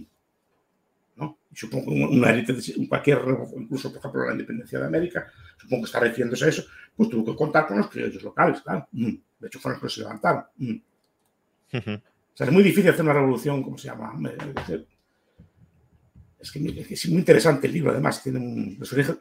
¿No? 1.16 1.40
Y 1.52 1.56
supongo 1.56 1.86
que 1.86 1.92
una 1.92 2.32
élite, 2.32 2.54
de 2.54 2.88
cualquier, 2.88 3.20
incluso 3.58 3.90
por 3.90 4.00
ejemplo 4.00 4.26
la 4.26 4.34
independencia 4.34 4.80
de 4.80 4.86
América, 4.86 5.28
supongo 5.58 5.84
que 5.84 5.88
está 5.88 6.00
refiriéndose 6.00 6.46
a 6.46 6.50
eso, 6.50 6.64
pues 6.96 7.10
tuvo 7.10 7.26
que 7.26 7.38
contar 7.38 7.68
con 7.68 7.78
los 7.78 7.90
criollos 7.90 8.22
locales, 8.24 8.62
claro. 8.62 8.88
Mm. 8.92 9.14
De 9.40 9.48
hecho, 9.48 9.60
fueron 9.60 9.80
los 9.82 9.92
que 9.92 9.96
se 9.96 10.02
levantaron. 10.02 10.44
Mm. 10.58 10.76
O 11.74 12.38
sea, 12.38 12.48
es 12.48 12.52
muy 12.54 12.64
difícil 12.64 12.90
hacer 12.90 13.04
una 13.04 13.14
revolución, 13.14 13.64
¿cómo 13.64 13.78
se 13.78 13.88
llama? 13.88 14.14
Es 16.40 16.52
que 16.52 16.60
es 16.90 17.10
muy 17.10 17.20
interesante 17.20 17.68
el 17.68 17.74
libro, 17.74 17.92
además, 17.92 18.22
tiene 18.22 18.76
los, 18.78 18.92
orígenes, 18.94 19.20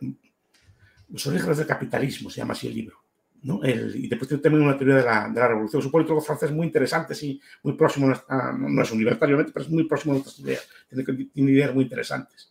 los 1.09 1.27
orígenes 1.27 1.59
del 1.59 1.67
capitalismo, 1.67 2.29
se 2.29 2.39
llama 2.39 2.53
así 2.53 2.67
el 2.67 2.75
libro. 2.75 3.04
¿No? 3.45 3.63
El, 3.63 3.95
y 3.95 4.09
después 4.09 4.29
tiene 4.29 4.43
también 4.43 4.65
una 4.65 4.77
teoría 4.77 4.97
de 4.97 5.05
la, 5.05 5.29
de 5.29 5.39
la 5.39 5.49
revolución. 5.49 5.81
Es 5.81 5.87
un 5.87 5.93
político 5.93 6.21
francés 6.21 6.51
muy 6.51 6.67
interesante, 6.67 7.15
sí, 7.15 7.41
muy 7.63 7.75
próximo, 7.75 8.13
a, 8.29 8.53
no, 8.53 8.83
es 8.83 8.91
universitario, 8.91 9.37
pero 9.53 9.65
es 9.65 9.71
muy 9.71 9.85
próximo 9.85 10.15
a 10.15 10.17
nuestras 10.17 10.41
ideas. 10.41 10.69
Tiene, 10.89 11.25
tiene 11.33 11.51
ideas 11.53 11.75
muy 11.75 11.85
interesantes. 11.85 12.51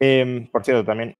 Eh, 0.00 0.48
por 0.52 0.64
cierto, 0.64 0.84
también. 0.84 1.16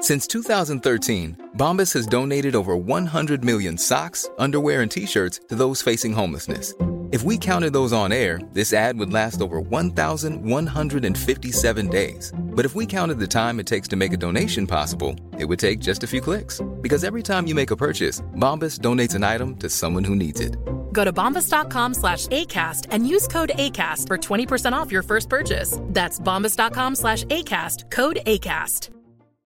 Since 0.00 0.28
2013, 0.28 1.36
Bombas 1.56 1.92
has 1.94 2.06
donated 2.06 2.54
over 2.54 2.76
100 2.76 3.42
million 3.42 3.78
socks, 3.78 4.28
underwear, 4.38 4.82
and 4.82 4.90
t-shirts 4.90 5.40
to 5.48 5.54
those 5.54 5.80
facing 5.80 6.12
homelessness. 6.12 6.74
If 7.12 7.22
we 7.22 7.38
counted 7.38 7.72
those 7.72 7.92
on 7.92 8.10
air, 8.10 8.40
this 8.52 8.72
ad 8.72 8.98
would 8.98 9.12
last 9.12 9.40
over 9.40 9.60
1,157 9.60 11.88
days. 11.88 12.32
But 12.36 12.64
if 12.64 12.74
we 12.74 12.84
counted 12.84 13.20
the 13.20 13.28
time 13.28 13.60
it 13.60 13.66
takes 13.66 13.86
to 13.88 13.96
make 13.96 14.12
a 14.12 14.16
donation 14.16 14.66
possible, 14.66 15.14
it 15.38 15.44
would 15.44 15.60
take 15.60 15.78
just 15.78 16.02
a 16.02 16.08
few 16.08 16.20
clicks. 16.20 16.60
Because 16.80 17.04
every 17.04 17.22
time 17.22 17.46
you 17.46 17.54
make 17.54 17.70
a 17.70 17.76
purchase, 17.76 18.22
Bombas 18.34 18.80
donates 18.80 19.14
an 19.14 19.22
item 19.22 19.54
to 19.56 19.68
someone 19.68 20.02
who 20.02 20.16
needs 20.16 20.40
it. 20.40 20.56
Go 20.92 21.04
to 21.04 21.12
bombas.com 21.12 21.94
slash 21.94 22.26
ACAST 22.28 22.86
and 22.90 23.08
use 23.08 23.28
code 23.28 23.52
ACAST 23.54 24.08
for 24.08 24.18
20% 24.18 24.72
off 24.72 24.90
your 24.90 25.02
first 25.02 25.28
purchase. 25.28 25.78
That's 25.82 26.18
bombas.com 26.18 26.96
slash 26.96 27.22
ACAST, 27.24 27.90
code 27.90 28.18
ACAST. 28.26 28.95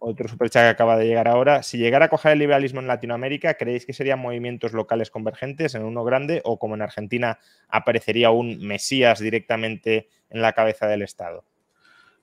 Otro 0.00 0.28
superchat 0.28 0.62
que 0.62 0.68
acaba 0.68 0.96
de 0.96 1.06
llegar 1.06 1.26
ahora. 1.26 1.64
Si 1.64 1.76
llegara 1.76 2.04
a 2.04 2.08
coger 2.08 2.32
el 2.32 2.38
liberalismo 2.38 2.80
en 2.80 2.86
Latinoamérica, 2.86 3.54
¿creéis 3.54 3.84
que 3.84 3.92
serían 3.92 4.20
movimientos 4.20 4.72
locales 4.72 5.10
convergentes 5.10 5.74
en 5.74 5.82
uno 5.82 6.04
grande 6.04 6.40
o 6.44 6.58
como 6.58 6.76
en 6.76 6.82
Argentina 6.82 7.40
aparecería 7.68 8.30
un 8.30 8.64
Mesías 8.64 9.18
directamente 9.18 10.08
en 10.30 10.40
la 10.40 10.52
cabeza 10.52 10.86
del 10.86 11.02
Estado? 11.02 11.44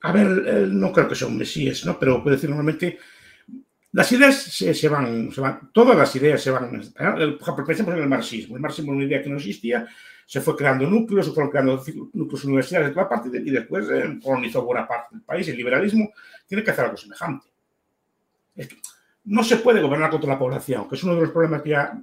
A 0.02 0.14
ver, 0.14 0.28
no 0.70 0.94
creo 0.94 1.10
que 1.10 1.16
sea 1.16 1.28
un 1.28 1.38
Mesías, 1.38 1.86
¿no? 1.86 2.00
Pero 2.00 2.24
puedo 2.24 2.36
decir 2.36 2.50
normalmente 2.50 2.98
las 3.92 4.10
ideas 4.12 4.36
se, 4.36 4.88
van, 4.88 5.32
se, 5.32 5.42
van, 5.42 5.70
todas 5.74 5.98
las 5.98 6.16
ideas 6.16 6.42
se 6.42 6.52
van. 6.52 6.82
Ejemplo, 6.82 7.66
pensemos 7.66 7.94
en 7.94 8.04
el 8.04 8.10
marxismo. 8.10 8.56
El 8.56 8.62
marxismo 8.62 8.94
es 8.94 8.98
una 8.98 9.06
idea 9.06 9.22
que 9.22 9.30
no 9.30 9.38
existía, 9.38 9.86
se 10.26 10.40
fue 10.40 10.56
creando 10.56 10.86
núcleos, 10.86 11.26
se 11.26 11.32
fueron 11.34 11.52
creando 11.52 11.84
núcleos 12.14 12.46
universitarios 12.46 12.90
de 12.90 12.94
toda 12.94 13.10
parte 13.10 13.30
y 13.34 13.50
después 13.50 13.90
eh, 13.90 14.18
colonizó 14.24 14.64
buena 14.64 14.88
parte 14.88 15.16
del 15.16 15.24
país. 15.24 15.48
El 15.50 15.58
liberalismo 15.58 16.12
tiene 16.48 16.64
que 16.64 16.72
hacer 16.72 16.86
algo 16.86 16.98
semejante 16.98 17.55
no 19.26 19.44
se 19.44 19.58
puede 19.58 19.82
gobernar 19.82 20.12
contra 20.12 20.34
la 20.34 20.40
población, 20.40 20.88
que 20.88 20.96
es 20.96 21.04
uno 21.04 21.16
de 21.16 21.22
los 21.22 21.32
problemas 21.32 21.62
que 21.62 21.72
ya, 21.72 22.00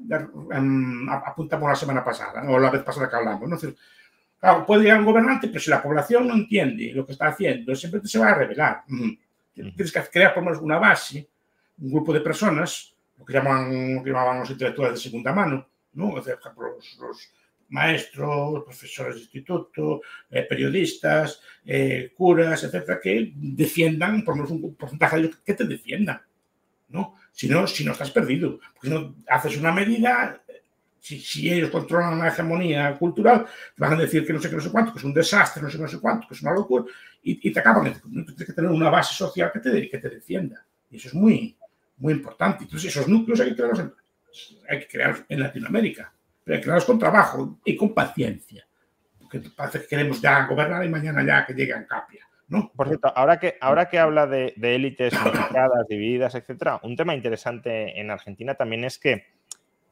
em, 0.53 1.09
apuntamos 1.09 1.68
la 1.68 1.76
semana 1.76 2.05
pasada, 2.05 2.42
o 2.48 2.59
la 2.59 2.70
vez 2.70 2.82
pasada 2.82 3.09
que 3.09 3.16
hablamos. 3.16 3.48
¿no? 3.48 3.59
claro, 4.38 4.66
puede 4.66 4.82
llegar 4.82 4.98
un 4.98 5.07
gobernante, 5.07 5.46
pero 5.46 5.61
si 5.61 5.70
la 5.70 5.82
población 5.82 6.26
no 6.26 6.34
entiende 6.34 6.92
lo 6.92 7.07
que 7.07 7.12
está 7.12 7.28
haciendo, 7.28 7.74
siempre 7.76 8.00
se 8.05 8.18
va 8.18 8.30
a 8.30 8.34
revelar. 8.34 8.82
Tienes 9.55 9.92
que 9.92 10.00
crear 10.11 10.34
por 10.34 10.42
lo 10.42 10.50
menos 10.50 10.62
una 10.62 10.78
base, 10.78 11.28
un 11.78 11.92
grupo 11.92 12.12
de 12.12 12.20
personas, 12.20 12.92
lo 13.16 13.24
que, 13.24 13.32
llaman, 13.34 13.94
lo 13.94 14.03
que 14.03 14.11
llamaban 14.11 14.40
los 14.40 14.50
intelectuales 14.50 14.94
de 14.94 15.00
segunda 15.00 15.32
mano, 15.32 15.68
¿no? 15.92 16.16
los, 16.16 17.32
maestros, 17.68 18.64
profesores 18.64 19.14
de 19.14 19.20
instituto, 19.22 20.03
eh, 20.30 20.42
periodistas, 20.42 21.40
eh, 21.64 22.12
curas, 22.14 22.64
etcétera, 22.64 23.00
que 23.00 23.32
defiendan, 23.34 24.22
por 24.22 24.36
lo 24.36 24.42
menos 24.42 24.50
un 24.50 24.74
porcentaje 24.74 25.16
de 25.16 25.22
ellos 25.22 25.36
que 25.42 25.55
te 25.55 25.64
defiendan 25.64 26.20
¿no? 26.93 27.16
Si 27.32 27.49
no, 27.49 27.66
si 27.66 27.84
no 27.84 27.93
estás 27.93 28.11
perdido. 28.11 28.59
Porque 28.74 28.88
si 28.88 28.95
no 28.95 29.14
haces 29.28 29.57
una 29.57 29.72
medida, 29.72 30.43
si, 31.01 31.53
ellos 31.53 31.70
controlan 31.70 32.18
la 32.18 32.28
hegemonía 32.28 32.97
cultural, 32.99 33.47
te 33.74 33.80
van 33.80 33.95
a 33.95 33.97
decir 33.97 34.24
que 34.24 34.32
no 34.32 34.40
sé 34.40 34.49
qué, 34.49 34.57
no 34.57 34.62
sé 34.62 34.70
cuánto, 34.70 34.93
que 34.93 34.99
es 34.99 35.05
un 35.05 35.14
desastre, 35.14 35.62
no 35.62 35.68
sé 35.68 35.76
qué, 35.76 35.82
no 35.82 35.88
sé 35.88 36.01
cuánto, 36.01 36.28
que 36.28 36.34
es 36.34 36.43
una 36.43 36.53
locura, 36.53 36.84
y, 37.22 37.51
te 37.51 37.61
acaban. 37.61 38.01
Tienes 38.03 38.47
que 38.47 38.53
tener 38.53 38.70
una 38.70 38.90
base 38.90 39.14
social 39.14 39.51
que 39.53 39.61
te, 39.61 39.88
que 39.88 39.99
te 39.99 40.09
defienda. 40.09 40.64
Y 40.90 40.97
eso 40.97 41.09
es 41.09 41.14
muy, 41.14 41.57
muy 41.97 42.12
importante. 42.12 42.64
Entonces, 42.64 42.90
esos 42.90 43.09
núcleos 43.09 43.40
hay 43.40 43.51
que 43.51 43.57
crearlos 43.57 43.80
en, 43.80 43.93
hay 44.68 44.78
que 44.80 44.86
crearlos 44.86 45.24
en 45.28 45.40
Latinoamérica, 45.40 46.12
pero 46.45 46.55
hay 46.55 46.61
que 46.61 46.64
crearlos 46.64 46.84
con 46.84 46.99
trabajo 46.99 47.59
y 47.64 47.76
con 47.76 47.95
paciencia. 47.95 48.66
Porque 49.18 49.40
parece 49.57 49.80
que 49.80 49.86
queremos 49.86 50.20
ya 50.20 50.47
gobernar 50.47 50.84
y 50.84 50.88
mañana 50.88 51.24
ya 51.24 51.47
que 51.47 51.55
llegue 51.55 51.72
a 51.72 51.78
Por 52.74 52.88
cierto, 52.88 53.12
ahora 53.14 53.38
que, 53.38 53.57
ahora 53.61 53.88
que 53.88 53.98
habla 53.98 54.26
de, 54.26 54.55
élites 54.61 55.14
unificadas, 55.14 55.86
divididas, 55.88 56.34
etcétera, 56.34 56.80
un 56.82 56.96
tema 56.96 57.14
interesante 57.14 57.98
en 58.00 58.11
Argentina 58.11 58.55
también 58.55 58.84
es 58.84 58.98
que 58.98 59.24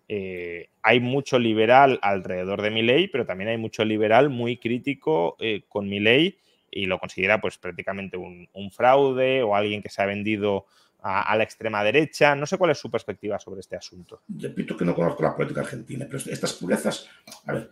eh, 0.09 0.69
hay 0.83 1.01
mucho 1.01 1.39
liberal 1.39 1.99
alrededor 2.03 2.63
de 2.63 2.71
mi 2.71 2.83
ley, 2.83 3.09
pero 3.09 3.25
también 3.27 3.51
hay 3.51 3.57
mucho 3.57 3.85
liberal 3.85 4.29
muy 4.29 4.57
crítico 4.57 5.37
eh, 5.39 5.63
con 5.69 5.89
mi 5.89 6.01
ley 6.01 6.39
y 6.71 6.87
lo 6.87 6.99
considera 6.99 7.41
pues 7.41 7.59
prácticamente 7.59 8.17
un, 8.17 8.49
fraude 8.73 9.43
o 9.43 9.55
alguien 9.55 9.83
que 9.83 9.89
se 9.89 10.03
ha 10.03 10.07
vendido 10.07 10.67
a, 11.03 11.37
la 11.37 11.45
extrema 11.45 11.83
derecha. 11.83 12.35
No 12.35 12.47
sé 12.47 12.59
cuál 12.59 12.73
es 12.73 12.79
su 12.79 12.91
perspectiva 12.91 13.39
sobre 13.39 13.61
este 13.61 13.77
asunto. 13.77 14.23
Repito 14.29 14.77
que 14.77 14.85
no 14.85 14.95
conozco 14.95 15.23
la 15.23 15.35
política 15.35 15.61
argentina, 15.61 16.07
pero 16.07 16.19
estas 16.19 16.53
purezas, 16.55 17.09
a 17.47 17.53
ver, 17.53 17.71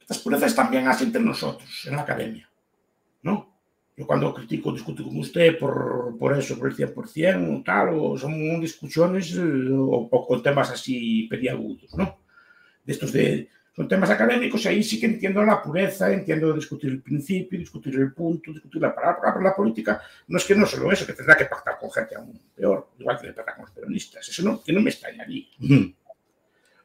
estas 0.00 0.18
purezas 0.18 0.54
también 0.54 0.88
hacen 0.88 1.08
entre 1.08 1.22
nosotros, 1.22 1.86
en 1.86 1.96
la 1.96 2.02
academia, 2.02 2.50
¿no? 3.22 3.51
Yo 3.96 4.06
cuando 4.06 4.32
critico, 4.32 4.72
discuto 4.72 5.04
con 5.04 5.18
usted 5.18 5.58
por, 5.58 6.16
por 6.18 6.36
eso, 6.36 6.58
por 6.58 6.68
el 6.68 6.76
100%, 6.76 7.62
tal, 7.64 7.90
o 7.92 8.16
son 8.16 8.60
discusiones 8.60 9.34
eh, 9.36 9.40
o, 9.70 10.08
o, 10.10 10.26
con 10.26 10.42
temas 10.42 10.70
así 10.70 11.26
pediagudos, 11.28 11.94
¿no? 11.94 12.18
De 12.84 12.92
estos 12.92 13.12
de, 13.12 13.48
son 13.74 13.88
temas 13.88 14.10
académicos, 14.10 14.66
ahí 14.66 14.82
sí 14.82 15.00
que 15.00 15.06
entiendo 15.06 15.42
la 15.42 15.62
pureza, 15.62 16.12
entiendo 16.12 16.52
discutir 16.52 16.90
el 16.90 17.00
principio, 17.00 17.58
discutir 17.58 17.94
el 17.96 18.12
punto, 18.12 18.52
discutir 18.52 18.82
la 18.82 18.94
palabra, 18.94 19.32
pero 19.32 19.40
la 19.40 19.54
política 19.54 20.02
no 20.28 20.36
es 20.36 20.44
que 20.44 20.54
no 20.54 20.66
solo 20.66 20.92
eso, 20.92 21.06
que 21.06 21.14
tendrá 21.14 21.36
que 21.36 21.46
pactar 21.46 21.78
con 21.78 21.90
gente 21.90 22.14
aún 22.14 22.38
peor, 22.54 22.90
igual 22.98 23.18
que 23.18 23.28
le 23.28 23.32
pactar 23.32 23.56
con 23.56 23.64
los 23.64 23.74
peronistas, 23.74 24.28
eso 24.28 24.42
no, 24.42 24.62
que 24.62 24.74
no 24.74 24.80
me 24.82 24.90
extrañaría. 24.90 25.46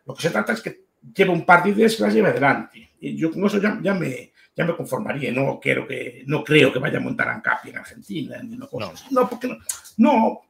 Lo 0.06 0.14
que 0.14 0.22
se 0.22 0.30
trata 0.30 0.54
es 0.54 0.62
que 0.62 0.84
lleve 1.14 1.32
un 1.32 1.46
par 1.46 1.64
de 1.64 1.72
ideas 1.72 1.96
que 1.96 2.04
las 2.04 2.14
lleve 2.14 2.30
adelante. 2.30 2.90
Y 3.02 3.18
yo 3.18 3.32
con 3.32 3.46
eso 3.46 3.62
ya, 3.62 3.78
ya 3.82 3.94
me 3.94 4.32
ya 4.58 4.66
me 4.66 4.76
conformaría. 4.76 5.32
No, 5.32 5.60
quiero 5.62 5.88
que, 5.88 6.24
no 6.26 6.44
creo 6.44 6.74
que 6.74 6.80
vaya 6.80 6.98
a 6.98 7.02
montar 7.02 7.30
ANCAP 7.30 7.68
en 7.68 7.78
Argentina, 7.78 8.42
ni 8.42 8.58
no, 8.58 8.68
no. 9.12 9.30
porque 9.30 9.48
no, 9.48 9.58
no, 9.98 10.42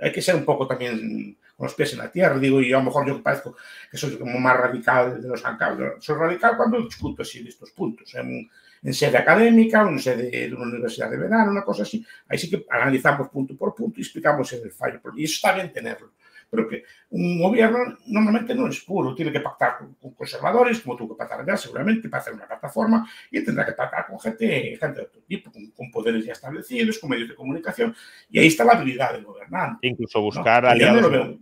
hay 0.00 0.10
que 0.10 0.22
ser 0.22 0.34
un 0.34 0.46
poco 0.46 0.66
también 0.66 1.36
con 1.54 1.66
los 1.66 1.74
pies 1.74 1.92
en 1.92 1.98
la 1.98 2.10
tierra. 2.10 2.38
Digo, 2.38 2.62
y 2.62 2.72
a 2.72 2.78
lo 2.78 2.84
mejor 2.84 3.06
yo 3.06 3.22
parezco 3.22 3.54
que 3.90 3.98
soy 3.98 4.16
como 4.16 4.40
más 4.40 4.56
radical 4.56 5.20
de 5.20 5.28
los 5.28 5.44
ANCAP. 5.44 6.00
Soy 6.00 6.16
radical 6.16 6.56
cuando 6.56 6.80
discuto 6.80 7.20
así 7.20 7.42
de 7.42 7.50
estos 7.50 7.70
puntos. 7.72 8.14
En, 8.14 8.50
en 8.82 8.94
sede 8.94 9.18
académica, 9.18 9.82
en 9.82 9.98
sede 9.98 10.30
de 10.30 10.54
una 10.54 10.64
universidad 10.64 11.10
de 11.10 11.18
verano, 11.18 11.50
una 11.50 11.64
cosa 11.64 11.82
así. 11.82 12.04
Ahí 12.28 12.38
sí 12.38 12.48
que 12.48 12.64
analizamos 12.70 13.28
punto 13.28 13.54
por 13.56 13.74
punto 13.74 14.00
y 14.00 14.02
explicamos 14.02 14.50
el 14.54 14.72
fallo. 14.72 15.00
Y 15.14 15.24
eso 15.24 15.34
está 15.34 15.52
bien 15.54 15.70
tenerlo 15.70 16.12
pero 16.50 16.68
que 16.68 16.84
un 17.10 17.40
gobierno 17.40 17.78
normalmente 18.06 18.54
no 18.54 18.68
es 18.68 18.80
puro, 18.80 19.14
tiene 19.14 19.32
que 19.32 19.40
pactar 19.40 19.78
con, 19.78 20.14
conservadores, 20.14 20.80
como 20.80 20.96
tuvo 20.96 21.14
que 21.14 21.18
pactar 21.18 21.40
allá 21.40 21.56
seguramente, 21.56 22.08
para 22.08 22.22
hacer 22.22 22.34
una 22.34 22.46
plataforma, 22.46 23.08
y 23.30 23.42
tendrá 23.44 23.64
que 23.66 23.72
pactar 23.72 24.06
con 24.06 24.18
gente, 24.20 24.76
gente 24.78 25.00
de 25.00 25.06
otro 25.06 25.22
tipo, 25.22 25.50
con, 25.52 25.90
poderes 25.90 26.24
ya 26.24 26.32
establecidos, 26.32 26.98
con 26.98 27.10
medios 27.10 27.28
de 27.28 27.34
comunicación, 27.34 27.94
y 28.30 28.38
ahí 28.38 28.46
está 28.46 28.64
la 28.64 28.72
habilidad 28.72 29.12
del 29.12 29.24
gobernante. 29.24 29.86
Incluso 29.86 30.20
buscar 30.20 30.66
aliados. 30.66 30.96
Yo 30.96 31.00
no 31.02 31.08
lo 31.08 31.24
veo, 31.24 31.38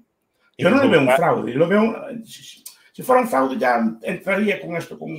yo 0.58 0.70
no 0.70 0.82
lo 0.82 0.90
veo 0.90 1.00
un 1.00 1.10
fraude, 1.10 1.54
lo 1.54 1.68
veo, 1.68 2.06
Si 2.24 3.02
fuera 3.02 3.22
un 3.22 3.28
fraude 3.28 3.56
ya 3.58 3.82
entraría 4.02 4.60
con 4.60 4.76
esto, 4.76 4.98
con 4.98 5.10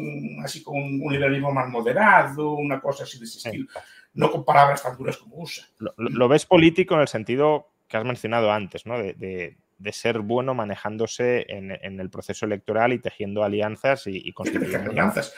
así 0.43 0.61
con 0.61 0.77
un 0.77 1.11
liberalismo 1.11 1.51
más 1.51 1.67
moderado, 1.69 2.53
una 2.53 2.79
cosa 2.79 3.03
así 3.03 3.17
de 3.17 3.25
ese 3.25 3.37
estilo, 3.37 3.67
no 4.13 4.31
con 4.31 4.45
palabras 4.45 4.83
tan 4.83 4.95
duras 4.97 5.17
como 5.17 5.37
usa. 5.37 5.65
Lo, 5.79 6.27
ves 6.27 6.45
político 6.45 6.95
en 6.95 7.01
el 7.01 7.07
sentido 7.07 7.69
que 7.87 7.97
has 7.97 8.05
mencionado 8.05 8.51
antes, 8.51 8.85
¿no? 8.85 8.97
De, 8.97 9.57
ser 9.91 10.19
bueno 10.19 10.53
manejándose 10.53 11.45
en, 11.49 11.99
el 11.99 12.09
proceso 12.09 12.45
electoral 12.45 12.93
y 12.93 12.99
tejiendo 12.99 13.43
alianzas 13.43 14.07
y, 14.07 14.21
y 14.23 14.31
construyendo 14.31 14.91
alianzas. 14.91 15.33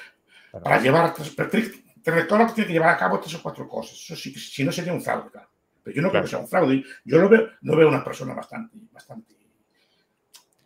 Para 0.52 0.80
llevar, 0.80 1.14
te 1.14 2.12
recuerdo 2.12 2.48
que 2.48 2.54
tiene 2.54 2.68
que 2.68 2.74
llevar 2.74 2.90
a 2.90 2.98
cabo 2.98 3.20
tres 3.20 3.36
o 3.36 3.42
cuatro 3.42 3.68
cosas. 3.68 3.94
Eso 3.94 4.16
sí, 4.16 4.34
si 4.36 4.64
no 4.64 4.72
sería 4.72 4.94
un 4.94 5.02
fraude, 5.02 5.32
claro. 5.32 5.50
Pero 5.84 5.96
yo 5.96 6.02
no 6.02 6.10
creo 6.10 6.22
que 6.22 6.30
sea 6.30 6.40
un 6.40 6.48
fraude. 6.48 6.84
Yo 7.04 7.18
lo 7.20 7.30
veo, 7.30 7.50
no 7.62 7.76
veo 7.76 7.88
una 7.88 8.04
persona 8.04 8.34
bastante, 8.34 8.78
bastante 8.92 9.36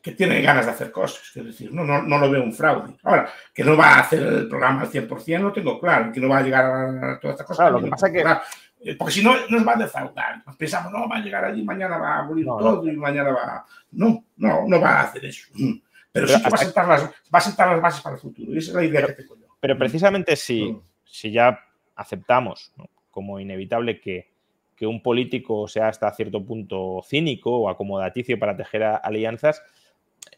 que 0.01 0.11
tiene 0.13 0.41
ganas 0.41 0.65
de 0.65 0.71
hacer 0.71 0.91
cosas. 0.91 1.35
Es 1.35 1.45
decir, 1.45 1.73
no, 1.73 1.83
no, 1.83 2.01
no 2.01 2.17
lo 2.17 2.29
veo 2.29 2.43
un 2.43 2.53
fraude. 2.53 2.95
Ahora, 3.03 3.29
que 3.53 3.63
no 3.63 3.75
va 3.75 3.95
a 3.95 3.99
hacer 3.99 4.21
el 4.21 4.47
programa 4.47 4.81
al 4.81 4.91
100%, 4.91 5.39
lo 5.39 5.51
tengo 5.51 5.79
claro. 5.79 6.11
Que 6.11 6.19
no 6.19 6.29
va 6.29 6.37
a 6.37 6.41
llegar 6.41 6.65
a 6.65 7.19
todas 7.19 7.35
estas 7.35 7.47
cosas. 7.47 7.63
Claro, 7.63 7.79
lo 7.79 7.83
que 7.83 7.91
pasa 7.91 8.11
que... 8.11 8.23
Eh, 8.81 8.95
porque 8.95 9.13
si 9.13 9.23
no, 9.23 9.35
nos 9.49 9.67
va 9.67 9.73
a 9.73 9.77
defraudar. 9.77 10.43
Pensamos, 10.57 10.91
no, 10.91 11.07
va 11.07 11.17
a 11.17 11.21
llegar 11.21 11.45
allí, 11.45 11.63
mañana 11.63 11.97
va 11.97 12.19
a 12.19 12.23
morir 12.23 12.45
todo 12.45 12.87
y 12.87 12.95
mañana 12.95 13.31
va... 13.31 13.65
No, 13.91 14.23
no, 14.37 14.67
no 14.67 14.81
va 14.81 14.89
a 14.89 15.01
hacer 15.03 15.25
eso. 15.25 15.47
Pero, 16.11 16.27
sí 16.27 16.41
que 16.41 16.49
va 16.49 16.55
a, 16.55 16.57
sentar 16.57 16.87
las, 16.87 17.03
va 17.03 17.39
a 17.39 17.41
sentar 17.41 17.67
las 17.69 17.81
bases 17.81 18.01
para 18.01 18.15
el 18.15 18.21
futuro. 18.21 18.53
Y 18.53 18.57
esa 18.57 18.71
es 18.71 18.75
la 18.75 18.85
idea 18.85 19.07
que 19.07 19.13
tengo 19.13 19.35
yo. 19.35 19.47
Pero 19.59 19.77
precisamente 19.77 20.35
si, 20.35 20.71
mm. 20.71 20.81
si 21.03 21.31
ya 21.31 21.59
aceptamos 21.95 22.73
como 23.11 23.39
inevitable 23.39 23.99
que 23.99 24.29
que 24.79 24.87
un 24.87 25.03
político 25.03 25.67
sea 25.67 25.89
hasta 25.89 26.09
cierto 26.13 26.45
punto 26.45 27.01
cínico 27.03 27.51
o 27.51 27.69
acomodaticio 27.69 28.39
para 28.39 28.55
tejer 28.55 28.81
alianzas, 28.83 29.61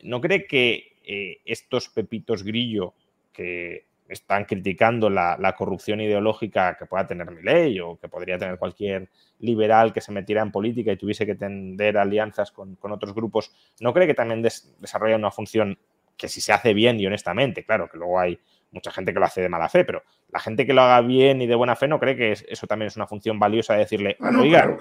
¿no 0.01 0.19
cree 0.19 0.47
que 0.47 0.97
eh, 1.03 1.41
estos 1.45 1.89
pepitos 1.89 2.41
grillo 2.41 2.95
que 3.33 3.85
están 4.11 4.45
criticando 4.45 5.09
la, 5.09 5.55
corrupción 5.57 6.01
ideológica 6.01 6.75
que 6.77 6.85
pueda 6.85 7.07
tener 7.07 7.31
ley 7.43 7.79
o 7.79 7.97
que 7.99 8.07
podría 8.07 8.37
tener 8.37 8.57
cualquier 8.57 9.09
liberal 9.39 9.93
que 9.93 10.01
se 10.01 10.11
metiera 10.11 10.41
en 10.41 10.51
política 10.51 10.91
y 10.91 10.97
tuviese 10.97 11.25
que 11.25 11.35
tender 11.35 11.97
alianzas 11.97 12.51
con, 12.51 12.77
otros 12.81 13.13
grupos, 13.13 13.51
¿no 13.79 13.93
cree 13.93 14.07
que 14.07 14.13
también 14.13 14.41
desarrolla 14.41 15.15
una 15.15 15.31
función 15.31 15.77
que 16.17 16.27
si 16.27 16.41
se 16.41 16.53
hace 16.53 16.73
bien 16.73 16.99
y 16.99 17.07
honestamente, 17.07 17.63
claro, 17.63 17.89
que 17.89 17.97
luego 17.97 18.19
hay 18.19 18.39
mucha 18.71 18.91
gente 18.91 19.13
que 19.13 19.19
lo 19.19 19.25
hace 19.25 19.41
de 19.41 19.49
mala 19.49 19.69
fe, 19.69 19.83
pero 19.83 20.03
la 20.31 20.39
gente 20.39 20.65
que 20.65 20.73
lo 20.73 20.81
haga 20.81 21.01
bien 21.01 21.41
y 21.41 21.47
de 21.47 21.55
buena 21.55 21.75
fe 21.75 21.87
no 21.87 21.99
cree 21.99 22.15
que 22.15 22.31
eso 22.31 22.67
también 22.67 22.87
es 22.87 22.95
una 22.95 23.07
función 23.07 23.39
valiosa 23.39 23.73
de 23.73 23.79
decirle, 23.79 24.17
ah, 24.19 24.31
oiga, 24.39 24.77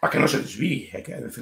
para 0.00 0.10
que 0.10 0.18
no 0.18 0.28
se 0.28 0.38
desvíe. 0.38 0.90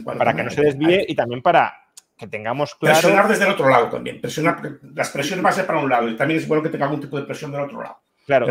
para 0.04 0.34
que 0.34 0.42
no 0.42 0.50
se 0.50 0.62
desvíe 0.62 1.04
y 1.08 1.14
también 1.14 1.42
para 1.42 1.81
que 2.22 2.28
tengamos 2.28 2.76
claro. 2.76 3.00
Presionar 3.00 3.28
desde 3.28 3.44
el 3.44 3.50
otro 3.50 3.68
lado 3.68 3.88
también. 3.90 4.20
Presionar, 4.20 4.78
las 4.94 5.10
presiones 5.10 5.42
van 5.42 5.52
a 5.52 5.56
ser 5.56 5.66
para 5.66 5.80
un 5.80 5.90
lado 5.90 6.08
y 6.08 6.16
también 6.16 6.38
es 6.38 6.46
bueno 6.46 6.62
que 6.62 6.68
tenga 6.68 6.84
algún 6.84 7.00
tipo 7.00 7.18
de 7.18 7.24
presión 7.24 7.50
del 7.50 7.62
otro 7.62 7.82
lado. 7.82 7.98
Claro. 8.24 8.46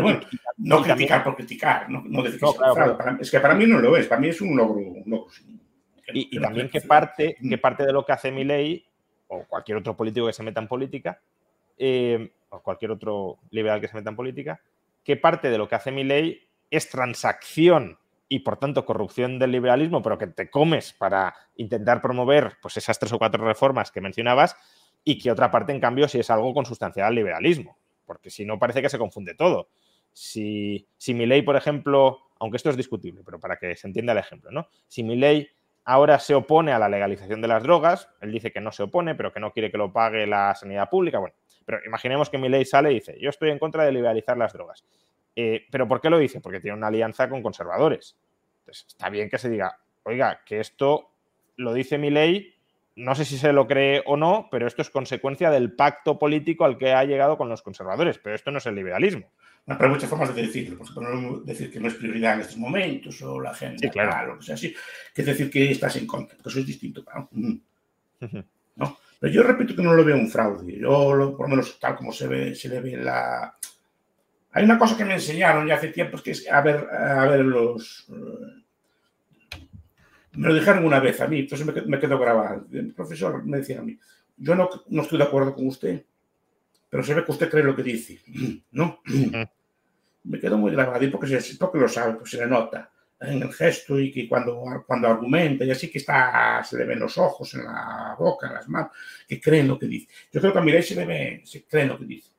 no 0.58 0.82
criticar 0.82 1.24
por 1.24 1.34
criticar, 1.34 1.88
no, 1.88 2.02
no 2.04 2.22
decir 2.22 2.38
es 3.18 3.30
que 3.30 3.40
para 3.40 3.54
mí 3.54 3.66
no 3.66 3.78
lo 3.78 3.96
es, 3.96 4.06
para 4.06 4.20
mí 4.20 4.28
es 4.28 4.38
un 4.42 4.54
logro. 4.54 4.78
y, 6.12 6.38
también 6.38 6.68
que 6.68 6.82
parte, 6.82 7.38
que 7.48 7.56
parte 7.56 7.86
de 7.86 7.92
lo 7.94 8.04
que 8.04 8.12
hace 8.12 8.30
mi 8.30 8.44
ley 8.44 8.84
o 9.28 9.44
cualquier 9.44 9.78
otro 9.78 9.96
político 9.96 10.26
que 10.26 10.34
se 10.34 10.42
meta 10.42 10.60
en 10.60 10.68
política 10.68 11.18
eh, 11.78 12.30
o 12.50 12.60
cualquier 12.60 12.90
otro 12.90 13.38
liberal 13.50 13.80
que 13.80 13.88
se 13.88 13.96
meta 13.96 14.10
en 14.10 14.16
política, 14.16 14.60
que 15.02 15.16
parte 15.16 15.48
de 15.48 15.56
lo 15.56 15.66
que 15.66 15.76
hace 15.76 15.90
mi 15.90 16.04
ley 16.04 16.46
es 16.70 16.90
transacción 16.90 17.96
y 18.32 18.38
por 18.38 18.56
tanto 18.56 18.86
corrupción 18.86 19.38
del 19.38 19.52
liberalismo, 19.52 20.00
pero 20.00 20.16
que 20.16 20.26
te 20.26 20.48
comes 20.48 20.94
para 20.94 21.34
intentar 21.56 22.00
promover 22.00 22.54
pues, 22.62 22.78
esas 22.78 22.98
tres 22.98 23.12
o 23.12 23.18
cuatro 23.18 23.44
reformas 23.44 23.90
que 23.90 24.00
mencionabas, 24.00 24.56
y 25.04 25.18
que 25.18 25.30
otra 25.30 25.50
parte, 25.50 25.72
en 25.72 25.80
cambio, 25.80 26.08
si 26.08 26.18
es 26.18 26.30
algo 26.30 26.54
consustancial 26.54 27.08
al 27.08 27.14
liberalismo, 27.14 27.76
porque 28.06 28.30
si 28.30 28.46
no 28.46 28.58
parece 28.58 28.80
que 28.80 28.88
se 28.88 28.96
confunde 28.96 29.34
todo. 29.34 29.68
Si, 30.14 30.88
si 30.96 31.12
mi 31.12 31.26
ley, 31.26 31.42
por 31.42 31.56
ejemplo, 31.56 32.20
aunque 32.40 32.56
esto 32.56 32.70
es 32.70 32.76
discutible, 32.78 33.20
pero 33.22 33.38
para 33.38 33.58
que 33.58 33.76
se 33.76 33.86
entienda 33.86 34.12
el 34.12 34.18
ejemplo, 34.18 34.50
¿no? 34.50 34.66
Si 34.88 35.02
mi 35.02 35.16
ley 35.16 35.50
ahora 35.84 36.18
se 36.18 36.34
opone 36.34 36.72
a 36.72 36.78
la 36.78 36.88
legalización 36.88 37.42
de 37.42 37.48
las 37.48 37.62
drogas, 37.62 38.08
él 38.22 38.32
dice 38.32 38.50
que 38.50 38.62
no 38.62 38.72
se 38.72 38.84
opone, 38.84 39.14
pero 39.14 39.30
que 39.30 39.40
no 39.40 39.52
quiere 39.52 39.70
que 39.70 39.76
lo 39.76 39.92
pague 39.92 40.26
la 40.26 40.54
sanidad 40.54 40.88
pública, 40.88 41.18
bueno, 41.18 41.34
pero 41.66 41.80
imaginemos 41.84 42.30
que 42.30 42.38
mi 42.38 42.48
ley 42.48 42.64
sale 42.64 42.92
y 42.92 42.94
dice, 42.94 43.18
yo 43.20 43.28
estoy 43.28 43.50
en 43.50 43.58
contra 43.58 43.84
de 43.84 43.92
liberalizar 43.92 44.38
las 44.38 44.54
drogas. 44.54 44.84
Eh, 45.34 45.66
¿Pero 45.70 45.88
por 45.88 46.00
qué 46.00 46.10
lo 46.10 46.18
dice? 46.18 46.40
Porque 46.40 46.60
tiene 46.60 46.76
una 46.76 46.88
alianza 46.88 47.28
con 47.28 47.42
conservadores. 47.42 48.16
Entonces, 48.62 48.86
está 48.88 49.10
bien 49.10 49.28
que 49.28 49.38
se 49.38 49.50
diga, 49.50 49.78
oiga, 50.04 50.42
que 50.44 50.60
esto 50.60 51.10
lo 51.56 51.74
dice 51.74 51.98
mi 51.98 52.10
ley, 52.10 52.54
no 52.96 53.14
sé 53.14 53.24
si 53.24 53.38
se 53.38 53.52
lo 53.52 53.66
cree 53.66 54.02
o 54.06 54.16
no, 54.16 54.48
pero 54.50 54.66
esto 54.66 54.82
es 54.82 54.90
consecuencia 54.90 55.50
del 55.50 55.72
pacto 55.72 56.18
político 56.18 56.64
al 56.64 56.78
que 56.78 56.92
ha 56.92 57.04
llegado 57.04 57.36
con 57.36 57.48
los 57.48 57.62
conservadores, 57.62 58.18
pero 58.18 58.34
esto 58.34 58.50
no 58.50 58.58
es 58.58 58.66
el 58.66 58.74
liberalismo. 58.74 59.30
No, 59.66 59.76
pero 59.76 59.88
hay 59.88 59.94
muchas 59.94 60.10
formas 60.10 60.34
de 60.34 60.42
decirlo, 60.42 60.78
por 60.78 60.86
ejemplo, 60.86 61.40
decir 61.40 61.70
que 61.70 61.80
no 61.80 61.88
es 61.88 61.94
prioridad 61.94 62.34
en 62.34 62.40
estos 62.40 62.56
momentos 62.56 63.22
o 63.22 63.40
la 63.40 63.54
gente, 63.54 63.88
claro. 63.90 64.34
o 64.34 64.38
que 64.38 64.44
sea 64.44 64.54
así, 64.56 64.74
que 65.14 65.22
decir 65.22 65.50
que 65.50 65.70
estás 65.70 65.96
en 65.96 66.06
contra, 66.06 66.36
porque 66.36 66.48
eso 66.48 66.60
es 66.60 66.66
distinto, 66.66 67.04
¿no? 67.32 68.98
Pero 69.20 69.32
yo 69.32 69.44
repito 69.44 69.76
que 69.76 69.82
no 69.82 69.94
lo 69.94 70.04
veo 70.04 70.16
un 70.16 70.28
fraude. 70.28 70.80
Yo, 70.80 71.34
por 71.36 71.42
lo 71.42 71.48
menos 71.48 71.78
tal 71.78 71.94
como 71.94 72.12
se 72.12 72.26
ve, 72.26 72.56
se 72.56 72.68
le 72.68 72.80
ve 72.80 72.96
la... 72.96 73.56
Hay 74.52 74.64
una 74.64 74.78
cosa 74.78 74.96
que 74.96 75.04
me 75.04 75.14
enseñaron 75.14 75.66
ya 75.66 75.76
hace 75.76 75.88
tiempo, 75.88 76.18
que 76.22 76.32
es 76.32 76.50
a 76.50 76.60
ver, 76.60 76.88
a 76.90 77.26
ver 77.26 77.40
los... 77.40 78.06
Eh, 78.10 79.58
me 80.34 80.48
lo 80.48 80.54
dijeron 80.54 80.84
una 80.84 81.00
vez 81.00 81.20
a 81.20 81.28
mí, 81.28 81.40
entonces 81.40 81.66
me, 81.66 81.82
me 81.82 81.98
quedó 81.98 82.18
grabado. 82.18 82.66
El 82.72 82.92
profesor 82.92 83.44
me 83.44 83.58
decía 83.58 83.80
a 83.80 83.82
mí, 83.82 83.98
yo 84.36 84.54
no, 84.54 84.68
no 84.88 85.02
estoy 85.02 85.18
de 85.18 85.24
acuerdo 85.24 85.54
con 85.54 85.66
usted, 85.66 86.04
pero 86.88 87.02
se 87.02 87.14
ve 87.14 87.24
que 87.24 87.32
usted 87.32 87.50
cree 87.50 87.64
lo 87.64 87.76
que 87.76 87.82
dice, 87.82 88.20
¿no? 88.72 89.00
me 90.24 90.38
quedó 90.38 90.58
muy 90.58 90.72
grabado, 90.72 91.10
porque, 91.10 91.40
porque 91.58 91.78
lo 91.78 91.88
sabe, 91.88 92.14
pues 92.14 92.30
se 92.30 92.38
le 92.38 92.46
nota 92.46 92.90
en 93.22 93.42
el 93.42 93.52
gesto 93.52 93.98
y 93.98 94.10
que 94.10 94.28
cuando, 94.28 94.84
cuando 94.86 95.08
argumenta 95.08 95.64
y 95.64 95.70
así 95.70 95.90
que 95.90 95.98
está, 95.98 96.62
se 96.64 96.76
le 96.76 96.84
ven 96.84 96.98
los 96.98 97.16
ojos, 97.18 97.54
en 97.54 97.64
la 97.64 98.16
boca, 98.18 98.48
en 98.48 98.54
las 98.54 98.68
manos, 98.68 98.90
que 99.28 99.40
creen 99.40 99.68
lo 99.68 99.78
que 99.78 99.86
dice. 99.86 100.08
Yo 100.32 100.40
creo 100.40 100.52
que 100.52 100.58
a 100.58 100.62
Mireille 100.62 100.86
se 100.86 100.94
le 100.96 101.06
ve, 101.06 101.42
se 101.44 101.64
creen 101.64 101.88
lo 101.88 101.98
que 101.98 102.04
dice. 102.04 102.31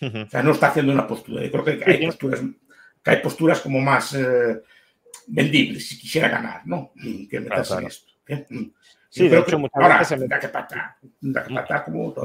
O 0.00 0.30
sea, 0.30 0.42
no 0.42 0.52
está 0.52 0.68
haciendo 0.68 0.92
una 0.92 1.06
postura. 1.06 1.42
Yo 1.42 1.50
creo 1.50 1.64
que 1.64 1.84
hay 1.84 2.06
posturas, 2.06 2.42
que 3.02 3.10
hay 3.10 3.16
posturas 3.18 3.60
como 3.60 3.80
más 3.80 4.14
eh, 4.14 4.62
vendibles 5.28 5.88
si 5.88 5.98
quisiera 5.98 6.28
ganar, 6.28 6.66
¿no? 6.66 6.92
Que 7.30 7.40
meterse 7.40 7.74
en 7.74 7.86
esto. 7.86 8.12
¿eh? 8.28 8.46
Sí, 9.08 9.28
de 9.28 9.38
hecho, 9.38 9.58
muchas 9.58 9.98
veces 9.98 10.08
se 10.08 10.16
mete, 10.18 10.50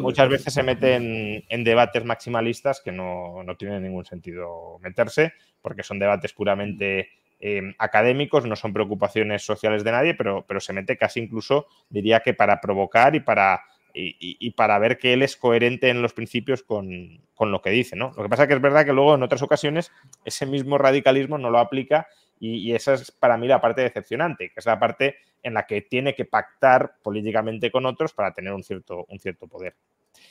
muchas 0.01 0.29
veces 0.29 0.53
se 0.53 0.63
meten 0.63 1.45
en 1.47 1.63
debates 1.63 2.03
maximalistas 2.03 2.81
que 2.81 2.91
no, 2.91 3.43
no 3.43 3.55
tienen 3.55 3.83
ningún 3.83 4.03
sentido 4.03 4.77
meterse, 4.79 5.33
porque 5.61 5.83
son 5.83 5.99
debates 5.99 6.33
puramente 6.33 7.09
Em, 7.43 7.73
académicos, 7.79 8.45
no 8.45 8.55
son 8.55 8.71
preocupaciones 8.71 9.43
sociales 9.43 9.83
de 9.83 9.91
nadie, 9.91 10.13
pero, 10.13 10.45
pero 10.47 10.59
se 10.59 10.73
mete 10.73 10.95
casi 10.95 11.21
incluso, 11.21 11.65
diría 11.89 12.19
que 12.19 12.35
para 12.35 12.61
provocar 12.61 13.15
y 13.15 13.19
para, 13.19 13.63
y, 13.93 14.51
para 14.51 14.77
ver 14.79 14.97
que 14.97 15.13
él 15.13 15.21
es 15.21 15.35
coherente 15.35 15.89
en 15.89 16.01
los 16.01 16.13
principios 16.13 16.63
con, 16.63 17.21
lo 17.39 17.61
que 17.61 17.69
dice. 17.71 17.95
¿no? 17.95 18.13
Lo 18.15 18.23
que 18.23 18.29
pasa 18.29 18.43
es 18.43 18.47
que 18.47 18.55
es 18.55 18.61
verdad 18.61 18.85
que 18.85 18.93
luego 18.93 19.15
en 19.15 19.23
otras 19.23 19.41
ocasiones 19.41 19.91
ese 20.25 20.45
mismo 20.45 20.77
radicalismo 20.77 21.37
no 21.37 21.49
lo 21.49 21.59
aplica 21.59 22.07
y, 22.39 22.73
esa 22.73 22.93
es 22.93 23.11
para 23.11 23.37
mí 23.37 23.47
la 23.47 23.61
parte 23.61 23.81
decepcionante, 23.81 24.49
que 24.49 24.59
es 24.59 24.65
la 24.65 24.79
parte 24.79 25.17
en 25.43 25.53
la 25.53 25.65
que 25.65 25.81
tiene 25.81 26.15
que 26.15 26.25
pactar 26.25 26.95
políticamente 27.01 27.71
con 27.71 27.85
otros 27.85 28.13
para 28.13 28.33
tener 28.33 28.53
un 28.53 28.63
cierto, 28.63 29.05
un 29.09 29.19
cierto 29.19 29.47
poder. 29.47 29.75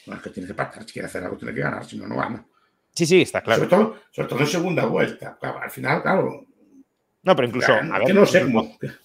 Bueno, 0.07 0.21
que 0.21 0.31
tiene 0.31 0.49
que 0.49 0.55
pactar, 0.55 0.83
si 0.85 0.93
quiere 0.93 1.07
hacer 1.07 1.23
algo 1.23 1.37
tiene 1.37 1.55
que 1.55 1.61
ganar, 1.61 1.85
si 1.85 1.97
no, 1.97 2.09
no 2.09 2.17
gana. 2.17 2.45
Sí, 2.93 3.07
sí, 3.07 3.23
está 3.23 3.43
claro. 3.43 3.61
Sobre 3.61 3.71
todo, 3.71 3.97
sobre 4.11 4.29
todo 4.29 4.41
en 4.41 4.47
segunda 4.47 4.85
vuelta. 4.87 5.39
al 5.41 5.71
final, 5.71 6.03
claro, 6.03 6.47
no, 7.23 7.37
pero 7.37 7.49
incluso. 7.49 7.73
no 7.83 8.27
sé 8.27 8.47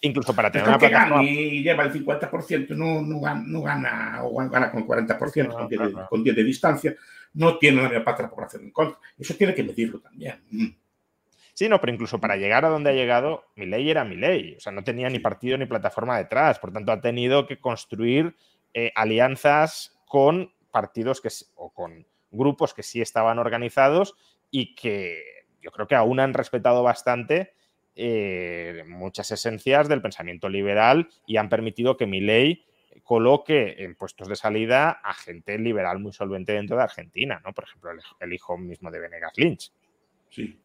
Incluso 0.01 0.33
para 0.33 0.51
tener 0.51 0.67
una 0.67 0.79
plataforma. 0.79 1.23
Y 1.23 1.61
lleva 1.61 1.83
el 1.83 1.91
50%, 1.91 2.69
no, 2.69 3.01
no, 3.01 3.19
gana, 3.19 3.43
no 3.45 3.61
gana, 3.61 4.19
o 4.23 4.35
gana 4.49 4.71
con 4.71 4.87
40%, 4.87 5.17
con, 5.53 5.67
10 5.67 5.81
de, 5.81 5.93
con, 6.09 6.23
10 6.23 6.35
de, 6.35 6.43
distancia, 6.43 6.95
no 7.33 7.57
tiene 7.57 7.89
la 7.89 8.03
parte 8.03 8.23
de 8.23 8.29
la 8.29 8.33
población 8.33 8.63
en 8.63 8.71
contra. 8.71 8.99
Eso 9.17 9.33
tiene 9.35 9.53
que 9.53 9.63
medirlo 9.63 9.99
también. 9.99 10.41
Mm. 10.49 10.67
Sí, 11.53 11.69
no, 11.69 11.79
pero 11.79 11.93
incluso 11.93 12.19
para 12.19 12.35
llegar 12.35 12.65
a 12.65 12.69
donde 12.69 12.89
ha 12.89 12.93
llegado, 12.93 13.45
mi 13.55 13.65
ley 13.65 13.89
era 13.89 14.03
mi 14.03 14.15
ley. 14.15 14.55
O 14.57 14.59
sea, 14.59 14.71
no 14.71 14.83
tenía 14.83 15.09
ni 15.09 15.19
partido 15.19 15.57
ni 15.57 15.65
plataforma 15.65 16.17
detrás. 16.17 16.59
Por 16.59 16.71
tanto, 16.71 16.91
ha 16.91 16.99
tenido 16.99 17.47
que 17.47 17.59
construir 17.59 18.35
eh, 18.73 18.91
alianzas 18.95 19.97
con 20.05 20.53
partidos 20.71 21.21
que, 21.21 21.29
o 21.55 21.73
con 21.73 22.05
grupos 22.31 22.73
que 22.73 22.83
sí 22.83 23.01
estaban 23.01 23.39
organizados 23.39 24.15
y 24.51 24.75
que 24.75 25.21
yo 25.61 25.71
creo 25.71 25.87
que 25.87 25.95
aún 25.95 26.19
han 26.19 26.33
respetado 26.33 26.83
bastante 26.83 27.53
eh, 27.95 28.83
muchas 28.87 29.31
esencias 29.31 29.87
del 29.87 30.01
pensamiento 30.01 30.49
liberal 30.49 31.07
y 31.25 31.37
han 31.37 31.49
permitido 31.49 31.95
que 31.95 32.05
mi 32.05 32.19
ley 32.19 32.65
coloque 33.03 33.75
en 33.79 33.95
puestos 33.95 34.27
de 34.27 34.35
salida 34.35 34.89
a 35.03 35.13
gente 35.13 35.57
liberal 35.57 35.99
muy 35.99 36.11
solvente 36.11 36.53
dentro 36.53 36.75
de 36.75 36.83
Argentina, 36.83 37.41
¿no? 37.45 37.53
Por 37.53 37.65
ejemplo, 37.65 37.91
el, 38.19 38.33
hijo 38.33 38.57
mismo 38.57 38.91
de 38.91 38.99
Venegas 38.99 39.31
Lynch. 39.37 39.71
Sí. 40.29 40.59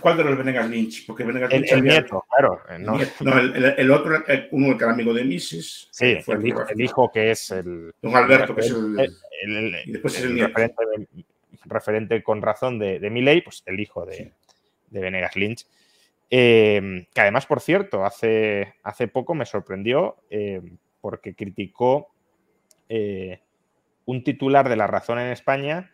¿Cuál 0.00 0.16
de 0.18 0.24
los 0.24 0.36
Venegas 0.36 0.68
Lynch? 0.68 1.06
Porque 1.06 1.24
Venegas 1.24 1.52
el, 1.52 1.62
Lynch 1.62 1.72
el 1.72 1.82
nieto, 1.82 2.24
claro. 2.28 2.60
No, 2.78 2.98
el, 3.40 3.74
el, 3.76 3.90
otro, 3.90 4.22
uno 4.50 4.76
que 4.76 4.84
era 4.84 4.92
amigo 4.92 5.14
de 5.14 5.24
Mises. 5.24 5.88
Sí, 5.90 6.16
fue 6.22 6.34
el, 6.34 6.46
hijo, 6.46 6.68
el, 6.68 6.80
hijo, 6.80 7.10
que 7.10 7.30
es 7.30 7.50
el. 7.50 7.92
Don 8.02 8.16
Alberto, 8.16 8.54
que 8.54 8.60
es 8.62 8.70
el. 8.70 9.76
y 9.86 9.92
después 9.92 10.18
es 10.18 10.24
el, 10.24 10.38
referente, 10.40 11.06
referente, 11.64 12.22
con 12.22 12.42
razón 12.42 12.78
de, 12.78 12.98
de 12.98 13.10
Milley, 13.10 13.42
pues 13.42 13.62
el 13.66 13.80
hijo 13.80 14.04
de, 14.04 14.14
sí. 14.14 14.32
de 14.90 15.00
Venegas 15.00 15.36
Lynch. 15.36 15.66
Eh, 16.34 17.06
que 17.12 17.20
además, 17.20 17.44
por 17.44 17.60
cierto, 17.60 18.06
hace, 18.06 18.76
hace 18.82 19.06
poco 19.06 19.34
me 19.34 19.44
sorprendió 19.44 20.16
eh, 20.30 20.62
porque 21.02 21.34
criticó 21.34 22.08
eh, 22.88 23.42
un 24.06 24.24
titular 24.24 24.66
de 24.70 24.76
La 24.76 24.86
Razón 24.86 25.18
en 25.18 25.26
España 25.26 25.92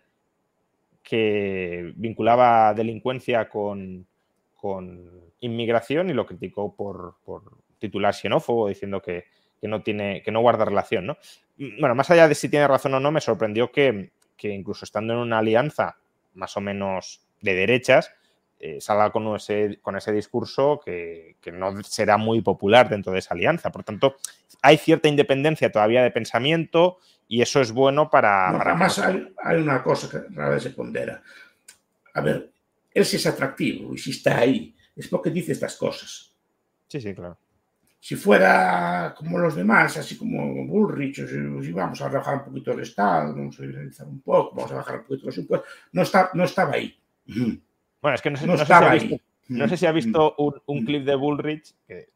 que 1.03 1.93
vinculaba 1.97 2.72
delincuencia 2.72 3.49
con, 3.49 4.07
con 4.55 5.11
inmigración 5.41 6.09
y 6.09 6.12
lo 6.12 6.24
criticó 6.24 6.72
por, 6.72 7.16
por 7.24 7.43
titular 7.80 8.14
xenófobo, 8.14 8.68
diciendo 8.68 9.03
que, 9.03 9.24
que, 9.61 9.66
no 9.66 9.82
tiene, 9.82 10.22
que 10.22 10.30
no 10.30 10.41
guarda 10.41 10.64
relación. 10.64 11.05
¿no? 11.05 11.16
Bueno, 11.80 11.97
más 11.97 12.12
allá 12.12 12.28
de 12.28 12.36
si 12.36 12.49
tiene 12.49 12.68
razón 12.68 12.95
o 12.95 13.01
no, 13.01 13.11
me 13.11 13.20
sorprendió 13.20 13.72
que, 13.72 14.12
que 14.36 14.51
incluso 14.51 14.84
estando 14.84 15.14
en 15.14 15.18
una 15.18 15.39
alianza 15.39 15.97
más 16.34 16.57
o 16.57 16.61
menos 16.61 17.26
de 17.41 17.57
derechas, 17.57 18.14
eh, 18.61 18.81
salga 18.81 19.11
con 19.11 19.35
ese, 19.37 19.79
con 19.81 19.97
ese 19.97 20.13
discurso 20.13 20.81
que, 20.85 21.37
que, 21.41 21.53
no 21.53 21.81
será 21.83 22.17
muy 22.17 22.41
popular 22.41 22.89
dentro 22.89 23.13
de 23.13 23.21
esa 23.21 23.35
alianza. 23.35 23.71
Por 23.71 23.85
tanto, 23.85 24.17
hay 24.63 24.79
cierta 24.79 25.09
independencia 25.09 25.71
todavía 25.71 26.03
de 26.03 26.11
pensamiento 26.11 26.99
y 27.29 27.43
eso 27.43 27.61
es 27.61 27.71
bueno 27.71 28.11
para... 28.11 28.51
No, 28.51 28.59
para 28.59 28.71
además 28.73 28.99
hay, 28.99 29.33
hay, 29.45 29.57
una 29.59 29.83
cosa 29.83 30.11
que 30.11 30.35
rara 30.35 30.55
vez 30.55 30.63
se 30.65 30.71
pondera. 30.71 31.23
A 32.15 32.21
ver, 32.21 32.51
él 32.93 33.05
si 33.05 33.17
es 33.17 33.27
atractivo 33.27 33.95
y 33.95 33.99
si 33.99 34.11
está 34.11 34.39
ahí, 34.39 34.75
es 34.97 35.07
porque 35.07 35.31
dice 35.31 35.53
estas 35.53 35.77
cosas. 35.77 36.35
Sí, 36.89 37.01
sí, 37.01 37.15
claro. 37.15 37.39
Si 38.01 38.17
fuera 38.17 39.15
como 39.17 39.39
los 39.39 39.55
demás, 39.55 39.97
así 39.99 40.17
como 40.17 40.67
Bullrich, 40.67 41.21
o 41.21 41.27
si, 41.29 41.67
si 41.67 41.73
vamos 41.73 42.01
a 42.01 42.09
bajar 42.09 42.39
un 42.39 42.45
poquito 42.47 42.73
el 42.73 42.81
Estado, 42.81 43.35
vamos 43.35 43.59
a 43.59 43.63
liberalizar 43.63 44.07
un 44.07 44.21
poco, 44.21 44.57
vamos 44.57 44.73
a 44.73 44.77
bajar 44.77 45.01
un 45.01 45.05
poquito 45.05 45.27
los 45.27 45.39
impuestos, 45.39 45.69
no, 45.93 46.03
está, 46.03 46.31
no 46.35 46.45
estaba 46.45 46.75
ahí. 46.75 46.99
Bueno, 48.01 48.15
es 48.15 48.23
que 48.23 48.31
no 48.31 48.37
sé, 48.37 48.47
no 48.47 48.53
no 48.53 48.59
sé 48.59 48.67
si, 48.67 48.73
ha 48.73 48.93
visto, 48.93 49.17
no 49.49 49.69
sé 49.69 49.77
si 49.77 49.87
ha 49.87 49.93
visto 49.93 50.35
un, 50.39 50.61
un, 50.67 50.85
clip 50.85 51.05
de 51.05 51.15
Bullrich, 51.15 51.75
que 51.87 52.09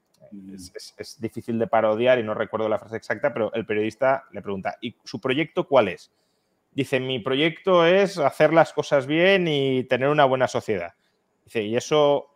es, 0.54 0.72
es, 0.74 0.94
es, 0.96 1.20
difícil 1.20 1.58
de 1.58 1.66
parodiar 1.66 2.18
y 2.18 2.22
no 2.22 2.34
recuerdo 2.34 2.68
la 2.68 2.78
frase 2.78 2.96
exacta, 2.96 3.32
pero 3.32 3.52
el 3.54 3.66
periodista 3.66 4.24
le 4.32 4.42
pregunta, 4.42 4.76
¿y 4.80 4.94
su 5.04 5.20
proyecto 5.20 5.66
cuál 5.66 5.88
es? 5.88 6.12
Dice, 6.72 7.00
mi 7.00 7.18
proyecto 7.18 7.84
es 7.84 8.18
hacer 8.18 8.52
las 8.52 8.72
cosas 8.72 9.06
bien 9.06 9.46
y 9.46 9.84
tener 9.84 10.08
una 10.08 10.24
buena 10.24 10.48
sociedad. 10.48 10.94
Dice, 11.44 11.62
¿y 11.62 11.76
eso 11.76 12.34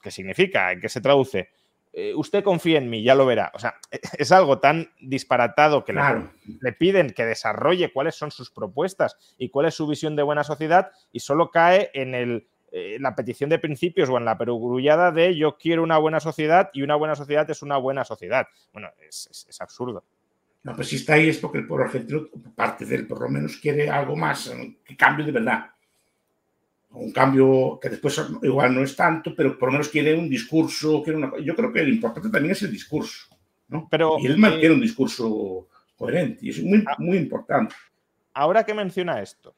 qué 0.00 0.10
significa? 0.10 0.72
¿En 0.72 0.80
qué 0.80 0.88
se 0.88 1.00
traduce? 1.00 1.50
Eh, 1.92 2.12
usted 2.14 2.42
confía 2.42 2.78
en 2.78 2.88
mí, 2.88 3.02
ya 3.02 3.14
lo 3.14 3.26
verá. 3.26 3.52
O 3.54 3.58
sea, 3.58 3.74
es 4.18 4.32
algo 4.32 4.58
tan 4.58 4.90
disparatado 5.00 5.84
que 5.84 5.92
claro. 5.92 6.32
le, 6.46 6.56
le, 6.60 6.72
piden 6.72 7.10
que 7.10 7.26
desarrolle 7.26 7.92
cuáles 7.92 8.14
son 8.14 8.30
sus 8.30 8.50
propuestas 8.50 9.16
y 9.38 9.50
cuál 9.50 9.66
es 9.66 9.74
su 9.74 9.86
visión 9.86 10.16
de 10.16 10.22
buena 10.22 10.44
sociedad 10.44 10.90
y 11.12 11.20
solo 11.20 11.50
cae 11.50 11.90
en 11.92 12.14
el 12.14 12.48
eh, 12.76 12.98
la 12.98 13.14
petición 13.14 13.50
de 13.50 13.60
principios 13.60 14.08
o 14.08 14.18
en 14.18 14.24
la 14.24 14.36
perogrullada 14.36 15.12
de 15.12 15.36
yo 15.36 15.56
quiero 15.56 15.84
una 15.84 15.96
buena 15.98 16.18
sociedad 16.18 16.70
y 16.72 16.82
una 16.82 16.96
buena 16.96 17.14
sociedad 17.14 17.48
es 17.48 17.62
una 17.62 17.76
buena 17.76 18.04
sociedad. 18.04 18.48
Bueno, 18.72 18.88
es, 19.08 19.28
es, 19.30 19.46
es 19.48 19.60
absurdo. 19.60 20.02
No, 20.64 20.74
pues 20.74 20.88
si 20.88 20.96
está 20.96 21.14
ahí 21.14 21.28
es 21.28 21.38
porque 21.38 21.58
el 21.58 21.68
pueblo 21.68 21.84
argentino, 21.84 22.26
parte 22.56 22.84
de 22.84 22.96
él 22.96 23.06
por 23.06 23.20
lo 23.20 23.28
menos, 23.28 23.58
quiere 23.58 23.88
algo 23.88 24.16
más, 24.16 24.52
que 24.84 24.96
cambie 24.96 25.24
de 25.24 25.30
verdad. 25.30 25.70
Un 26.90 27.12
cambio 27.12 27.78
que 27.80 27.90
después 27.90 28.20
igual 28.42 28.74
no 28.74 28.82
es 28.82 28.96
tanto, 28.96 29.34
pero 29.36 29.56
por 29.56 29.68
lo 29.68 29.74
menos 29.74 29.88
quiere 29.88 30.14
un 30.16 30.28
discurso. 30.28 31.00
Quiere 31.02 31.18
una... 31.18 31.32
Yo 31.38 31.54
creo 31.54 31.72
que 31.72 31.82
lo 31.82 31.90
importante 31.90 32.28
también 32.28 32.52
es 32.52 32.62
el 32.62 32.72
discurso. 32.72 33.36
¿no? 33.68 33.86
Pero, 33.88 34.16
y 34.18 34.26
él 34.26 34.36
mantiene 34.36 34.74
eh, 34.74 34.76
un 34.76 34.80
discurso 34.80 35.68
coherente 35.96 36.46
y 36.46 36.50
es 36.50 36.62
muy, 36.62 36.84
muy 36.98 37.18
importante. 37.18 37.74
Ahora 38.32 38.64
que 38.64 38.74
menciona 38.74 39.20
esto, 39.20 39.54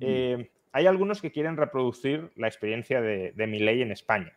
eh, 0.00 0.50
hay 0.74 0.88
algunos 0.88 1.22
que 1.22 1.30
quieren 1.30 1.56
reproducir 1.56 2.32
la 2.34 2.48
experiencia 2.48 3.00
de, 3.00 3.30
de 3.30 3.46
Milley 3.46 3.80
en 3.80 3.92
España 3.92 4.36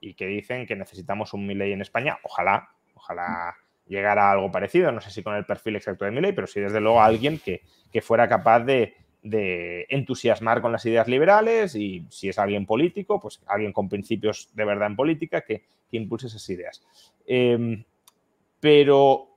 y 0.00 0.14
que 0.14 0.26
dicen 0.26 0.66
que 0.66 0.74
necesitamos 0.74 1.34
un 1.34 1.46
Milley 1.46 1.72
en 1.72 1.82
España. 1.82 2.18
Ojalá, 2.22 2.70
ojalá 2.94 3.54
llegara 3.86 4.28
a 4.28 4.32
algo 4.32 4.50
parecido. 4.50 4.90
No 4.90 5.02
sé 5.02 5.10
si 5.10 5.22
con 5.22 5.34
el 5.34 5.44
perfil 5.44 5.76
exacto 5.76 6.06
de 6.06 6.12
Milley, 6.12 6.32
pero 6.32 6.46
sí 6.46 6.60
desde 6.60 6.80
luego 6.80 7.02
alguien 7.02 7.38
que, 7.38 7.60
que 7.92 8.00
fuera 8.00 8.26
capaz 8.26 8.60
de, 8.60 8.94
de, 9.22 9.84
entusiasmar 9.90 10.62
con 10.62 10.72
las 10.72 10.86
ideas 10.86 11.06
liberales 11.08 11.74
y 11.74 12.06
si 12.08 12.30
es 12.30 12.38
alguien 12.38 12.64
político, 12.64 13.20
pues 13.20 13.42
alguien 13.46 13.74
con 13.74 13.90
principios 13.90 14.48
de 14.54 14.64
verdad 14.64 14.86
en 14.86 14.96
política 14.96 15.42
que, 15.42 15.64
que 15.90 15.96
impulse 15.98 16.28
esas 16.28 16.48
ideas. 16.48 16.82
Eh, 17.26 17.84
pero 18.60 19.36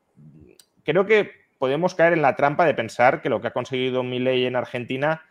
creo 0.86 1.05
que 1.05 1.32
podemos 1.59 1.95
caer 1.95 2.13
en 2.13 2.21
la 2.21 2.38
trampa 2.38 2.65
de 2.65 2.76
pensar 2.76 3.21
que 3.21 3.28
lo 3.28 3.41
que 3.41 3.47
ha 3.47 3.53
conseguido 3.53 4.03
Milley 4.03 4.45
en 4.45 4.55
Argentina 4.55 5.21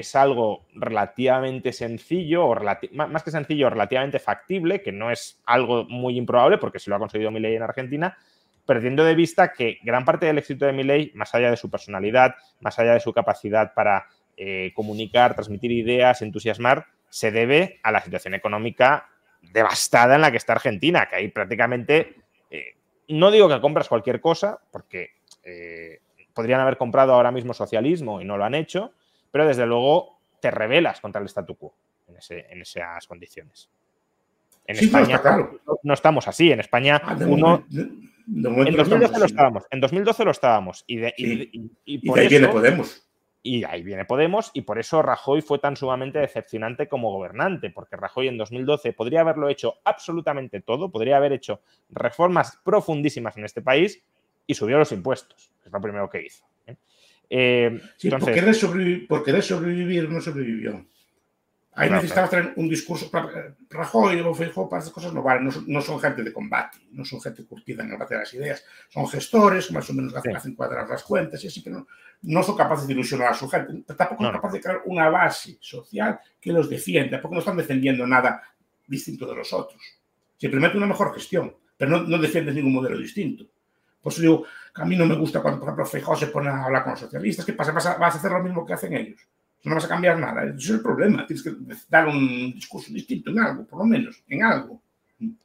es 0.00 0.16
algo 0.16 0.66
relativamente 0.74 1.72
sencillo, 1.72 2.46
o 2.46 2.56
más 2.92 3.22
que 3.22 3.30
sencillo, 3.30 3.70
relativamente 3.70 4.18
factible, 4.18 4.82
que 4.82 4.92
no 4.92 5.10
es 5.10 5.40
algo 5.46 5.84
muy 5.84 6.16
improbable, 6.16 6.58
porque 6.58 6.78
si 6.78 6.90
lo 6.90 6.96
ha 6.96 6.98
conseguido 6.98 7.30
Milei 7.30 7.54
en 7.54 7.62
Argentina, 7.62 8.16
perdiendo 8.66 9.04
de 9.04 9.14
vista 9.14 9.52
que 9.52 9.78
gran 9.82 10.04
parte 10.04 10.26
del 10.26 10.38
éxito 10.38 10.66
de 10.66 10.72
Milei, 10.72 11.12
más 11.14 11.34
allá 11.34 11.50
de 11.50 11.56
su 11.56 11.70
personalidad, 11.70 12.34
más 12.60 12.78
allá 12.78 12.94
de 12.94 13.00
su 13.00 13.12
capacidad 13.12 13.74
para 13.74 14.06
eh, 14.36 14.72
comunicar, 14.74 15.34
transmitir 15.34 15.72
ideas, 15.72 16.22
entusiasmar, 16.22 16.86
se 17.08 17.30
debe 17.30 17.80
a 17.82 17.92
la 17.92 18.00
situación 18.00 18.34
económica 18.34 19.08
devastada 19.42 20.14
en 20.14 20.20
la 20.20 20.30
que 20.30 20.36
está 20.36 20.52
Argentina, 20.52 21.08
que 21.08 21.16
ahí 21.16 21.28
prácticamente, 21.28 22.16
eh, 22.50 22.76
no 23.08 23.30
digo 23.30 23.48
que 23.48 23.60
compras 23.60 23.88
cualquier 23.88 24.20
cosa, 24.20 24.60
porque 24.70 25.10
eh, 25.42 26.00
podrían 26.32 26.60
haber 26.60 26.76
comprado 26.76 27.14
ahora 27.14 27.32
mismo 27.32 27.54
socialismo 27.54 28.20
y 28.20 28.24
no 28.24 28.36
lo 28.36 28.44
han 28.44 28.54
hecho, 28.54 28.92
pero 29.30 29.46
desde 29.46 29.66
luego 29.66 30.18
te 30.40 30.50
rebelas 30.50 31.00
contra 31.00 31.20
el 31.20 31.28
statu 31.28 31.56
quo 31.56 31.74
en, 32.08 32.16
ese, 32.16 32.46
en 32.50 32.62
esas 32.62 33.06
condiciones. 33.06 33.70
En 34.66 34.76
sí, 34.76 34.84
España 34.86 35.16
no, 35.16 35.22
claro. 35.22 35.60
no, 35.82 35.94
estamos 35.94 36.28
así. 36.28 36.52
En 36.52 36.60
España, 36.60 37.00
ah, 37.04 37.14
de 37.14 37.24
uno. 37.24 37.64
De 37.68 37.82
en 37.82 38.76
2012 38.76 39.18
lo 39.18 39.24
estábamos. 39.24 39.64
En 39.70 39.80
2012 39.80 40.24
lo 40.24 40.30
estábamos. 40.30 40.84
Y, 40.86 40.96
de, 40.96 41.14
sí. 41.16 41.50
y, 41.52 41.58
y, 41.58 41.70
y 41.84 42.08
por 42.08 42.18
ahí 42.18 42.26
eso, 42.26 42.38
viene 42.38 42.48
Podemos. 42.48 43.06
Y 43.42 43.64
ahí 43.64 43.82
viene 43.82 44.04
Podemos, 44.04 44.50
y 44.52 44.62
por 44.62 44.78
eso 44.78 45.00
Rajoy 45.00 45.40
fue 45.40 45.58
tan 45.58 45.74
sumamente 45.74 46.18
decepcionante 46.18 46.88
como 46.88 47.10
gobernante, 47.10 47.70
porque 47.70 47.96
Rajoy 47.96 48.28
en 48.28 48.36
2012 48.36 48.92
podría 48.92 49.22
haberlo 49.22 49.48
hecho 49.48 49.76
absolutamente 49.84 50.60
todo, 50.60 50.90
podría 50.90 51.16
haber 51.16 51.32
hecho 51.32 51.62
reformas 51.88 52.60
profundísimas 52.62 53.38
en 53.38 53.46
este 53.46 53.62
país 53.62 54.04
y 54.46 54.54
subió 54.54 54.78
los 54.78 54.92
impuestos, 54.92 55.54
que 55.62 55.70
es 55.70 55.72
lo 55.72 55.80
primero 55.80 56.10
que 56.10 56.22
hizo. 56.22 56.44
¿eh? 56.66 56.76
Eh, 57.32 57.80
sí, 57.96 58.08
entonces, 58.08 58.26
por, 58.26 58.34
querer 58.34 58.54
sobrevivir, 58.54 59.08
por, 59.08 59.24
querer 59.24 59.42
sobrevivir, 59.42 60.10
no 60.10 60.20
sobrevivió. 60.20 60.84
Ahí 61.72 61.86
claro, 61.86 62.02
necesitaba 62.02 62.28
claro. 62.28 62.52
un 62.56 62.68
discurso. 62.68 63.08
Rajoy 63.70 64.20
o 64.20 64.34
Feijóo 64.34 64.68
para 64.68 64.82
esas 64.82 64.92
cosas 64.92 65.12
no 65.12 65.22
valen, 65.22 65.44
no, 65.44 65.52
no, 65.68 65.80
son 65.80 66.00
gente 66.00 66.24
de 66.24 66.32
combate, 66.32 66.78
no 66.90 67.04
son 67.04 67.20
gente 67.20 67.44
curtida 67.44 67.84
en 67.84 67.90
el 67.90 67.92
debate 67.92 68.14
de 68.14 68.20
las 68.20 68.34
ideas, 68.34 68.64
son 68.88 69.06
gestores 69.06 69.70
más 69.70 69.88
o 69.88 69.94
menos 69.94 70.12
sí. 70.20 70.30
hacen 70.30 70.56
cuadrar 70.56 70.88
las 70.88 71.04
cuentas 71.04 71.42
y 71.44 71.46
así 71.46 71.62
que 71.62 71.70
no, 71.70 71.86
no 72.22 72.42
son 72.42 72.56
capaces 72.56 72.88
de 72.88 72.92
ilusionar 72.92 73.28
a 73.28 73.34
su 73.34 73.48
gente, 73.48 73.94
tampoco 73.94 74.24
son 74.24 74.32
capaces 74.32 74.54
de 74.54 74.60
crear 74.60 74.82
una 74.86 75.08
base 75.08 75.58
social 75.60 76.18
que 76.40 76.52
los 76.52 76.68
defienda, 76.68 77.22
porque 77.22 77.34
no 77.36 77.40
están 77.40 77.56
defendiendo 77.56 78.04
nada 78.04 78.42
distinto 78.88 79.24
de 79.26 79.36
los 79.36 79.52
otros. 79.52 79.80
Simplemente 80.36 80.76
una 80.76 80.86
mejor 80.86 81.14
gestión, 81.14 81.54
pero 81.76 81.92
no, 81.92 82.02
no 82.02 82.18
defiendes 82.18 82.56
ningún 82.56 82.74
modelo 82.74 82.98
distinto. 82.98 83.46
Por 84.02 84.12
eso 84.12 84.22
digo, 84.22 84.44
que 84.74 84.82
a 84.82 84.84
mí 84.84 84.96
no 84.96 85.06
me 85.06 85.16
gusta 85.16 85.42
cuando, 85.42 85.60
por 85.60 85.68
ejemplo, 85.68 85.86
Feijóo 85.86 86.16
se 86.16 86.28
pone 86.28 86.48
a 86.48 86.64
hablar 86.64 86.84
con 86.84 86.92
los 86.92 87.00
socialistas. 87.00 87.44
¿Qué 87.44 87.52
pasa? 87.52 87.72
¿Vas 87.72 87.86
a, 87.86 87.96
vas 87.96 88.14
a 88.14 88.18
hacer 88.18 88.30
lo 88.30 88.42
mismo 88.42 88.64
que 88.64 88.72
hacen 88.72 88.94
ellos? 88.94 89.20
No 89.64 89.74
vas 89.74 89.84
a 89.84 89.88
cambiar 89.88 90.18
nada. 90.18 90.44
Ese 90.44 90.56
es 90.56 90.70
el 90.70 90.80
problema. 90.80 91.26
Tienes 91.26 91.42
que 91.42 91.52
dar 91.88 92.08
un 92.08 92.52
discurso 92.52 92.92
distinto 92.92 93.30
en 93.30 93.40
algo, 93.40 93.66
por 93.66 93.80
lo 93.80 93.84
menos, 93.84 94.22
en 94.28 94.42
algo. 94.42 94.80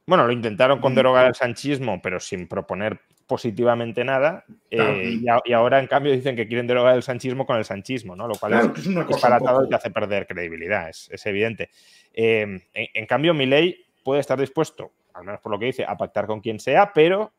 Bueno, 0.06 0.26
lo 0.26 0.32
intentaron 0.32 0.80
con 0.80 0.96
derogar 0.96 1.28
el 1.28 1.36
sanchismo, 1.36 2.02
pero 2.02 2.20
sin 2.20 2.48
proponer 2.48 3.02
positivamente 3.28 4.06
nada. 4.06 4.46
Claro. 4.70 4.94
Eh, 4.94 5.20
y, 5.22 5.28
a, 5.28 5.42
y, 5.44 5.52
ahora, 5.52 5.80
en 5.80 5.88
cambio, 5.88 6.14
dicen 6.14 6.36
que 6.36 6.48
quieren 6.48 6.68
derogar 6.68 6.96
el 6.96 7.04
sanchismo 7.04 7.46
con 7.46 7.58
el 7.58 7.66
sanchismo, 7.66 8.16
¿no? 8.16 8.28
Lo 8.28 8.36
cual 8.36 8.54
claro, 8.54 8.72
es, 8.74 8.80
es 8.80 8.88
una 8.88 9.04
disparatado 9.04 9.58
poco... 9.58 9.66
y 9.66 9.70
te 9.70 9.76
hace 9.76 9.92
perder 9.92 10.28
credibilidad, 10.28 10.90
es, 10.90 11.10
es 11.12 11.26
evidente. 11.26 11.70
Eh, 12.14 12.42
en, 12.42 12.88
en, 12.94 13.06
cambio, 13.06 13.34
Milei 13.34 13.86
puede 14.04 14.22
estar 14.22 14.40
dispuesto, 14.40 14.92
al 15.14 15.26
menos 15.26 15.42
por 15.42 15.52
lo 15.52 15.60
que 15.60 15.66
dice, 15.66 15.84
a 15.84 15.98
pactar 15.98 16.28
con 16.28 16.40
quien 16.40 16.60
sea, 16.60 16.94
pero 16.94 17.34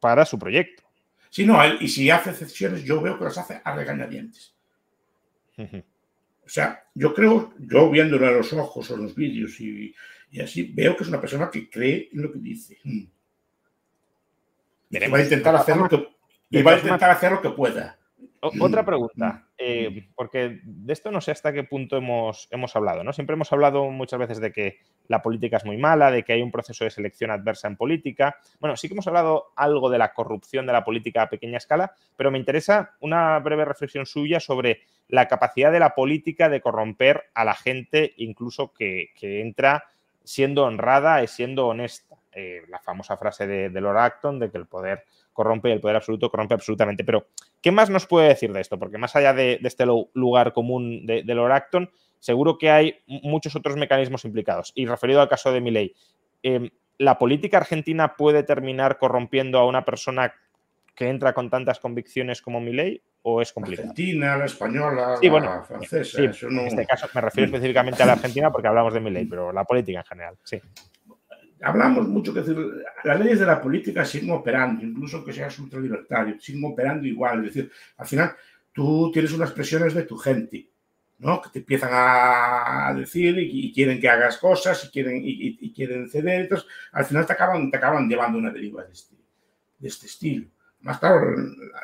para 0.00 0.24
su 0.24 0.38
proyecto. 0.38 0.82
Sí, 1.28 1.46
no, 1.46 1.60
y 1.80 1.88
si 1.88 2.10
hace 2.10 2.30
excepciones, 2.30 2.82
yo 2.82 3.00
veo 3.00 3.16
que 3.16 3.24
las 3.24 3.38
hace 3.38 3.60
a 3.62 3.76
regañadientes. 3.76 4.52
Uh 5.56 5.62
-huh. 5.62 5.84
O 6.44 6.48
sea, 6.48 6.82
yo 6.94 7.14
creo, 7.14 7.54
yo 7.60 7.88
viéndolo 7.90 8.26
a 8.26 8.32
los 8.32 8.52
ojos 8.52 8.90
o 8.90 8.94
en 8.96 9.04
los 9.04 9.14
vídeos 9.14 9.60
y, 9.60 9.94
y, 10.32 10.40
así, 10.40 10.64
veo 10.64 10.96
que 10.96 11.04
es 11.04 11.08
una 11.08 11.20
persona 11.20 11.48
que 11.48 11.70
cree 11.70 12.08
en 12.12 12.22
lo 12.22 12.32
que 12.32 12.40
dice. 12.40 12.78
Mm. 12.82 13.04
Y 14.90 14.98
va 15.08 15.18
a 15.18 15.22
intentar 15.22 15.54
hacer 15.54 15.76
lo 15.76 15.88
que, 15.88 16.08
y 16.50 16.62
va 16.62 16.72
a 16.72 16.78
intentar 16.78 17.10
hacer 17.12 17.30
lo 17.30 17.40
que 17.40 17.50
pueda. 17.50 17.99
Otra 18.40 18.84
pregunta, 18.86 19.48
eh, 19.58 20.08
porque 20.14 20.60
de 20.64 20.92
esto 20.92 21.10
no 21.10 21.20
sé 21.20 21.30
hasta 21.30 21.52
qué 21.52 21.64
punto 21.64 21.96
hemos, 21.96 22.48
hemos 22.50 22.74
hablado, 22.74 23.04
¿no? 23.04 23.12
Siempre 23.12 23.34
hemos 23.34 23.52
hablado 23.52 23.90
muchas 23.90 24.18
veces 24.18 24.40
de 24.40 24.52
que 24.52 24.78
la 25.08 25.22
política 25.22 25.58
es 25.58 25.64
muy 25.64 25.76
mala, 25.76 26.10
de 26.10 26.22
que 26.22 26.32
hay 26.32 26.42
un 26.42 26.50
proceso 26.50 26.84
de 26.84 26.90
selección 26.90 27.30
adversa 27.30 27.68
en 27.68 27.76
política. 27.76 28.36
Bueno, 28.60 28.76
sí 28.76 28.88
que 28.88 28.94
hemos 28.94 29.06
hablado 29.06 29.52
algo 29.56 29.90
de 29.90 29.98
la 29.98 30.12
corrupción 30.14 30.66
de 30.66 30.72
la 30.72 30.84
política 30.84 31.22
a 31.22 31.30
pequeña 31.30 31.58
escala, 31.58 31.92
pero 32.16 32.30
me 32.30 32.38
interesa 32.38 32.96
una 33.00 33.38
breve 33.40 33.64
reflexión 33.64 34.06
suya 34.06 34.40
sobre 34.40 34.82
la 35.08 35.28
capacidad 35.28 35.72
de 35.72 35.80
la 35.80 35.94
política 35.94 36.48
de 36.48 36.60
corromper 36.60 37.24
a 37.34 37.44
la 37.44 37.54
gente, 37.54 38.14
incluso 38.16 38.72
que, 38.72 39.10
entra 39.20 39.84
siendo 40.24 40.64
honrada 40.64 41.22
y 41.22 41.26
siendo 41.26 41.66
honesta. 41.66 42.09
Eh, 42.32 42.62
la 42.68 42.78
famosa 42.78 43.16
frase 43.16 43.46
de, 43.46 43.70
de 43.70 43.80
Lord 43.80 43.98
Acton 43.98 44.38
de 44.38 44.50
que 44.50 44.58
el 44.58 44.66
poder 44.66 45.04
corrompe 45.32 45.72
el 45.72 45.80
poder 45.80 45.96
absoluto 45.96 46.30
corrompe 46.30 46.54
absolutamente. 46.54 47.02
Pero, 47.02 47.26
¿qué 47.60 47.72
más 47.72 47.90
nos 47.90 48.06
puede 48.06 48.28
decir 48.28 48.52
de 48.52 48.60
esto? 48.60 48.78
Porque 48.78 48.98
más 48.98 49.16
allá 49.16 49.32
de, 49.32 49.58
este 49.62 49.84
lugar 49.86 50.52
común 50.52 51.06
de, 51.06 51.22
de 51.22 51.34
Lord 51.34 51.52
Acton, 51.52 51.90
seguro 52.18 52.58
que 52.58 52.70
hay 52.70 52.98
muchos 53.06 53.56
otros 53.56 53.76
mecanismos 53.76 54.24
implicados. 54.24 54.72
Y 54.74 54.86
referido 54.86 55.20
al 55.20 55.28
caso 55.28 55.52
de 55.52 55.60
Milei, 55.60 55.94
em, 56.42 56.70
¿la 56.98 57.18
política 57.18 57.56
argentina 57.56 58.16
puede 58.16 58.42
terminar 58.42 58.98
corrompiendo 58.98 59.58
a 59.58 59.66
una 59.66 59.84
persona 59.84 60.34
que 60.94 61.08
entra 61.08 61.32
con 61.32 61.50
tantas 61.50 61.80
convicciones 61.80 62.42
como 62.42 62.60
Milei 62.60 63.02
o 63.22 63.40
es 63.40 63.52
complicado? 63.52 63.86
La 63.86 63.90
Argentina, 63.90 64.36
la 64.36 64.44
española, 64.44 65.18
la 65.20 65.62
francesa. 65.62 66.22
En 66.22 66.58
este 66.66 66.86
caso 66.86 67.08
me 67.14 67.20
refiero 67.22 67.46
específicamente 67.46 68.02
a 68.02 68.06
la 68.06 68.12
Argentina 68.12 68.52
porque 68.52 68.68
hablamos 68.68 68.94
de 68.94 69.00
Milei, 69.00 69.24
pero 69.24 69.52
la 69.52 69.64
política 69.64 70.00
en 70.00 70.04
general, 70.04 70.36
sí 70.44 70.60
hablamos 71.62 72.08
mucho 72.08 72.32
que 72.32 72.40
decir, 72.40 72.56
las 73.04 73.20
leyes 73.20 73.38
de 73.38 73.46
la 73.46 73.60
política 73.60 74.04
siguen 74.04 74.30
operando, 74.30 74.84
incluso 74.84 75.24
que 75.24 75.32
seas 75.32 75.58
ultralibertario, 75.58 76.38
siguen 76.40 76.64
operando 76.64 77.06
igual. 77.06 77.44
Es 77.44 77.54
decir, 77.54 77.72
al 77.96 78.06
final 78.06 78.34
tú 78.72 79.10
tienes 79.12 79.32
unas 79.32 79.52
presiones 79.52 79.94
de 79.94 80.04
tu 80.04 80.16
gente, 80.16 80.68
¿no? 81.18 81.40
Que 81.40 81.50
te 81.50 81.58
empiezan 81.60 81.90
a 81.92 82.94
decir 82.96 83.38
y, 83.38 83.72
quieren 83.72 84.00
que 84.00 84.08
hagas 84.08 84.38
cosas 84.38 84.84
y 84.84 84.90
quieren, 84.90 85.20
y, 85.22 85.72
quieren 85.72 86.08
ceder. 86.08 86.42
Entonces, 86.42 86.66
al 86.92 87.04
final 87.04 87.26
te 87.26 87.32
acaban, 87.32 87.70
te 87.70 87.76
acaban 87.76 88.08
llevando 88.08 88.38
una 88.38 88.50
deriva 88.50 88.84
de 88.84 88.92
este, 88.92 89.16
de 89.78 89.88
este 89.88 90.06
estilo. 90.06 90.46
Más 90.80 90.98
claro, 90.98 91.36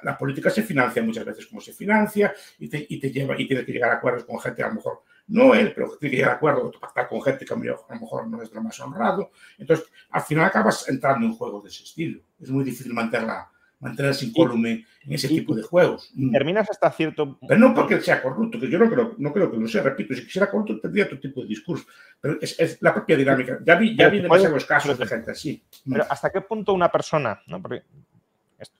la, 0.03 0.17
política 0.17 0.49
se 0.49 0.63
financia 0.63 1.03
muchas 1.03 1.25
veces 1.27 1.47
como 1.47 1.61
se 1.61 1.75
financia 1.75 2.33
y 2.59 2.69
te, 2.69 2.87
y 2.89 2.99
te 2.99 3.11
lleva 3.11 3.39
y 3.39 3.47
tienes 3.47 3.67
que 3.67 3.73
llegar 3.73 3.91
a 3.91 3.97
acuerdos 3.97 4.25
con 4.25 4.41
gente 4.41 4.63
a 4.63 4.69
lo 4.69 4.75
mejor 4.77 5.03
no 5.29 5.55
él, 5.55 5.73
pero 5.75 5.97
tiene 5.99 6.11
que 6.11 6.17
llegar 6.19 6.33
a 6.33 6.37
acuerdo, 6.37 6.71
pactar 6.81 7.09
con 7.09 7.23
gente 7.23 7.45
que 7.45 7.53
a 7.53 7.57
lo 7.57 8.01
mejor 8.01 8.29
no 8.29 8.43
es 8.43 8.53
lo 8.53 8.63
más 8.63 8.79
honrado. 8.81 9.31
Entonces, 9.59 9.87
al 10.11 10.23
final 10.23 10.45
acabas 10.45 10.89
entrando 10.89 11.27
en 11.27 11.35
juegos 11.35 11.65
de 11.65 11.71
ese 11.71 11.85
estilo. 11.85 12.21
Es 12.41 12.51
muy 12.51 12.65
difícil 12.65 12.93
mantenerla, 12.93 13.51
mantenerse 13.81 14.27
incólume 14.27 14.87
en 15.03 15.13
ese 15.13 15.29
tipo 15.29 15.55
de 15.55 15.63
juegos. 15.63 16.13
Mm. 16.15 16.33
Terminas 16.33 16.71
hasta 16.71 16.91
cierto... 16.93 17.39
Pero 17.47 17.61
no 17.61 17.75
porque 17.75 18.01
sea 18.01 18.23
corrupto, 18.23 18.61
que 18.61 18.71
yo 18.71 18.79
no 18.79 18.89
creo, 18.89 19.15
no 19.19 19.33
creo 19.33 19.51
que 19.51 19.57
lo 19.57 19.69
sea, 19.69 19.83
repito, 19.83 20.15
si 20.15 20.25
quisiera 20.25 20.51
corrupto 20.51 20.81
tendría 20.81 21.05
otro 21.05 21.19
tipo 21.19 21.43
de 21.43 21.49
discurso, 21.49 21.87
pero 22.21 22.39
es, 22.41 22.81
la 22.81 22.95
propia 22.95 23.17
dinámica. 23.17 23.59
Ya 23.65 23.75
vi, 23.75 23.97
ya 23.97 24.09
vi 24.09 24.21
demasiados 24.21 24.65
casos 24.65 24.97
de 24.99 25.07
gente 25.07 25.33
así. 25.33 25.63
Pero 25.89 26.05
¿hasta 26.09 26.31
qué 26.31 26.41
punto 26.41 26.73
una 26.73 26.91
persona, 26.91 27.43
¿no? 27.47 27.61
Porque 27.61 27.83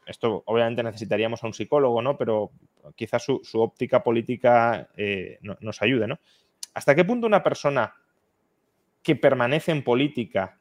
esto, 0.07 0.43
obviamente 0.47 0.83
necesitaríamos 0.83 1.43
a 1.43 1.47
un 1.47 1.55
psicólogo, 1.55 2.01
¿no? 2.03 2.17
Pero 2.17 2.51
quizás 2.95 3.25
su, 3.25 3.61
óptica 3.61 4.03
política 4.03 4.89
eh, 4.97 5.39
nos 5.43 5.83
ayude, 5.83 6.07
¿no? 6.07 6.19
¿Hasta 6.75 6.95
qué 6.95 7.05
punto 7.05 7.27
una 7.27 7.43
persona 7.43 7.95
que 9.03 9.17
permanece 9.17 9.73
en 9.73 9.85
política, 9.85 10.59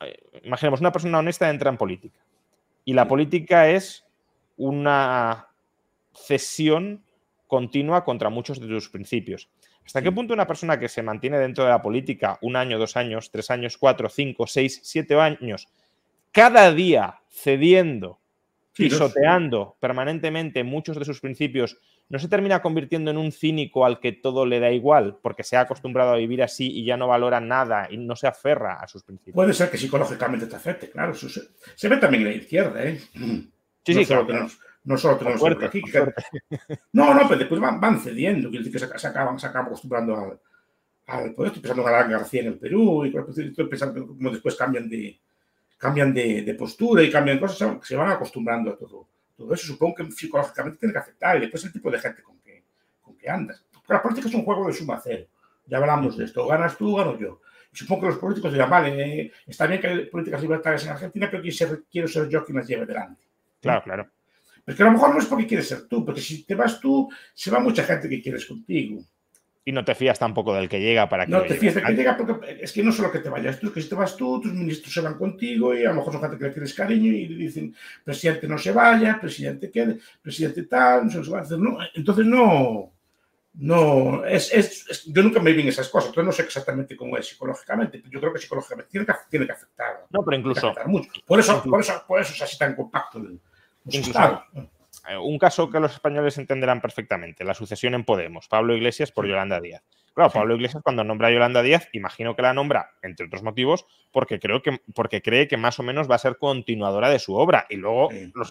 eh, 0.00 0.40
imaginemos, 0.42 0.80
una 0.80 0.92
persona 0.92 1.18
honesta 1.18 1.48
entra 1.48 1.70
en 1.70 1.76
política 1.76 2.18
y 2.84 2.92
la 2.94 3.06
política 3.06 3.70
es 3.70 4.04
una 4.56 5.48
cesión 6.12 7.04
continua 7.46 8.04
contra 8.04 8.30
muchos 8.30 8.60
de 8.60 8.66
tus 8.66 8.88
principios. 8.88 9.48
¿Hasta 9.84 10.02
qué 10.02 10.10
punto 10.10 10.34
una 10.34 10.46
persona 10.46 10.78
que 10.78 10.88
se 10.88 11.02
mantiene 11.02 11.38
dentro 11.38 11.64
de 11.64 11.70
la 11.70 11.82
política 11.82 12.38
un 12.42 12.56
año, 12.56 12.78
dos 12.78 12.96
años, 12.96 13.30
tres 13.30 13.50
años, 13.50 13.76
cuatro, 13.76 14.08
cinco, 14.08 14.46
seis, 14.46 14.80
siete 14.82 15.14
años, 15.14 15.68
cada 16.34 16.72
día 16.72 17.20
cediendo, 17.30 18.20
pisoteando 18.76 19.76
permanentemente 19.78 20.64
muchos 20.64 20.98
de 20.98 21.04
sus 21.04 21.20
principios, 21.20 21.78
no 22.08 22.18
se 22.18 22.28
termina 22.28 22.60
convirtiendo 22.60 23.12
en 23.12 23.18
un 23.18 23.30
cínico 23.30 23.86
al 23.86 24.00
que 24.00 24.12
todo 24.12 24.44
le 24.44 24.58
da 24.58 24.72
igual, 24.72 25.16
porque 25.22 25.44
se 25.44 25.56
ha 25.56 25.60
acostumbrado 25.60 26.12
a 26.12 26.16
vivir 26.16 26.42
así 26.42 26.70
y 26.70 26.84
ya 26.84 26.96
no 26.96 27.06
valora 27.06 27.40
nada 27.40 27.86
y 27.88 27.98
no 27.98 28.16
se 28.16 28.26
aferra 28.26 28.80
a 28.80 28.88
sus 28.88 29.04
principios. 29.04 29.36
Puede 29.36 29.54
ser 29.54 29.70
que 29.70 29.78
psicológicamente 29.78 30.46
te 30.46 30.56
afecte, 30.56 30.90
claro. 30.90 31.14
se, 31.14 31.88
ve 31.88 31.96
también 31.98 32.24
en 32.24 32.28
la 32.30 32.34
izquierda, 32.34 32.84
¿eh? 32.84 33.00
Sí, 33.84 33.94
sí, 33.94 34.04
claro. 34.04 34.26
no 34.82 34.98
solo 34.98 35.16
tenemos 35.16 35.38
suerte, 35.38 35.66
aquí. 35.66 35.82
no, 36.92 37.14
no, 37.14 37.28
pero 37.28 37.38
después 37.38 37.60
van, 37.60 38.00
cediendo, 38.00 38.50
quiere 38.50 38.64
decir 38.64 38.90
que 38.90 38.98
se, 38.98 39.06
acaban, 39.06 39.38
se 39.38 39.46
acaban 39.46 39.68
acostumbrando 39.68 40.16
al, 40.16 40.40
al 41.06 41.32
poder. 41.32 41.52
Estoy 41.52 41.62
pensando 41.62 41.88
en 41.88 41.94
Alan 41.94 42.10
García 42.10 42.40
en 42.40 42.48
el 42.48 42.58
Perú 42.58 43.06
y 43.06 43.16
estoy 43.16 43.68
pensando 43.68 44.04
cómo 44.04 44.30
después 44.30 44.56
cambian 44.56 44.88
de, 44.88 45.20
cambian 45.76 46.14
de, 46.14 46.54
postura 46.58 47.02
y 47.02 47.10
cambian 47.10 47.38
cosas, 47.38 47.78
se 47.82 47.96
van 47.96 48.10
acostumbrando 48.10 48.72
a 48.72 48.76
todo, 48.76 49.08
todo 49.36 49.54
eso. 49.54 49.66
Supongo 49.66 49.94
que 49.96 50.10
psicológicamente 50.10 50.78
tiene 50.78 50.92
que 50.92 50.98
afectar 50.98 51.36
y 51.36 51.40
después 51.40 51.64
el 51.64 51.72
tipo 51.72 51.90
de 51.90 51.98
gente 51.98 52.22
con 52.22 52.38
que, 52.40 52.64
con 53.00 53.16
que 53.16 53.28
andas. 53.28 53.64
la 53.88 54.02
política 54.02 54.28
es 54.28 54.34
un 54.34 54.44
juego 54.44 54.66
de 54.66 54.72
suma 54.72 55.00
cero. 55.02 55.26
Ya 55.66 55.78
hablamos 55.78 56.16
de 56.16 56.24
esto. 56.24 56.46
Ganas 56.46 56.76
tú, 56.76 56.96
gano 56.96 57.18
yo. 57.18 57.40
Y 57.72 57.76
supongo 57.76 58.02
que 58.02 58.08
los 58.08 58.18
políticos 58.18 58.52
dirán, 58.52 58.70
vale, 58.70 59.20
eh, 59.22 59.32
está 59.46 59.66
bien 59.66 59.80
que 59.80 59.86
hay 59.88 60.06
políticas 60.06 60.42
libertarias 60.42 60.84
en 60.84 60.92
Argentina, 60.92 61.28
pero 61.30 61.42
quiero 61.90 62.08
ser 62.08 62.28
yo 62.28 62.44
quien 62.44 62.58
las 62.58 62.68
lleve 62.68 62.86
delante. 62.86 63.24
Claro, 63.60 63.82
claro. 63.82 64.10
Pero 64.64 64.76
que 64.76 64.82
a 64.82 64.86
lo 64.86 64.92
mejor 64.92 65.12
no 65.12 65.20
es 65.20 65.26
porque 65.26 65.46
quieres 65.46 65.68
ser 65.68 65.88
tú, 65.88 66.04
porque 66.04 66.20
si 66.20 66.44
te 66.44 66.54
vas 66.54 66.80
tú, 66.80 67.10
se 67.34 67.50
va 67.50 67.58
mucha 67.60 67.82
gente 67.82 68.08
que 68.08 68.22
quieres 68.22 68.46
contigo. 68.46 69.04
Y 69.66 69.72
no 69.72 69.84
te 69.84 69.94
fías 69.94 70.18
tampoco 70.18 70.54
del 70.54 70.68
que 70.68 70.80
llega 70.80 71.08
para 71.08 71.24
que. 71.24 71.32
No 71.32 71.42
te 71.42 71.54
fías 71.54 71.74
del 71.74 71.84
que 71.84 71.92
llega 71.94 72.16
porque 72.16 72.58
es 72.60 72.70
que 72.70 72.82
no 72.82 72.92
solo 72.92 73.10
que 73.10 73.20
te 73.20 73.30
vayas 73.30 73.58
tú, 73.58 73.68
es 73.68 73.72
que 73.72 73.82
si 73.82 73.88
te 73.88 73.94
vas 73.94 74.14
tú, 74.14 74.38
tus 74.40 74.52
ministros 74.52 74.92
se 74.92 75.00
van 75.00 75.14
contigo 75.14 75.74
y 75.74 75.84
a 75.84 75.88
lo 75.88 75.96
mejor 75.96 76.12
son 76.12 76.22
gente 76.22 76.36
que 76.36 76.44
le 76.44 76.50
tienes 76.50 76.74
cariño 76.74 77.10
y 77.10 77.28
le 77.28 77.44
dicen, 77.44 77.74
presidente 78.04 78.46
no 78.46 78.58
se 78.58 78.72
vaya, 78.72 79.18
presidente 79.18 79.70
quede, 79.70 79.98
presidente 80.20 80.64
tal, 80.64 81.06
no 81.06 81.24
se 81.24 81.30
va 81.30 81.38
a 81.38 81.42
hacer. 81.42 81.58
No, 81.58 81.78
entonces 81.94 82.26
no. 82.26 82.90
No, 83.56 84.24
es, 84.24 84.52
es, 84.52 85.04
yo 85.06 85.22
nunca 85.22 85.40
me 85.40 85.52
vi 85.52 85.62
en 85.62 85.68
esas 85.68 85.88
cosas, 85.88 86.08
entonces 86.08 86.26
no 86.26 86.32
sé 86.32 86.42
exactamente 86.42 86.96
cómo 86.96 87.16
es 87.16 87.28
psicológicamente, 87.28 87.98
pero 87.98 88.10
yo 88.10 88.20
creo 88.20 88.32
que 88.32 88.40
psicológicamente 88.40 88.90
tiene 88.90 89.06
que, 89.06 89.12
tiene 89.30 89.46
que 89.46 89.52
afectar. 89.52 90.06
No, 90.10 90.24
pero 90.24 90.36
incluso. 90.36 90.74
Mucho. 90.86 91.10
Por, 91.24 91.38
eso, 91.38 91.62
por, 91.62 91.80
eso, 91.80 92.04
por 92.06 92.20
eso 92.20 92.32
es 92.34 92.42
así 92.42 92.58
tan 92.58 92.74
compacto 92.74 93.18
el, 93.18 93.40
Estado. 93.86 94.44
Eh, 95.08 95.16
un 95.16 95.38
caso 95.38 95.70
que 95.70 95.80
los 95.80 95.92
españoles 95.92 96.38
entenderán 96.38 96.80
perfectamente, 96.80 97.44
la 97.44 97.54
sucesión 97.54 97.94
en 97.94 98.04
Podemos, 98.04 98.48
Pablo 98.48 98.74
Iglesias 98.74 99.12
por 99.12 99.26
Yolanda 99.26 99.60
Díaz. 99.60 99.82
Claro, 100.14 100.30
Pablo 100.30 100.54
Iglesias 100.54 100.82
cuando 100.82 101.02
nombra 101.02 101.28
a 101.28 101.30
Yolanda 101.32 101.60
Díaz, 101.60 101.88
imagino 101.92 102.36
que 102.36 102.42
la 102.42 102.54
nombra, 102.54 102.92
entre 103.02 103.26
otros 103.26 103.42
motivos, 103.42 103.84
porque, 104.12 104.38
creo 104.38 104.62
que, 104.62 104.80
porque 104.94 105.20
cree 105.20 105.48
que 105.48 105.56
más 105.56 105.78
o 105.80 105.82
menos 105.82 106.08
va 106.08 106.14
a 106.14 106.18
ser 106.18 106.38
continuadora 106.38 107.10
de 107.10 107.18
su 107.18 107.34
obra 107.34 107.66
y 107.68 107.76
luego 107.76 108.10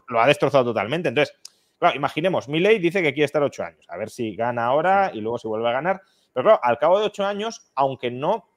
lo, 0.09 0.21
ha 0.21 0.27
destrozado 0.27 0.65
totalmente. 0.65 1.09
Entonces, 1.09 1.35
claro, 1.79 1.95
imaginemos, 1.95 2.49
Milei 2.49 2.79
dice 2.79 3.01
que 3.01 3.13
quiere 3.13 3.25
estar 3.25 3.41
ocho 3.41 3.63
años, 3.63 3.85
a 3.87 3.97
ver 3.97 4.09
si 4.09 4.35
gana 4.35 4.65
ahora 4.65 5.11
y 5.13 5.21
luego 5.21 5.39
si 5.39 5.47
vuelve 5.47 5.69
a 5.69 5.73
ganar. 5.73 6.01
Pero 6.33 6.43
claro, 6.43 6.59
al 6.61 6.77
cabo 6.77 6.99
de 6.99 7.05
ocho 7.05 7.25
años, 7.25 7.71
aunque 7.75 8.11
no 8.11 8.49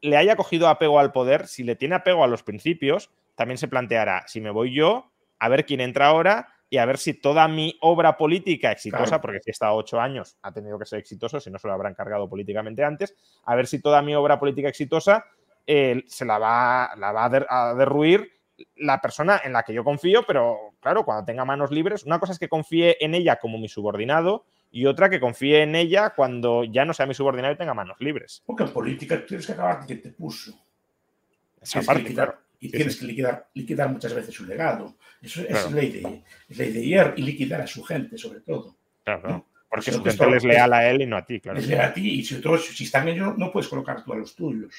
le 0.00 0.16
haya 0.16 0.34
cogido 0.34 0.68
apego 0.68 0.98
al 0.98 1.12
poder, 1.12 1.46
si 1.46 1.62
le 1.62 1.76
tiene 1.76 1.96
apego 1.96 2.24
a 2.24 2.26
los 2.26 2.42
principios, 2.42 3.10
también 3.34 3.58
se 3.58 3.68
planteará, 3.68 4.24
si 4.26 4.40
me 4.40 4.50
voy 4.50 4.74
yo, 4.74 5.12
a 5.38 5.48
ver 5.48 5.66
quién 5.66 5.80
entra 5.80 6.06
ahora 6.06 6.48
y 6.70 6.78
a 6.78 6.86
ver 6.86 6.98
si 6.98 7.14
toda 7.14 7.48
mi 7.48 7.76
obra 7.80 8.16
política 8.16 8.70
exitosa, 8.70 9.20
porque 9.20 9.40
si 9.40 9.50
está 9.50 9.72
ocho 9.72 10.00
años 10.00 10.38
ha 10.40 10.52
tenido 10.52 10.78
que 10.78 10.86
ser 10.86 11.00
exitoso, 11.00 11.40
si 11.40 11.50
no 11.50 11.58
se 11.58 11.66
lo 11.66 11.74
habrán 11.74 11.94
cargado 11.94 12.28
políticamente 12.28 12.84
antes, 12.84 13.16
a 13.44 13.56
ver 13.56 13.66
si 13.66 13.80
toda 13.80 14.00
mi 14.02 14.14
obra 14.14 14.38
política 14.38 14.68
exitosa 14.68 15.26
eh, 15.66 16.04
se 16.06 16.24
la 16.24 16.38
va, 16.38 16.94
la 16.96 17.10
va 17.10 17.24
a, 17.24 17.74
derruir 17.74 18.30
la 18.76 19.00
persona 19.00 19.40
en 19.42 19.52
la 19.52 19.64
que 19.64 19.74
yo 19.74 19.82
confío, 19.82 20.22
pero 20.24 20.74
claro, 20.80 21.04
cuando 21.04 21.24
tenga 21.24 21.44
manos 21.44 21.72
libres, 21.72 22.04
una 22.04 22.20
cosa 22.20 22.34
es 22.34 22.38
que 22.38 22.48
confíe 22.48 22.96
en 23.04 23.14
ella 23.14 23.36
como 23.40 23.58
mi 23.58 23.68
subordinado 23.68 24.44
y 24.70 24.86
otra 24.86 25.10
que 25.10 25.18
confíe 25.18 25.62
en 25.62 25.74
ella 25.74 26.10
cuando 26.10 26.62
ya 26.62 26.84
no 26.84 26.94
sea 26.94 27.06
mi 27.06 27.14
subordinado 27.14 27.52
y 27.52 27.56
tenga 27.56 27.74
manos 27.74 27.96
libres. 27.98 28.44
Porque 28.46 28.62
en 28.62 28.72
política 28.72 29.26
tienes 29.26 29.44
que 29.44 29.52
acabar 29.52 29.84
que 29.84 29.96
te 29.96 30.10
puso. 30.10 30.52
Esa 31.60 31.82
parte, 31.82 32.14
claro 32.14 32.38
y 32.60 32.70
tienes 32.70 32.96
que 32.96 33.06
liquidar, 33.06 33.48
liquidar 33.54 33.90
muchas 33.90 34.14
veces 34.14 34.34
su 34.34 34.44
legado. 34.44 34.96
Eso 35.20 35.42
es, 35.42 35.72
ley, 35.72 35.90
de, 35.90 36.24
es 36.48 36.58
ley 36.58 36.72
de 36.72 36.84
hierro 36.84 37.14
y 37.16 37.22
liquidar 37.22 37.62
a 37.62 37.66
su 37.66 37.82
gente, 37.82 38.18
sobre 38.18 38.40
todo. 38.40 38.76
Claro, 39.02 39.46
Porque 39.68 39.90
su 39.90 40.02
gente 40.02 40.36
es 40.36 40.44
leal 40.44 40.72
a 40.72 40.88
él 40.88 41.02
y 41.02 41.06
no 41.06 41.16
a 41.16 41.24
ti, 41.24 41.40
claro. 41.40 41.58
Es 41.58 41.66
leal 41.66 41.90
a 41.90 41.94
ti 41.94 42.20
y 42.20 42.24
sobre 42.24 42.42
todo 42.42 42.58
si 42.58 42.84
están 42.84 43.08
ellos 43.08 43.36
no 43.36 43.50
puedes 43.50 43.68
colocar 43.68 44.04
tú 44.04 44.12
a 44.12 44.16
los 44.16 44.34
tuyos. 44.34 44.74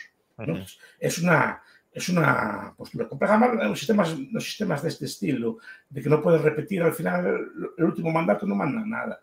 Es 1.00 1.20
una 1.20 1.62
es 1.94 2.08
una 2.08 2.74
postura 2.78 3.08
compleja. 3.08 3.38
los 3.38 3.78
sistemas, 3.78 4.18
los 4.18 4.46
sistemas 4.46 4.82
de 4.82 4.90
este 4.90 5.06
estilo, 5.06 5.58
de 5.90 6.02
que 6.02 6.10
no 6.10 6.22
puedes 6.22 6.42
repetir 6.42 6.82
al 6.82 6.94
final 6.94 7.52
el 7.78 7.84
último 7.84 8.12
mandato, 8.12 8.46
no 8.46 8.56
manda 8.56 8.82
nada. 8.86 9.22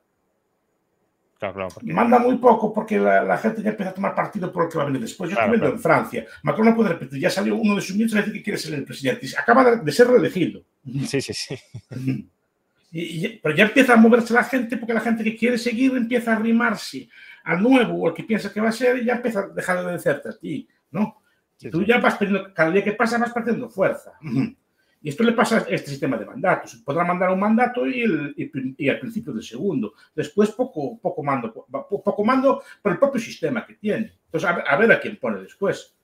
Manda 1.83 2.19
muy 2.19 2.37
poco 2.39 2.73
porque 2.73 2.99
la, 2.99 3.37
gente 3.39 3.63
ya 3.63 3.71
empieza 3.71 3.91
a 3.91 3.95
tomar 3.95 4.15
partido 4.15 4.53
por 4.53 4.65
lo 4.65 4.71
que 4.71 4.77
va 4.77 4.85
a 4.85 4.87
venir 4.87 5.01
después. 5.01 5.31
Yo 5.31 5.35
estoy 5.35 5.51
viendo 5.51 5.69
en 5.69 5.79
Francia. 5.79 6.27
Macron 6.43 6.67
no 6.67 6.75
puede 6.75 6.91
repetir. 6.91 7.21
Ya 7.21 7.31
salió 7.31 7.55
uno 7.57 7.77
de 7.77 7.81
sus 7.81 7.95
ministros 7.95 8.19
a 8.19 8.27
decir 8.27 8.39
que 8.39 8.43
quiere 8.43 8.59
ser 8.59 8.75
el 8.75 8.85
presidente. 8.85 9.27
Acaba 9.39 9.77
de 9.77 9.93
ser 9.93 10.09
reelegido. 10.09 10.63
Sí, 11.07 11.21
sí, 11.21 11.33
sí. 11.33 11.57
pero 13.43 13.55
ya 13.55 13.65
empieza 13.65 13.93
a 13.93 13.97
moverse 13.97 14.33
la 14.35 14.45
gente 14.45 14.77
porque 14.77 14.95
la 14.95 15.01
gente 15.01 15.23
que 15.23 15.37
quiere 15.37 15.59
seguir 15.59 15.95
empieza 15.97 16.33
a 16.33 16.37
arrimarse 16.37 17.09
al 17.45 17.63
nuevo 17.63 17.95
o 17.95 18.09
al 18.09 18.15
que 18.15 18.25
piensa 18.25 18.53
que 18.53 18.61
va 18.61 18.71
a 18.71 18.73
ser 18.73 18.99
y 18.99 19.05
ya 19.05 19.15
empieza 19.15 19.41
a 19.41 19.49
dejar 19.49 19.85
de 19.85 19.93
decirte 19.93 20.29
a 20.29 20.39
ti, 20.39 20.69
¿no? 20.91 21.23
tú 21.71 21.85
ya 21.85 21.99
vas 21.99 22.17
perdiendo, 22.17 22.53
cada 22.55 22.71
día 22.71 22.85
que 22.85 22.93
pasa 22.93 23.19
vas 23.19 23.33
perdiendo 23.33 23.69
fuerza. 23.69 24.13
Y 25.09 25.13
esto 25.13 25.25
le 25.25 25.33
pasa 25.33 25.57
a 25.57 25.61
este 25.71 25.89
sistema 25.89 26.19
de 26.19 26.27
mandatos. 26.27 26.75
Podrá 26.85 27.03
mandar 27.03 27.31
un 27.31 27.41
mandato 27.41 27.87
y, 27.87 28.03
el, 28.03 28.35
y, 28.77 28.91
al 28.91 29.01
principio 29.01 29.33
del 29.33 29.43
segundo. 29.43 29.95
Después 30.15 30.51
poco, 30.51 30.99
poco, 30.99 31.23
mando, 31.23 31.51
poco 31.51 32.25
mando 32.27 32.63
por 32.83 32.93
el 32.93 32.99
propio 32.99 33.19
sistema 33.19 33.65
que 33.65 33.77
tiene. 33.77 34.19
Entonces, 34.27 34.51
a, 34.51 34.77
ver 34.77 34.93
a 34.93 35.01
quién 35.01 35.17
pone 35.17 35.41
después. 35.41 35.97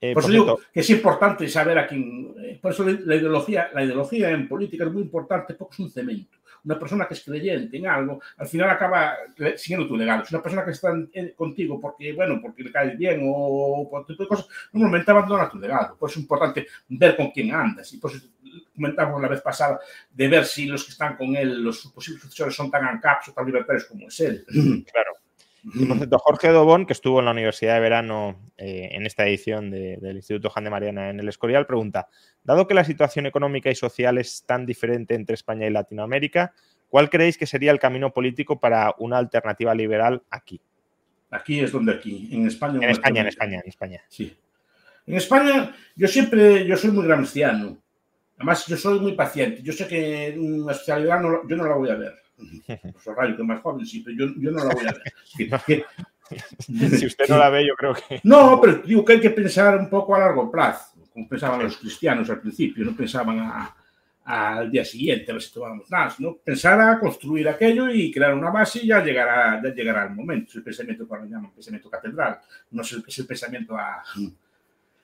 Eh, 0.00 0.12
por, 0.12 0.24
eso 0.24 0.32
digo 0.32 0.60
que 0.72 0.80
es 0.80 0.90
importante 0.90 1.48
saber 1.48 1.78
a 1.78 1.86
quién. 1.86 2.34
Eh, 2.42 2.58
por 2.60 2.72
eso 2.72 2.84
la 2.84 3.14
ideología, 3.14 3.70
la 3.72 3.84
ideología 3.84 4.30
en 4.30 4.48
política 4.48 4.82
es 4.82 4.90
muy 4.90 5.02
importante 5.02 5.54
porque 5.54 5.74
es 5.74 5.78
un 5.78 5.90
cemento 5.90 6.38
una 6.64 6.78
persona 6.78 7.06
que 7.06 7.14
es 7.14 7.24
creyente 7.24 7.76
en 7.76 7.86
algo, 7.86 8.20
al 8.36 8.46
final 8.46 8.70
acaba 8.70 9.16
siguiendo 9.56 9.88
tu 9.88 9.96
legado. 9.96 10.22
Es 10.22 10.30
una 10.30 10.42
persona 10.42 10.64
que 10.64 10.70
está 10.70 10.92
contigo 11.36 11.80
porque, 11.80 12.12
bueno, 12.12 12.40
porque 12.40 12.62
le 12.62 12.72
caes 12.72 12.96
bien 12.96 13.20
o 13.24 13.88
por 13.90 14.06
tipo 14.06 14.22
de 14.22 14.28
cosas, 14.28 14.46
normalmente 14.72 15.10
abandona 15.10 15.48
tu 15.48 15.58
legado. 15.58 15.96
Por 15.96 16.08
eso 16.08 16.18
es 16.18 16.22
importante 16.22 16.66
ver 16.88 17.16
con 17.16 17.30
quién 17.30 17.54
andas. 17.54 17.92
Y 17.92 17.98
por 17.98 18.12
eso 18.12 18.26
comentamos 18.74 19.20
la 19.20 19.28
vez 19.28 19.40
pasada 19.40 19.80
de 20.10 20.28
ver 20.28 20.44
si 20.44 20.66
los 20.66 20.84
que 20.84 20.92
están 20.92 21.16
con 21.16 21.34
él, 21.36 21.62
los 21.62 21.86
posibles 21.86 22.22
sucesores, 22.22 22.54
son 22.54 22.70
tan 22.70 22.84
ancapos 22.84 23.28
o 23.28 23.32
tan 23.32 23.46
libertarios 23.46 23.84
como 23.84 24.08
es 24.08 24.20
él. 24.20 24.44
Claro. 24.90 25.21
Y 25.64 25.86
por 25.86 25.96
cierto, 25.96 26.18
Jorge 26.18 26.48
Dobón, 26.48 26.86
que 26.86 26.92
estuvo 26.92 27.20
en 27.20 27.26
la 27.26 27.30
Universidad 27.30 27.74
de 27.74 27.80
Verano 27.80 28.50
eh, 28.56 28.88
en 28.92 29.06
esta 29.06 29.26
edición 29.26 29.70
del 29.70 30.16
Instituto 30.16 30.50
Juan 30.50 30.64
de 30.64 30.70
Mariana 30.70 31.10
en 31.10 31.20
el 31.20 31.28
Escorial, 31.28 31.66
pregunta, 31.66 32.08
dado 32.42 32.66
que 32.66 32.74
la 32.74 32.84
situación 32.84 33.26
económica 33.26 33.70
y 33.70 33.76
social 33.76 34.18
es 34.18 34.44
tan 34.44 34.66
diferente 34.66 35.14
entre 35.14 35.34
España 35.34 35.66
y 35.66 35.70
Latinoamérica, 35.70 36.52
¿cuál 36.88 37.10
creéis 37.10 37.38
que 37.38 37.46
sería 37.46 37.70
el 37.70 37.78
camino 37.78 38.12
político 38.12 38.58
para 38.58 38.94
una 38.98 39.18
alternativa 39.18 39.72
liberal 39.74 40.22
aquí? 40.30 40.60
Aquí 41.30 41.60
es 41.60 41.70
donde 41.70 41.92
aquí, 41.92 42.28
en 42.32 42.46
España. 42.46 42.80
En 42.82 42.90
España, 42.90 43.20
en 43.20 43.26
España, 43.28 43.60
en 43.62 43.68
España. 43.68 44.02
Sí. 44.08 44.36
En 45.06 45.16
España, 45.16 45.74
yo 45.94 46.08
siempre, 46.08 46.66
yo 46.66 46.76
soy 46.76 46.90
muy 46.90 47.06
gramsciano. 47.06 47.78
Además, 48.36 48.66
yo 48.66 48.76
soy 48.76 48.98
muy 48.98 49.12
paciente. 49.12 49.62
Yo 49.62 49.72
sé 49.72 49.86
que 49.86 50.34
una 50.36 50.74
sociedad 50.74 51.20
no, 51.20 51.48
yo 51.48 51.56
no 51.56 51.64
la 51.64 51.74
voy 51.74 51.90
a 51.90 51.94
ver 51.94 52.22
pues 52.66 53.16
rayo, 53.16 53.36
que 53.36 53.42
más 53.42 53.60
joven, 53.60 53.86
sí, 53.86 54.00
pero 54.00 54.16
yo, 54.16 54.34
yo 54.38 54.50
no 54.50 54.64
la 54.64 54.74
voy 54.74 54.86
a 54.86 54.92
ver. 54.92 55.84
si 56.98 57.06
usted 57.06 57.28
no 57.28 57.38
la 57.38 57.50
ve, 57.50 57.66
yo 57.66 57.74
creo 57.74 57.94
que. 57.94 58.20
No, 58.24 58.60
pero 58.60 58.78
digo 58.78 59.04
que 59.04 59.14
hay 59.14 59.20
que 59.20 59.30
pensar 59.30 59.76
un 59.76 59.88
poco 59.88 60.14
a 60.14 60.20
largo 60.20 60.50
plazo, 60.50 61.00
como 61.12 61.28
pensaban 61.28 61.62
los 61.62 61.76
cristianos 61.76 62.28
al 62.30 62.40
principio, 62.40 62.84
no 62.84 62.96
pensaban 62.96 63.40
al 64.24 64.70
día 64.70 64.84
siguiente, 64.84 65.30
a 65.30 65.34
ver 65.34 65.42
si 65.42 65.52
tomábamos 65.52 65.90
nada, 65.90 66.14
¿no? 66.18 66.36
Pensar 66.36 66.80
a 66.80 66.98
construir 66.98 67.48
aquello 67.48 67.88
y 67.90 68.10
crear 68.10 68.34
una 68.34 68.50
base 68.50 68.80
y 68.82 68.86
ya 68.88 69.02
llegará, 69.02 69.60
ya 69.62 69.74
llegará 69.74 70.04
el 70.04 70.10
momento. 70.10 70.50
Es 70.50 70.56
el 70.56 70.62
pensamiento 70.62 71.08
que 71.08 71.14
llaman 71.28 71.52
pensamiento 71.52 71.90
catedral, 71.90 72.40
no 72.70 72.82
es 72.82 72.92
el, 72.92 73.04
es 73.06 73.18
el 73.18 73.26
pensamiento 73.26 73.76
a, 73.76 74.02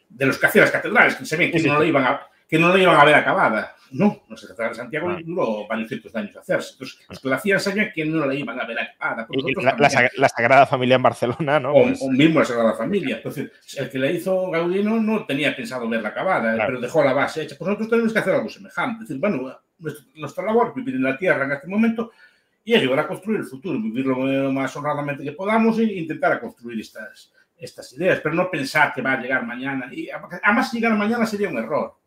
de 0.08 0.26
los 0.26 0.38
que 0.38 0.46
hacían 0.46 0.64
las 0.64 0.72
catedrales, 0.72 1.16
que 1.16 1.26
sabían 1.26 1.50
que 1.50 1.60
no 1.60 1.74
lo 1.74 1.84
iban 1.84 2.04
a 2.04 2.20
que 2.48 2.58
no 2.58 2.68
la 2.74 2.82
iban 2.82 2.98
a 2.98 3.04
ver 3.04 3.14
acabada. 3.14 3.74
No, 3.90 4.22
no 4.28 4.36
se 4.36 4.46
trataba 4.46 4.68
de 4.70 4.74
Santiago 4.74 5.08
ah. 5.08 5.18
duró 5.24 5.66
varios 5.66 5.88
cientos 5.88 6.12
de 6.12 6.18
años 6.18 6.36
hacerse. 6.36 6.72
Entonces, 6.72 7.24
la 7.24 7.36
hacían 7.36 7.60
sabían 7.60 7.90
que 7.94 8.04
no 8.04 8.26
la 8.26 8.34
iban 8.34 8.60
a 8.60 8.66
ver 8.66 8.78
acabada. 8.78 9.26
La, 10.16 10.28
Sagrada 10.28 10.66
Familia 10.66 10.96
en 10.96 11.02
Barcelona, 11.02 11.60
¿no? 11.60 11.72
O, 11.72 11.82
pues 11.84 12.02
mismo 12.02 12.40
la 12.40 12.44
Sagrada 12.44 12.74
Familia. 12.74 13.16
Entonces, 13.16 13.50
el 13.76 13.90
que 13.90 13.98
la 13.98 14.10
hizo 14.10 14.50
Gaudino 14.50 15.00
no 15.00 15.24
tenía 15.24 15.54
pensado 15.56 15.88
verla 15.88 16.10
acabada, 16.10 16.54
pero 16.66 16.80
dejó 16.80 17.02
la 17.02 17.12
base 17.12 17.42
hecha. 17.42 17.56
Pues 17.56 17.66
nosotros 17.66 17.88
tenemos 17.88 18.12
que 18.12 18.18
hacer 18.18 18.34
algo 18.34 18.48
semejante. 18.48 19.04
Es 19.04 19.08
decir, 19.08 19.20
bueno, 19.20 19.58
nuestra 20.14 20.44
labor 20.44 20.68
es 20.68 20.74
vivir 20.74 20.96
en 20.96 21.04
la 21.04 21.16
Tierra 21.16 21.44
en 21.44 21.52
este 21.52 21.66
momento 21.66 22.12
y 22.64 22.74
ayudar 22.74 23.00
a 23.00 23.08
construir 23.08 23.40
el 23.40 23.46
futuro, 23.46 23.80
vivirlo 23.80 24.26
lo 24.26 24.52
más 24.52 24.76
honradamente 24.76 25.24
que 25.24 25.32
podamos 25.32 25.78
e 25.78 25.84
intentar 25.84 26.38
construir 26.38 26.78
estas, 26.80 27.32
estas 27.56 27.92
ideas, 27.94 28.20
pero 28.22 28.34
no 28.34 28.50
pensar 28.50 28.92
que 28.92 29.00
va 29.00 29.12
a 29.12 29.20
llegar 29.20 29.46
mañana. 29.46 29.88
Y 29.90 30.10
además, 30.10 30.72
llegar 30.72 30.92
mañana 30.94 31.24
sería 31.24 31.48
un 31.48 31.56
error 31.56 31.97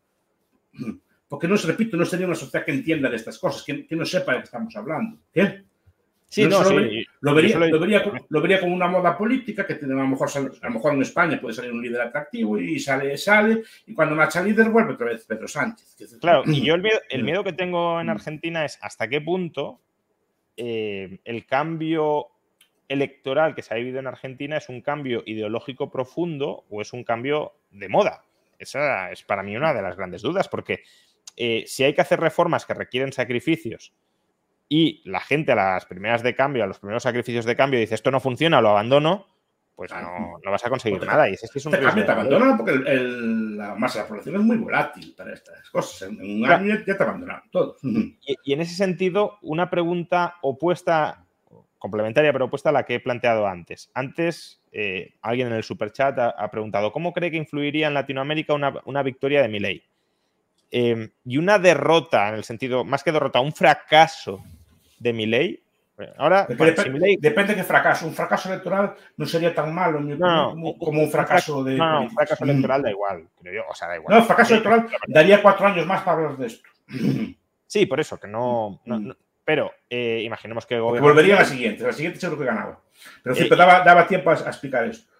porque 1.28 1.48
no, 1.48 1.56
repito, 1.56 1.96
no 1.96 2.04
sería 2.04 2.26
una 2.26 2.34
sociedad 2.34 2.64
que 2.64 2.72
entienda 2.72 3.08
de 3.08 3.16
estas 3.16 3.38
cosas, 3.38 3.62
que, 3.62 3.86
no 3.90 4.04
sepa 4.04 4.32
de 4.32 4.38
qué 4.38 4.44
estamos 4.44 4.76
hablando. 4.76 5.18
¿Qué? 5.32 5.64
Sí, 6.26 6.44
no, 6.44 6.62
lo, 6.62 6.74
vería, 6.74 7.04
lo, 8.30 8.40
vería, 8.40 8.58
como 8.60 8.74
una 8.74 8.88
moda 8.88 9.16
política 9.18 9.66
que 9.66 9.74
tiene, 9.74 9.92
a, 9.92 9.98
lo 9.98 10.08
mejor, 10.08 10.30
a 10.34 10.66
lo 10.68 10.70
mejor 10.70 10.94
en 10.94 11.02
España 11.02 11.38
puede 11.38 11.54
salir 11.54 11.72
un 11.72 11.82
líder 11.82 12.00
atractivo 12.00 12.58
y 12.58 12.78
sale, 12.80 13.18
sale, 13.18 13.62
y 13.86 13.92
cuando 13.92 14.14
marcha 14.14 14.42
líder 14.42 14.70
vuelve 14.70 14.94
otra 14.94 15.08
vez 15.08 15.26
Pedro 15.26 15.46
Sánchez. 15.46 16.18
Claro, 16.20 16.42
y 16.46 16.62
yo 16.62 16.74
el 16.74 16.80
miedo, 16.80 16.98
el 17.10 17.22
miedo 17.24 17.44
que 17.44 17.52
tengo 17.52 18.00
en 18.00 18.08
Argentina 18.08 18.64
es 18.64 18.78
hasta 18.80 19.08
qué 19.08 19.20
punto 19.20 19.80
eh, 20.56 21.18
el 21.24 21.46
cambio 21.46 22.28
electoral 22.88 23.54
que 23.54 23.62
se 23.62 23.74
ha 23.74 23.76
vivido 23.78 23.98
en 24.00 24.06
Argentina 24.06 24.58
es 24.58 24.68
un 24.68 24.82
cambio 24.82 25.22
ideológico 25.26 25.90
profundo 25.90 26.64
o 26.70 26.82
es 26.82 26.92
un 26.92 27.04
cambio 27.04 27.52
de 27.70 27.88
moda. 27.88 28.24
Esa 28.62 29.10
es 29.10 29.22
para 29.22 29.42
mí 29.42 29.56
una 29.56 29.74
de 29.74 29.82
las 29.82 29.96
grandes 29.96 30.22
dudas, 30.22 30.48
porque 30.48 30.82
eh, 31.36 31.64
si 31.66 31.82
hay 31.84 31.94
que 31.94 32.00
hacer 32.00 32.20
reformas 32.20 32.64
que 32.64 32.74
requieren 32.74 33.12
sacrificios 33.12 33.92
y 34.68 35.02
la 35.04 35.20
gente 35.20 35.52
a 35.52 35.56
las 35.56 35.86
primeras 35.86 36.22
de 36.22 36.34
cambio, 36.34 36.64
a 36.64 36.66
los 36.66 36.78
primeros 36.78 37.02
sacrificios 37.02 37.44
de 37.44 37.56
cambio, 37.56 37.80
dice 37.80 37.94
esto 37.94 38.10
no 38.10 38.20
funciona, 38.20 38.60
lo 38.60 38.70
abandono, 38.70 39.26
pues 39.74 39.90
no, 39.90 40.50
vas 40.50 40.64
a 40.64 40.68
conseguir 40.68 41.04
nada. 41.04 41.28
Y 41.28 41.34
es 41.34 41.50
que 41.52 41.58
es 41.58 41.66
un 41.66 41.72
te, 41.72 41.78
te 41.78 42.10
abandonan 42.10 42.56
porque 42.56 42.72
la 42.76 43.74
masa 43.74 43.98
de 43.98 44.04
la 44.04 44.08
población 44.08 44.36
es 44.36 44.42
muy 44.42 44.56
volátil 44.58 45.14
para 45.16 45.32
estas 45.32 45.68
cosas. 45.70 46.08
En 46.08 46.20
un 46.20 46.50
año 46.50 46.76
ya 46.86 46.96
te 46.96 47.02
abandonan 47.02 47.42
todos. 47.50 47.80
y, 47.82 48.52
en 48.52 48.60
ese 48.60 48.74
sentido, 48.76 49.38
una 49.42 49.70
pregunta 49.70 50.36
opuesta 50.42 51.26
complementaria 51.82 52.32
pero 52.32 52.44
opuesta 52.44 52.68
a 52.68 52.72
la 52.72 52.84
que 52.84 52.94
he 52.94 53.00
planteado 53.00 53.48
antes. 53.48 53.90
Antes, 53.92 54.62
eh, 54.70 55.14
alguien 55.20 55.48
en 55.48 55.54
el 55.54 55.64
superchat 55.64 56.16
ha, 56.16 56.30
ha, 56.30 56.48
preguntado, 56.48 56.92
¿cómo 56.92 57.12
cree 57.12 57.32
que 57.32 57.36
influiría 57.36 57.88
en 57.88 57.94
Latinoamérica 57.94 58.54
una, 58.54 59.02
victoria 59.02 59.42
de 59.42 59.48
Milei? 59.48 59.82
Eh, 60.70 61.10
y 61.24 61.36
una 61.38 61.58
derrota, 61.58 62.28
en 62.28 62.36
el 62.36 62.44
sentido, 62.44 62.84
más 62.84 63.02
que 63.02 63.10
derrota, 63.10 63.40
un 63.40 63.52
fracaso 63.52 64.44
de 65.00 65.12
Milei. 65.12 65.60
Ahora, 66.18 66.46
depende, 66.48 67.16
depende 67.20 67.54
de 67.54 67.60
qué 67.60 67.64
fracaso. 67.64 68.06
Un 68.06 68.14
fracaso 68.14 68.48
electoral 68.48 68.94
no 69.16 69.26
sería 69.26 69.52
tan 69.52 69.74
malo 69.74 69.98
como, 70.78 71.02
un 71.02 71.10
fracaso 71.10 71.64
de. 71.64 71.76
No, 71.76 72.02
un 72.02 72.10
fracaso 72.10 72.44
electoral 72.44 72.82
da 72.82 72.90
igual, 72.90 73.28
creo 73.40 73.54
yo. 73.54 73.62
O 73.68 73.74
sea, 73.74 73.88
da 73.88 73.96
igual. 73.96 74.14
No, 74.14 74.20
el 74.20 74.26
fracaso 74.26 74.54
electoral 74.54 74.88
daría 75.08 75.42
cuatro 75.42 75.66
años 75.66 75.84
más 75.84 76.02
para 76.02 76.18
hablar 76.18 76.36
de 76.38 76.46
esto. 76.46 76.68
Sí, 77.66 77.86
por 77.86 78.00
eso, 78.00 78.18
que 78.18 78.26
no 78.26 78.80
pero 79.44 79.72
eh, 79.90 80.22
imaginemos 80.24 80.66
que 80.66 80.78
Volvería 80.78 81.36
a 81.36 81.40
la 81.40 81.44
siguiente, 81.44 81.82
la 81.84 81.92
siguiente 81.92 82.20
seguro 82.20 82.40
que 82.40 82.46
ganaba. 82.46 82.80
Pero 83.22 83.34
siempre 83.34 83.56
eh, 83.56 83.60
daba, 83.60 84.06
tiempo 84.06 84.30
a, 84.30 84.34
explicar 84.34 84.86
esto. 84.86 85.10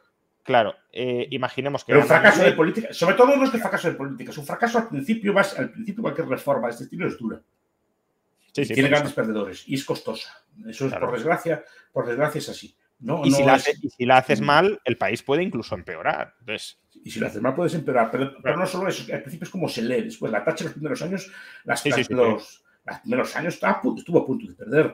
Claro, 0.43 0.74
eh, 0.93 1.27
imaginemos 1.31 1.85
que. 1.85 1.93
Pero 1.93 2.03
un 2.03 2.09
fracaso 2.09 2.43
de 2.43 2.53
política, 2.53 2.93
sobre 2.93 3.15
todo 3.15 3.36
no 3.36 3.44
es 3.44 3.53
de 3.53 3.59
fracaso 3.59 3.89
de 3.89 3.94
política, 3.94 4.31
es 4.31 4.39
un 4.39 4.47
fracaso 4.47 4.78
al 4.78 4.89
principio, 4.89 5.32
vas, 5.32 5.59
al 5.59 5.70
principio 5.70 6.03
cualquier 6.03 6.28
reforma 6.28 6.69
de 6.69 6.73
este 6.73 6.85
estilo 6.85 7.07
es 7.07 7.19
dura. 7.19 7.40
Sí, 8.53 8.65
sí, 8.65 8.74
tiene 8.74 8.90
grandes 8.90 9.12
perdedores 9.12 9.66
y 9.66 9.74
es 9.74 9.85
costosa. 9.85 10.44
Eso 10.69 10.86
es 10.86 10.94
por 10.94 11.12
desgracia, 11.12 11.65
por 11.93 12.07
desgracia 12.07 12.39
es 12.39 12.49
así. 12.49 12.77
No, 13.01 13.23
y, 13.24 13.32
si 13.32 14.07
la 14.07 14.19
haces 14.19 14.40
mal, 14.40 14.81
el 14.85 14.97
país 14.97 15.24
puede 15.24 15.43
incluso 15.43 15.74
empeorar. 15.74 16.36
Entonces... 16.39 16.78
Y 17.03 17.11
si 17.11 17.19
la 17.19 17.27
haces 17.27 17.43
mal, 17.43 17.55
puedes 17.55 17.74
empeorar. 17.74 18.11
Pero, 18.12 18.57
no 18.57 18.65
solo 18.65 18.89
eso, 18.89 19.12
al 19.12 19.23
principio 19.23 19.47
es 19.47 19.51
como 19.51 19.69
se 19.69 19.82
lee. 19.82 20.03
Después, 20.03 20.31
la 20.31 20.44
tacha 20.44 20.62
en 20.62 20.66
los 20.66 20.74
primeros 20.74 21.03
años, 21.03 21.32
las, 21.65 21.85
los, 22.11 22.61
los 22.85 22.99
primeros 23.01 23.37
años 23.37 23.55
estuvo 23.55 24.19
a 24.19 24.27
punto 24.27 24.47
de 24.47 24.55
perder. 24.55 24.93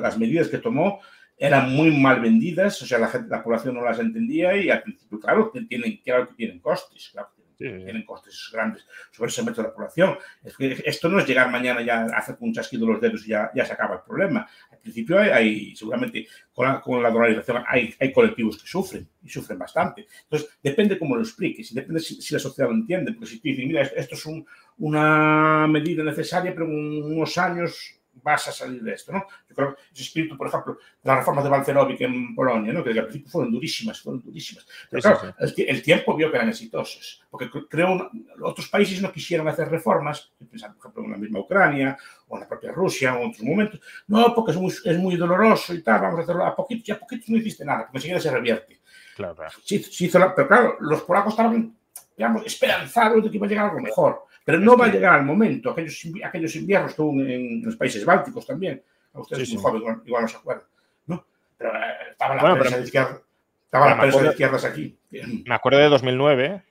Las 0.00 0.18
medidas 0.18 0.48
que 0.48 0.58
tomó 0.58 1.00
eran 1.36 1.70
muy 1.72 1.96
mal 1.96 2.20
vendidas, 2.20 2.80
o 2.82 2.86
sea, 2.86 2.98
la, 2.98 3.08
gente, 3.08 3.28
la 3.28 3.42
población 3.42 3.74
no 3.74 3.82
las 3.82 3.98
entendía 3.98 4.56
y 4.56 4.70
al 4.70 4.82
principio, 4.82 5.20
claro, 5.20 5.52
tienen, 5.68 5.98
claro 5.98 6.28
que 6.28 6.34
tienen 6.34 6.58
costes, 6.58 7.10
claro, 7.12 7.30
tienen 7.56 8.04
costes 8.04 8.50
grandes 8.52 8.86
sobre 9.10 9.30
ese 9.30 9.42
método 9.42 9.62
de 9.62 9.68
la 9.68 9.74
población. 9.74 10.18
Es 10.44 10.56
que 10.56 10.82
esto 10.84 11.08
no 11.08 11.18
es 11.18 11.26
llegar 11.26 11.50
mañana 11.50 11.82
ya 11.82 12.02
a 12.02 12.18
hacer 12.18 12.36
un 12.40 12.52
chasquido 12.52 12.86
los 12.86 13.00
dedos 13.00 13.26
y 13.26 13.30
ya, 13.30 13.50
ya 13.54 13.64
se 13.64 13.72
acaba 13.72 13.96
el 13.96 14.02
problema. 14.02 14.48
Al 14.78 14.82
principio 14.82 15.18
hay, 15.18 15.74
seguramente 15.74 16.26
con 16.52 16.68
la, 16.68 16.80
con 16.80 17.02
la 17.02 17.10
dolarización 17.10 17.64
hay, 17.66 17.92
hay, 17.98 18.12
colectivos 18.12 18.62
que 18.62 18.68
sufren 18.68 19.08
y 19.22 19.28
sufren 19.28 19.58
bastante. 19.58 20.06
Entonces, 20.22 20.56
depende 20.62 20.98
cómo 20.98 21.16
lo 21.16 21.22
expliques 21.22 21.72
y 21.72 21.74
depende 21.74 22.00
si, 22.00 22.32
la 22.32 22.38
sociedad 22.38 22.70
lo 22.70 22.76
entiende. 22.76 23.12
Porque 23.12 23.26
si 23.26 23.40
tú 23.40 23.48
dices, 23.48 23.66
mira, 23.66 23.82
esto 23.82 24.14
es 24.14 24.24
un, 24.26 24.46
una 24.78 25.66
medida 25.66 26.04
necesaria, 26.04 26.54
pero 26.54 26.66
unos 26.66 27.36
años 27.38 27.97
vas 28.22 28.48
a 28.48 28.52
salir 28.52 28.82
de 28.82 28.92
esto, 28.92 29.12
¿no? 29.12 29.26
Yo 29.48 29.54
creo 29.54 29.74
que 29.74 29.82
ese 29.92 30.02
espíritu, 30.02 30.36
por 30.36 30.48
ejemplo, 30.48 30.78
las 31.02 31.18
reformas 31.18 31.44
de 31.44 31.50
Balcerovic 31.50 32.00
en 32.00 32.34
Polonia, 32.34 32.72
¿no? 32.72 32.84
Que 32.84 32.90
al 32.90 33.04
principio 33.04 33.30
fueron 33.30 33.52
durísimas, 33.52 34.00
fueron 34.00 34.22
durísimas. 34.22 34.66
Pero 34.90 35.02
claro, 35.02 35.34
El, 35.38 35.82
tiempo 35.82 36.16
vio 36.16 36.30
que 36.30 36.36
eran 36.36 36.48
exitosas, 36.48 37.20
porque 37.30 37.50
creo 37.68 38.10
otros 38.42 38.68
países 38.68 39.00
no 39.02 39.12
quisieron 39.12 39.48
hacer 39.48 39.68
reformas, 39.68 40.32
pensar, 40.50 40.74
por 40.74 40.80
ejemplo, 40.80 41.04
en 41.04 41.10
la 41.12 41.16
misma 41.18 41.40
Ucrania 41.40 41.98
o 42.28 42.36
en 42.36 42.40
la 42.40 42.48
propia 42.48 42.72
Rusia 42.72 43.14
o 43.14 43.22
en 43.22 43.30
otros 43.30 43.42
momentos, 43.42 43.80
no, 44.06 44.34
porque 44.34 44.52
es 44.52 44.56
muy, 44.56 44.72
es 44.84 44.98
muy 44.98 45.16
doloroso 45.16 45.74
y 45.74 45.82
tal, 45.82 46.00
vamos 46.00 46.20
a 46.20 46.22
hacerlo 46.22 46.44
a 46.44 46.54
poquitos, 46.54 46.88
y 46.88 46.92
a 46.92 46.98
poquitos 46.98 47.28
no 47.28 47.38
hiciste 47.38 47.64
nada, 47.64 47.86
porque 47.86 47.98
enseguida 47.98 48.20
se 48.20 48.30
revierte. 48.30 48.80
Claro, 49.16 49.36
Sí, 49.64 49.84
hizo 50.00 50.32
pero 50.36 50.46
claro, 50.46 50.76
los 50.80 51.02
polacos 51.02 51.32
estaban 51.32 51.76
digamos, 52.18 52.44
esperanzado 52.44 53.20
de 53.20 53.30
que 53.30 53.36
iba 53.36 53.46
a 53.46 53.48
llegar 53.48 53.64
algo 53.66 53.80
mejor. 53.80 54.24
Pero 54.48 54.60
no 54.60 54.78
va 54.78 54.86
a 54.86 54.88
llegar 54.90 55.12
al 55.12 55.26
momento. 55.26 55.72
Aquellos, 55.72 56.08
aquellos 56.24 56.56
inviernos 56.56 56.94
que 56.94 57.02
hubo 57.02 57.20
en, 57.20 57.62
los 57.62 57.76
países 57.76 58.02
bálticos 58.02 58.46
también. 58.46 58.82
A 59.12 59.20
ustedes, 59.20 59.52
muy 59.52 59.60
jóvenes, 59.62 59.98
igual, 60.06 60.22
no 60.22 60.28
se 60.28 60.36
acuerdan. 60.38 60.64
¿no? 61.06 61.26
Pero 61.58 61.74
eh, 61.74 61.80
estaba 62.12 62.34
la 62.34 62.58
prensa 62.58 62.78
de 62.78 62.84
izquierda. 62.84 63.20
Estaba 63.66 63.90
la 63.90 64.00
prensa 64.00 64.22
de 64.22 64.28
izquierdas 64.30 64.64
aquí. 64.64 64.98
Me 65.10 65.54
acuerdo 65.54 65.80
de 65.80 65.90
2009, 65.90 66.62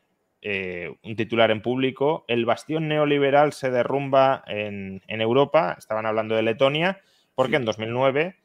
eh, 0.41 0.95
un 1.03 1.15
titular 1.15 1.51
en 1.51 1.61
público, 1.61 2.25
el 2.27 2.47
bastión 2.47 2.87
neoliberal 2.87 3.53
se 3.53 3.69
derrumba 3.69 4.43
en, 4.47 5.03
en 5.05 5.21
Europa, 5.21 5.75
estaban 5.77 6.07
hablando 6.07 6.33
de 6.33 6.41
Letonia, 6.41 6.99
porque 7.35 7.57
en 7.57 7.65
2009 7.65 8.37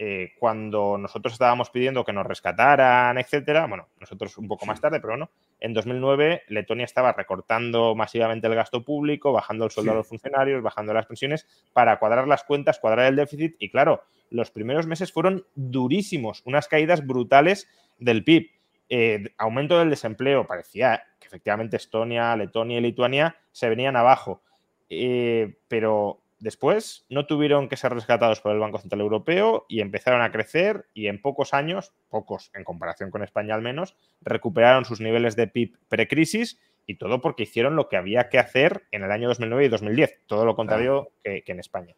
eh, 0.00 0.34
cuando 0.38 0.96
nosotros 0.96 1.32
estábamos 1.32 1.70
pidiendo 1.70 2.04
que 2.04 2.12
nos 2.12 2.24
rescataran, 2.24 3.18
etcétera, 3.18 3.66
bueno, 3.66 3.88
nosotros 3.98 4.38
un 4.38 4.46
poco 4.46 4.64
más 4.64 4.80
tarde, 4.80 5.00
pero 5.00 5.16
no, 5.16 5.30
en 5.58 5.74
2009 5.74 6.42
Letonia 6.46 6.84
estaba 6.84 7.12
recortando 7.12 7.96
masivamente 7.96 8.46
el 8.46 8.54
gasto 8.54 8.84
público, 8.84 9.32
bajando 9.32 9.64
el 9.64 9.72
sueldo 9.72 9.90
a 9.90 9.96
los 9.96 10.06
funcionarios, 10.06 10.62
bajando 10.62 10.94
las 10.94 11.06
pensiones 11.06 11.48
para 11.72 11.98
cuadrar 11.98 12.28
las 12.28 12.44
cuentas, 12.44 12.78
cuadrar 12.78 13.06
el 13.06 13.16
déficit 13.16 13.56
y 13.58 13.70
claro, 13.70 14.04
los 14.30 14.52
primeros 14.52 14.86
meses 14.86 15.12
fueron 15.12 15.44
durísimos, 15.56 16.42
unas 16.44 16.68
caídas 16.68 17.04
brutales 17.04 17.68
del 17.98 18.22
PIB. 18.22 18.50
Eh, 18.90 19.34
aumento 19.36 19.78
del 19.78 19.90
desempleo, 19.90 20.46
parecía 20.46 21.02
que 21.18 21.26
efectivamente 21.26 21.76
Estonia, 21.76 22.36
Letonia 22.36 22.78
y 22.78 22.82
Lituania 22.82 23.36
se 23.52 23.68
venían 23.68 23.96
abajo, 23.96 24.42
eh, 24.88 25.58
pero 25.66 26.22
Después 26.40 27.04
no 27.08 27.26
tuvieron 27.26 27.68
que 27.68 27.76
ser 27.76 27.92
rescatados 27.92 28.40
por 28.40 28.52
el 28.52 28.60
Banco 28.60 28.78
Central 28.78 29.00
Europeo 29.00 29.66
y 29.68 29.80
empezaron 29.80 30.22
a 30.22 30.30
crecer 30.30 30.86
y 30.94 31.08
en 31.08 31.20
pocos 31.20 31.52
años, 31.52 31.92
pocos 32.10 32.52
en 32.54 32.62
comparación 32.62 33.10
con 33.10 33.24
España 33.24 33.54
al 33.54 33.62
menos, 33.62 33.96
recuperaron 34.22 34.84
sus 34.84 35.00
niveles 35.00 35.34
de 35.34 35.48
PIB 35.48 35.76
precrisis 35.88 36.60
y 36.86 36.94
todo 36.94 37.20
porque 37.20 37.42
hicieron 37.42 37.74
lo 37.74 37.88
que 37.88 37.96
había 37.96 38.28
que 38.28 38.38
hacer 38.38 38.86
en 38.92 39.02
el 39.02 39.10
año 39.10 39.28
2009 39.28 39.64
y 39.64 39.68
2010, 39.68 40.20
todo 40.26 40.44
lo 40.44 40.54
contrario 40.54 41.10
que, 41.22 41.42
en 41.44 41.58
España. 41.58 41.94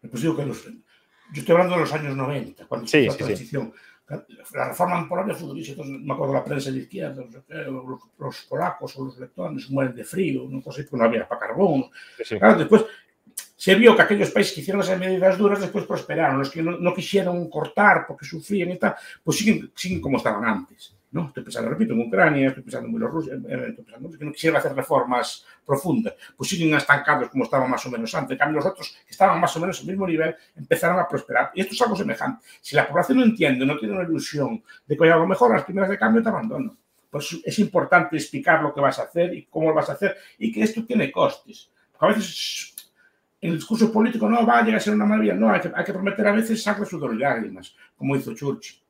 Pues 0.00 0.22
digo 0.22 0.36
que 0.36 0.44
yo 0.46 1.40
estoy 1.40 1.52
hablando 1.52 1.74
de 1.74 1.80
los 1.80 1.92
años 1.92 2.16
90, 2.16 2.66
cuando 2.66 2.86
se 2.86 3.02
hizo 3.02 3.12
la 3.12 3.26
transición. 3.26 3.72
La 4.52 4.68
reforma 4.68 5.08
polonia 5.08 5.34
fue 5.34 5.48
durísima, 5.48 5.84
me 5.84 6.12
acuerdo 6.12 6.34
la 6.34 6.44
prensa 6.44 6.70
de 6.70 6.78
izquierda, 6.78 7.24
los, 8.18 8.42
polacos 8.44 8.98
o 8.98 9.06
los 9.06 9.18
letones 9.18 9.70
mueren 9.70 9.94
de 9.94 10.04
frío, 10.04 10.46
no, 10.48 10.60
pues, 10.60 10.92
no 10.92 11.04
había 11.04 11.26
para 11.26 11.40
carbón. 11.40 11.90
Claro, 12.38 12.58
después 12.58 12.84
se 13.62 13.76
vio 13.76 13.94
que 13.94 14.02
aquellos 14.02 14.30
países 14.30 14.54
que 14.54 14.60
hicieron 14.60 14.82
esas 14.82 14.98
medidas 14.98 15.38
duras 15.38 15.60
después 15.60 15.86
prosperaron. 15.86 16.36
Los 16.36 16.50
que 16.50 16.60
no, 16.60 16.92
quisieron 16.92 17.48
cortar 17.48 18.06
porque 18.08 18.26
sufrían 18.26 18.72
y 18.72 18.76
tal, 18.76 18.96
pues 19.22 19.38
siguen, 19.38 19.70
siguen 19.76 20.00
como 20.00 20.16
estaban 20.16 20.44
antes. 20.44 20.96
¿no? 21.12 21.28
Estoy 21.28 21.44
pensando, 21.44 21.70
repito, 21.70 21.92
en 21.92 22.00
Ucrania, 22.00 22.48
estoy 22.48 22.64
pensando 22.64 22.88
en 22.88 22.94
Bielorrusia, 22.94 23.34
estoy 23.34 23.84
pensando 23.84 24.18
que 24.18 24.24
no 24.24 24.32
quisieran 24.32 24.58
hacer 24.58 24.74
reformas 24.74 25.46
profundas, 25.64 26.14
pues 26.36 26.50
siguen 26.50 26.74
estancados 26.74 27.28
como 27.28 27.44
estaban 27.44 27.70
más 27.70 27.86
o 27.86 27.90
menos 27.92 28.12
antes. 28.16 28.32
En 28.32 28.38
cambio, 28.38 28.56
los 28.56 28.66
otros 28.66 28.96
que 29.06 29.12
estaban 29.12 29.40
más 29.40 29.56
o 29.56 29.60
menos 29.60 29.78
al 29.78 29.86
mismo 29.86 30.08
nivel 30.08 30.34
empezaron 30.56 30.98
a 30.98 31.06
prosperar. 31.06 31.52
Y 31.54 31.60
esto 31.60 31.74
es 31.74 31.82
algo 31.82 31.94
semejante. 31.94 32.44
Si 32.60 32.74
la 32.74 32.88
población 32.88 33.18
no 33.18 33.24
entiende, 33.24 33.64
no 33.64 33.78
tiene 33.78 33.94
una 33.94 34.02
ilusión 34.02 34.60
de 34.84 34.96
que 34.96 35.04
hay 35.04 35.10
algo 35.10 35.28
mejor, 35.28 35.52
las 35.52 35.62
primeras 35.62 35.88
de 35.88 35.98
cambio 35.98 36.20
te 36.20 36.30
abandonan. 36.30 36.76
Pues 37.08 37.38
es 37.44 37.58
importante 37.60 38.16
explicar 38.16 38.60
lo 38.60 38.74
que 38.74 38.80
vas 38.80 38.98
a 38.98 39.04
hacer 39.04 39.32
y 39.32 39.44
cómo 39.44 39.68
lo 39.68 39.74
vas 39.76 39.88
a 39.88 39.92
hacer 39.92 40.16
y 40.36 40.50
que 40.50 40.62
esto 40.64 40.84
tiene 40.84 41.12
costes. 41.12 41.70
a 42.00 42.08
veces 42.08 42.71
el 43.42 43.56
discurso 43.56 43.92
político 43.92 44.30
no 44.30 44.46
va 44.46 44.58
a 44.58 44.62
llegar 44.62 44.76
a 44.76 44.80
ser 44.80 44.94
una 44.94 45.04
maravilla, 45.04 45.34
no, 45.34 45.50
hay 45.50 45.60
que, 45.60 45.72
hay 45.74 45.84
que 45.84 45.92
prometer 45.92 46.26
a 46.28 46.32
veces 46.32 46.62
sangre, 46.62 46.86
sudor 46.86 47.12
y 47.14 47.18
lágrimas, 47.18 47.74
como 47.96 48.14
hizo 48.14 48.32
Churchill. 48.34 48.80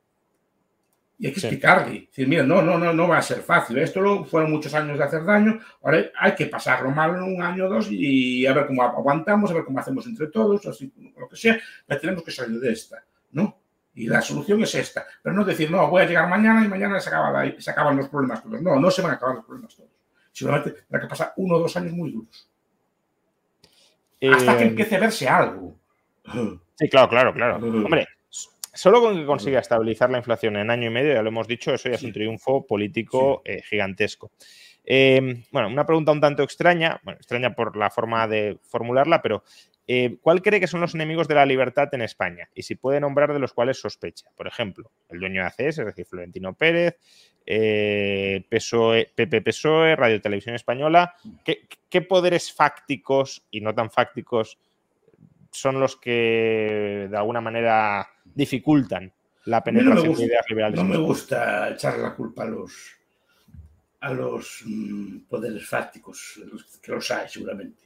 Y 1.17 1.27
hay 1.27 1.33
que 1.33 1.39
explicarle, 1.39 2.07
decir, 2.07 2.27
mira, 2.27 2.43
no, 2.43 2.61
no, 2.61 2.77
no, 2.77 2.93
no 2.93 3.07
va 3.07 3.17
a 3.17 3.21
ser 3.21 3.39
fácil. 3.41 3.77
Esto 3.77 4.01
lo, 4.01 4.25
fueron 4.25 4.51
muchos 4.51 4.73
años 4.73 4.97
de 4.97 5.03
hacer 5.03 5.23
daño, 5.23 5.59
ahora 5.81 6.05
hay 6.19 6.35
que 6.35 6.45
pasarlo 6.45 6.91
mal 6.91 7.15
en 7.15 7.23
un 7.23 7.41
año 7.41 7.65
o 7.65 7.69
dos 7.69 7.87
y 7.89 8.45
a 8.45 8.53
ver 8.53 8.67
cómo 8.67 8.83
aguantamos, 8.83 9.49
a 9.49 9.55
ver 9.55 9.63
cómo 9.63 9.79
hacemos 9.79 10.05
entre 10.05 10.27
todos, 10.27 10.65
así, 10.67 10.91
lo 11.17 11.27
que 11.27 11.35
sea, 11.35 11.59
pero 11.87 11.99
tenemos 11.99 12.23
que 12.23 12.31
salir 12.31 12.59
de 12.59 12.71
esta, 12.71 13.03
¿no? 13.31 13.57
Y 13.95 14.07
la 14.07 14.21
solución 14.21 14.61
es 14.63 14.75
esta, 14.75 15.05
pero 15.21 15.35
no 15.35 15.43
decir, 15.43 15.69
no, 15.71 15.87
voy 15.89 16.03
a 16.03 16.05
llegar 16.05 16.29
mañana 16.29 16.63
y 16.63 16.67
mañana 16.67 16.99
se, 16.99 17.09
se 17.59 17.71
acaban 17.71 17.97
los 17.97 18.09
problemas 18.09 18.43
todos. 18.43 18.61
No, 18.61 18.79
no 18.79 18.91
se 18.91 19.01
van 19.01 19.11
a 19.11 19.13
acabar 19.15 19.35
los 19.35 19.45
problemas 19.45 19.75
todos. 19.75 19.89
Simplemente 20.31 20.75
habrá 20.89 21.01
que 21.01 21.07
pasar 21.07 21.33
uno 21.37 21.55
o 21.55 21.59
dos 21.59 21.77
años 21.77 21.93
muy 21.93 22.11
duros. 22.11 22.49
Hasta 24.21 24.57
que 24.57 24.63
eh, 24.63 24.67
empiece 24.67 24.95
a 24.95 24.99
verse 24.99 25.27
algo. 25.27 25.77
Sí, 26.75 26.89
claro, 26.89 27.09
claro, 27.09 27.33
claro. 27.33 27.57
Hombre, 27.57 28.07
solo 28.73 29.01
con 29.01 29.15
que 29.15 29.25
consiga 29.25 29.59
estabilizar 29.59 30.09
la 30.09 30.17
inflación 30.17 30.57
en 30.57 30.71
año 30.71 30.87
y 30.87 30.93
medio, 30.93 31.13
ya 31.13 31.21
lo 31.21 31.29
hemos 31.29 31.47
dicho, 31.47 31.73
eso 31.73 31.89
ya 31.89 31.95
es 31.95 32.03
un 32.03 32.13
triunfo 32.13 32.65
político 32.65 33.41
eh, 33.45 33.61
gigantesco. 33.61 34.31
Em, 34.85 35.43
bueno, 35.51 35.69
una 35.69 35.85
pregunta 35.85 36.11
un 36.11 36.19
tanto 36.19 36.43
extraña, 36.43 36.99
bueno, 37.03 37.17
extraña 37.17 37.55
por 37.55 37.77
la 37.77 37.89
forma 37.89 38.27
de 38.27 38.57
formularla, 38.63 39.21
pero 39.21 39.43
eh, 39.85 40.17
¿cuál 40.21 40.41
cree 40.41 40.59
que 40.59 40.67
son 40.67 40.79
los 40.79 40.95
enemigos 40.95 41.27
de 41.27 41.35
la 41.35 41.45
libertad 41.45 41.89
en 41.91 42.01
España? 42.01 42.49
Y 42.55 42.63
si 42.63 42.75
puede 42.75 42.99
nombrar 42.99 43.33
de 43.33 43.39
los 43.39 43.53
cuales 43.53 43.79
sospecha. 43.79 44.27
Por 44.35 44.47
ejemplo, 44.47 44.91
el 45.09 45.19
dueño 45.19 45.41
de 45.41 45.47
ACS, 45.47 45.79
es 45.79 45.85
decir, 45.85 46.05
Florentino 46.05 46.53
Pérez, 46.53 46.97
eh, 47.45 48.45
PSOE, 48.49 49.11
PP 49.13 49.41
PSOE, 49.41 49.95
Radio 49.95 50.21
Televisión 50.21 50.55
Española. 50.55 51.15
¿Qué, 51.43 52.01
poderes 52.01 52.53
fácticos 52.53 53.45
y 53.51 53.61
no 53.61 53.75
tan 53.75 53.91
fácticos 53.91 54.57
son 55.51 55.79
los 55.79 55.97
que 55.97 57.07
de 57.09 57.17
alguna 57.17 57.41
manera 57.41 58.09
dificultan 58.23 59.11
la 59.45 59.63
penetración 59.63 60.15
de 60.15 60.25
ideas 60.25 60.45
liberales? 60.49 60.79
No 60.79 60.85
me 60.85 60.97
gusta 60.97 61.69
echar 61.69 61.99
la 61.99 62.15
culpa 62.15 62.43
a 62.43 62.47
los, 62.47 62.73
a 63.99 64.13
los 64.13 64.63
mm, 64.65 65.25
poderes 65.29 65.67
fácticos, 65.67 66.41
que 66.81 66.91
los 66.93 67.11
hay 67.11 67.27
seguramente. 67.27 67.83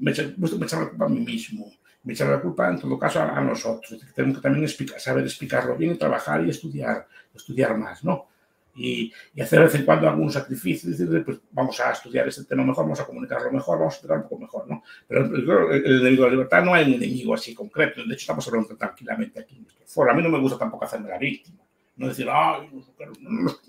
Me, 0.00 0.10
echan, 0.12 0.34
la 0.38 0.88
culpa 0.88 1.04
a 1.04 1.08
mí 1.08 1.20
mismo 1.20 1.72
me 2.04 2.12
echan 2.12 2.30
la 2.30 2.40
culpa 2.40 2.70
en 2.70 2.78
todo 2.80 2.98
caso 2.98 3.20
a, 3.20 3.40
nosotros. 3.40 4.00
Tenemos 4.14 4.38
que 4.38 4.42
también 4.42 4.68
saber 4.98 5.24
explicarlo 5.24 5.76
bien 5.76 5.92
y 5.92 5.98
trabajar 5.98 6.44
y 6.46 6.50
estudiar, 6.50 7.06
estudiar 7.34 7.76
más, 7.76 8.02
¿no? 8.04 8.28
Y, 8.74 9.12
hacer 9.42 9.58
de 9.58 9.64
vez 9.64 9.74
en 9.74 9.84
cuando 9.84 10.08
algún 10.08 10.30
sacrificio, 10.30 10.88
decir, 10.88 11.24
pues 11.24 11.38
vamos 11.50 11.78
a 11.80 11.90
estudiar 11.90 12.28
este 12.28 12.44
tema 12.44 12.64
mejor, 12.64 12.84
vamos 12.84 13.00
a 13.00 13.04
comunicarlo 13.04 13.50
mejor, 13.50 13.78
vamos 13.78 13.94
a 13.94 13.96
explicar 13.96 14.18
un 14.18 14.22
poco 14.22 14.38
mejor, 14.38 14.68
¿no? 14.68 14.82
Pero 15.06 15.72
el, 15.72 16.00
enemigo 16.00 16.22
de 16.22 16.28
la 16.28 16.34
libertad 16.34 16.64
no 16.64 16.72
hay 16.72 16.86
un 16.86 16.94
enemigo 16.94 17.34
así 17.34 17.54
concreto, 17.54 18.00
de 18.04 18.14
hecho 18.14 18.22
estamos 18.22 18.46
hablando 18.46 18.76
tranquilamente 18.76 19.40
aquí 19.40 19.66
foro. 19.84 20.12
A 20.12 20.14
mí 20.14 20.22
no 20.22 20.28
me 20.28 20.38
gusta 20.38 20.58
tampoco 20.58 20.84
hacerme 20.84 21.08
la 21.08 21.18
víctima, 21.18 21.58
no 21.98 22.08
decir, 22.08 22.26
ay, 22.30 22.70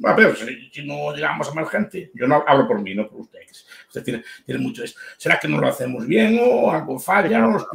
a 0.05 0.13
ver, 0.13 0.35
si, 0.71 0.85
no 0.85 1.13
llegamos 1.13 1.49
a 1.49 1.53
más 1.53 1.69
gente, 1.69 2.11
yo 2.13 2.27
no 2.27 2.43
hablo 2.47 2.67
por 2.67 2.81
mí, 2.81 2.95
no 2.95 3.09
por 3.09 3.21
ustedes. 3.21 3.67
Usted 3.87 4.03
tiene, 4.03 4.23
tiene 4.45 4.61
mucho 4.61 4.83
esto. 4.83 4.99
¿Será 5.17 5.39
que 5.39 5.47
no 5.47 5.59
lo 5.59 5.67
hacemos 5.67 6.05
bien 6.07 6.39
o 6.41 6.71
algo 6.71 6.99
falla? 6.99 7.47
O 7.47 7.67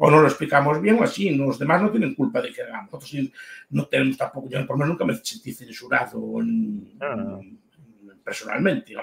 o 0.00 0.10
no 0.10 0.20
lo 0.20 0.28
explicamos 0.28 0.80
bien 0.80 0.98
o 0.98 1.02
así. 1.02 1.30
Los 1.30 1.58
demás 1.58 1.82
no 1.82 1.90
tienen 1.90 2.14
culpa 2.14 2.40
de 2.40 2.52
que 2.52 2.62
hagamos. 2.62 2.92
Nosotros 2.92 3.32
no 3.70 3.86
tenemos 3.86 4.16
tampoco, 4.16 4.48
yo 4.48 4.64
por 4.66 4.76
lo 4.76 4.84
menos 4.84 4.88
nunca 4.90 5.04
me 5.04 5.14
sentí 5.14 5.52
censurado 5.52 6.20
ah. 7.00 7.40
personalmente. 8.24 8.94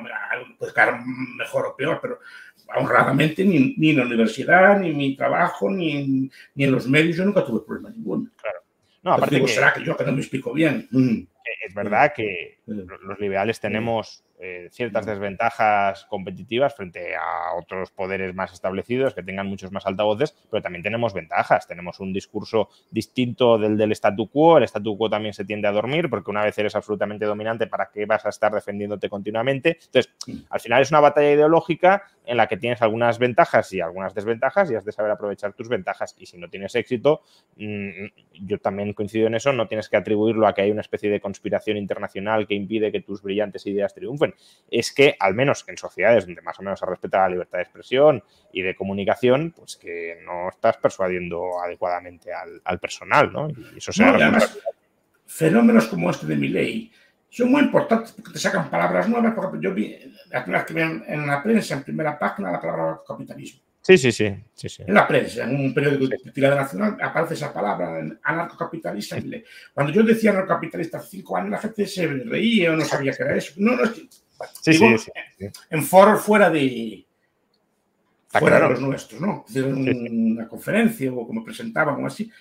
puede 0.57 0.73
quedar 0.73 1.01
mejor 1.05 1.65
o 1.67 1.75
peor, 1.75 1.99
pero 2.01 2.19
honradamente 2.77 3.43
ni, 3.43 3.75
ni, 3.77 3.89
en 3.91 3.97
la 3.97 4.05
universidad, 4.05 4.79
ni 4.79 4.89
en 4.89 4.97
mi 4.97 5.15
trabajo, 5.15 5.69
ni 5.69 6.29
ni 6.55 6.63
en 6.63 6.71
los 6.71 6.87
medios, 6.87 7.17
yo 7.17 7.25
nunca 7.25 7.45
tuve 7.45 7.65
problema 7.65 7.89
ninguno. 7.89 8.29
Claro. 8.37 8.64
No, 9.05 9.13
aparte 9.13 9.35
digo, 9.35 9.47
será 9.47 9.71
que 9.71 9.83
yo 9.83 9.95
que 9.95 10.03
no 10.03 10.13
me 10.13 10.19
explico 10.19 10.51
bien. 10.51 10.87
Mm. 10.89 11.27
Es 11.67 11.73
verdad 11.75 12.11
que 12.13 12.59
los 12.65 13.19
liberales 13.19 13.59
tenemos 13.59 14.24
eh, 14.37 14.67
ciertas 14.69 15.05
desventajas 15.05 16.05
competitivas 16.05 16.75
frente 16.75 17.15
a 17.15 17.53
otros 17.57 17.91
poderes 17.91 18.35
más 18.35 18.51
establecidos 18.51 19.13
que 19.13 19.23
tengan 19.23 19.47
muchos 19.47 19.71
más 19.71 19.85
altavoces, 19.85 20.35
pero 20.51 20.61
también 20.61 20.83
tenemos 20.83 21.13
ventajas. 21.13 21.67
Tenemos 21.67 22.01
un 22.01 22.11
discurso 22.11 22.69
distinto 22.91 23.57
del 23.57 23.77
del 23.77 23.91
statu 23.93 24.27
quo. 24.27 24.57
El 24.57 24.65
statu 24.65 24.97
quo 24.97 25.09
también 25.09 25.33
se 25.33 25.45
tiende 25.45 25.67
a 25.67 25.71
dormir 25.71 26.09
porque 26.09 26.31
una 26.31 26.43
vez 26.43 26.57
eres 26.57 26.75
absolutamente 26.75 27.25
dominante, 27.25 27.67
¿para 27.67 27.89
qué 27.93 28.05
vas 28.05 28.25
a 28.25 28.29
estar 28.29 28.53
defendiéndote 28.53 29.09
continuamente? 29.09 29.77
Entonces, 29.85 30.11
al 30.49 30.59
final 30.59 30.81
es 30.81 30.91
una 30.91 30.99
batalla 30.99 31.31
ideológica 31.31 32.03
en 32.25 32.37
la 32.37 32.47
que 32.47 32.57
tienes 32.57 32.81
algunas 32.81 33.19
ventajas 33.19 33.71
y 33.71 33.81
algunas 33.81 34.13
desventajas 34.13 34.69
y 34.71 34.75
has 34.75 34.83
de 34.83 34.91
saber 34.91 35.11
aprovechar 35.11 35.53
tus 35.53 35.69
ventajas. 35.69 36.15
Y 36.17 36.25
si 36.25 36.37
no 36.37 36.49
tienes 36.49 36.75
éxito, 36.75 37.21
mm, 37.55 37.89
yo 38.33 38.57
también 38.59 38.93
coincido 38.93 39.27
en 39.27 39.35
eso, 39.35 39.53
no 39.53 39.67
tienes 39.67 39.89
que 39.89 39.97
atribuirlo 39.97 40.47
a 40.47 40.53
que 40.53 40.61
hay 40.63 40.71
una 40.71 40.81
especie 40.81 41.09
de 41.09 41.21
conspiración 41.21 41.77
internacional 41.77 42.47
que 42.47 42.55
impide 42.55 42.91
que 42.91 43.01
tus 43.01 43.21
brillantes 43.21 43.65
ideas 43.67 43.93
triunfen 43.93 44.24
es 44.69 44.91
que 44.91 45.15
al 45.19 45.35
menos 45.35 45.63
en 45.67 45.77
sociedades 45.77 46.25
donde 46.25 46.41
más 46.41 46.59
o 46.59 46.63
menos 46.63 46.79
se 46.79 46.85
respeta 46.85 47.19
la 47.19 47.29
libertad 47.29 47.59
de 47.59 47.63
expresión 47.63 48.23
y 48.51 48.61
de 48.61 48.75
comunicación, 48.75 49.53
pues 49.55 49.75
que 49.75 50.19
no 50.25 50.49
estás 50.49 50.77
persuadiendo 50.77 51.61
adecuadamente 51.61 52.31
al, 52.33 52.79
personal, 52.79 53.31
¿no? 53.31 53.49
Y 53.49 53.77
eso 53.77 53.91
fenómenos 55.27 55.87
como 55.87 56.11
este 56.11 56.27
de 56.27 56.35
mi 56.35 56.49
ley 56.49 56.91
son 57.29 57.51
muy 57.51 57.61
importantes 57.61 58.13
porque 58.13 58.31
te 58.31 58.39
sacan 58.39 58.69
palabras 58.69 59.09
nuevas. 59.09 59.33
Por 59.33 59.45
ejemplo, 59.45 59.61
yo 59.61 59.75
vi 59.75 59.97
la 60.29 60.43
primera 60.43 60.63
vez 60.63 60.67
que 60.67 60.73
vi 60.73 60.81
en 60.81 61.27
la 61.27 61.43
prensa, 61.43 61.73
en 61.73 61.83
primera 61.83 62.17
página, 62.17 62.51
la 62.51 62.61
palabra 62.61 63.01
capitalismo. 63.05 63.64
Sí, 63.85 63.99
sí, 63.99 64.11
sí, 64.11 64.33
sí, 64.55 64.83
En 64.87 64.95
la 64.95 65.07
prensa, 65.07 65.43
en 65.43 65.57
un 65.57 65.71
periódico 65.71 66.07
de 66.07 66.31
tirada 66.31 66.55
nacional, 66.55 66.97
aparece 66.99 67.35
esa 67.35 67.53
palabra, 67.53 68.01
anarcocapitalista. 68.23 69.15
Cuando 69.75 69.93
yo 69.93 70.01
decía 70.01 70.31
anarcocapitalista 70.31 70.97
hace 70.97 71.17
cinco 71.17 71.37
años, 71.37 71.51
la 71.51 71.59
gente 71.59 71.85
se 71.85 72.07
reía 72.07 72.71
o 72.71 72.75
no 72.75 72.83
sabía 72.83 73.13
qué 73.13 73.21
era 73.21 73.35
eso. 73.35 73.53
No, 73.57 73.75
no, 73.75 73.83
es 73.83 73.91
que 73.91 74.07
Sí, 74.61 74.73
sí, 74.73 74.97
sí, 74.97 75.11
En 75.69 75.83
foros 75.83 76.19
fuera 76.19 76.49
de, 76.49 77.05
fuera 78.27 78.59
de 78.59 78.69
los 78.69 78.81
nuestros, 78.81 79.21
¿no? 79.21 79.45
En 79.53 80.31
una 80.31 80.47
conferencia 80.47 81.13
o 81.13 81.27
como 81.27 81.43
presentaban 81.43 82.03
o 82.03 82.07
así. 82.07 82.31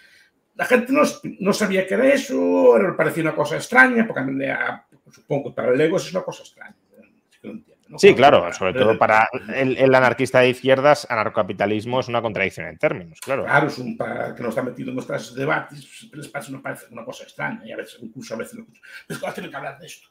La 0.54 0.64
gente 0.64 0.94
no, 0.94 1.02
no 1.40 1.52
sabía 1.52 1.86
qué 1.86 1.92
era 1.92 2.08
eso, 2.08 2.78
le 2.78 2.92
parecía 2.94 3.22
una 3.22 3.34
cosa 3.34 3.56
extraña, 3.56 4.06
porque 4.06 4.22
supongo 5.10 5.50
que 5.50 5.56
para 5.56 5.74
el 5.74 5.80
ego 5.80 5.98
es 5.98 6.10
una 6.10 6.22
cosa 6.22 6.42
extraña. 6.42 6.74
Sí, 7.96 8.14
claro, 8.14 8.52
sobre 8.52 8.72
todo 8.72 8.98
para 8.98 9.28
el, 9.54 9.94
anarquista 9.94 10.40
de 10.40 10.50
izquierdas, 10.50 11.06
anarcocapitalismo 11.08 12.00
es 12.00 12.08
una 12.08 12.22
contradicción 12.22 12.66
en 12.66 12.78
términos, 12.78 13.20
claro. 13.20 13.44
Claro, 13.44 13.68
es 13.68 13.78
un 13.78 13.96
para 13.96 14.34
que 14.34 14.42
no 14.42 14.48
está 14.48 14.62
metido 14.62 14.88
en 14.88 14.96
nuestros 14.96 15.34
debates, 15.34 16.08
les 16.12 16.28
pasa, 16.28 16.50
nos 16.50 16.62
parece 16.62 16.86
una 16.90 17.04
cosa 17.04 17.24
extraña, 17.24 17.66
y 17.66 17.72
a 17.72 17.76
veces, 17.76 17.98
incluso 18.00 18.34
a 18.34 18.38
veces, 18.38 18.58
pero 19.06 19.18
es 19.18 19.24
que 19.24 19.32
tienen 19.32 19.50
que 19.50 19.56
hablar 19.56 19.78
de 19.78 19.86
esto. 19.86 20.08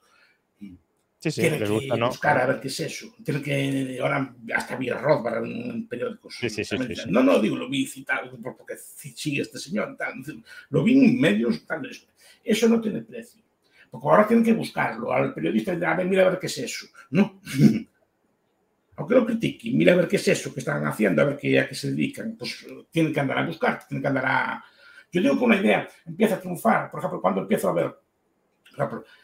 Sí, 1.24 1.32
sí, 1.32 1.40
tienen 1.40 1.62
les 1.62 1.70
que 1.70 1.76
gusta, 1.76 1.96
¿no? 1.96 2.08
buscar 2.08 2.38
a 2.38 2.46
ver 2.46 2.60
qué 2.60 2.68
es 2.68 2.80
eso. 2.82 3.16
Tienen 3.24 3.42
que, 3.42 3.98
ahora 4.02 4.36
hasta 4.56 4.76
vi 4.76 4.90
para 4.90 5.40
en 5.40 5.88
periódicos. 5.88 6.36
Sí, 6.38 6.50
sí, 6.50 6.66
sí, 6.66 6.76
No, 7.08 7.24
no, 7.24 7.40
digo, 7.40 7.56
lo 7.56 7.70
vi 7.70 7.88
citado 7.88 8.38
porque 8.42 8.76
sigue 8.78 9.42
este 9.42 9.58
señor, 9.58 9.96
tal, 9.98 10.16
lo 10.70 10.84
vi 10.84 11.06
en 11.06 11.20
medios, 11.20 11.66
tal. 11.66 11.90
Eso 12.44 12.68
no 12.68 12.82
tiene 12.82 13.02
precio. 13.02 13.43
Porque 13.94 14.08
ahora 14.08 14.28
tienen 14.28 14.44
que 14.44 14.54
buscarlo. 14.54 15.14
Al 15.14 15.36
periodista, 15.36 15.72
a 15.72 15.96
ver, 15.96 16.08
mira 16.08 16.26
a 16.26 16.32
ver 16.32 16.40
qué 16.40 16.48
es 16.48 16.58
eso. 16.58 16.88
No. 17.12 17.40
Aunque 18.96 19.14
lo 19.14 19.24
critiquen, 19.24 19.78
mira 19.78 19.94
a 19.94 19.98
ver 19.98 20.08
qué 20.08 20.16
es 20.16 20.28
eso 20.30 20.52
que 20.52 20.62
están 20.62 20.84
haciendo, 20.88 21.22
a 21.22 21.26
ver 21.26 21.38
qué, 21.38 21.60
a 21.60 21.68
qué 21.68 21.76
se 21.76 21.92
dedican. 21.92 22.36
Pues 22.36 22.66
tienen 22.90 23.14
que 23.14 23.20
andar 23.20 23.38
a 23.38 23.46
buscar, 23.46 23.88
tienen 23.88 24.02
que 24.02 24.08
andar 24.08 24.26
a. 24.26 24.66
Yo 25.12 25.22
digo 25.22 25.38
que 25.38 25.44
una 25.44 25.58
idea 25.58 25.88
empieza 26.08 26.36
a 26.36 26.40
triunfar. 26.40 26.90
Por 26.90 27.02
ejemplo, 27.02 27.22
cuando 27.22 27.42
empiezo 27.42 27.70
a 27.70 27.74
ver 27.74 27.96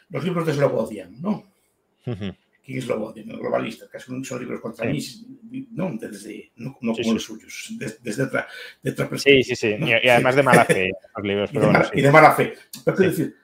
los 0.09 0.23
libros 0.23 0.45
de 0.45 0.53
Slobodian, 0.53 1.19
¿no? 1.19 1.51
¿Quién 2.03 2.37
es 2.67 2.83
Slobodian? 2.83 3.27
Los 3.27 3.39
globalistas, 3.39 3.89
que 3.89 3.99
son, 3.99 4.21
libros 4.39 4.61
contra 4.61 4.85
mí, 4.85 4.99
no, 5.71 5.97
desde, 5.99 6.51
no, 6.57 6.75
como 6.75 6.93
los 6.93 7.23
suyos, 7.23 7.73
desde, 8.03 8.21
otra, 8.21 8.47
de 8.83 8.91
otra 8.91 9.09
perspectiva. 9.09 9.43
Sí, 9.43 9.55
sí, 9.55 9.77
sí. 9.77 9.83
Y, 9.83 10.09
además 10.09 10.35
de 10.35 10.43
mala 10.43 10.65
fe. 10.65 10.91
Los 11.15 11.25
libros, 11.25 11.49
y, 11.51 11.57
de 11.57 11.65
mala, 11.65 11.91
y, 11.91 12.01
de 12.03 12.11
mala, 12.11 12.31
fe. 12.33 12.53
Pero 12.85 12.95
quiero 12.95 13.11
decir, 13.11 13.35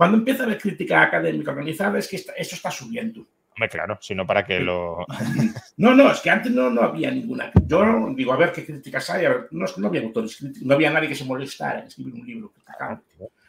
cuando 0.00 0.16
empieza 0.16 0.44
a 0.44 0.46
haber 0.46 0.56
crítica 0.56 1.02
académica 1.02 1.50
organizada 1.50 1.98
es 1.98 2.08
que 2.08 2.16
eso 2.16 2.32
está 2.34 2.70
subiendo. 2.70 3.26
Hombre, 3.50 3.68
claro, 3.68 3.98
sino 4.00 4.26
para 4.26 4.46
que 4.46 4.58
lo. 4.58 5.04
No, 5.76 5.94
no, 5.94 6.10
es 6.10 6.20
que 6.20 6.30
antes 6.30 6.50
no, 6.50 6.70
no 6.70 6.80
había 6.80 7.10
ninguna. 7.10 7.52
Yo 7.66 8.08
digo, 8.16 8.32
a 8.32 8.38
ver 8.38 8.50
qué 8.50 8.64
críticas 8.64 9.10
hay. 9.10 9.26
A 9.26 9.28
ver, 9.28 9.48
no, 9.50 9.66
no 9.76 9.88
había 9.88 10.00
autores, 10.00 10.42
no 10.62 10.72
había 10.72 10.90
nadie 10.90 11.06
que 11.06 11.14
se 11.14 11.26
molestara 11.26 11.80
en 11.80 11.88
escribir 11.88 12.14
un 12.14 12.26
libro 12.26 12.50
criticando. 12.50 13.02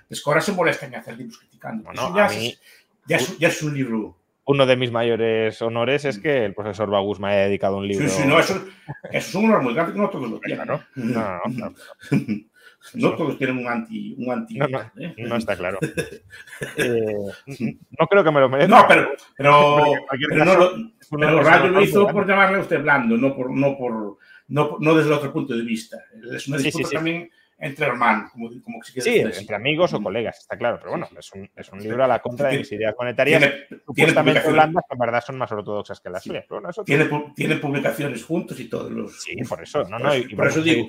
Es 0.10 0.22
que 0.22 0.30
ahora 0.30 0.42
se 0.42 0.52
molestan 0.52 0.94
en 0.94 1.00
hacer 1.00 1.18
libros 1.18 1.38
criticando. 1.38 1.86
Bueno, 1.86 2.14
ya, 2.18 2.26
es, 2.26 2.60
ya, 3.06 3.16
es, 3.16 3.38
ya, 3.38 3.48
es, 3.48 3.62
un 3.62 3.74
libro. 3.74 4.18
Uno 4.44 4.66
de 4.66 4.76
mis 4.76 4.92
mayores 4.92 5.62
honores 5.62 6.04
es 6.04 6.20
que 6.20 6.44
el 6.44 6.54
profesor 6.54 6.90
Bagus 6.90 7.22
me 7.22 7.30
haya 7.30 7.46
dedicado 7.46 7.78
un 7.78 7.88
libro. 7.88 8.10
Sí, 8.10 8.24
sí, 8.24 8.28
no, 8.28 8.38
eso, 8.38 8.56
eso 9.10 9.30
es 9.30 9.36
un 9.36 9.46
honor 9.46 9.64
muy 9.64 9.74
grande 9.74 9.94
que 9.94 10.00
no 10.00 10.10
todos 10.10 10.30
lo 10.30 10.40
tienen. 10.42 10.68
¿no? 10.68 10.84
No, 10.96 11.40
no, 11.48 11.70
no. 11.70 11.74
No 12.96 13.16
todos 13.16 13.38
tienen 13.38 13.58
un 13.58 13.68
anti. 13.68 14.16
Un 14.18 14.32
anti 14.32 14.58
no, 14.58 14.68
no, 14.68 14.80
¿eh? 14.98 15.14
no, 15.18 15.36
está 15.36 15.56
claro. 15.56 15.80
Eh, 16.78 17.04
no 18.00 18.08
creo 18.08 18.24
que 18.24 18.32
me 18.32 18.40
lo 18.40 18.50
merezca. 18.50 18.82
No, 18.82 18.88
pero, 18.88 19.12
pero, 19.36 19.98
pero, 20.10 20.46
no 20.46 20.56
lo, 20.56 20.72
pero 21.10 21.42
Rayo 21.42 21.68
lo 21.68 21.82
hizo 21.82 22.08
por 22.08 22.28
llamarle 22.28 22.58
a 22.58 22.62
usted 22.62 22.82
blando, 22.82 23.18
no, 23.18 23.36
por, 23.36 23.50
no, 23.50 23.76
por, 23.78 24.18
no, 24.48 24.78
no 24.80 24.96
desde 24.96 25.10
el 25.10 25.16
otro 25.16 25.34
punto 25.34 25.56
de 25.56 25.64
vista. 25.64 25.98
Es 26.32 26.48
una 26.48 26.58
disputa 26.58 26.78
sí, 26.78 26.84
sí, 26.84 26.90
sí. 26.90 26.96
también 26.96 27.30
entre 27.62 27.86
hermanos, 27.86 28.32
como, 28.32 28.50
como 28.64 28.84
si 28.84 29.00
Sí, 29.00 29.20
entre 29.20 29.56
amigos 29.56 29.94
o 29.94 30.02
colegas, 30.02 30.40
está 30.40 30.58
claro, 30.58 30.78
pero 30.80 30.92
bueno, 30.92 31.08
es 31.18 31.32
un, 31.34 31.48
es 31.56 31.72
un 31.72 31.80
libro 31.80 32.04
a 32.04 32.08
la 32.08 32.20
contra 32.20 32.50
de 32.50 32.58
mis 32.58 32.72
ideas 32.72 32.96
monetarias, 32.98 33.40
tiene, 33.40 33.82
supuestamente 33.86 34.50
blandas, 34.50 34.84
que 34.90 34.94
en 34.96 35.00
verdad 35.00 35.24
son 35.24 35.38
más 35.38 35.52
ortodoxas 35.52 36.02
que 36.02 36.10
las 36.10 36.24
suyas. 36.24 36.46
Bueno, 36.50 36.70
tiene, 36.84 37.08
tiene, 37.36 37.58
publicaciones 37.58 38.26
juntos 38.26 38.60
y 38.60 38.68
todos 38.68 38.92
los... 38.92 39.22
Sí, 39.22 39.36
por 39.48 39.62
eso, 39.62 39.84
no, 39.84 40.00
no, 40.00 40.16
y 40.16 40.36
por, 40.36 40.48
eso 40.48 40.62
digo, 40.64 40.88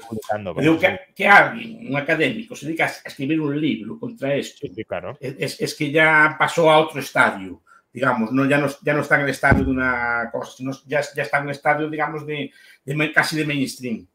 digo 0.59 0.78
que, 0.78 0.99
que, 1.15 1.28
alguien, 1.28 1.89
un 1.90 1.97
académico, 1.97 2.57
se 2.57 2.66
dedica 2.66 2.86
a 2.86 3.09
escribir 3.09 3.39
un 3.39 3.61
libro 3.61 3.99
contra 3.99 4.35
esto, 4.35 4.66
sí, 4.74 4.85
claro. 4.85 5.15
es, 5.20 5.61
es, 5.61 5.74
que 5.74 5.90
ya 5.90 6.36
pasó 6.39 6.70
a 6.70 6.78
otro 6.78 7.01
estadio, 7.01 7.61
digamos, 7.93 8.32
no, 8.32 8.47
ya, 8.47 8.57
no, 8.57 8.69
ya 8.82 8.94
no 8.94 9.03
está 9.03 9.16
en 9.16 9.23
el 9.23 9.28
estadio 9.28 9.65
de 9.65 9.70
una 9.70 10.31
cosa, 10.32 10.53
sino 10.57 10.73
ya, 10.86 11.03
ya 11.15 11.23
está 11.24 11.39
en 11.39 11.44
el 11.44 11.51
estadio, 11.51 11.90
digamos, 11.90 12.27
de, 12.27 12.51
de 12.82 13.12
casi 13.12 13.36
de 13.36 13.44
mainstream, 13.44 14.07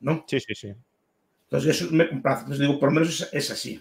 ¿no? 0.00 0.24
Sí, 0.26 0.40
sí, 0.40 0.54
sí. 0.54 0.74
Entonces, 1.56 1.82
eso 1.82 1.94
me 1.94 2.08
complace. 2.08 2.40
Entonces, 2.40 2.66
digo, 2.66 2.78
por 2.78 2.90
lo 2.90 3.00
menos 3.00 3.28
es, 3.32 3.50
así. 3.50 3.80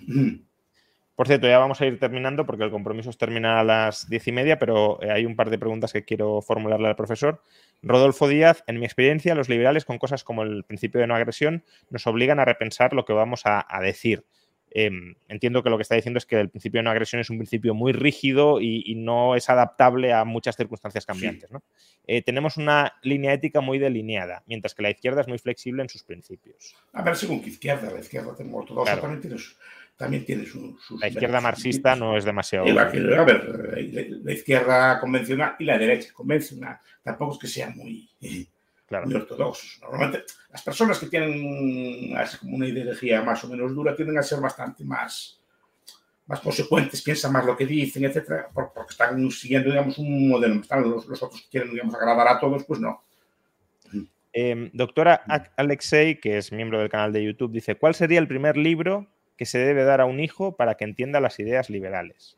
Por 1.16 1.28
cierto, 1.28 1.48
ya 1.48 1.60
vamos 1.60 1.80
a 1.80 1.86
ir 1.86 2.00
terminando 2.00 2.46
porque 2.46 2.64
el 2.64 2.72
compromiso 2.72 3.12
termina 3.14 3.60
a 3.60 3.64
las 3.64 4.10
diez 4.10 4.28
y 4.28 4.32
media, 4.32 4.60
pero 4.60 5.02
eh, 5.02 5.12
hay 5.12 5.26
un 5.26 5.36
par 5.36 5.50
de 5.50 5.58
preguntas 5.58 5.94
que 5.94 6.04
quiero 6.04 6.42
formularle 6.42 6.88
al 6.88 6.96
profesor. 6.96 7.42
Rodolfo 7.82 8.28
Díaz, 8.28 8.64
en 8.68 8.80
mi 8.80 8.86
experiencia, 8.86 9.36
los 9.36 9.50
liberales 9.50 9.86
con 9.86 9.98
cosas 9.98 10.24
como 10.24 10.44
el 10.44 10.64
principio 10.64 11.00
de 11.00 11.08
no 11.08 11.16
agresión 11.16 11.64
nos 11.90 12.06
obligan 12.08 12.40
a 12.40 12.46
repensar 12.46 12.94
lo 12.94 13.06
que 13.06 13.14
vamos 13.14 13.44
a 13.46 13.66
decir. 13.82 14.26
Em, 14.78 15.16
entiendo 15.30 15.64
que 15.64 15.70
lo 15.70 15.78
que 15.78 15.84
está 15.84 15.96
diciendo 15.96 16.18
es 16.18 16.26
que 16.26 16.38
el 16.38 16.50
principio 16.50 16.80
de 16.80 16.84
no 16.84 16.92
agresión 16.92 17.22
es 17.22 17.30
un 17.30 17.38
principio 17.38 17.74
muy 17.74 17.94
rígido 17.94 18.60
y, 18.60 18.94
no 18.98 19.38
es 19.38 19.50
adaptable 19.50 20.12
a 20.12 20.26
muchas 20.26 20.58
circunstancias 20.58 21.06
cambiantes. 21.06 21.50
Eh, 22.08 22.22
tenemos 22.22 22.58
una 22.58 22.94
línea 23.02 23.32
ética 23.32 23.62
muy 23.62 23.80
delineada, 23.80 24.44
mientras 24.48 24.76
que 24.76 24.84
la 24.84 24.90
izquierda 24.90 25.22
es 25.22 25.30
muy 25.30 25.38
flexible 25.38 25.82
en 25.82 25.88
sus 25.88 26.04
principios. 26.04 26.76
A 26.92 27.04
ver, 27.04 27.16
según 27.16 27.42
qué 27.42 27.52
izquierda, 27.52 27.90
la 27.90 28.02
izquierda 28.02 28.36
ortodoxa 28.52 29.00
también 29.00 29.22
tiene, 29.22 29.38
también 29.96 30.26
tiene 30.26 30.46
sus... 30.46 30.76
la 31.00 31.08
izquierda 31.08 31.40
marxista 31.40 31.96
no 31.96 32.18
es 32.18 32.26
demasiado... 32.26 32.66
a 32.68 32.84
ver, 32.84 34.22
la, 34.24 34.34
izquierda 34.34 35.00
convencional 35.00 35.56
y 35.58 35.64
la 35.64 35.78
derecha 35.78 36.12
convencional. 36.12 36.80
Tampoco 37.02 37.36
es 37.36 37.40
que 37.40 37.48
sea 37.48 37.70
muy... 37.70 38.10
Claro. 38.88 39.08
muy 39.08 39.16
ortodoxos. 39.16 39.80
Normalmente 39.82 40.26
las 40.52 40.62
personas 40.62 41.00
que 41.00 41.08
tienen 41.08 42.16
una 42.44 42.68
ideología 42.68 43.24
más 43.24 43.44
o 43.44 43.48
menos 43.48 43.74
dura 43.74 43.96
tienden 43.96 44.18
a 44.20 44.24
ser 44.24 44.40
bastante 44.40 44.84
más, 44.84 45.40
más 46.28 46.40
consecuentes, 46.40 47.02
piensan 47.02 47.34
más 47.34 47.46
lo 47.46 47.58
que 47.58 47.66
dicen, 47.66 48.06
etcétera, 48.06 48.50
porque 48.54 48.80
están 48.90 49.32
siguiendo, 49.32 49.72
digamos, 49.72 49.98
un 49.98 50.30
modelo. 50.30 50.62
Están 50.62 50.84
los, 50.84 51.08
los 51.08 51.24
otros 51.24 51.42
que 51.42 51.50
quieren, 51.50 51.72
digamos, 51.72 51.96
agradar 51.96 52.28
a 52.28 52.40
todos, 52.40 52.64
pues 52.64 52.80
no. 52.80 53.02
Eh, 54.38 54.70
doctora 54.74 55.24
Alexei, 55.56 56.20
que 56.20 56.38
es 56.38 56.52
miembro 56.52 56.80
del 56.80 56.90
canal 56.90 57.14
de 57.14 57.24
YouTube, 57.24 57.54
dice, 57.54 57.76
¿cuál 57.76 57.96
sería 57.96 58.20
el 58.20 58.28
primer 58.28 58.58
libro 58.58 59.08
que 59.38 59.46
se 59.46 59.60
debe 59.60 59.86
dar 59.86 60.02
a 60.02 60.06
un 60.06 60.20
hijo 60.20 60.58
para 60.58 60.76
que 60.76 60.84
entienda 60.84 61.22
las 61.22 61.40
ideas 61.40 61.70
liberales? 61.70 62.38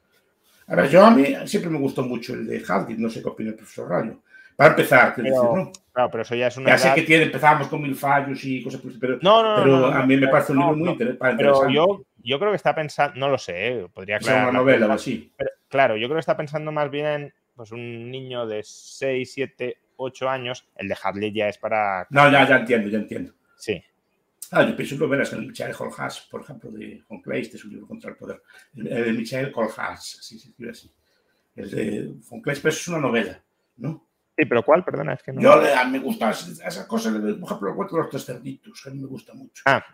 A 0.67 0.75
ver, 0.75 0.89
yo 0.89 1.03
a 1.03 1.09
mí 1.09 1.25
siempre 1.45 1.71
me 1.71 1.79
gustó 1.79 2.03
mucho 2.03 2.35
el 2.35 2.45
de 2.45 2.63
Haldin, 2.67 3.01
no 3.01 3.09
sé 3.09 3.21
qué 3.21 3.29
opina 3.29 3.49
el 3.49 3.55
profesor 3.55 3.89
Rayo. 3.89 4.21
Para 4.57 4.71
empezar, 4.71 5.13
pero, 5.15 5.29
decir, 5.29 5.49
¿no? 5.53 5.71
Claro, 5.93 6.09
pero 6.09 6.23
eso 6.23 6.33
ya 6.33 6.47
es 6.47 6.57
una. 6.57 6.71
Ya 6.71 6.77
sé 6.79 6.93
que 6.95 7.03
tiene, 7.03 7.25
empezamos 7.25 7.67
con 7.67 7.79
mil 7.79 7.95
fallos 7.95 8.43
y 8.43 8.63
cosas 8.63 8.81
por 8.81 8.99
pero, 8.99 9.19
no, 9.21 9.43
no, 9.43 9.63
pero 9.63 9.85
a 9.85 10.03
mí 10.03 10.17
me 10.17 10.27
parece 10.27 10.51
un 10.51 10.57
libro 10.57 10.75
muy 10.75 10.89
interesante. 10.89 11.37
Pero 11.37 11.69
yo, 11.69 12.01
yo 12.23 12.39
creo 12.39 12.51
que 12.51 12.55
está 12.55 12.73
pensando, 12.73 13.19
no 13.19 13.29
lo 13.29 13.37
sé, 13.37 13.67
¿eh? 13.67 13.87
podría 13.93 14.15
aclarar. 14.15 14.49
una 14.49 14.59
novela 14.59 14.87
o 14.87 14.91
así. 14.93 15.31
claro, 15.69 15.95
yo 15.95 16.07
creo 16.07 16.15
que 16.15 16.21
está 16.21 16.35
pensando 16.35 16.71
más 16.71 16.89
bien 16.89 17.05
en 17.05 17.33
pues, 17.55 17.71
un 17.71 18.09
niño 18.09 18.47
de 18.47 18.63
6, 18.63 19.31
7, 19.31 19.77
8 19.95 20.29
años. 20.29 20.67
El 20.75 20.87
de 20.87 20.97
Hadley 20.99 21.31
ya 21.31 21.49
es 21.49 21.59
para. 21.59 22.07
No, 22.09 22.31
ya, 22.31 22.47
ya 22.47 22.57
entiendo, 22.57 22.89
ya 22.89 22.97
entiendo. 22.97 23.33
Sí. 23.55 23.79
Ah, 24.49 24.63
yo 24.63 24.75
pienso 24.75 24.95
en 24.95 25.01
novelas, 25.01 25.33
el 25.33 25.45
Michael 25.45 25.75
Colhas, 25.75 26.21
por 26.31 26.41
ejemplo, 26.41 26.71
de 26.71 27.03
Von 27.07 27.21
Kleist, 27.21 27.53
es 27.53 27.63
un 27.63 27.71
libro 27.71 27.85
contra 27.85 28.09
el 28.09 28.15
poder. 28.15 28.41
El, 28.75 28.85
de 28.85 29.13
Michael 29.13 29.51
Colhas, 29.51 30.17
así 30.19 30.39
se 30.39 30.49
escribe 30.49 30.71
así. 30.71 30.91
El 31.55 31.69
de 31.69 32.13
Von 32.27 32.41
Kleist, 32.41 32.63
pero 32.63 32.73
es 32.73 32.87
una 32.87 32.99
novela, 32.99 33.43
¿no? 33.75 34.06
Sí, 34.37 34.45
pero 34.45 34.63
¿cuál? 34.63 34.83
Perdona, 34.83 35.13
es 35.13 35.23
que 35.23 35.33
no. 35.33 35.41
Yo 35.41 35.53
a 35.53 35.83
mí 35.85 35.91
me 35.93 35.99
gusta 35.99 36.29
esa 36.29 36.87
cosa, 36.87 37.11
por 37.11 37.21
ejemplo, 37.21 37.75
cuento 37.75 37.95
de 37.95 38.01
los 38.03 38.11
tres 38.11 38.25
cerditos, 38.25 38.79
que 38.83 38.89
a 38.89 38.93
mí 38.93 38.99
me 38.99 39.07
gusta 39.07 39.33
mucho. 39.33 39.63
Ah. 39.65 39.83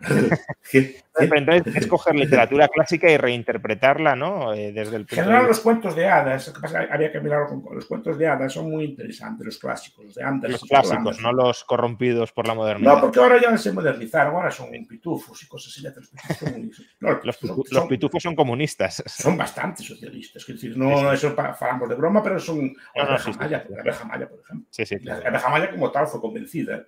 Pero 1.16 1.38
entonces 1.38 1.76
es 1.76 1.86
coger 1.86 2.16
literatura 2.16 2.66
clásica 2.68 3.08
y 3.08 3.16
reinterpretarla, 3.16 4.16
¿no? 4.16 4.52
Eh, 4.52 4.72
desde 4.72 4.96
el 4.96 5.06
general, 5.06 5.46
los 5.46 5.60
cuentos 5.60 5.94
de 5.94 6.08
hadas, 6.08 6.50
que 6.50 6.60
pasa, 6.60 6.86
había 6.90 7.12
que 7.12 7.20
mirarlo 7.20 7.62
con 7.62 7.74
los 7.74 7.86
cuentos 7.86 8.18
de 8.18 8.26
hadas, 8.26 8.52
son 8.52 8.70
muy 8.70 8.84
interesantes, 8.84 9.46
los 9.46 9.58
clásicos, 9.58 10.04
los 10.06 10.14
de 10.16 10.24
antes. 10.24 10.50
Los 10.50 10.62
clásicos, 10.62 11.20
no 11.20 11.32
los 11.32 11.64
corrompidos 11.64 12.32
por 12.32 12.48
la 12.48 12.54
modernidad. 12.54 12.96
No, 12.96 13.00
porque 13.00 13.20
ahora 13.20 13.40
ya 13.40 13.56
se 13.56 13.72
modernizaron, 13.72 14.34
ahora 14.34 14.50
son 14.50 14.70
pitufos 14.88 15.40
y 15.42 15.46
cosas 15.46 15.72
así. 15.72 15.82
Los 15.82 16.08
pitufos, 16.08 16.86
no, 17.00 17.20
los, 17.22 17.36
son, 17.36 17.62
los 17.70 17.86
pitufos 17.86 18.22
son 18.22 18.34
comunistas. 18.34 19.02
Son 19.06 19.36
bastante 19.36 19.82
socialistas, 19.82 20.42
es 20.42 20.54
decir, 20.54 20.76
no, 20.76 21.12
eso 21.12 21.34
falamos 21.34 21.88
de 21.88 21.94
broma, 21.94 22.22
pero 22.22 22.38
son. 22.38 22.74
No, 22.96 23.04
no, 23.04 23.04
la 23.04 23.80
abeja 23.80 24.04
maya, 24.04 24.28
por 24.34 24.44
ejemplo. 24.44 24.66
Sí, 24.70 24.86
sí, 24.86 24.98
La 25.00 25.16
abeja 25.16 25.48
maya 25.48 25.70
como 25.70 25.90
tal 25.90 26.06
fue 26.06 26.20
convencida, 26.20 26.84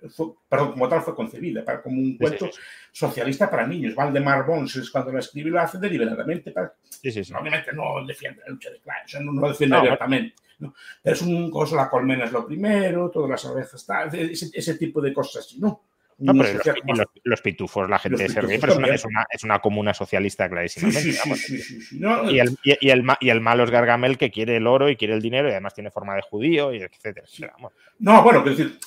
perdón, 0.49 0.71
como 0.71 0.89
tal 0.89 1.01
fue 1.01 1.15
concebida, 1.15 1.63
para, 1.63 1.81
como 1.81 1.99
un 1.99 2.17
cuento 2.17 2.49
socialista 2.91 3.49
para 3.49 3.65
niños. 3.65 3.95
Valdemar 3.95 4.45
Bons 4.45 4.89
cuando 4.91 5.11
la 5.11 5.19
escribe 5.19 5.49
lo 5.49 5.59
hace 5.59 5.77
deliberadamente. 5.77 6.51
Para, 6.51 6.73
obviamente 7.39 7.73
no 7.73 8.05
defiende 8.05 8.41
la 8.45 8.51
lucha 8.51 8.69
de 8.69 8.79
clases, 8.79 9.21
no, 9.21 9.31
no 9.33 9.47
defiende 9.47 9.77
abiertamente. 9.77 10.35
¿no? 10.59 10.73
Pero 11.03 11.15
es 11.15 11.21
un 11.21 11.51
coso, 11.51 11.75
la 11.75 11.89
colmena 11.89 12.25
es 12.25 12.31
lo 12.31 12.45
primero, 12.45 13.09
todas 13.11 13.29
las 13.29 13.45
abejas, 13.45 13.85
ese, 14.13 14.49
ese 14.53 14.73
tipo 14.75 15.01
de 15.01 15.13
cosas 15.13 15.45
así, 15.45 15.59
¿no? 16.19 16.33
No, 16.33 16.43
pero 16.43 17.05
los 17.23 17.41
pitufos, 17.41 17.89
la 17.89 17.99
gente 17.99 18.27
se 18.27 18.41
ríe, 18.41 18.59
pero 18.59 18.73
es 18.73 19.05
una, 19.05 19.25
es, 19.29 19.43
una, 19.43 19.59
comuna 19.59 19.93
socialista 19.93 20.49
clarísimamente. 20.49 21.09
y, 22.31 22.39
el, 22.39 22.57
y, 22.63 22.89
el, 22.89 23.03
y, 23.19 23.29
el, 23.29 23.41
malo 23.41 23.63
es 23.63 23.69
Gargamel 23.69 24.17
que 24.17 24.31
quiere 24.31 24.57
el 24.57 24.67
oro 24.67 24.89
y 24.89 24.95
quiere 24.95 25.13
el 25.13 25.21
dinero 25.21 25.47
y 25.47 25.51
además 25.51 25.73
tiene 25.73 25.91
forma 25.91 26.15
de 26.15 26.21
judío 26.23 26.73
y 26.73 26.81
etcétera. 26.81 27.27
No, 27.99 28.23
bueno, 28.23 28.43
quiero 28.43 28.57
decir 28.57 28.79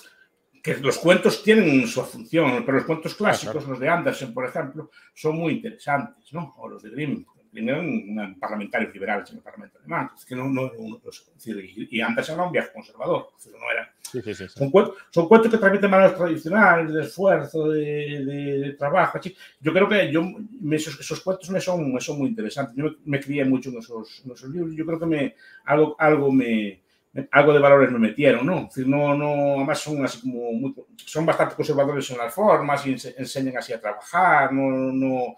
que 0.63 0.77
los 0.77 0.99
cuentos 0.99 1.43
tienen 1.43 1.87
su 1.87 2.03
función, 2.03 2.65
pero 2.65 2.79
los 2.79 2.87
cuentos 2.87 3.15
clásicos, 3.15 3.67
los 3.67 3.79
de 3.79 3.89
Andersen, 3.89 4.35
por 4.35 4.47
ejemplo, 4.47 4.91
son 5.15 5.37
muy 5.37 5.55
interesantes, 5.55 6.33
¿no? 6.33 6.55
O 6.59 6.69
los 6.69 6.83
de 6.83 6.91
Grimm, 6.91 7.25
primero 7.51 7.81
un 7.81 8.37
parlamentarios 8.39 8.93
liberales 8.93 9.31
en 9.31 9.37
el 9.37 9.43
Parlamento 9.43 9.79
alemán, 9.79 10.11
que 10.27 10.37
no, 10.37 10.49
no, 10.49 10.71
y 11.91 12.01
antes 12.01 12.29
era 12.29 12.43
un 12.43 12.53
viaje 12.53 12.71
conservador, 12.73 13.31
no 13.47 13.71
era. 13.73 13.93
Sí, 14.01 14.21
sí, 14.23 14.35
sí, 14.35 14.49
son, 14.49 14.71
cuentos, 14.71 14.97
son, 15.11 15.29
cuentos, 15.29 15.51
que 15.51 15.59
transmiten 15.59 15.91
valores 15.91 16.17
tradicionales, 16.17 16.93
de 16.93 17.03
esfuerzo, 17.03 17.69
de, 17.69 18.25
de, 18.25 18.73
trabajo. 18.73 19.21
Yo 19.61 19.73
creo 19.73 19.89
que 19.89 20.11
yo, 20.13 20.23
esos, 20.73 20.99
esos, 20.99 21.21
cuentos 21.21 21.51
me 21.51 21.61
son, 21.61 21.93
me 21.93 22.01
son 22.01 22.19
muy 22.19 22.29
interesantes. 22.29 22.75
Yo 22.77 22.85
me, 22.85 22.97
me 23.05 23.21
crié 23.21 23.45
mucho 23.45 23.71
en 23.71 23.79
esos, 23.79 24.23
en 24.25 24.33
esos, 24.33 24.51
libros. 24.51 24.75
Yo 24.75 24.85
creo 24.85 24.99
que 24.99 25.07
me, 25.07 25.35
algo, 25.65 25.95
algo, 25.99 26.33
me, 26.33 26.83
algo 27.31 27.53
de 27.53 27.59
valores 27.59 27.93
me 27.93 27.99
metieron, 27.99 28.47
¿no? 28.47 28.59
Es 28.63 28.75
decir, 28.75 28.89
no, 28.89 29.15
no, 29.15 29.57
además 29.57 29.79
son 29.79 30.05
así 30.05 30.21
como 30.21 30.53
muy, 30.53 30.75
son 30.97 31.27
bastante 31.27 31.55
conservadores 31.55 32.11
en 32.11 32.19
las 32.19 32.35
formas 32.35 32.85
y 32.87 32.97
enseñan 33.17 33.59
así 33.59 33.73
a 33.73 33.81
trabajar, 33.81 34.53
no, 34.53 34.93
no 34.93 35.37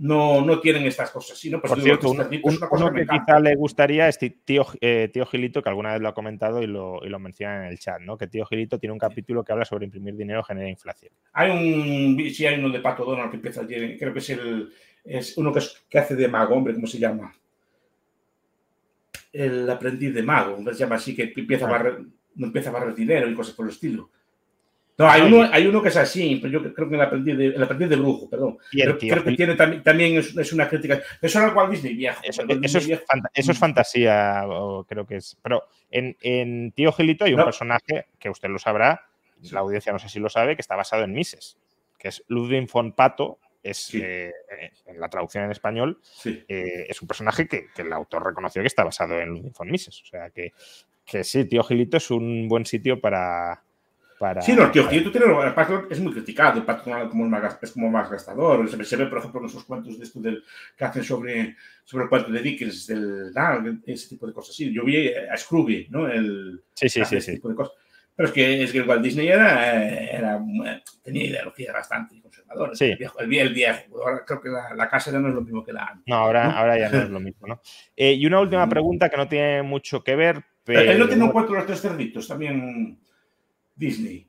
no, 0.00 0.40
no 0.42 0.60
tienen 0.60 0.86
estas 0.86 1.10
cosas. 1.10 1.36
Sino, 1.36 1.60
pues 1.60 1.72
Por 1.72 1.82
cierto, 1.82 2.10
uno, 2.10 2.28
que, 2.28 3.06
quizá 3.06 3.40
le 3.40 3.56
gustaría 3.56 4.08
es 4.08 4.18
tío, 4.44 4.66
eh, 4.80 5.10
tío 5.12 5.26
Gilito, 5.26 5.62
que 5.62 5.68
alguna 5.68 5.92
vez 5.92 6.00
lo 6.00 6.08
ha 6.08 6.14
comentado 6.14 6.62
y 6.62 6.66
lo, 6.66 7.04
y 7.04 7.08
lo, 7.08 7.18
menciona 7.18 7.66
en 7.66 7.72
el 7.72 7.78
chat, 7.78 8.00
¿no? 8.00 8.16
Que 8.16 8.28
Tío 8.28 8.46
Gilito 8.46 8.78
tiene 8.78 8.92
un 8.92 8.98
capítulo 8.98 9.42
que 9.44 9.52
habla 9.52 9.64
sobre 9.64 9.86
imprimir 9.86 10.14
dinero 10.14 10.42
genera 10.44 10.68
inflación. 10.68 11.12
Hay 11.32 11.50
un, 11.50 12.30
sí, 12.30 12.46
hay 12.46 12.58
uno 12.58 12.70
de 12.70 12.80
Pato 12.80 13.04
Donald 13.04 13.30
que 13.30 13.36
empieza, 13.36 13.66
creo 13.66 14.12
que 14.12 14.18
es 14.20 14.30
el, 14.30 14.72
es 15.04 15.36
uno 15.36 15.52
que, 15.52 15.58
es, 15.58 15.84
que 15.88 15.98
hace 15.98 16.14
de 16.14 16.28
mago, 16.28 16.54
hombre, 16.54 16.74
¿cómo 16.74 16.86
se 16.86 16.98
llama? 16.98 17.34
El 19.32 19.68
aprendiz 19.68 20.14
de 20.14 20.22
mago, 20.22 20.58
se 20.72 20.78
llama 20.78 20.96
así, 20.96 21.14
que 21.14 21.32
empieza, 21.36 21.66
a 21.66 21.70
barrer, 21.70 21.98
empieza 22.36 22.70
a 22.70 22.72
barrer 22.72 22.94
dinero 22.94 23.28
y 23.28 23.34
cosas 23.34 23.54
por 23.54 23.66
el 23.66 23.72
estilo. 23.72 24.10
No, 24.98 25.08
hay 25.08 25.22
uno, 25.22 25.48
hay 25.52 25.64
uno 25.64 25.80
que 25.80 25.90
es 25.90 25.96
así, 25.96 26.40
pero 26.42 26.60
yo 26.60 26.74
creo 26.74 26.88
que 26.88 26.96
el 26.96 27.00
aprendiz 27.00 27.38
de, 27.38 27.46
el 27.46 27.62
aprendiz 27.62 27.88
de 27.88 27.94
brujo, 27.94 28.28
perdón. 28.28 28.58
Creo, 28.68 28.98
creo, 28.98 29.22
que 29.22 29.32
tiene 29.36 29.54
también, 29.54 29.80
también 29.84 30.16
es, 30.18 30.36
es, 30.36 30.52
una 30.52 30.68
crítica. 30.68 31.00
Eso 31.22 31.38
era 31.38 31.48
el 31.48 31.54
Walt 31.54 31.70
Disney 31.70 31.94
viejo. 31.94 32.20
Eso, 32.24 32.42
eso, 32.42 32.78
es, 32.78 32.88
eso 33.32 33.52
es, 33.52 33.58
fantasía, 33.58 34.42
o 34.48 34.84
creo 34.84 35.06
que 35.06 35.18
es. 35.18 35.38
Pero 35.40 35.68
en, 35.88 36.16
en 36.20 36.72
Tío 36.72 36.90
Gilito 36.90 37.24
hay 37.24 37.32
un 37.32 37.38
no. 37.38 37.44
personaje 37.44 38.08
que 38.18 38.28
usted 38.28 38.48
lo 38.48 38.58
sabrá, 38.58 39.08
la 39.52 39.60
audiencia 39.60 39.92
no 39.92 40.00
sé 40.00 40.08
si 40.08 40.18
lo 40.18 40.28
sabe, 40.28 40.56
que 40.56 40.62
está 40.62 40.74
basado 40.74 41.04
en 41.04 41.12
Mises, 41.12 41.58
que 41.96 42.08
es 42.08 42.24
Ludwig 42.26 42.68
von 42.70 42.92
Pato. 42.92 43.38
Es, 43.62 43.78
sí. 43.78 44.00
eh, 44.02 44.32
en 44.86 45.00
la 45.00 45.08
traducción 45.08 45.44
en 45.44 45.50
español, 45.50 46.00
sí. 46.02 46.44
eh, 46.48 46.86
es 46.88 47.02
un 47.02 47.08
personaje 47.08 47.46
que, 47.46 47.66
que, 47.74 47.82
el 47.82 47.92
autor 47.92 48.24
reconoció 48.24 48.62
que 48.62 48.68
está 48.68 48.84
basado 48.84 49.20
en 49.20 49.30
Ludwig 49.30 49.52
von 49.52 49.70
Mises. 49.70 50.00
O 50.02 50.06
sea 50.06 50.30
que, 50.30 50.52
que 51.04 51.22
sí, 51.22 51.44
Tío 51.44 51.62
Gilito 51.64 51.96
es 51.96 52.10
un 52.10 52.48
buen 52.48 52.64
sitio 52.64 53.00
para, 53.00 53.64
para... 54.18 54.42
Sí, 54.42 54.52
no, 54.54 54.64
el 54.64 54.70
tío 54.70 54.88
Gilito 54.88 55.10
tiene, 55.10 55.26
es 55.90 56.00
muy 56.00 56.12
criticado, 56.12 56.58
el 56.58 56.64
patrón 56.64 57.08
como 57.08 57.28
más, 57.28 57.58
es 57.62 57.72
como 57.72 57.90
más 57.90 58.10
gastador. 58.10 58.68
Se, 58.84 58.96
ve, 58.96 59.06
por 59.06 59.18
ejemplo, 59.18 59.40
en 59.40 59.46
esos 59.46 59.64
cuentos 59.64 59.98
de 59.98 60.04
esto 60.04 60.20
del, 60.20 60.42
que 60.76 60.84
hacen 60.84 61.04
sobre, 61.04 61.56
sobre 61.84 62.04
el 62.04 62.10
cuento 62.10 62.30
de 62.30 62.42
Dickens, 62.42 62.86
del 62.86 63.32
ese 63.86 64.08
tipo 64.08 64.26
de 64.26 64.32
cosas 64.32 64.50
así. 64.50 64.72
Yo 64.72 64.84
vi 64.84 65.12
a 65.12 65.36
Scrooge, 65.36 65.86
¿no? 65.90 66.08
El, 66.08 66.62
sí, 66.74 66.88
sí, 66.88 67.04
sí. 67.04 67.16
Ese 67.16 67.32
tipo 67.34 67.48
de 67.48 67.54
cosas. 67.54 67.74
Pero 68.18 68.30
es 68.30 68.34
que, 68.34 68.62
es 68.64 68.72
que 68.72 68.78
el 68.78 68.88
Walt 68.88 69.00
Disney 69.00 69.28
era, 69.28 69.86
era, 69.86 70.44
tenía 71.04 71.26
ideología 71.26 71.72
bastante 71.72 72.20
conservadora. 72.20 72.74
Sí. 72.74 72.86
El, 72.86 72.98
viejo, 72.98 73.20
el, 73.20 73.32
el, 73.32 73.54
viejo. 73.54 74.02
Ahora 74.02 74.24
creo 74.26 74.40
que 74.40 74.48
la, 74.48 74.74
la, 74.74 74.88
casa 74.88 75.12
ya 75.12 75.20
no 75.20 75.28
es 75.28 75.34
lo 75.34 75.40
mismo 75.42 75.64
que 75.64 75.72
la 75.72 76.00
No, 76.04 76.16
ahora, 76.16 76.48
¿no? 76.48 76.50
ahora 76.50 76.76
ya 76.76 76.90
no 76.90 76.98
es 76.98 77.10
lo 77.10 77.20
mismo, 77.20 77.46
¿no? 77.46 77.60
Eh, 77.94 78.14
y 78.14 78.26
una 78.26 78.40
última 78.40 78.68
pregunta 78.68 79.08
que 79.08 79.16
no 79.16 79.28
tiene 79.28 79.62
mucho 79.62 80.02
que 80.02 80.16
ver, 80.16 80.42
pero... 80.64 80.80
Él 80.80 80.98
no 80.98 81.06
tiene 81.06 81.22
un 81.22 81.30
cuento 81.30 81.52
de 81.52 81.58
los 81.58 81.66
tres 81.68 81.80
cerditos, 81.80 82.26
también 82.26 82.98
Disney. 83.78 84.28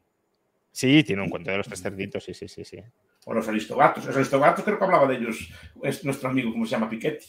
Sí, 0.71 1.03
tiene 1.03 1.23
un 1.23 1.30
cuento 1.30 1.51
de 1.51 1.57
los 1.57 1.67
tres 1.67 1.81
cerditos, 1.81 2.23
sí, 2.23 2.34
sí, 2.34 2.47
sí, 2.47 2.63
sí. 2.63 2.77
O 3.26 3.34
los 3.34 3.47
aristogatos. 3.47 4.05
Los 4.05 4.15
aristogatos 4.15 4.63
creo 4.63 4.77
que 4.77 4.85
hablaba 4.85 5.07
de 5.07 5.15
ellos. 5.15 5.49
Es 5.84 6.05
nuestro 6.05 6.30
amigo, 6.30 6.51
¿cómo 6.51 6.65
se 6.65 6.71
llama? 6.71 6.89
Piketty. 6.89 7.26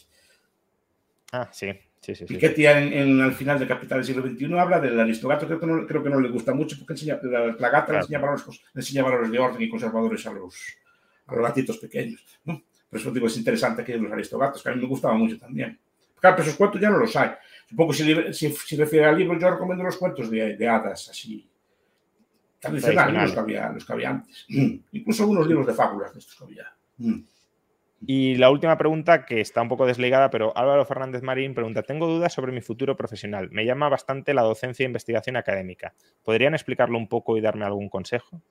Ah, 1.33 1.49
sí. 1.51 1.67
Sí, 1.99 2.15
sí, 2.15 2.25
Piketty 2.25 2.61
sí. 2.61 2.65
En, 2.65 2.93
en, 2.93 3.21
al 3.21 3.33
final 3.33 3.59
de 3.59 3.67
Capital 3.67 3.99
del 3.99 4.05
siglo 4.05 4.27
XXI 4.27 4.57
habla 4.57 4.79
del 4.79 4.99
aristogato, 4.99 5.45
creo 5.45 5.59
que 5.59 5.67
no, 5.67 5.85
creo 5.85 6.01
que 6.01 6.09
no 6.09 6.19
le 6.19 6.29
gusta 6.29 6.51
mucho 6.51 6.75
porque 6.79 6.93
enseña, 6.93 7.19
la, 7.21 7.47
la 7.47 7.69
gata 7.69 7.85
claro. 7.85 7.91
le, 7.91 7.97
enseña 7.99 8.19
valores, 8.19 8.45
le 8.47 8.79
enseña 8.79 9.03
valores 9.03 9.31
de 9.31 9.39
orden 9.39 9.61
y 9.61 9.69
conservadores 9.69 10.25
a 10.25 10.33
los, 10.33 10.55
a 11.27 11.35
los 11.35 11.45
gatitos 11.45 11.77
pequeños. 11.77 12.25
¿no? 12.45 12.63
Por 12.89 12.99
eso 12.99 13.11
digo, 13.11 13.27
es 13.27 13.37
interesante 13.37 13.83
que 13.83 13.97
los 13.97 14.11
aristogatos, 14.11 14.63
que 14.63 14.69
a 14.69 14.73
mí 14.73 14.81
me 14.81 14.87
gustaban 14.87 15.19
mucho 15.19 15.37
también. 15.37 15.79
Claro, 16.19 16.37
pero 16.37 16.47
esos 16.47 16.57
cuentos 16.57 16.81
ya 16.81 16.89
no 16.89 16.97
los 16.97 17.15
hay. 17.15 17.31
Supongo 17.69 17.91
que 17.91 17.97
si, 17.97 18.33
si, 18.33 18.51
si 18.51 18.75
refiere 18.75 19.05
al 19.05 19.17
libro, 19.17 19.37
yo 19.39 19.51
recomiendo 19.51 19.83
los 19.83 19.97
cuentos 19.97 20.31
de, 20.31 20.57
de 20.57 20.67
hadas, 20.67 21.09
así, 21.09 21.47
tradicionales, 22.61 23.23
los 23.23 23.33
que, 23.33 23.39
había, 23.39 23.69
los 23.69 23.85
que 23.85 23.93
había 23.93 24.09
antes. 24.11 24.45
Incluso 24.91 25.27
unos 25.27 25.47
libros 25.47 25.67
de 25.67 25.73
fábulas 25.73 26.13
de 26.13 26.19
estos 26.19 26.35
que 26.35 26.43
había. 26.43 26.73
Mm. 26.97 27.23
Y 28.07 28.35
la 28.35 28.49
última 28.49 28.77
pregunta, 28.77 29.25
que 29.25 29.41
está 29.41 29.61
un 29.61 29.69
poco 29.69 29.85
desligada, 29.85 30.31
pero 30.31 30.57
Álvaro 30.57 30.85
Fernández 30.85 31.21
Marín 31.21 31.53
pregunta: 31.53 31.83
Tengo 31.83 32.07
dudas 32.07 32.33
sobre 32.33 32.51
mi 32.51 32.61
futuro 32.61 32.97
profesional. 32.97 33.49
Me 33.51 33.65
llama 33.65 33.89
bastante 33.89 34.33
la 34.33 34.41
docencia 34.41 34.83
e 34.83 34.87
investigación 34.87 35.35
académica. 35.35 35.93
¿Podrían 36.23 36.55
explicarlo 36.55 36.97
un 36.97 37.07
poco 37.07 37.37
y 37.37 37.41
darme 37.41 37.65
algún 37.65 37.89
consejo? 37.89 38.41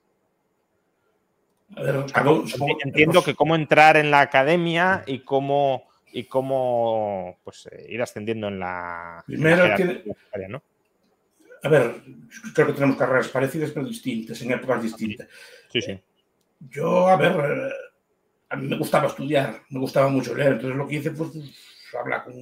A 1.75 1.83
ver, 1.83 2.05
Entiendo 2.83 3.23
que 3.23 3.35
cómo 3.35 3.55
entrar 3.55 3.97
en 3.97 4.11
la 4.11 4.21
academia 4.21 5.03
y 5.05 5.19
cómo, 5.19 5.83
y 6.11 6.25
cómo 6.25 7.37
pues, 7.43 7.67
eh, 7.71 7.87
ir 7.89 8.01
ascendiendo 8.01 8.47
en 8.47 8.59
la. 8.59 9.23
Primero, 9.25 9.63
en 9.65 9.69
la 9.69 9.75
tiene... 9.75 10.03
¿no? 10.47 10.63
A 11.63 11.69
ver, 11.69 12.01
creo 12.53 12.67
que 12.67 12.73
tenemos 12.73 12.97
carreras 12.97 13.27
parecidas 13.29 13.71
pero 13.71 13.85
distintas, 13.85 14.41
en 14.41 14.51
épocas 14.51 14.83
distintas. 14.83 15.27
Sí, 15.71 15.81
sí. 15.81 15.99
Yo, 16.69 17.07
a 17.07 17.15
ver, 17.15 17.71
a 18.49 18.55
mí 18.55 18.67
me 18.67 18.77
gustaba 18.77 19.07
estudiar, 19.07 19.61
me 19.69 19.79
gustaba 19.79 20.09
mucho 20.09 20.35
leer, 20.35 20.53
entonces 20.53 20.77
lo 20.77 20.87
que 20.87 20.95
hice 20.95 21.11
fue 21.11 21.27
pues, 21.31 21.51
hablar 21.99 22.23
con, 22.23 22.33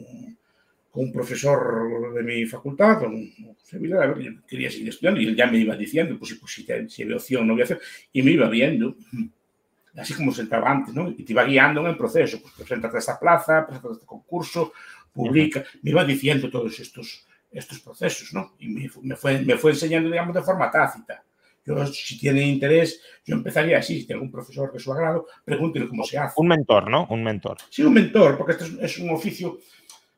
con, 0.91 1.05
un 1.05 1.11
profesor 1.11 2.13
de 2.13 2.23
mi 2.23 2.45
facultad, 2.45 2.99
con 2.99 3.29
Sevilla, 3.61 4.01
a 4.01 4.07
ver, 4.07 4.19
yo 4.19 4.31
quería 4.47 4.71
seguir 4.71 4.89
estudiando 4.89 5.21
y 5.21 5.27
él 5.27 5.35
ya 5.35 5.47
me 5.47 5.59
iba 5.59 5.75
diciendo, 5.75 6.17
pues, 6.17 6.33
pues 6.35 6.53
si, 6.53 6.65
si 6.89 7.03
había 7.03 7.15
opción, 7.15 7.45
no 7.45 7.53
había 7.53 7.65
opción, 7.65 7.79
y 8.11 8.23
me 8.23 8.31
iba 8.31 8.49
viendo, 8.49 8.95
así 9.95 10.13
como 10.13 10.31
se 10.31 10.41
entraba 10.41 10.71
antes, 10.71 10.93
¿no? 10.93 11.09
Y 11.09 11.23
te 11.23 11.33
iba 11.33 11.43
guiando 11.43 11.81
en 11.81 11.87
el 11.87 11.97
proceso, 11.97 12.41
pues 12.41 12.53
preséntate 12.53 12.97
a 12.97 12.99
esta 12.99 13.19
plaza, 13.19 13.65
preséntate 13.65 13.93
a 13.93 13.95
este 13.95 14.05
concurso, 14.05 14.73
publica, 15.13 15.63
me 15.81 15.91
iba 15.91 16.03
diciendo 16.03 16.49
todos 16.49 16.79
estos 16.79 17.27
estos 17.51 17.79
procesos, 17.79 18.33
¿no? 18.33 18.53
Y 18.59 18.67
me, 18.67 18.89
me, 19.01 19.15
fue, 19.15 19.39
me 19.39 19.57
fue 19.57 19.71
enseñando, 19.71 20.09
digamos, 20.09 20.35
de 20.35 20.41
forma 20.41 20.69
tácita. 20.69 21.23
Yo, 21.65 21.85
si 21.87 22.17
tiene 22.17 22.41
interés, 22.47 23.01
yo 23.25 23.35
empezaría 23.35 23.77
así, 23.77 23.99
si 23.99 24.05
tiene 24.05 24.19
algún 24.19 24.31
profesor 24.31 24.71
de 24.71 24.79
su 24.79 24.91
agrado, 24.91 25.27
pregúntele 25.43 25.87
cómo 25.87 26.03
se 26.03 26.17
hace. 26.17 26.33
Un 26.37 26.47
mentor, 26.47 26.89
¿no? 26.89 27.05
Un 27.09 27.23
mentor. 27.23 27.57
Sí, 27.69 27.83
un 27.83 27.93
mentor, 27.93 28.37
porque 28.37 28.53
este 28.53 28.65
es, 28.65 28.73
es 28.79 28.97
un 28.99 29.11
oficio 29.11 29.59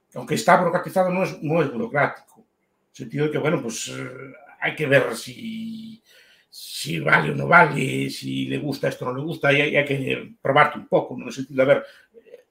que, 0.10 0.18
aunque 0.18 0.36
está 0.36 0.58
burocratizado, 0.58 1.10
no 1.10 1.24
es, 1.24 1.42
no 1.42 1.62
es 1.62 1.72
burocrático. 1.72 2.40
En 2.40 2.44
el 2.44 2.96
sentido 2.96 3.26
de 3.26 3.32
que, 3.32 3.38
bueno, 3.38 3.62
pues 3.62 3.90
eh, 3.90 4.34
hay 4.60 4.76
que 4.76 4.86
ver 4.86 5.16
si, 5.16 6.02
si 6.50 7.00
vale 7.00 7.32
o 7.32 7.36
no 7.36 7.48
vale, 7.48 8.10
si 8.10 8.46
le 8.46 8.58
gusta 8.60 8.88
esto 8.88 9.06
o 9.06 9.10
no 9.10 9.18
le 9.18 9.24
gusta, 9.24 9.52
y 9.52 9.62
hay, 9.62 9.76
hay 9.76 9.86
que 9.86 10.34
probarte 10.42 10.80
un 10.80 10.88
poco, 10.88 11.16
¿no? 11.16 11.24
En 11.24 11.28
el 11.30 11.34
sentido 11.34 11.66
de 11.66 11.74
ver, 11.74 11.84
eh, 12.16 12.46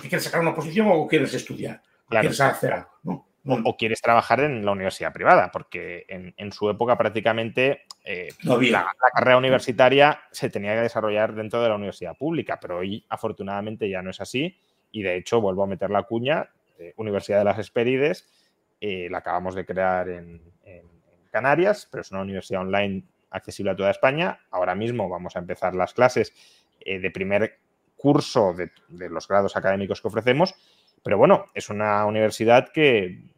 quieres 0.00 0.24
sacar 0.24 0.40
una 0.40 0.54
posición 0.54 0.88
o 0.90 1.06
quieres 1.06 1.32
estudiar, 1.34 1.80
claro. 2.08 2.22
quieres 2.22 2.40
hacer 2.40 2.72
algo, 2.72 2.90
¿no? 3.04 3.31
O 3.44 3.76
quieres 3.76 4.00
trabajar 4.00 4.40
en 4.40 4.64
la 4.64 4.72
universidad 4.72 5.12
privada, 5.12 5.50
porque 5.50 6.04
en, 6.08 6.32
en 6.36 6.52
su 6.52 6.70
época 6.70 6.96
prácticamente 6.96 7.82
eh, 8.04 8.28
no 8.44 8.60
la, 8.60 8.70
la, 8.70 9.10
carrera 9.12 9.36
universitaria 9.36 10.20
se 10.30 10.48
tenía 10.48 10.74
que 10.74 10.82
desarrollar 10.82 11.34
dentro 11.34 11.60
de 11.60 11.68
la 11.68 11.74
universidad 11.74 12.16
pública, 12.16 12.58
pero 12.60 12.78
hoy 12.78 13.04
afortunadamente 13.08 13.90
ya 13.90 14.00
no 14.00 14.10
es 14.10 14.20
así 14.20 14.56
y 14.92 15.02
de 15.02 15.16
hecho 15.16 15.40
vuelvo 15.40 15.64
a 15.64 15.66
meter 15.66 15.90
la 15.90 16.04
cuña, 16.04 16.50
eh, 16.78 16.94
Universidad 16.96 17.38
de 17.38 17.44
las 17.44 17.58
Hespérides, 17.58 18.28
eh, 18.80 19.08
la 19.10 19.18
acabamos 19.18 19.54
de 19.56 19.66
crear 19.66 20.08
en, 20.08 20.40
en, 20.64 20.76
en, 20.76 21.28
Canarias, 21.32 21.88
pero 21.90 22.02
es 22.02 22.10
una 22.12 22.20
universidad 22.20 22.60
online 22.60 23.04
accesible 23.30 23.72
a 23.72 23.76
toda 23.76 23.90
España. 23.90 24.38
Ahora 24.50 24.74
mismo 24.74 25.08
vamos 25.08 25.34
a 25.34 25.38
empezar 25.38 25.74
las 25.74 25.94
clases 25.94 26.32
de 26.84 27.10
primer 27.10 27.58
curso 27.96 28.52
de, 28.52 28.70
de 28.88 29.08
los 29.08 29.26
grados 29.28 29.56
académicos 29.56 30.02
que 30.02 30.08
ofrecemos, 30.08 30.54
pero 31.02 31.18
bueno, 31.18 31.46
es 31.54 31.68
una 31.68 32.04
universidad 32.06 32.68
que 32.68 33.31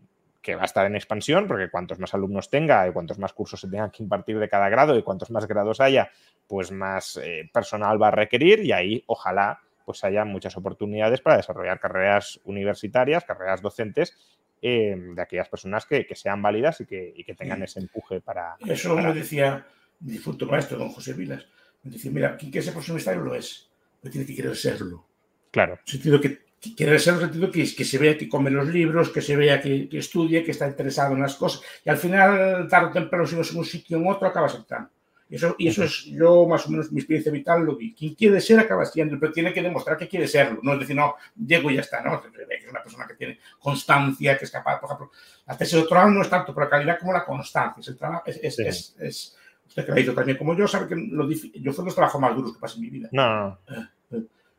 que 0.44 0.54
va 0.54 0.62
a 0.62 0.66
estar 0.66 0.84
en 0.84 0.94
expansión, 0.94 1.48
porque 1.48 1.70
cuantos 1.70 1.98
más 1.98 2.12
alumnos 2.12 2.50
tenga 2.50 2.86
y 2.86 2.92
cuantos 2.92 3.18
más 3.18 3.32
cursos 3.32 3.60
se 3.60 3.68
tengan 3.68 3.90
que 3.90 4.02
impartir 4.02 4.38
de 4.38 4.48
cada 4.48 4.68
grado 4.68 4.96
y 4.96 5.02
cuantos 5.02 5.30
más 5.30 5.48
grados 5.48 5.80
haya, 5.80 6.10
pues 6.46 6.70
más 6.70 7.16
eh, 7.16 7.50
personal 7.52 8.00
va 8.00 8.08
a 8.08 8.10
requerir 8.12 8.60
y 8.60 8.70
ahí 8.70 9.02
ojalá 9.06 9.60
pues 9.86 10.04
haya 10.04 10.24
muchas 10.24 10.56
oportunidades 10.56 11.22
para 11.22 11.38
desarrollar 11.38 11.80
carreras 11.80 12.40
universitarias, 12.44 13.24
carreras 13.24 13.62
docentes 13.62 14.16
eh, 14.60 14.94
de 14.96 15.22
aquellas 15.22 15.48
personas 15.48 15.86
que, 15.86 16.06
que, 16.06 16.14
sean 16.14 16.42
válidas 16.42 16.80
y 16.82 16.86
que, 16.86 17.12
y 17.16 17.24
que 17.24 17.34
tengan 17.34 17.62
ese 17.62 17.80
empuje 17.80 18.20
para... 18.20 18.56
Eso 18.66 18.94
para... 18.94 19.08
me 19.08 19.14
decía 19.14 19.66
mi 20.00 20.12
difunto 20.12 20.46
maestro, 20.46 20.78
don 20.78 20.90
José 20.90 21.14
Vilas, 21.14 21.46
Dice, 21.84 22.10
mira, 22.10 22.36
quien 22.36 22.50
quiere 22.50 22.64
ser 22.64 22.72
profesor 22.72 22.94
universitario 22.94 23.22
lo 23.22 23.34
es, 23.34 23.70
pero 24.00 24.10
tiene 24.10 24.26
que 24.26 24.34
querer 24.34 24.56
serlo. 24.56 25.06
Claro. 25.50 25.74
En 25.74 25.80
el 25.80 25.92
sentido 25.92 26.20
que, 26.20 26.43
que 26.64 26.74
quiere 26.74 26.98
ser 26.98 27.14
el 27.14 27.20
sentido 27.20 27.50
que, 27.50 27.74
que 27.74 27.84
se 27.84 27.98
vea 27.98 28.16
que 28.16 28.28
come 28.28 28.50
los 28.50 28.66
libros, 28.68 29.10
que 29.10 29.20
se 29.20 29.36
vea 29.36 29.60
que, 29.60 29.88
que 29.88 29.98
estudia, 29.98 30.42
que 30.42 30.50
está 30.50 30.66
interesado 30.66 31.14
en 31.14 31.20
las 31.20 31.34
cosas. 31.34 31.62
Y 31.84 31.90
al 31.90 31.98
final, 31.98 32.66
tarde 32.68 32.88
o 32.88 32.92
temprano, 32.92 33.26
si 33.26 33.36
no 33.36 33.42
es 33.42 33.52
en 33.52 33.58
un 33.58 33.64
sitio 33.64 33.98
o 33.98 34.00
en 34.00 34.08
otro, 34.08 34.26
acaba 34.26 34.46
aceptando. 34.46 34.88
Y 35.28 35.36
eso, 35.36 35.54
y 35.58 35.68
eso 35.68 35.84
es 35.84 36.04
yo, 36.04 36.46
más 36.46 36.66
o 36.66 36.70
menos, 36.70 36.92
mi 36.92 37.00
experiencia 37.00 37.32
vital 37.32 37.64
lo 37.64 37.76
vi. 37.76 37.94
Quien 37.94 38.14
quiere 38.14 38.40
ser 38.40 38.60
acaba 38.60 38.84
siendo, 38.84 39.18
pero 39.18 39.32
tiene 39.32 39.52
que 39.52 39.62
demostrar 39.62 39.96
que 39.96 40.06
quiere 40.06 40.28
serlo. 40.28 40.60
No 40.62 40.74
es 40.74 40.80
decir, 40.80 40.94
no, 40.96 41.16
llego 41.34 41.70
y 41.70 41.74
ya 41.74 41.80
está, 41.80 42.02
¿no? 42.02 42.22
Es 42.24 42.70
una 42.70 42.82
persona 42.82 43.06
que 43.06 43.14
tiene 43.14 43.38
constancia, 43.58 44.36
que 44.36 44.44
es 44.44 44.50
capaz, 44.50 44.78
por 44.78 44.88
ejemplo, 44.88 45.10
la 45.46 45.56
tesis 45.56 45.78
doctoral 45.78 46.12
no 46.12 46.22
es 46.22 46.28
tanto 46.28 46.52
por 46.52 46.64
la 46.64 46.70
calidad 46.70 46.98
como 46.98 47.12
la 47.12 47.24
constancia. 47.24 47.80
Es, 47.80 47.88
el 47.88 47.96
trabajo, 47.96 48.22
es, 48.26 48.38
es, 48.42 48.58
es, 48.58 48.96
es, 49.00 49.36
usted 49.66 49.84
que 49.84 49.88
lo 49.88 49.94
ha 49.94 49.98
dicho 49.98 50.14
también 50.14 50.36
como 50.36 50.54
yo, 50.54 50.68
sabe 50.68 50.88
que 50.88 50.96
lo, 50.96 51.28
yo 51.30 51.72
fue 51.72 51.84
los 51.84 51.94
trabajos 51.94 52.20
más 52.20 52.36
duros 52.36 52.52
que 52.52 52.60
pasé 52.60 52.76
en 52.76 52.82
mi 52.82 52.90
vida. 52.90 53.08
No, 53.12 53.58
no. 53.68 53.88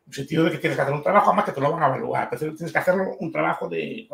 En 0.06 0.10
el 0.10 0.14
sentido 0.14 0.44
de 0.44 0.52
que 0.52 0.57
tienes 0.60 0.76
que 0.76 0.82
hacer 0.84 0.94
un 0.94 1.02
trabajo, 1.02 1.30
además 1.30 1.45
que 1.45 1.52
te 1.52 1.61
lo 1.61 1.72
van 1.72 1.84
a 1.84 1.88
evaluar, 1.88 2.30
pero 2.30 2.53
tienes 2.53 2.72
que 2.72 2.77
hacerlo 2.77 3.18
un 3.19 3.32
trabajo 3.32 3.68
de... 3.68 4.07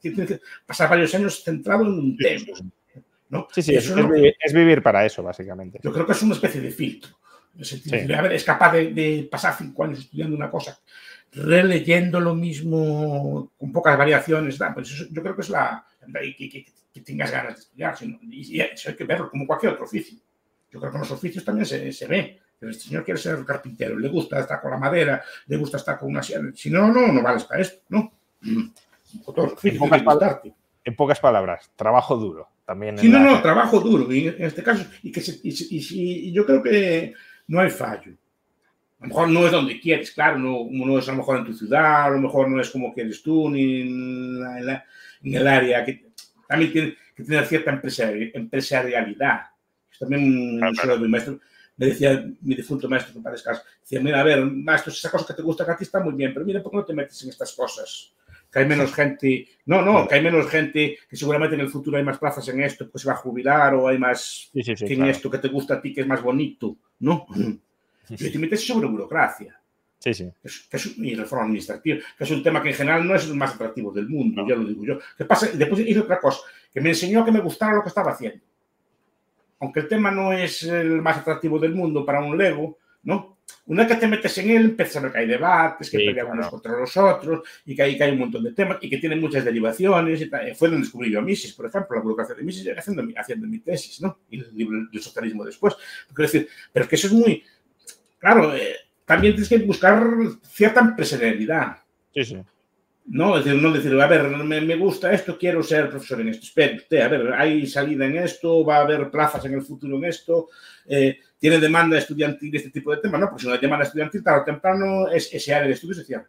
Tienes 0.00 0.28
que 0.28 0.40
pasar 0.64 0.88
varios 0.88 1.12
años 1.14 1.42
centrado 1.42 1.82
en 1.82 1.90
un 1.90 2.16
tema. 2.16 2.56
¿no? 3.30 3.48
Sí, 3.52 3.62
sí, 3.62 3.74
es, 3.74 3.88
es, 3.88 3.96
vivir, 3.96 4.36
es, 4.40 4.52
vivir, 4.52 4.82
para 4.82 5.04
eso, 5.04 5.22
básicamente. 5.22 5.80
Yo 5.82 5.92
creo 5.92 6.06
que 6.06 6.12
es 6.12 6.22
una 6.22 6.34
especie 6.34 6.60
de 6.60 6.70
filtro. 6.70 7.18
Sí. 7.60 7.82
De, 7.84 8.14
a 8.14 8.22
ver, 8.22 8.32
es 8.32 8.44
capaz 8.44 8.72
de, 8.72 8.92
de, 8.92 9.28
pasar 9.30 9.54
cinco 9.56 9.84
años 9.84 10.00
estudiando 10.00 10.36
una 10.36 10.50
cosa, 10.50 10.78
releyendo 11.32 12.20
lo 12.20 12.34
mismo 12.34 13.50
con 13.58 13.72
pocas 13.72 13.98
variaciones. 13.98 14.58
Pues 14.74 14.90
eso, 14.92 15.04
yo 15.10 15.22
creo 15.22 15.34
que 15.34 15.42
es 15.42 15.50
la. 15.50 15.84
Que, 16.12 16.48
que, 16.48 16.66
que 16.92 17.00
tengas 17.00 17.30
ganas 17.30 17.54
de 17.54 17.60
estudiar. 17.60 17.96
Sino, 17.96 18.18
y, 18.22 18.56
y, 18.56 18.60
eso 18.60 18.90
hay 18.90 18.96
que 18.96 19.04
verlo 19.04 19.28
como 19.28 19.46
cualquier 19.46 19.72
otro 19.72 19.84
oficio. 19.84 20.18
Yo 20.70 20.78
creo 20.78 20.92
que 20.92 20.96
en 20.98 21.02
los 21.02 21.10
oficios 21.10 21.44
también 21.44 21.66
se, 21.66 21.92
se 21.92 22.06
ve. 22.06 22.38
El 22.60 22.74
señor 22.74 23.04
quiere 23.04 23.20
ser 23.20 23.44
carpintero, 23.44 23.98
le 23.98 24.08
gusta 24.08 24.40
estar 24.40 24.60
con 24.60 24.70
la 24.70 24.78
madera, 24.78 25.22
le 25.46 25.56
gusta 25.56 25.76
estar 25.76 25.98
con 25.98 26.10
una. 26.10 26.22
Si 26.22 26.70
no, 26.70 26.92
no, 26.92 27.12
no 27.12 27.22
vales 27.22 27.44
para 27.44 27.60
esto, 27.60 27.82
¿no? 27.88 28.12
Otro 29.24 29.44
oficio, 29.44 29.72
en, 29.72 29.78
pocas 29.78 30.02
palabras, 30.02 30.40
en 30.84 30.96
pocas 30.96 31.20
palabras, 31.20 31.70
trabajo 31.76 32.16
duro. 32.16 32.48
También 32.64 32.98
sí, 32.98 33.08
no, 33.08 33.18
la... 33.18 33.24
no, 33.24 33.42
trabajo 33.42 33.80
duro, 33.80 34.10
en 34.10 34.34
este 34.44 34.62
caso, 34.62 34.84
y, 35.02 35.10
que 35.10 35.20
se, 35.20 35.40
y, 35.42 35.50
y, 35.50 36.28
y, 36.28 36.32
yo 36.32 36.44
creo 36.44 36.62
que 36.62 37.14
no 37.46 37.60
hay 37.60 37.70
fallo. 37.70 38.12
A 39.00 39.04
lo 39.04 39.08
mejor 39.08 39.28
no 39.28 39.46
es 39.46 39.52
donde 39.52 39.80
quieres, 39.80 40.10
claro, 40.10 40.38
no, 40.38 40.66
no 40.70 40.98
es 40.98 41.08
a 41.08 41.12
lo 41.12 41.18
mejor 41.18 41.38
en 41.38 41.44
tu 41.44 41.54
ciudad, 41.54 42.04
a 42.04 42.10
lo 42.10 42.18
mejor 42.18 42.48
no 42.50 42.60
es 42.60 42.68
como 42.68 42.92
quieres 42.92 43.22
tú, 43.22 43.48
ni 43.48 43.82
en, 43.82 44.40
la, 44.40 44.58
en, 44.58 44.66
la, 44.66 44.84
en 45.22 45.34
el 45.34 45.46
área, 45.46 45.84
que 45.84 46.04
también 46.48 46.72
tiene 46.72 46.96
que 47.14 47.22
tener 47.22 47.46
cierta 47.46 47.70
empresari 47.70 48.32
empresarialidad. 48.34 49.42
También 49.98 50.60
claro. 50.74 50.98
mi 50.98 51.08
maestro, 51.08 51.40
me 51.78 51.86
decía 51.86 52.30
mi 52.42 52.54
difunto 52.54 52.88
maestro, 52.88 53.22
para 53.22 53.34
descansar, 53.34 53.64
decía, 53.80 54.00
mira, 54.00 54.20
a 54.20 54.24
ver, 54.24 54.44
maestro, 54.44 54.92
esa 54.92 55.10
cosa 55.10 55.26
que 55.26 55.34
te 55.34 55.42
gusta 55.42 55.64
a 55.64 55.76
ti 55.76 55.84
está 55.84 56.00
muy 56.00 56.12
bien, 56.12 56.34
pero 56.34 56.44
mira, 56.44 56.62
¿por 56.62 56.72
qué 56.72 56.76
no 56.76 56.84
te 56.84 56.92
metes 56.92 57.22
en 57.22 57.30
estas 57.30 57.52
cosas? 57.52 58.12
que 58.50 58.58
hay 58.60 58.66
menos 58.66 58.94
gente, 58.94 59.46
no, 59.66 59.82
no, 59.82 60.08
que 60.08 60.14
hay 60.14 60.22
menos 60.22 60.48
gente, 60.48 60.98
que 61.08 61.16
seguramente 61.16 61.54
en 61.54 61.60
el 61.60 61.68
futuro 61.68 61.98
hay 61.98 62.04
más 62.04 62.18
plazas 62.18 62.48
en 62.48 62.62
esto, 62.62 62.90
pues 62.90 63.02
se 63.02 63.08
va 63.08 63.14
a 63.14 63.18
jubilar 63.18 63.74
o 63.74 63.88
hay 63.88 63.98
más 63.98 64.48
sí, 64.52 64.62
sí, 64.62 64.74
sí, 64.74 64.86
que 64.86 64.94
en 64.94 65.00
claro. 65.00 65.10
esto 65.12 65.30
que 65.30 65.38
te 65.38 65.48
gusta 65.48 65.74
a 65.74 65.82
ti, 65.82 65.92
que 65.92 66.00
es 66.00 66.06
más 66.06 66.22
bonito, 66.22 66.76
¿no? 67.00 67.26
Y 68.08 68.30
te 68.30 68.38
metes 68.38 68.66
sobre 68.66 68.88
burocracia. 68.88 69.60
Sí, 69.98 70.14
sí. 70.14 70.32
Que 70.70 70.76
es, 70.76 70.96
y 70.96 71.14
reforma 71.14 71.44
administrativa, 71.44 71.98
que 72.16 72.24
es 72.24 72.30
un 72.30 72.42
tema 72.42 72.62
que 72.62 72.70
en 72.70 72.74
general 72.74 73.06
no 73.06 73.14
es 73.14 73.26
el 73.26 73.34
más 73.34 73.54
atractivo 73.54 73.92
del 73.92 74.08
mundo, 74.08 74.42
no. 74.42 74.48
ya 74.48 74.54
lo 74.54 74.64
digo 74.64 74.84
yo. 74.84 74.98
¿Qué 75.16 75.26
pasa? 75.26 75.48
Después 75.52 75.80
hice 75.80 76.00
otra 76.00 76.18
cosa, 76.18 76.40
que 76.72 76.80
me 76.80 76.90
enseñó 76.90 77.24
que 77.24 77.32
me 77.32 77.40
gustara 77.40 77.74
lo 77.74 77.82
que 77.82 77.88
estaba 77.88 78.12
haciendo. 78.12 78.42
Aunque 79.60 79.80
el 79.80 79.88
tema 79.88 80.10
no 80.10 80.32
es 80.32 80.62
el 80.62 81.02
más 81.02 81.18
atractivo 81.18 81.58
del 81.58 81.74
mundo 81.74 82.04
para 82.04 82.20
un 82.20 82.36
Lego, 82.36 82.78
¿no? 83.02 83.38
Una 83.66 83.84
vez 83.84 83.92
que 83.92 84.00
te 84.00 84.06
metes 84.06 84.38
en 84.38 84.50
él, 84.50 84.64
empiezas 84.66 84.96
a 84.96 85.00
ver 85.00 85.12
que 85.12 85.18
hay 85.18 85.26
debates, 85.26 85.90
que 85.90 85.98
sí, 85.98 86.06
pelean 86.06 86.26
claro. 86.26 86.40
unos 86.40 86.50
contra 86.50 86.78
los 86.78 86.96
otros, 86.96 87.42
y 87.66 87.74
que 87.74 87.82
hay, 87.82 87.96
que 87.96 88.04
hay 88.04 88.12
un 88.12 88.18
montón 88.18 88.44
de 88.44 88.52
temas, 88.52 88.78
y 88.80 88.88
que 88.88 88.98
tienen 88.98 89.20
muchas 89.20 89.44
derivaciones. 89.44 90.20
Y 90.20 90.30
tal. 90.30 90.54
Fue 90.54 90.68
donde 90.68 90.84
descubrí 90.84 91.10
yo 91.10 91.18
a 91.18 91.22
Mises, 91.22 91.52
por 91.52 91.66
ejemplo, 91.66 91.96
la 91.96 92.02
burocracia 92.02 92.34
de 92.34 92.42
Mises, 92.42 92.66
haciendo, 92.76 93.02
haciendo 93.16 93.46
mi 93.46 93.58
tesis, 93.58 94.00
¿no? 94.00 94.20
Y 94.30 94.40
el 94.40 94.54
libro 94.54 94.78
del 94.90 95.02
socialismo 95.02 95.44
después. 95.44 95.74
Quiero 96.08 96.30
decir, 96.30 96.48
pero 96.72 96.84
es 96.84 96.88
que 96.88 96.96
eso 96.96 97.06
es 97.08 97.12
muy. 97.12 97.42
Claro, 98.18 98.54
eh, 98.54 98.76
también 99.04 99.34
tienes 99.34 99.48
que 99.48 99.58
buscar 99.58 100.02
cierta 100.42 100.80
empresarialidad. 100.80 101.78
Sí, 102.14 102.24
sí. 102.24 102.42
No, 103.10 103.38
es 103.38 103.44
decir, 103.44 103.62
no 103.62 103.72
decir, 103.72 103.98
a 103.98 104.06
ver, 104.06 104.28
me, 104.28 104.60
me, 104.60 104.76
gusta 104.76 105.10
esto, 105.10 105.38
quiero 105.38 105.62
ser 105.62 105.88
profesor 105.88 106.20
en 106.20 106.28
esto. 106.28 106.44
Espera 106.44 106.76
usted, 106.76 107.00
a 107.00 107.08
ver, 107.08 107.32
hay 107.32 107.66
salida 107.66 108.04
en 108.04 108.18
esto, 108.18 108.62
va 108.66 108.76
a 108.76 108.80
haber 108.82 109.10
plazas 109.10 109.42
en 109.46 109.54
el 109.54 109.62
futuro 109.62 109.96
en 109.96 110.04
esto, 110.04 110.50
eh, 110.84 111.18
tiene 111.38 111.58
demanda 111.58 111.96
estudiantil 111.96 112.54
este 112.54 112.70
tipo 112.70 112.90
de 112.90 112.98
temas, 112.98 113.20
¿no? 113.20 113.28
Porque 113.28 113.42
si 113.42 113.48
no 113.48 113.54
hay 113.54 113.60
demanda 113.60 113.86
estudiantil, 113.86 114.22
tarde 114.22 114.42
o 114.42 114.44
temprano 114.44 115.08
es, 115.08 115.32
ese 115.32 115.54
área 115.54 115.68
de 115.68 115.72
estudio 115.72 115.94
se 115.94 116.04
cierra. 116.04 116.28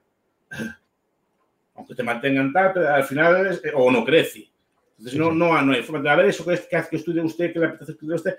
Aunque 1.76 1.95
te 1.95 2.03
mantengan 2.03 2.53
tal, 2.53 2.88
al 2.88 3.03
final, 3.03 3.47
es, 3.47 3.61
o 3.73 3.91
no 3.91 4.06
crece. 4.06 4.49
Entonces, 4.97 5.19
no, 5.19 5.34
no, 5.34 5.61
no 5.61 5.73
hay 5.73 5.84
forma 5.84 6.01
de, 6.01 6.10
a 6.10 6.15
ver, 6.15 6.27
eso 6.27 6.45
que, 6.45 6.57
que 6.69 6.76
hace 6.77 6.89
que 6.91 6.95
estudie 6.95 7.22
usted, 7.22 7.51
que 7.51 7.60
le 7.60 7.65
apetece 7.65 7.91
estudiar 7.91 8.15
usted. 8.15 8.38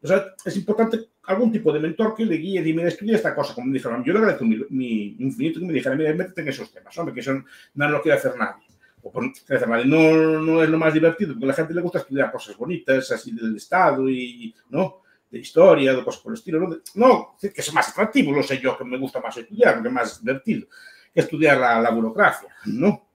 O 0.00 0.06
sea, 0.06 0.34
es 0.44 0.56
importante 0.56 1.08
algún 1.24 1.50
tipo 1.50 1.72
de 1.72 1.80
mentor 1.80 2.14
que 2.14 2.24
le 2.24 2.36
guíe, 2.36 2.62
dime, 2.62 2.86
estudia 2.86 3.16
esta 3.16 3.34
cosa, 3.34 3.54
como 3.54 3.66
me 3.66 3.74
dijeron. 3.74 4.04
Yo 4.04 4.12
le 4.12 4.20
agradezco 4.20 4.44
mi, 4.44 4.64
mi 4.70 5.16
infinito 5.18 5.60
que 5.60 5.66
me 5.66 5.72
dijera, 5.72 5.96
mira, 5.96 6.14
métete 6.14 6.42
en 6.42 6.48
esos 6.48 6.72
temas, 6.72 6.96
hombre, 6.98 7.14
que 7.14 7.20
eso 7.20 7.42
no 7.74 7.88
lo 7.88 8.00
quiere 8.00 8.18
hacer 8.18 8.36
nadie. 8.36 8.64
O 9.02 9.10
por, 9.10 9.32
quiere 9.32 9.56
hacer 9.56 9.68
nadie. 9.68 9.84
No, 9.84 10.40
no 10.40 10.62
es 10.62 10.68
lo 10.68 10.78
más 10.78 10.94
divertido, 10.94 11.32
porque 11.32 11.46
a 11.46 11.48
la 11.48 11.54
gente 11.54 11.74
le 11.74 11.80
gusta 11.80 11.98
estudiar 11.98 12.30
cosas 12.30 12.56
bonitas, 12.56 13.10
así 13.10 13.32
del 13.32 13.56
Estado 13.56 14.08
y, 14.08 14.54
¿no? 14.70 15.02
De 15.30 15.40
historia, 15.40 15.94
de 15.94 16.04
cosas 16.04 16.22
por 16.22 16.32
el 16.32 16.38
estilo. 16.38 16.60
No, 16.60 16.78
no 16.94 17.36
que 17.40 17.52
es 17.54 17.74
más 17.74 17.88
atractivo, 17.88 18.32
lo 18.32 18.42
sé 18.42 18.58
yo, 18.60 18.78
que 18.78 18.84
me 18.84 18.98
gusta 18.98 19.20
más 19.20 19.36
estudiar, 19.36 19.82
que 19.82 19.88
es 19.88 19.94
más 19.94 20.20
divertido 20.20 20.68
que 21.12 21.20
estudiar 21.20 21.58
la, 21.58 21.80
la 21.80 21.90
burocracia, 21.90 22.54
¿no? 22.66 23.08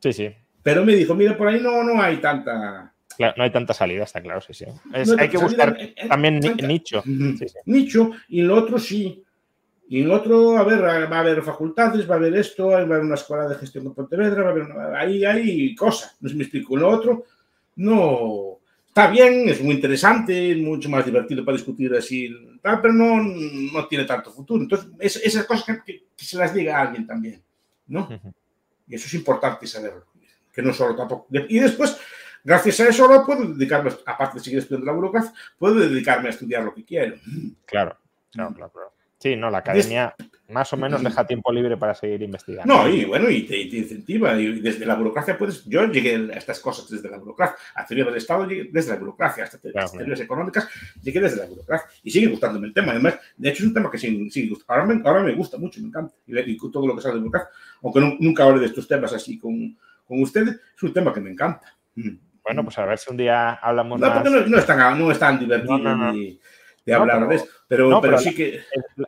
Sí, 0.00 0.12
sí. 0.12 0.34
Pero 0.62 0.84
me 0.84 0.96
dijo, 0.96 1.14
mira, 1.14 1.36
por 1.36 1.48
ahí 1.48 1.60
no, 1.60 1.84
no 1.84 2.02
hay 2.02 2.16
tanta 2.16 2.92
Claro, 3.16 3.34
no 3.36 3.44
hay 3.44 3.50
tanta 3.50 3.74
salida, 3.74 4.04
está 4.04 4.20
claro, 4.20 4.40
sí, 4.40 4.54
sí. 4.54 4.64
Es, 4.92 5.08
no 5.08 5.20
hay 5.20 5.28
que 5.28 5.38
buscar 5.38 5.76
en, 5.78 5.92
en, 5.96 6.08
también 6.08 6.40
nicho. 6.40 7.02
Sí, 7.02 7.36
sí. 7.38 7.58
Nicho, 7.66 8.10
y 8.28 8.40
en 8.40 8.48
lo 8.48 8.56
otro 8.56 8.78
sí. 8.78 9.22
Y 9.88 10.02
en 10.02 10.08
lo 10.08 10.14
otro, 10.14 10.56
a 10.58 10.64
ver, 10.64 10.82
va 10.82 11.16
a 11.16 11.20
haber 11.20 11.42
facultades, 11.42 12.08
va 12.10 12.14
a 12.14 12.18
haber 12.18 12.34
esto, 12.36 12.68
va 12.68 12.78
a 12.78 12.82
haber 12.82 13.00
una 13.00 13.14
escuela 13.14 13.48
de 13.48 13.54
gestión 13.54 13.84
de 13.84 13.90
Pontevedra, 13.90 14.42
va 14.42 14.48
a 14.48 14.52
haber 14.52 14.64
una, 14.64 14.98
ahí 14.98 15.24
hay 15.24 15.74
cosas, 15.74 16.16
no 16.20 16.28
sé 16.28 16.32
si 16.32 16.38
me 16.38 16.44
explico. 16.44 16.74
En 16.74 16.80
lo 16.80 16.88
otro, 16.88 17.24
no. 17.76 18.58
Está 18.88 19.08
bien, 19.10 19.48
es 19.48 19.62
muy 19.62 19.74
interesante, 19.74 20.52
es 20.52 20.58
mucho 20.58 20.88
más 20.88 21.04
divertido 21.04 21.44
para 21.44 21.56
discutir 21.56 21.94
así, 21.94 22.34
tal, 22.62 22.80
pero 22.80 22.94
no, 22.94 23.22
no 23.22 23.86
tiene 23.86 24.04
tanto 24.04 24.30
futuro. 24.30 24.62
Entonces, 24.62 24.88
es, 24.98 25.16
esas 25.16 25.44
cosas 25.44 25.64
que, 25.66 25.82
que, 25.84 26.04
que, 26.16 26.24
se 26.24 26.38
las 26.38 26.54
diga 26.54 26.78
a 26.78 26.82
alguien 26.82 27.06
también, 27.06 27.42
¿no? 27.88 28.00
Uh 28.00 28.12
-huh. 28.12 28.34
Y 28.88 28.94
eso 28.94 29.06
es 29.06 29.14
importante 29.14 29.66
saberlo. 29.66 30.06
Que 30.52 30.62
no 30.62 30.72
solo 30.72 30.96
tampoco. 30.96 31.26
Y 31.48 31.58
después, 31.58 31.98
Gracias 32.46 32.78
a 32.78 32.88
eso 32.88 33.04
ahora 33.04 33.26
puedo 33.26 33.44
dedicarme, 33.44 33.90
aparte 34.06 34.38
de 34.38 34.44
seguir 34.44 34.60
estudiando 34.60 34.86
la 34.86 34.92
burocracia, 34.92 35.32
puedo 35.58 35.74
dedicarme 35.74 36.28
a 36.28 36.30
estudiar 36.30 36.62
lo 36.62 36.72
que 36.72 36.84
quiero. 36.84 37.16
Claro, 37.66 37.98
claro, 38.30 38.54
claro. 38.54 38.70
claro. 38.72 38.92
Sí, 39.18 39.34
no, 39.34 39.50
la 39.50 39.58
academia 39.58 40.14
más 40.50 40.72
o 40.72 40.76
menos 40.76 41.02
deja 41.02 41.26
tiempo 41.26 41.50
libre 41.50 41.76
para 41.76 41.92
seguir 41.92 42.22
investigando. 42.22 42.72
No, 42.72 42.88
y 42.88 43.04
bueno, 43.04 43.28
y 43.28 43.42
te, 43.42 43.66
te, 43.66 43.78
incentiva. 43.78 44.38
Y 44.38 44.60
desde 44.60 44.86
la 44.86 44.94
burocracia 44.94 45.36
puedes. 45.36 45.64
Yo 45.64 45.86
llegué 45.86 46.32
a 46.32 46.36
estas 46.36 46.60
cosas 46.60 46.88
desde 46.88 47.10
la 47.10 47.18
burocracia. 47.18 47.56
A 47.74 47.84
teoría 47.84 48.04
del 48.04 48.14
Estado 48.14 48.46
llegué 48.46 48.68
desde 48.70 48.92
la 48.92 48.98
burocracia. 48.98 49.42
Hasta 49.42 49.58
claro, 49.58 49.90
teorías 49.90 50.20
económicas 50.20 50.68
llegué 51.02 51.20
desde 51.20 51.38
la 51.38 51.46
burocracia. 51.46 51.88
Y 52.04 52.12
sigue 52.12 52.28
gustándome 52.28 52.68
el 52.68 52.74
tema. 52.74 52.92
Además, 52.92 53.18
de 53.36 53.48
hecho, 53.48 53.64
es 53.64 53.68
un 53.68 53.74
tema 53.74 53.90
que 53.90 53.98
sigue, 53.98 54.30
sigue 54.30 54.50
gustando. 54.50 54.72
Ahora 54.72 54.94
me, 54.94 55.02
ahora 55.08 55.22
me 55.24 55.34
gusta 55.34 55.58
mucho, 55.58 55.80
me 55.80 55.88
encanta. 55.88 56.14
Y, 56.26 56.38
y 56.38 56.56
todo 56.58 56.86
lo 56.86 56.94
que 56.94 57.02
sale 57.02 57.14
de 57.14 57.20
burocracia. 57.22 57.48
Aunque 57.82 58.00
no, 58.00 58.16
nunca 58.20 58.44
hable 58.44 58.60
de 58.60 58.66
estos 58.66 58.86
temas 58.86 59.12
así 59.12 59.36
con, 59.38 59.76
con 60.04 60.22
ustedes, 60.22 60.60
es 60.76 60.82
un 60.84 60.92
tema 60.92 61.12
que 61.12 61.20
me 61.20 61.30
encanta. 61.30 61.76
Bueno, 62.46 62.62
pues 62.62 62.78
a 62.78 62.84
ver 62.84 62.96
si 62.96 63.10
un 63.10 63.16
día 63.16 63.54
hablamos 63.54 63.98
no, 63.98 64.06
más. 64.06 64.18
Porque 64.18 64.30
no, 64.30 64.46
no, 64.46 64.58
es 64.58 64.66
tan, 64.66 64.98
no 64.98 65.10
es 65.10 65.18
tan 65.18 65.38
divertido 65.38 65.78
no, 65.78 65.96
no, 65.96 66.12
de, 66.12 66.38
de 66.86 66.94
hablar 66.94 67.16
pero, 67.16 67.28
de 67.28 67.36
eso. 67.36 67.46
Pero, 67.68 67.88
pero, 67.88 68.00
pero, 68.00 68.18
sí 68.18 68.34
que. 68.34 68.60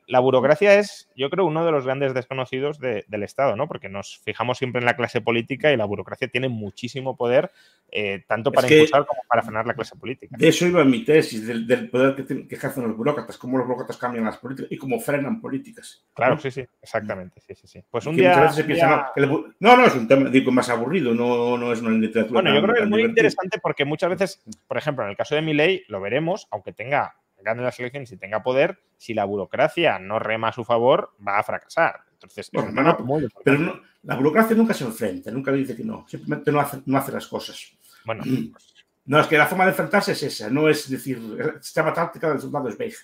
La, 0.09 0.19
burocracia 0.19 0.75
es, 0.75 1.09
yo 1.15 1.31
creo, 1.31 1.47
uno 1.47 1.65
de 1.65 1.71
los 1.71 1.85
grandes 1.85 2.13
desconocidos 2.13 2.81
de, 2.81 3.05
del 3.07 3.23
Estado, 3.23 3.55
¿no? 3.55 3.69
Porque 3.69 3.89
nos 3.89 4.19
fijamos 4.19 4.59
siempre 4.59 4.81
en 4.81 4.85
la 4.85 4.97
clase 4.97 5.21
política 5.21 5.73
y 5.73 5.77
la 5.77 5.85
burocracia 5.85 6.27
tiene 6.27 6.49
muchísimo 6.49 7.17
poder, 7.17 7.53
eh, 7.93 8.25
tanto 8.27 8.51
para 8.51 8.67
que 8.67 8.75
impulsar 8.75 9.07
como 9.07 9.23
para 9.29 9.43
frenar 9.43 9.67
la 9.67 9.75
clase 9.75 9.95
política. 9.95 10.37
De 10.37 10.49
eso 10.49 10.67
iba 10.67 10.85
mi 10.85 11.05
tesis, 11.05 11.47
del, 11.47 11.69
del 11.69 11.89
poder 11.89 12.17
que, 12.17 12.49
que, 12.49 12.55
ejercen 12.55 12.83
los 12.83 12.97
burócratas, 12.97 13.39
cómo 13.39 13.59
los 13.59 13.67
burócratas 13.67 13.97
cambian 13.97 14.25
las 14.25 14.39
políticas 14.39 14.73
y 14.73 14.77
cómo 14.77 14.99
frenan 14.99 15.41
políticas. 15.41 16.05
Claro, 16.13 16.35
¿no? 16.35 16.41
sí, 16.41 16.51
sí, 16.51 16.67
exactamente. 16.83 17.41
Sí, 17.41 17.55
sí, 17.55 17.69
sí. 17.69 17.85
Pues 17.89 18.07
un 18.07 18.17
día. 18.17 18.51
Se 18.51 18.65
piensa, 18.65 19.13
día... 19.15 19.27
no, 19.27 19.45
no, 19.61 19.77
no, 19.77 19.87
es 19.87 19.95
un 19.95 20.09
tema 20.09 20.29
digo, 20.31 20.51
más 20.51 20.69
aburrido, 20.69 21.15
no, 21.15 21.57
no 21.57 21.73
es 21.73 21.81
una 21.81 21.91
literatura. 21.91 22.43
Bueno, 22.43 22.57
yo 22.57 22.63
creo 22.63 22.75
que 22.75 22.83
es 22.83 22.89
muy 22.89 22.99
divertido. 22.99 23.11
interesante 23.11 23.59
porque 23.63 23.85
muchas 23.85 24.11
veces, 24.11 24.43
por 24.67 24.79
ejemplo, 24.79 25.05
en 25.05 25.11
el 25.11 25.17
caso 25.17 25.37
de 25.37 25.43
mi 25.43 25.55
ley, 25.55 25.85
lo 25.87 26.01
veremos, 26.01 26.49
aunque 26.51 26.73
tenga 26.73 27.15
gane 27.43 27.63
las 27.63 27.79
elecciones 27.79 28.11
y 28.13 28.17
tenga 28.17 28.43
poder, 28.43 28.81
si 28.97 29.15
la 29.15 29.25
burocracia 29.25 29.99
no 29.99 30.19
rema 30.19 30.49
a 30.49 30.53
su 30.53 30.65
favor, 30.65 31.15
va 31.27 31.39
a 31.39 31.43
fracasar. 31.43 32.01
Entonces, 32.13 32.51
no, 32.53 32.99
muy 33.05 33.29
pero 33.45 33.59
no, 33.59 33.81
la 34.03 34.17
burocracia 34.17 34.57
nunca 34.57 34.75
se 34.75 34.85
enfrenta, 34.85 35.31
nunca 35.31 35.53
le 35.53 35.59
dice 35.59 35.77
que 35.77 35.85
no, 35.85 36.05
simplemente 36.09 36.51
no 36.51 36.61
hace, 36.61 36.83
no 36.87 36.99
hace 36.99 37.13
las 37.13 37.27
cosas. 37.29 37.73
Bueno, 38.05 38.25
pues... 38.25 38.75
no, 39.07 39.21
es 39.21 39.27
que 39.27 39.39
la 39.39 39.47
forma 39.47 39.65
de 39.65 39.71
enfrentarse 39.71 40.13
es 40.13 40.23
esa, 40.25 40.51
no 40.51 40.69
es 40.69 40.89
decir, 40.89 41.21
se 41.61 41.81
llama 41.81 41.95
táctica 41.95 42.29
del 42.31 42.41
soldado 42.41 42.69
es 42.69 42.77
beige. 42.77 42.99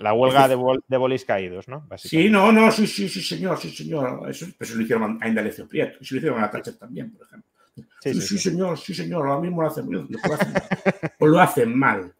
La, 0.00 0.12
huelga 0.12 0.48
de, 0.48 0.96
bolis 0.96 1.24
caídos, 1.24 1.68
¿no? 1.68 1.86
Sí, 1.96 2.28
no, 2.28 2.52
no, 2.52 2.70
sí, 2.70 2.86
sí, 2.86 3.08
sí, 3.08 3.22
señor, 3.22 3.58
sí, 3.58 3.70
señor. 3.70 4.28
Eso, 4.28 4.46
eso 4.58 4.74
lo 4.74 4.82
hicieron 4.82 5.18
a 5.22 5.28
Indalecio 5.28 5.66
Prieto, 5.66 5.98
eso 6.00 6.14
lo 6.14 6.18
hicieron 6.18 6.42
a 6.42 6.50
Thatcher 6.50 6.76
también, 6.76 7.10
por 7.12 7.26
ejemplo. 7.26 7.50
Sí, 8.00 8.20
sí, 8.20 8.38
señor, 8.38 8.78
sí, 8.78 8.94
señor, 8.94 9.26
ahora 9.26 9.40
mismo 9.40 9.62
lo 9.62 9.68
hacen, 9.68 9.90
lo 9.90 10.06
hacen 10.22 10.54
o 11.18 11.26
lo 11.26 11.40
hacen 11.40 11.78
mal. 11.78 12.14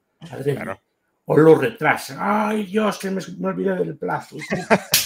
O 1.26 1.36
lo 1.36 1.54
retrasan. 1.54 2.18
Ay, 2.20 2.64
Dios, 2.66 2.98
que 2.98 3.10
me, 3.10 3.20
olvidé 3.46 3.76
del 3.76 3.96
plazo. 3.96 4.36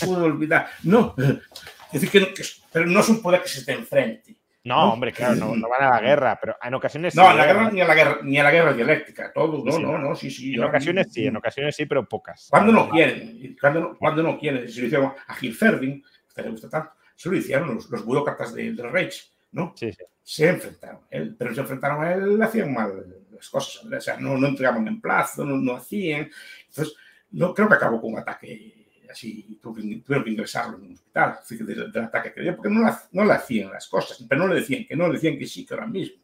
puedo 0.05 0.25
olvidar. 0.25 0.69
No, 0.85 1.15
es 1.93 2.01
decir, 2.01 2.33
que, 2.33 2.43
pero 2.73 2.87
no 2.87 3.01
es 3.01 3.09
un 3.11 3.21
poder 3.21 3.43
que 3.43 3.49
se 3.49 3.65
te 3.65 3.73
enfrente. 3.73 4.37
No, 4.65 4.95
hombre, 4.95 5.13
claro, 5.13 5.35
no, 5.35 5.69
van 5.69 5.83
a 5.83 5.91
la 5.91 6.01
guerra, 6.01 6.39
pero 6.41 6.57
en 6.63 6.73
ocasiones 6.73 7.15
no, 7.15 7.23
sí. 7.23 7.29
No, 7.29 7.35
la 7.35 7.45
¿eh? 7.45 7.47
guerra, 7.49 7.71
ni, 7.71 7.81
a 7.83 7.85
la 7.87 7.95
guerra, 7.95 8.19
ni 8.23 8.39
a 8.39 8.43
la 8.43 8.51
guerra 8.51 8.73
dialéctica, 8.73 9.31
todo, 9.31 9.63
no, 9.63 9.79
no, 9.79 9.99
no, 9.99 10.17
sí, 10.17 10.31
sí. 10.31 10.55
En 10.55 10.65
ocasiones 10.65 11.09
sí, 11.11 11.27
en 11.27 11.37
ocasiones 11.37 11.77
sí, 11.77 11.85
pero 11.85 12.09
pocas. 12.09 12.47
Cuando 12.49 12.73
no 12.73 12.89
quieren, 12.89 13.55
cuando 13.61 13.81
no, 13.81 13.99
cuando 13.99 14.23
no 14.23 14.39
quieren, 14.39 14.67
si 14.67 14.81
lo 14.81 14.87
hicieron 14.87 15.13
a 15.27 15.35
Gil 15.35 15.55
Ferding, 15.55 16.03
a 16.03 16.29
usted 16.29 16.45
le 16.45 16.51
gusta 16.51 16.71
tanto, 16.71 16.93
se 17.15 17.29
lo 17.29 17.37
hicieron 17.37 17.75
los, 17.75 17.91
los 17.91 18.03
burócratas 18.07 18.55
del 18.55 18.79
Reich, 18.79 19.31
¿no? 19.53 19.75
Sí, 19.77 19.93
sí. 19.93 20.03
Se 20.23 20.49
enfrentaron, 20.49 21.01
él, 21.11 21.37
pero 21.39 21.55
se 21.55 21.61
enfrentaron 21.61 22.03
a 22.03 22.15
él, 22.15 22.43
hacían 22.43 22.73
mal 22.73 23.05
las 23.45 23.51
cosas, 23.51 23.85
o 23.85 24.01
sea, 24.01 24.17
no, 24.17 24.37
no 24.39 24.49
entregaban 24.49 24.87
en 24.89 25.01
plazo, 25.01 25.45
no, 25.45 25.57
no 25.57 25.77
hacían. 25.77 26.31
Entonces, 26.69 26.95
no, 27.33 27.53
creo 27.53 27.69
que 27.69 27.75
acabó 27.75 28.01
con 28.01 28.13
un 28.13 28.19
ataque 28.19 28.85
así 29.11 29.59
tuvieron 29.63 30.25
que 30.25 30.31
ingresarlo 30.31 30.77
en 30.77 30.87
un 30.87 30.93
hospital 30.95 31.39
del, 31.49 31.93
del 31.93 32.05
ataque 32.05 32.33
que 32.33 32.43
dio, 32.43 32.57
porque 32.57 32.71
no, 32.71 32.99
no 33.13 33.25
le 33.25 33.33
hacían 33.33 33.71
las 33.71 33.87
cosas, 33.87 34.25
pero 34.29 34.43
no 34.43 34.49
le 34.49 34.61
decían 34.61 34.85
que 34.87 34.97
no, 34.97 35.07
le 35.07 35.15
decían 35.15 35.39
que 35.39 35.47
sí, 35.47 35.65
que 35.65 35.75
ahora 35.75 35.87
mismo. 35.87 36.17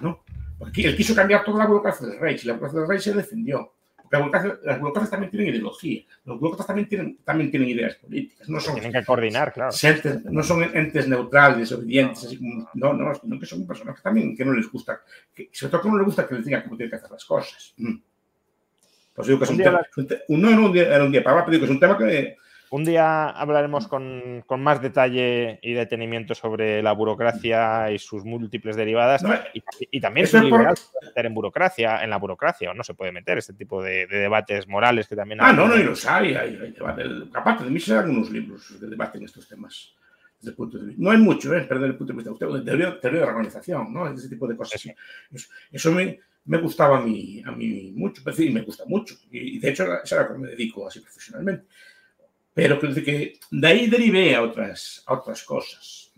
¿no? 0.00 0.24
Porque 0.58 0.86
él 0.86 0.96
quiso 0.96 1.14
cambiar 1.14 1.44
toda 1.44 1.58
la 1.58 1.66
burocracia 1.66 2.06
del 2.06 2.18
rey, 2.18 2.38
y 2.42 2.46
la 2.46 2.54
burocracia 2.54 2.80
del 2.80 2.88
rey 2.88 2.98
se 2.98 3.14
defendió. 3.14 3.74
Las 4.10 4.80
burocracias 4.80 5.10
también 5.10 5.30
tienen 5.30 5.48
ideología, 5.54 6.02
los 6.24 6.38
burócratas 6.38 6.66
también 6.66 6.88
tienen, 6.88 7.18
también 7.24 7.50
tienen 7.50 7.68
ideas 7.68 7.96
políticas. 7.96 8.48
No 8.48 8.60
son, 8.60 8.74
tienen 8.74 8.92
que 8.92 9.04
coordinar, 9.04 9.52
claro. 9.52 9.72
no 10.30 10.42
son 10.42 10.62
entes 10.74 11.08
neutrales, 11.08 11.72
obedientes, 11.72 12.24
así 12.24 12.38
como, 12.38 12.68
no, 12.74 12.92
no, 12.92 13.14
sino 13.14 13.38
que 13.38 13.46
son 13.46 13.66
personas 13.66 13.96
que 13.96 14.02
también 14.02 14.36
que 14.36 14.44
no 14.44 14.52
les 14.52 14.70
gusta, 14.70 15.00
que, 15.34 15.50
sobre 15.52 15.70
todo 15.70 15.82
que 15.82 15.88
no 15.88 15.98
les 15.98 16.06
gusta 16.06 16.26
que 16.26 16.34
les 16.34 16.44
digan 16.44 16.62
cómo 16.62 16.76
tienen 16.76 16.90
que 16.90 16.96
hacer 16.96 17.10
las 17.10 17.24
cosas. 17.24 17.74
Pues 19.14 19.26
digo 19.26 19.38
que 19.38 19.44
es 19.44 19.50
un, 19.50 19.58
tema, 19.58 19.82
no, 20.28 20.50
no, 20.50 20.66
un 20.66 20.72
día, 20.72 20.94
era 20.94 21.04
un 21.04 21.12
día 21.12 21.24
para 21.24 21.44
pero 21.44 21.58
que 21.58 21.64
es 21.64 21.70
un 21.70 21.80
tema 21.80 21.98
que... 21.98 22.36
Un 22.70 22.84
día 22.84 23.30
hablaremos 23.30 23.88
con, 23.88 24.44
con, 24.46 24.62
más 24.62 24.82
detalle 24.82 25.58
y 25.62 25.72
detenimiento 25.72 26.34
sobre 26.34 26.82
la 26.82 26.92
burocracia 26.92 27.90
y 27.90 27.98
sus 27.98 28.24
múltiples 28.24 28.76
derivadas 28.76 29.22
y, 29.54 29.62
y, 29.90 30.00
también 30.00 30.24
es 30.24 30.34
liberal 30.34 30.74
por... 30.92 31.04
meter 31.04 31.26
en 31.26 31.34
burocracia, 31.34 32.04
en 32.04 32.10
la 32.10 32.18
burocracia, 32.18 32.70
o 32.70 32.74
no 32.74 32.84
se 32.84 32.94
puede 32.94 33.12
meter 33.12 33.38
este 33.38 33.54
tipo 33.54 33.82
de, 33.82 34.06
de 34.06 34.18
debates 34.18 34.68
morales 34.68 35.08
que 35.08 35.16
también... 35.16 35.40
Ah, 35.40 35.52
no, 35.52 35.66
no, 35.66 35.76
y 35.76 35.82
los 35.82 36.04
hay, 36.04 36.34
hay, 36.34 36.58
hay 36.62 36.72
debate. 36.72 37.04
Aparte 37.34 37.64
de 37.64 37.70
mí 37.70 37.80
se 37.80 37.94
dan 37.94 38.10
unos 38.10 38.30
libros 38.30 38.78
de 38.78 38.86
debate 38.86 39.18
en 39.18 39.24
estos 39.24 39.48
temas. 39.48 39.94
Desde 40.38 40.50
el 40.50 40.56
punto 40.56 40.78
de 40.78 40.86
vista. 40.86 41.02
No 41.02 41.10
hay 41.10 41.18
mucho, 41.18 41.52
¿eh? 41.54 41.62
Perder 41.62 41.90
el 41.90 41.96
punto 41.96 42.12
de 42.12 42.18
vista. 42.18 42.30
Usted, 42.30 42.64
teoría, 42.64 43.00
teoría 43.00 43.20
de 43.20 43.26
la 43.26 43.32
organización, 43.32 43.92
¿no? 43.92 44.06
Ese 44.06 44.28
tipo 44.28 44.46
de 44.46 44.56
cosas. 44.56 44.80
Sí. 44.80 44.92
Eso, 45.32 45.48
eso 45.72 45.90
me, 45.90 46.20
me 46.48 46.58
gustaba 46.58 46.98
a 46.98 47.00
mí, 47.02 47.42
a 47.44 47.52
mí 47.52 47.92
mucho, 47.94 48.20
es 48.20 48.24
decir, 48.24 48.52
me 48.52 48.62
gusta 48.62 48.84
mucho. 48.86 49.14
Y 49.30 49.58
de 49.58 49.68
hecho, 49.68 49.84
es 50.02 50.12
a 50.12 50.22
lo 50.22 50.32
que 50.32 50.38
me 50.38 50.48
dedico 50.48 50.88
así 50.88 51.00
profesionalmente. 51.00 51.66
Pero 52.58 52.80
creo 52.80 52.92
que 52.92 53.38
de 53.52 53.68
ahí 53.68 53.86
derivé 53.86 54.34
a 54.34 54.42
otras, 54.42 55.04
a 55.06 55.14
otras 55.14 55.44
cosas. 55.44 56.10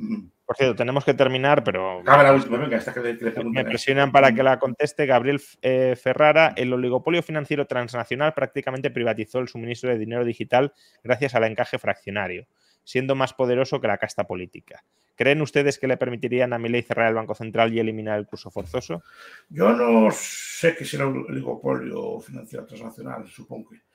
Por 0.47 0.57
cierto, 0.57 0.75
tenemos 0.75 1.05
que 1.05 1.13
terminar, 1.13 1.63
pero. 1.63 2.01
Acaba 2.01 2.23
la 2.23 2.33
última, 2.33 2.57
venga, 2.57 2.79
hasta 2.79 2.95
que 2.95 3.01
le, 3.01 3.13
le 3.13 3.45
Me 3.45 3.63
presionan 3.63 4.11
para 4.11 4.33
que 4.33 4.43
la 4.43 4.59
conteste. 4.59 5.05
Gabriel 5.05 5.39
eh, 5.61 5.97
Ferrara, 6.03 6.55
el 6.57 6.73
oligopolio 6.73 7.23
financiero 7.23 7.67
transnacional 7.67 8.33
prácticamente 8.33 8.91
privatizó 8.91 9.41
el 9.41 9.49
suministro 9.49 9.91
de 9.91 9.99
dinero 9.99 10.25
digital 10.25 10.73
gracias 11.05 11.35
al 11.35 11.45
encaje 11.45 11.79
fraccionario, 11.79 12.47
siendo 12.85 13.15
más 13.15 13.35
poderoso 13.35 13.79
que 13.83 13.89
la 13.89 13.99
casta 13.99 14.25
política. 14.25 14.83
¿Creen 15.17 15.43
ustedes 15.43 15.79
que 15.79 15.89
le 15.89 15.99
permitirían 15.99 16.55
a 16.55 16.59
Milei 16.59 16.81
cerrar 16.81 17.09
el 17.09 17.17
Banco 17.17 17.35
Central 17.35 17.75
y 17.75 17.81
eliminar 17.81 18.19
el 18.19 18.27
curso 18.27 18.51
forzoso? 18.51 19.03
Yo 19.51 19.75
no 19.75 20.11
sé 20.11 20.75
qué 20.75 20.87
será 20.87 21.07
un 21.07 21.27
oligopolio 21.29 22.19
financiero 22.21 22.65
transnacional, 22.65 23.29
supongo 23.29 23.69
que 23.69 23.90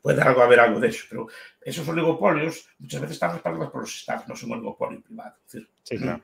puede 0.00 0.22
algo 0.22 0.42
haber 0.42 0.60
algo 0.60 0.80
de 0.80 0.88
eso, 0.88 1.06
pero 1.08 1.28
esos 1.60 1.86
oligopolios 1.88 2.68
muchas 2.78 3.00
veces 3.00 3.14
están 3.14 3.32
respaldados 3.32 3.70
por 3.70 3.82
los 3.82 3.94
estados, 3.94 4.28
no 4.28 4.36
son 4.36 4.50
un 4.50 4.58
oligopolio 4.58 5.02
privado. 5.02 5.36
Es 5.46 5.52
decir, 5.52 5.70
sí, 5.82 5.96
claro. 5.98 6.22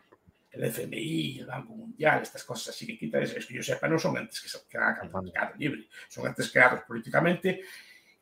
El 0.51 0.65
FMI, 0.65 1.41
el 1.41 1.47
Banco 1.47 1.75
Mundial, 1.75 2.23
estas 2.23 2.45
cosas 2.45 2.75
así 2.75 2.87
que 2.87 2.97
quita, 2.97 3.21
es 3.21 3.45
que 3.45 3.55
yo 3.55 3.63
sepa, 3.63 3.89
no 3.89 3.99
son 3.99 4.17
entes 4.17 4.41
que 4.41 4.49
se 4.49 4.59
crean 4.69 5.11
mercado 5.13 5.55
libre, 5.59 5.89
son 6.09 6.27
entes 6.29 6.51
creados 6.51 6.83
políticamente 6.87 7.63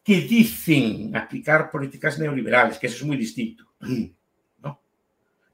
que 0.02 0.22
dicen 0.22 1.14
aplicar 1.14 1.70
políticas 1.70 2.18
neoliberales, 2.18 2.78
que 2.78 2.86
eso 2.86 2.96
es 2.96 3.04
muy 3.04 3.18
distinto 3.18 3.66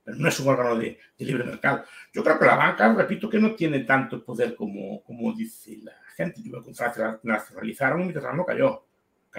pero 0.08 0.20
no 0.20 0.28
es 0.30 0.40
un 0.40 0.48
órgano 0.48 0.74
de, 0.74 0.98
de, 1.18 1.24
libre 1.26 1.44
mercado. 1.44 1.84
Yo 2.14 2.24
creo 2.24 2.38
que 2.38 2.46
la 2.46 2.56
banca, 2.56 2.94
repito, 2.94 3.28
que 3.28 3.38
no 3.38 3.54
tiene 3.54 3.80
tanto 3.80 4.24
poder 4.24 4.56
como, 4.56 5.02
como 5.04 5.34
dice 5.34 5.76
la 5.82 5.92
gente. 6.16 6.40
Yo 6.42 6.62
con 6.62 6.74
Francia 6.74 7.20
nacionalizaron 7.22 8.00
y 8.00 8.04
Mitterrand 8.06 8.38
no 8.38 8.46
cayó. 8.46 8.87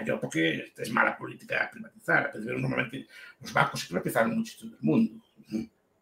Cayó 0.00 0.20
porque 0.20 0.72
es 0.76 0.90
mala 0.90 1.16
política 1.16 1.68
privatizar. 1.72 2.32
Normalmente 2.36 3.06
los 3.40 3.52
bancos 3.52 3.80
se 3.80 3.86
privatizaron 3.86 4.36
mucho 4.36 4.58
todo 4.58 4.70
el 4.70 4.82
mundo. 4.82 5.24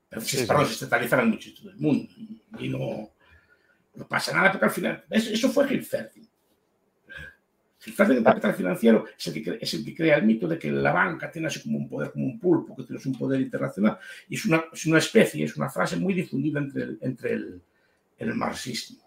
Pero 0.09 0.23
sí, 0.23 0.39
sí. 0.39 0.47
se 0.47 0.73
estatalizaron 0.73 1.31
mucho 1.31 1.55
todo 1.55 1.71
el 1.71 1.77
mundo. 1.77 2.09
Y 2.59 2.69
no, 2.69 3.11
no 3.95 4.09
pasa 4.09 4.33
nada 4.33 4.53
porque 4.53 4.67
al 4.67 4.71
final... 4.71 5.05
Eso 5.11 5.51
fue 5.51 5.73
Hilferdi. 5.73 6.29
El 7.87 7.93
fraude 7.93 8.17
de 8.17 8.23
capital 8.23 8.55
financiero 8.55 9.07
es 9.17 9.27
el, 9.29 9.43
que, 9.43 9.59
es 9.61 9.75
el, 9.75 9.85
que, 9.85 9.95
crea 9.95 10.17
el 10.17 10.25
mito 10.25 10.49
de 10.49 10.59
que 10.59 10.71
la 10.71 10.93
banca 10.93 11.31
tiene 11.31 11.47
así 11.47 11.63
como 11.63 11.79
un 11.79 11.89
poder, 11.89 12.11
como 12.13 12.27
un 12.27 12.39
pulpo, 12.39 12.77
que 12.77 12.83
tiene 12.83 13.01
un 13.05 13.19
poder 13.19 13.41
internacional. 13.41 13.99
Y 14.29 14.35
es 14.35 14.45
una, 14.45 14.65
es 14.73 14.85
una 14.87 14.99
especie, 14.99 15.45
es 15.45 15.57
una 15.57 15.71
frase 15.71 15.97
muy 15.97 16.13
difundida 16.13 16.59
entre 16.59 16.83
el, 16.83 16.99
entre 17.01 17.33
el, 17.33 17.63
el 18.19 18.35
marxismo. 18.35 18.99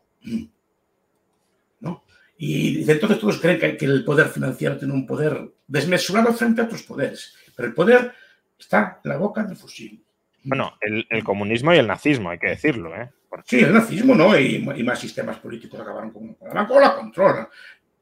Y 2.43 2.89
entonces 2.89 3.19
todos 3.19 3.39
creen 3.39 3.59
que, 3.59 3.77
que, 3.77 3.85
el 3.85 4.03
poder 4.03 4.26
financiero 4.26 4.76
tiene 4.76 4.95
un 4.95 5.05
poder 5.05 5.51
desmesurado 5.68 6.34
frente 6.34 6.59
a 6.59 6.63
otros 6.63 6.81
poderes. 6.81 7.35
Pero 7.55 7.68
el 7.68 7.76
poder 7.76 8.13
está 8.57 8.99
en 9.03 9.11
la 9.11 9.18
boca 9.18 9.43
del 9.43 9.55
fusil. 9.55 10.03
Bueno, 10.45 10.76
el, 10.81 11.05
el 11.11 11.23
comunismo 11.23 11.72
y 11.72 11.77
el 11.77 11.85
nazismo, 11.85 12.31
hay 12.31 12.39
que 12.39 12.49
decirlo. 12.49 12.99
¿eh? 12.99 13.11
Porque... 13.30 13.43
Sí, 13.45 13.59
el 13.59 13.72
nazismo, 13.72 14.15
¿no? 14.15 14.35
Y, 14.35 14.55
y, 14.55 14.84
más 14.84 14.97
sistemas 14.97 15.38
políticos 15.38 15.80
acabaron 15.81 16.09
con, 16.09 16.35
la 16.41 16.51
banca 16.51 16.73
o 16.73 16.80
la 16.80 16.95
controlan. 16.95 17.47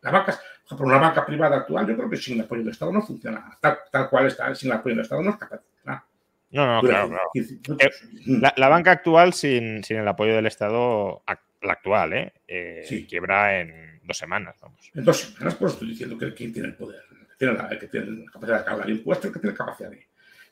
La 0.04 0.12
banca, 0.12 0.40
por 0.70 0.86
una 0.86 1.00
banca 1.00 1.26
privada 1.26 1.58
actual, 1.58 1.88
yo 1.88 1.98
creo 1.98 2.10
que 2.10 2.16
sin 2.16 2.36
el 2.36 2.46
apoyo 2.46 2.62
del 2.62 2.72
Estado 2.72 2.94
no 2.94 3.02
funciona. 3.02 3.58
Tal, 3.60 3.78
tal 3.92 4.10
cual 4.10 4.28
está, 4.28 4.56
sin 4.56 4.72
el 4.72 4.78
apoyo 4.78 4.96
del 4.96 5.04
Estado 5.04 5.22
no 5.22 5.32
es 5.32 5.36
capaz 5.36 5.58
de 5.58 5.64
funcionar. 5.64 6.04
No, 6.52 6.66
no, 6.66 6.82
claro, 6.82 7.10
claro. 7.10 7.30
Eh, 7.78 7.90
la, 8.26 8.54
la, 8.56 8.70
banca 8.70 8.92
actual 8.92 9.34
sin, 9.34 9.84
sin, 9.84 9.98
el 9.98 10.08
apoyo 10.08 10.34
del 10.34 10.46
Estado, 10.46 11.24
la 11.62 11.74
actual, 11.74 12.14
¿eh? 12.14 12.34
eh 12.48 12.86
sí. 12.88 13.06
quiebra 13.06 13.60
en 13.60 13.99
dos 14.10 14.18
semanas, 14.18 14.56
vamos. 14.62 14.92
En 14.94 15.06
dos 15.06 15.18
semanas, 15.22 15.56
pues 15.56 15.74
estoy 15.74 15.90
diciendo 15.90 16.18
que 16.18 16.34
quien 16.34 16.52
tiene 16.52 16.70
el 16.70 16.76
poder, 16.76 17.02
que 17.10 17.36
tiene 17.38 17.54
la, 17.54 17.70
que 17.70 17.88
tiene 17.88 18.26
la 18.26 18.32
capacidad 18.32 18.58
de 18.58 18.64
recaudar 18.64 18.90
impuestos, 18.90 19.32
que 19.32 19.40
tiene 19.40 19.54
la 19.54 19.58
capacidad 19.58 19.90
de, 19.90 20.08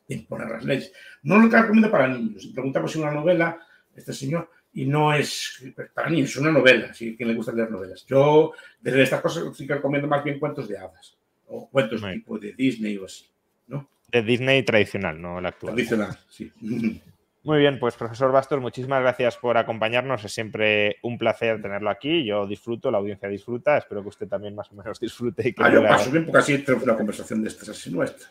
de, 0.07 0.15
imponer 0.15 0.47
las 0.47 0.63
leyes. 0.63 0.93
No 1.23 1.37
lo 1.37 1.49
que 1.49 1.59
recomiendo 1.59 1.91
para 1.91 2.07
niños. 2.07 2.47
Preguntamos 2.53 2.91
si 2.91 2.99
una 2.99 3.11
novela, 3.11 3.59
este 3.95 4.13
señor, 4.13 4.49
y 4.73 4.85
no 4.85 5.13
es 5.13 5.63
para 5.93 6.09
mí, 6.09 6.21
es 6.21 6.37
una 6.37 6.51
novela, 6.51 6.93
si 6.93 7.13
a 7.13 7.17
quien 7.17 7.29
le 7.29 7.35
gusta 7.35 7.51
leer 7.51 7.71
novelas. 7.71 8.05
Yo, 8.05 8.53
de 8.79 9.01
estas 9.01 9.21
cosas, 9.21 9.43
sí 9.57 9.65
que 9.65 9.73
recomiendo 9.73 10.07
más 10.07 10.23
bien 10.23 10.39
cuentos 10.39 10.67
de 10.67 10.77
hadas, 10.77 11.17
o 11.47 11.67
cuentos 11.69 11.99
sí. 11.99 12.07
tipo 12.13 12.37
de 12.37 12.53
Disney 12.53 12.95
o 12.97 13.05
así, 13.05 13.25
¿no? 13.67 13.89
De 14.07 14.21
Disney 14.21 14.63
tradicional, 14.63 15.19
no 15.19 15.39
el 15.39 15.45
actual. 15.47 15.73
Tradicional, 15.73 16.17
sí. 16.29 16.51
Muy 17.47 17.59
bien, 17.59 17.79
pues 17.79 17.95
profesor 17.95 18.29
Bastos, 18.33 18.59
muchísimas 18.59 18.99
gracias 18.99 19.37
por 19.37 19.57
acompañarnos. 19.57 20.21
Es 20.25 20.33
siempre 20.33 20.97
un 21.01 21.17
placer 21.17 21.61
tenerlo 21.61 21.89
aquí. 21.89 22.25
Yo 22.25 22.45
disfruto, 22.45 22.91
la 22.91 22.97
audiencia 22.97 23.29
disfruta. 23.29 23.77
Espero 23.77 24.01
que 24.01 24.09
usted 24.09 24.27
también 24.27 24.53
más 24.53 24.69
o 24.69 24.75
menos 24.75 24.99
disfrute. 24.99 25.47
Y 25.47 25.53
que 25.53 25.63
ah, 25.63 25.71
yo 25.71 25.81
paso 25.81 26.11
bien 26.11 26.25
porque 26.25 26.39
así 26.39 26.57
tenemos 26.57 26.83
una 26.83 26.97
conversación 26.97 27.41
de 27.41 27.47
estas 27.47 27.69
así 27.69 27.89
nuestra. 27.89 28.27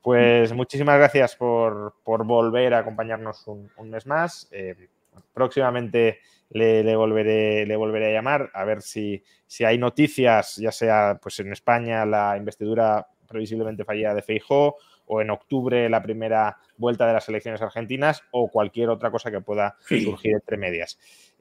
Pues 0.00 0.50
muchísimas 0.54 0.96
gracias 0.96 1.36
por, 1.36 1.96
por 2.02 2.24
volver 2.24 2.72
a 2.72 2.78
acompañarnos 2.78 3.46
un, 3.48 3.70
un 3.76 3.90
mes 3.90 4.06
más. 4.06 4.48
Eh, 4.50 4.88
próximamente 5.34 6.20
le, 6.48 6.82
le, 6.82 6.96
volveré, 6.96 7.66
le 7.66 7.76
volveré 7.76 8.06
a 8.06 8.12
llamar 8.14 8.50
a 8.54 8.64
ver 8.64 8.80
si, 8.80 9.22
si 9.46 9.64
hay 9.64 9.76
noticias, 9.76 10.56
ya 10.56 10.72
sea 10.72 11.18
pues 11.22 11.38
en 11.40 11.52
España 11.52 12.06
la 12.06 12.34
investidura 12.38 13.06
previsiblemente 13.28 13.84
fallida 13.84 14.14
de 14.14 14.22
Feijó 14.22 14.78
o 15.12 15.20
en 15.20 15.30
octubre 15.30 15.90
la 15.90 16.02
primera 16.02 16.58
vuelta 16.76 17.04
de 17.04 17.12
las 17.12 17.28
elecciones 17.28 17.60
argentinas 17.60 18.22
o 18.30 18.48
cualquier 18.48 18.90
otra 18.90 19.10
cosa 19.10 19.30
que 19.30 19.40
pueda 19.40 19.76
sí. 19.80 20.04
surgir 20.04 20.34
entre 20.34 20.56
medias. 20.56 20.98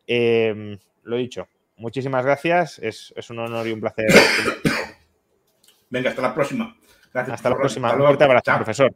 Eh, 0.07 0.77
lo 1.03 1.15
dicho, 1.17 1.47
muchísimas 1.77 2.25
gracias, 2.25 2.79
es, 2.79 3.13
es, 3.15 3.29
un 3.29 3.39
honor 3.39 3.67
y 3.67 3.71
un 3.71 3.79
placer. 3.79 4.07
Venga, 5.91 6.09
hasta 6.09 6.21
la 6.23 6.33
próxima. 6.33 6.75
Gracias 7.13 7.35
hasta 7.35 7.49
la 7.49 7.57
próxima. 7.57 7.93
Un 7.93 7.99
fuerte 7.99 8.23
abrazo, 8.23 8.55
profesor. 8.55 8.95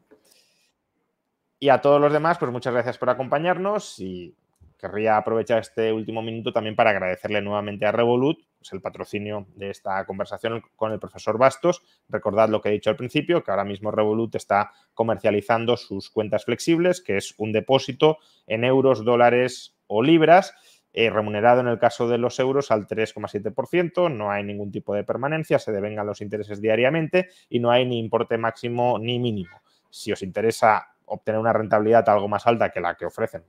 Y 1.60 1.70
a 1.70 1.80
todos 1.80 2.02
los 2.02 2.12
demás, 2.12 2.40
pues 2.40 2.52
muchas 2.52 2.74
gracias 2.74 2.98
por 2.98 3.12
acompañarnos 3.12 4.00
y 4.00 4.36
querría 4.84 5.16
aprovechar 5.16 5.60
este 5.60 5.94
último 5.94 6.22
minuto 6.22 6.52
también 6.52 6.76
para 6.76 6.90
agradecerle 6.90 7.42
nuevamente 7.42 7.86
a 7.86 7.94
Revolut 7.94 8.44
pues, 8.58 8.74
el 8.74 8.82
patrocinio 8.82 9.48
de 9.56 9.70
esta 9.70 10.06
conversación 10.06 10.62
con 10.76 10.92
el 10.92 11.00
profesor 11.00 11.38
Bastos. 11.38 11.82
Recordad 12.10 12.50
lo 12.50 12.60
que 12.60 12.68
he 12.68 12.74
dicho 12.74 12.90
al 12.90 12.98
principio, 12.98 13.42
que 13.44 13.52
ahora 13.52 13.64
mismo 13.64 13.92
Revolut 13.92 14.36
está 14.36 14.72
comercializando 14.94 15.78
sus 15.78 16.10
cuentas 16.10 16.44
flexibles, 16.44 17.02
que 17.02 17.16
es 17.16 17.34
un 17.38 17.54
depósito 17.54 18.18
en 18.46 18.66
euros, 18.66 19.06
dólares 19.06 19.78
o 19.88 20.04
libras. 20.04 20.54
Eh, 20.92 21.10
remunerado 21.10 21.62
en 21.62 21.68
el 21.68 21.80
caso 21.80 22.10
de 22.10 22.18
los 22.18 22.38
euros 22.40 22.70
al 22.70 22.86
3,7%, 22.86 24.14
no 24.14 24.32
hay 24.32 24.44
ningún 24.44 24.70
tipo 24.70 24.94
de 24.94 25.06
permanencia, 25.06 25.60
se 25.60 25.72
devengan 25.72 26.06
los 26.06 26.20
intereses 26.20 26.62
diariamente 26.62 27.30
y 27.50 27.60
no 27.60 27.72
hay 27.72 27.86
ni 27.86 28.00
importe 28.00 28.38
máximo 28.38 29.00
ni 29.00 29.18
mínimo. 29.18 29.62
Si 29.90 30.12
os 30.12 30.22
interesa 30.22 30.90
obtener 31.06 31.40
una 31.40 31.54
rentabilidad 31.54 32.08
algo 32.10 32.28
más 32.28 32.46
alta 32.46 32.70
que 32.70 32.82
la 32.82 32.96
que 32.96 33.06
ofrecen 33.06 33.44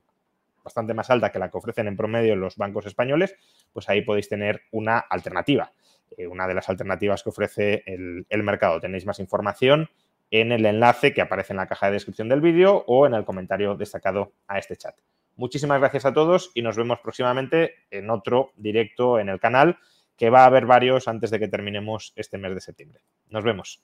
bastante 0.65 0.93
más 0.93 1.09
alta 1.09 1.31
que 1.31 1.39
la 1.39 1.49
que 1.49 1.57
ofrecen 1.57 1.87
en 1.87 1.95
promedio 1.95 2.35
los 2.35 2.57
bancos 2.57 2.85
españoles, 2.87 3.35
pues 3.71 3.87
ahí 3.87 4.01
podéis 4.01 4.27
tener 4.27 4.63
una 4.71 4.97
alternativa, 4.99 5.71
eh, 6.17 6.27
una 6.27 6.47
de 6.47 6.55
las 6.55 6.67
alternativas 6.67 7.23
que 7.23 7.29
ofrece 7.29 7.83
el, 7.85 8.25
el 8.27 8.43
mercado. 8.43 8.81
Tenéis 8.81 9.05
más 9.05 9.19
información 9.19 9.89
en 10.31 10.51
el 10.51 10.65
enlace 10.65 11.13
que 11.13 11.21
aparece 11.21 11.53
en 11.53 11.57
la 11.57 11.67
caja 11.67 11.85
de 11.85 11.93
descripción 11.93 12.27
del 12.27 12.41
vídeo 12.41 12.83
o 12.87 13.05
en 13.05 13.13
el 13.13 13.23
comentario 13.23 13.75
destacado 13.75 14.33
a 14.47 14.57
este 14.57 14.75
chat. 14.75 14.95
Muchísimas 15.35 15.79
gracias 15.79 16.05
a 16.05 16.13
todos 16.13 16.51
y 16.53 16.61
nos 16.61 16.77
vemos 16.77 16.99
próximamente 16.99 17.75
en 17.91 18.09
otro 18.09 18.51
directo 18.55 19.19
en 19.19 19.29
el 19.29 19.39
canal, 19.39 19.77
que 20.17 20.29
va 20.29 20.43
a 20.43 20.45
haber 20.45 20.65
varios 20.65 21.07
antes 21.07 21.29
de 21.29 21.39
que 21.39 21.47
terminemos 21.47 22.13
este 22.15 22.37
mes 22.37 22.55
de 22.55 22.61
septiembre. 22.61 23.01
Nos 23.29 23.43
vemos. 23.43 23.83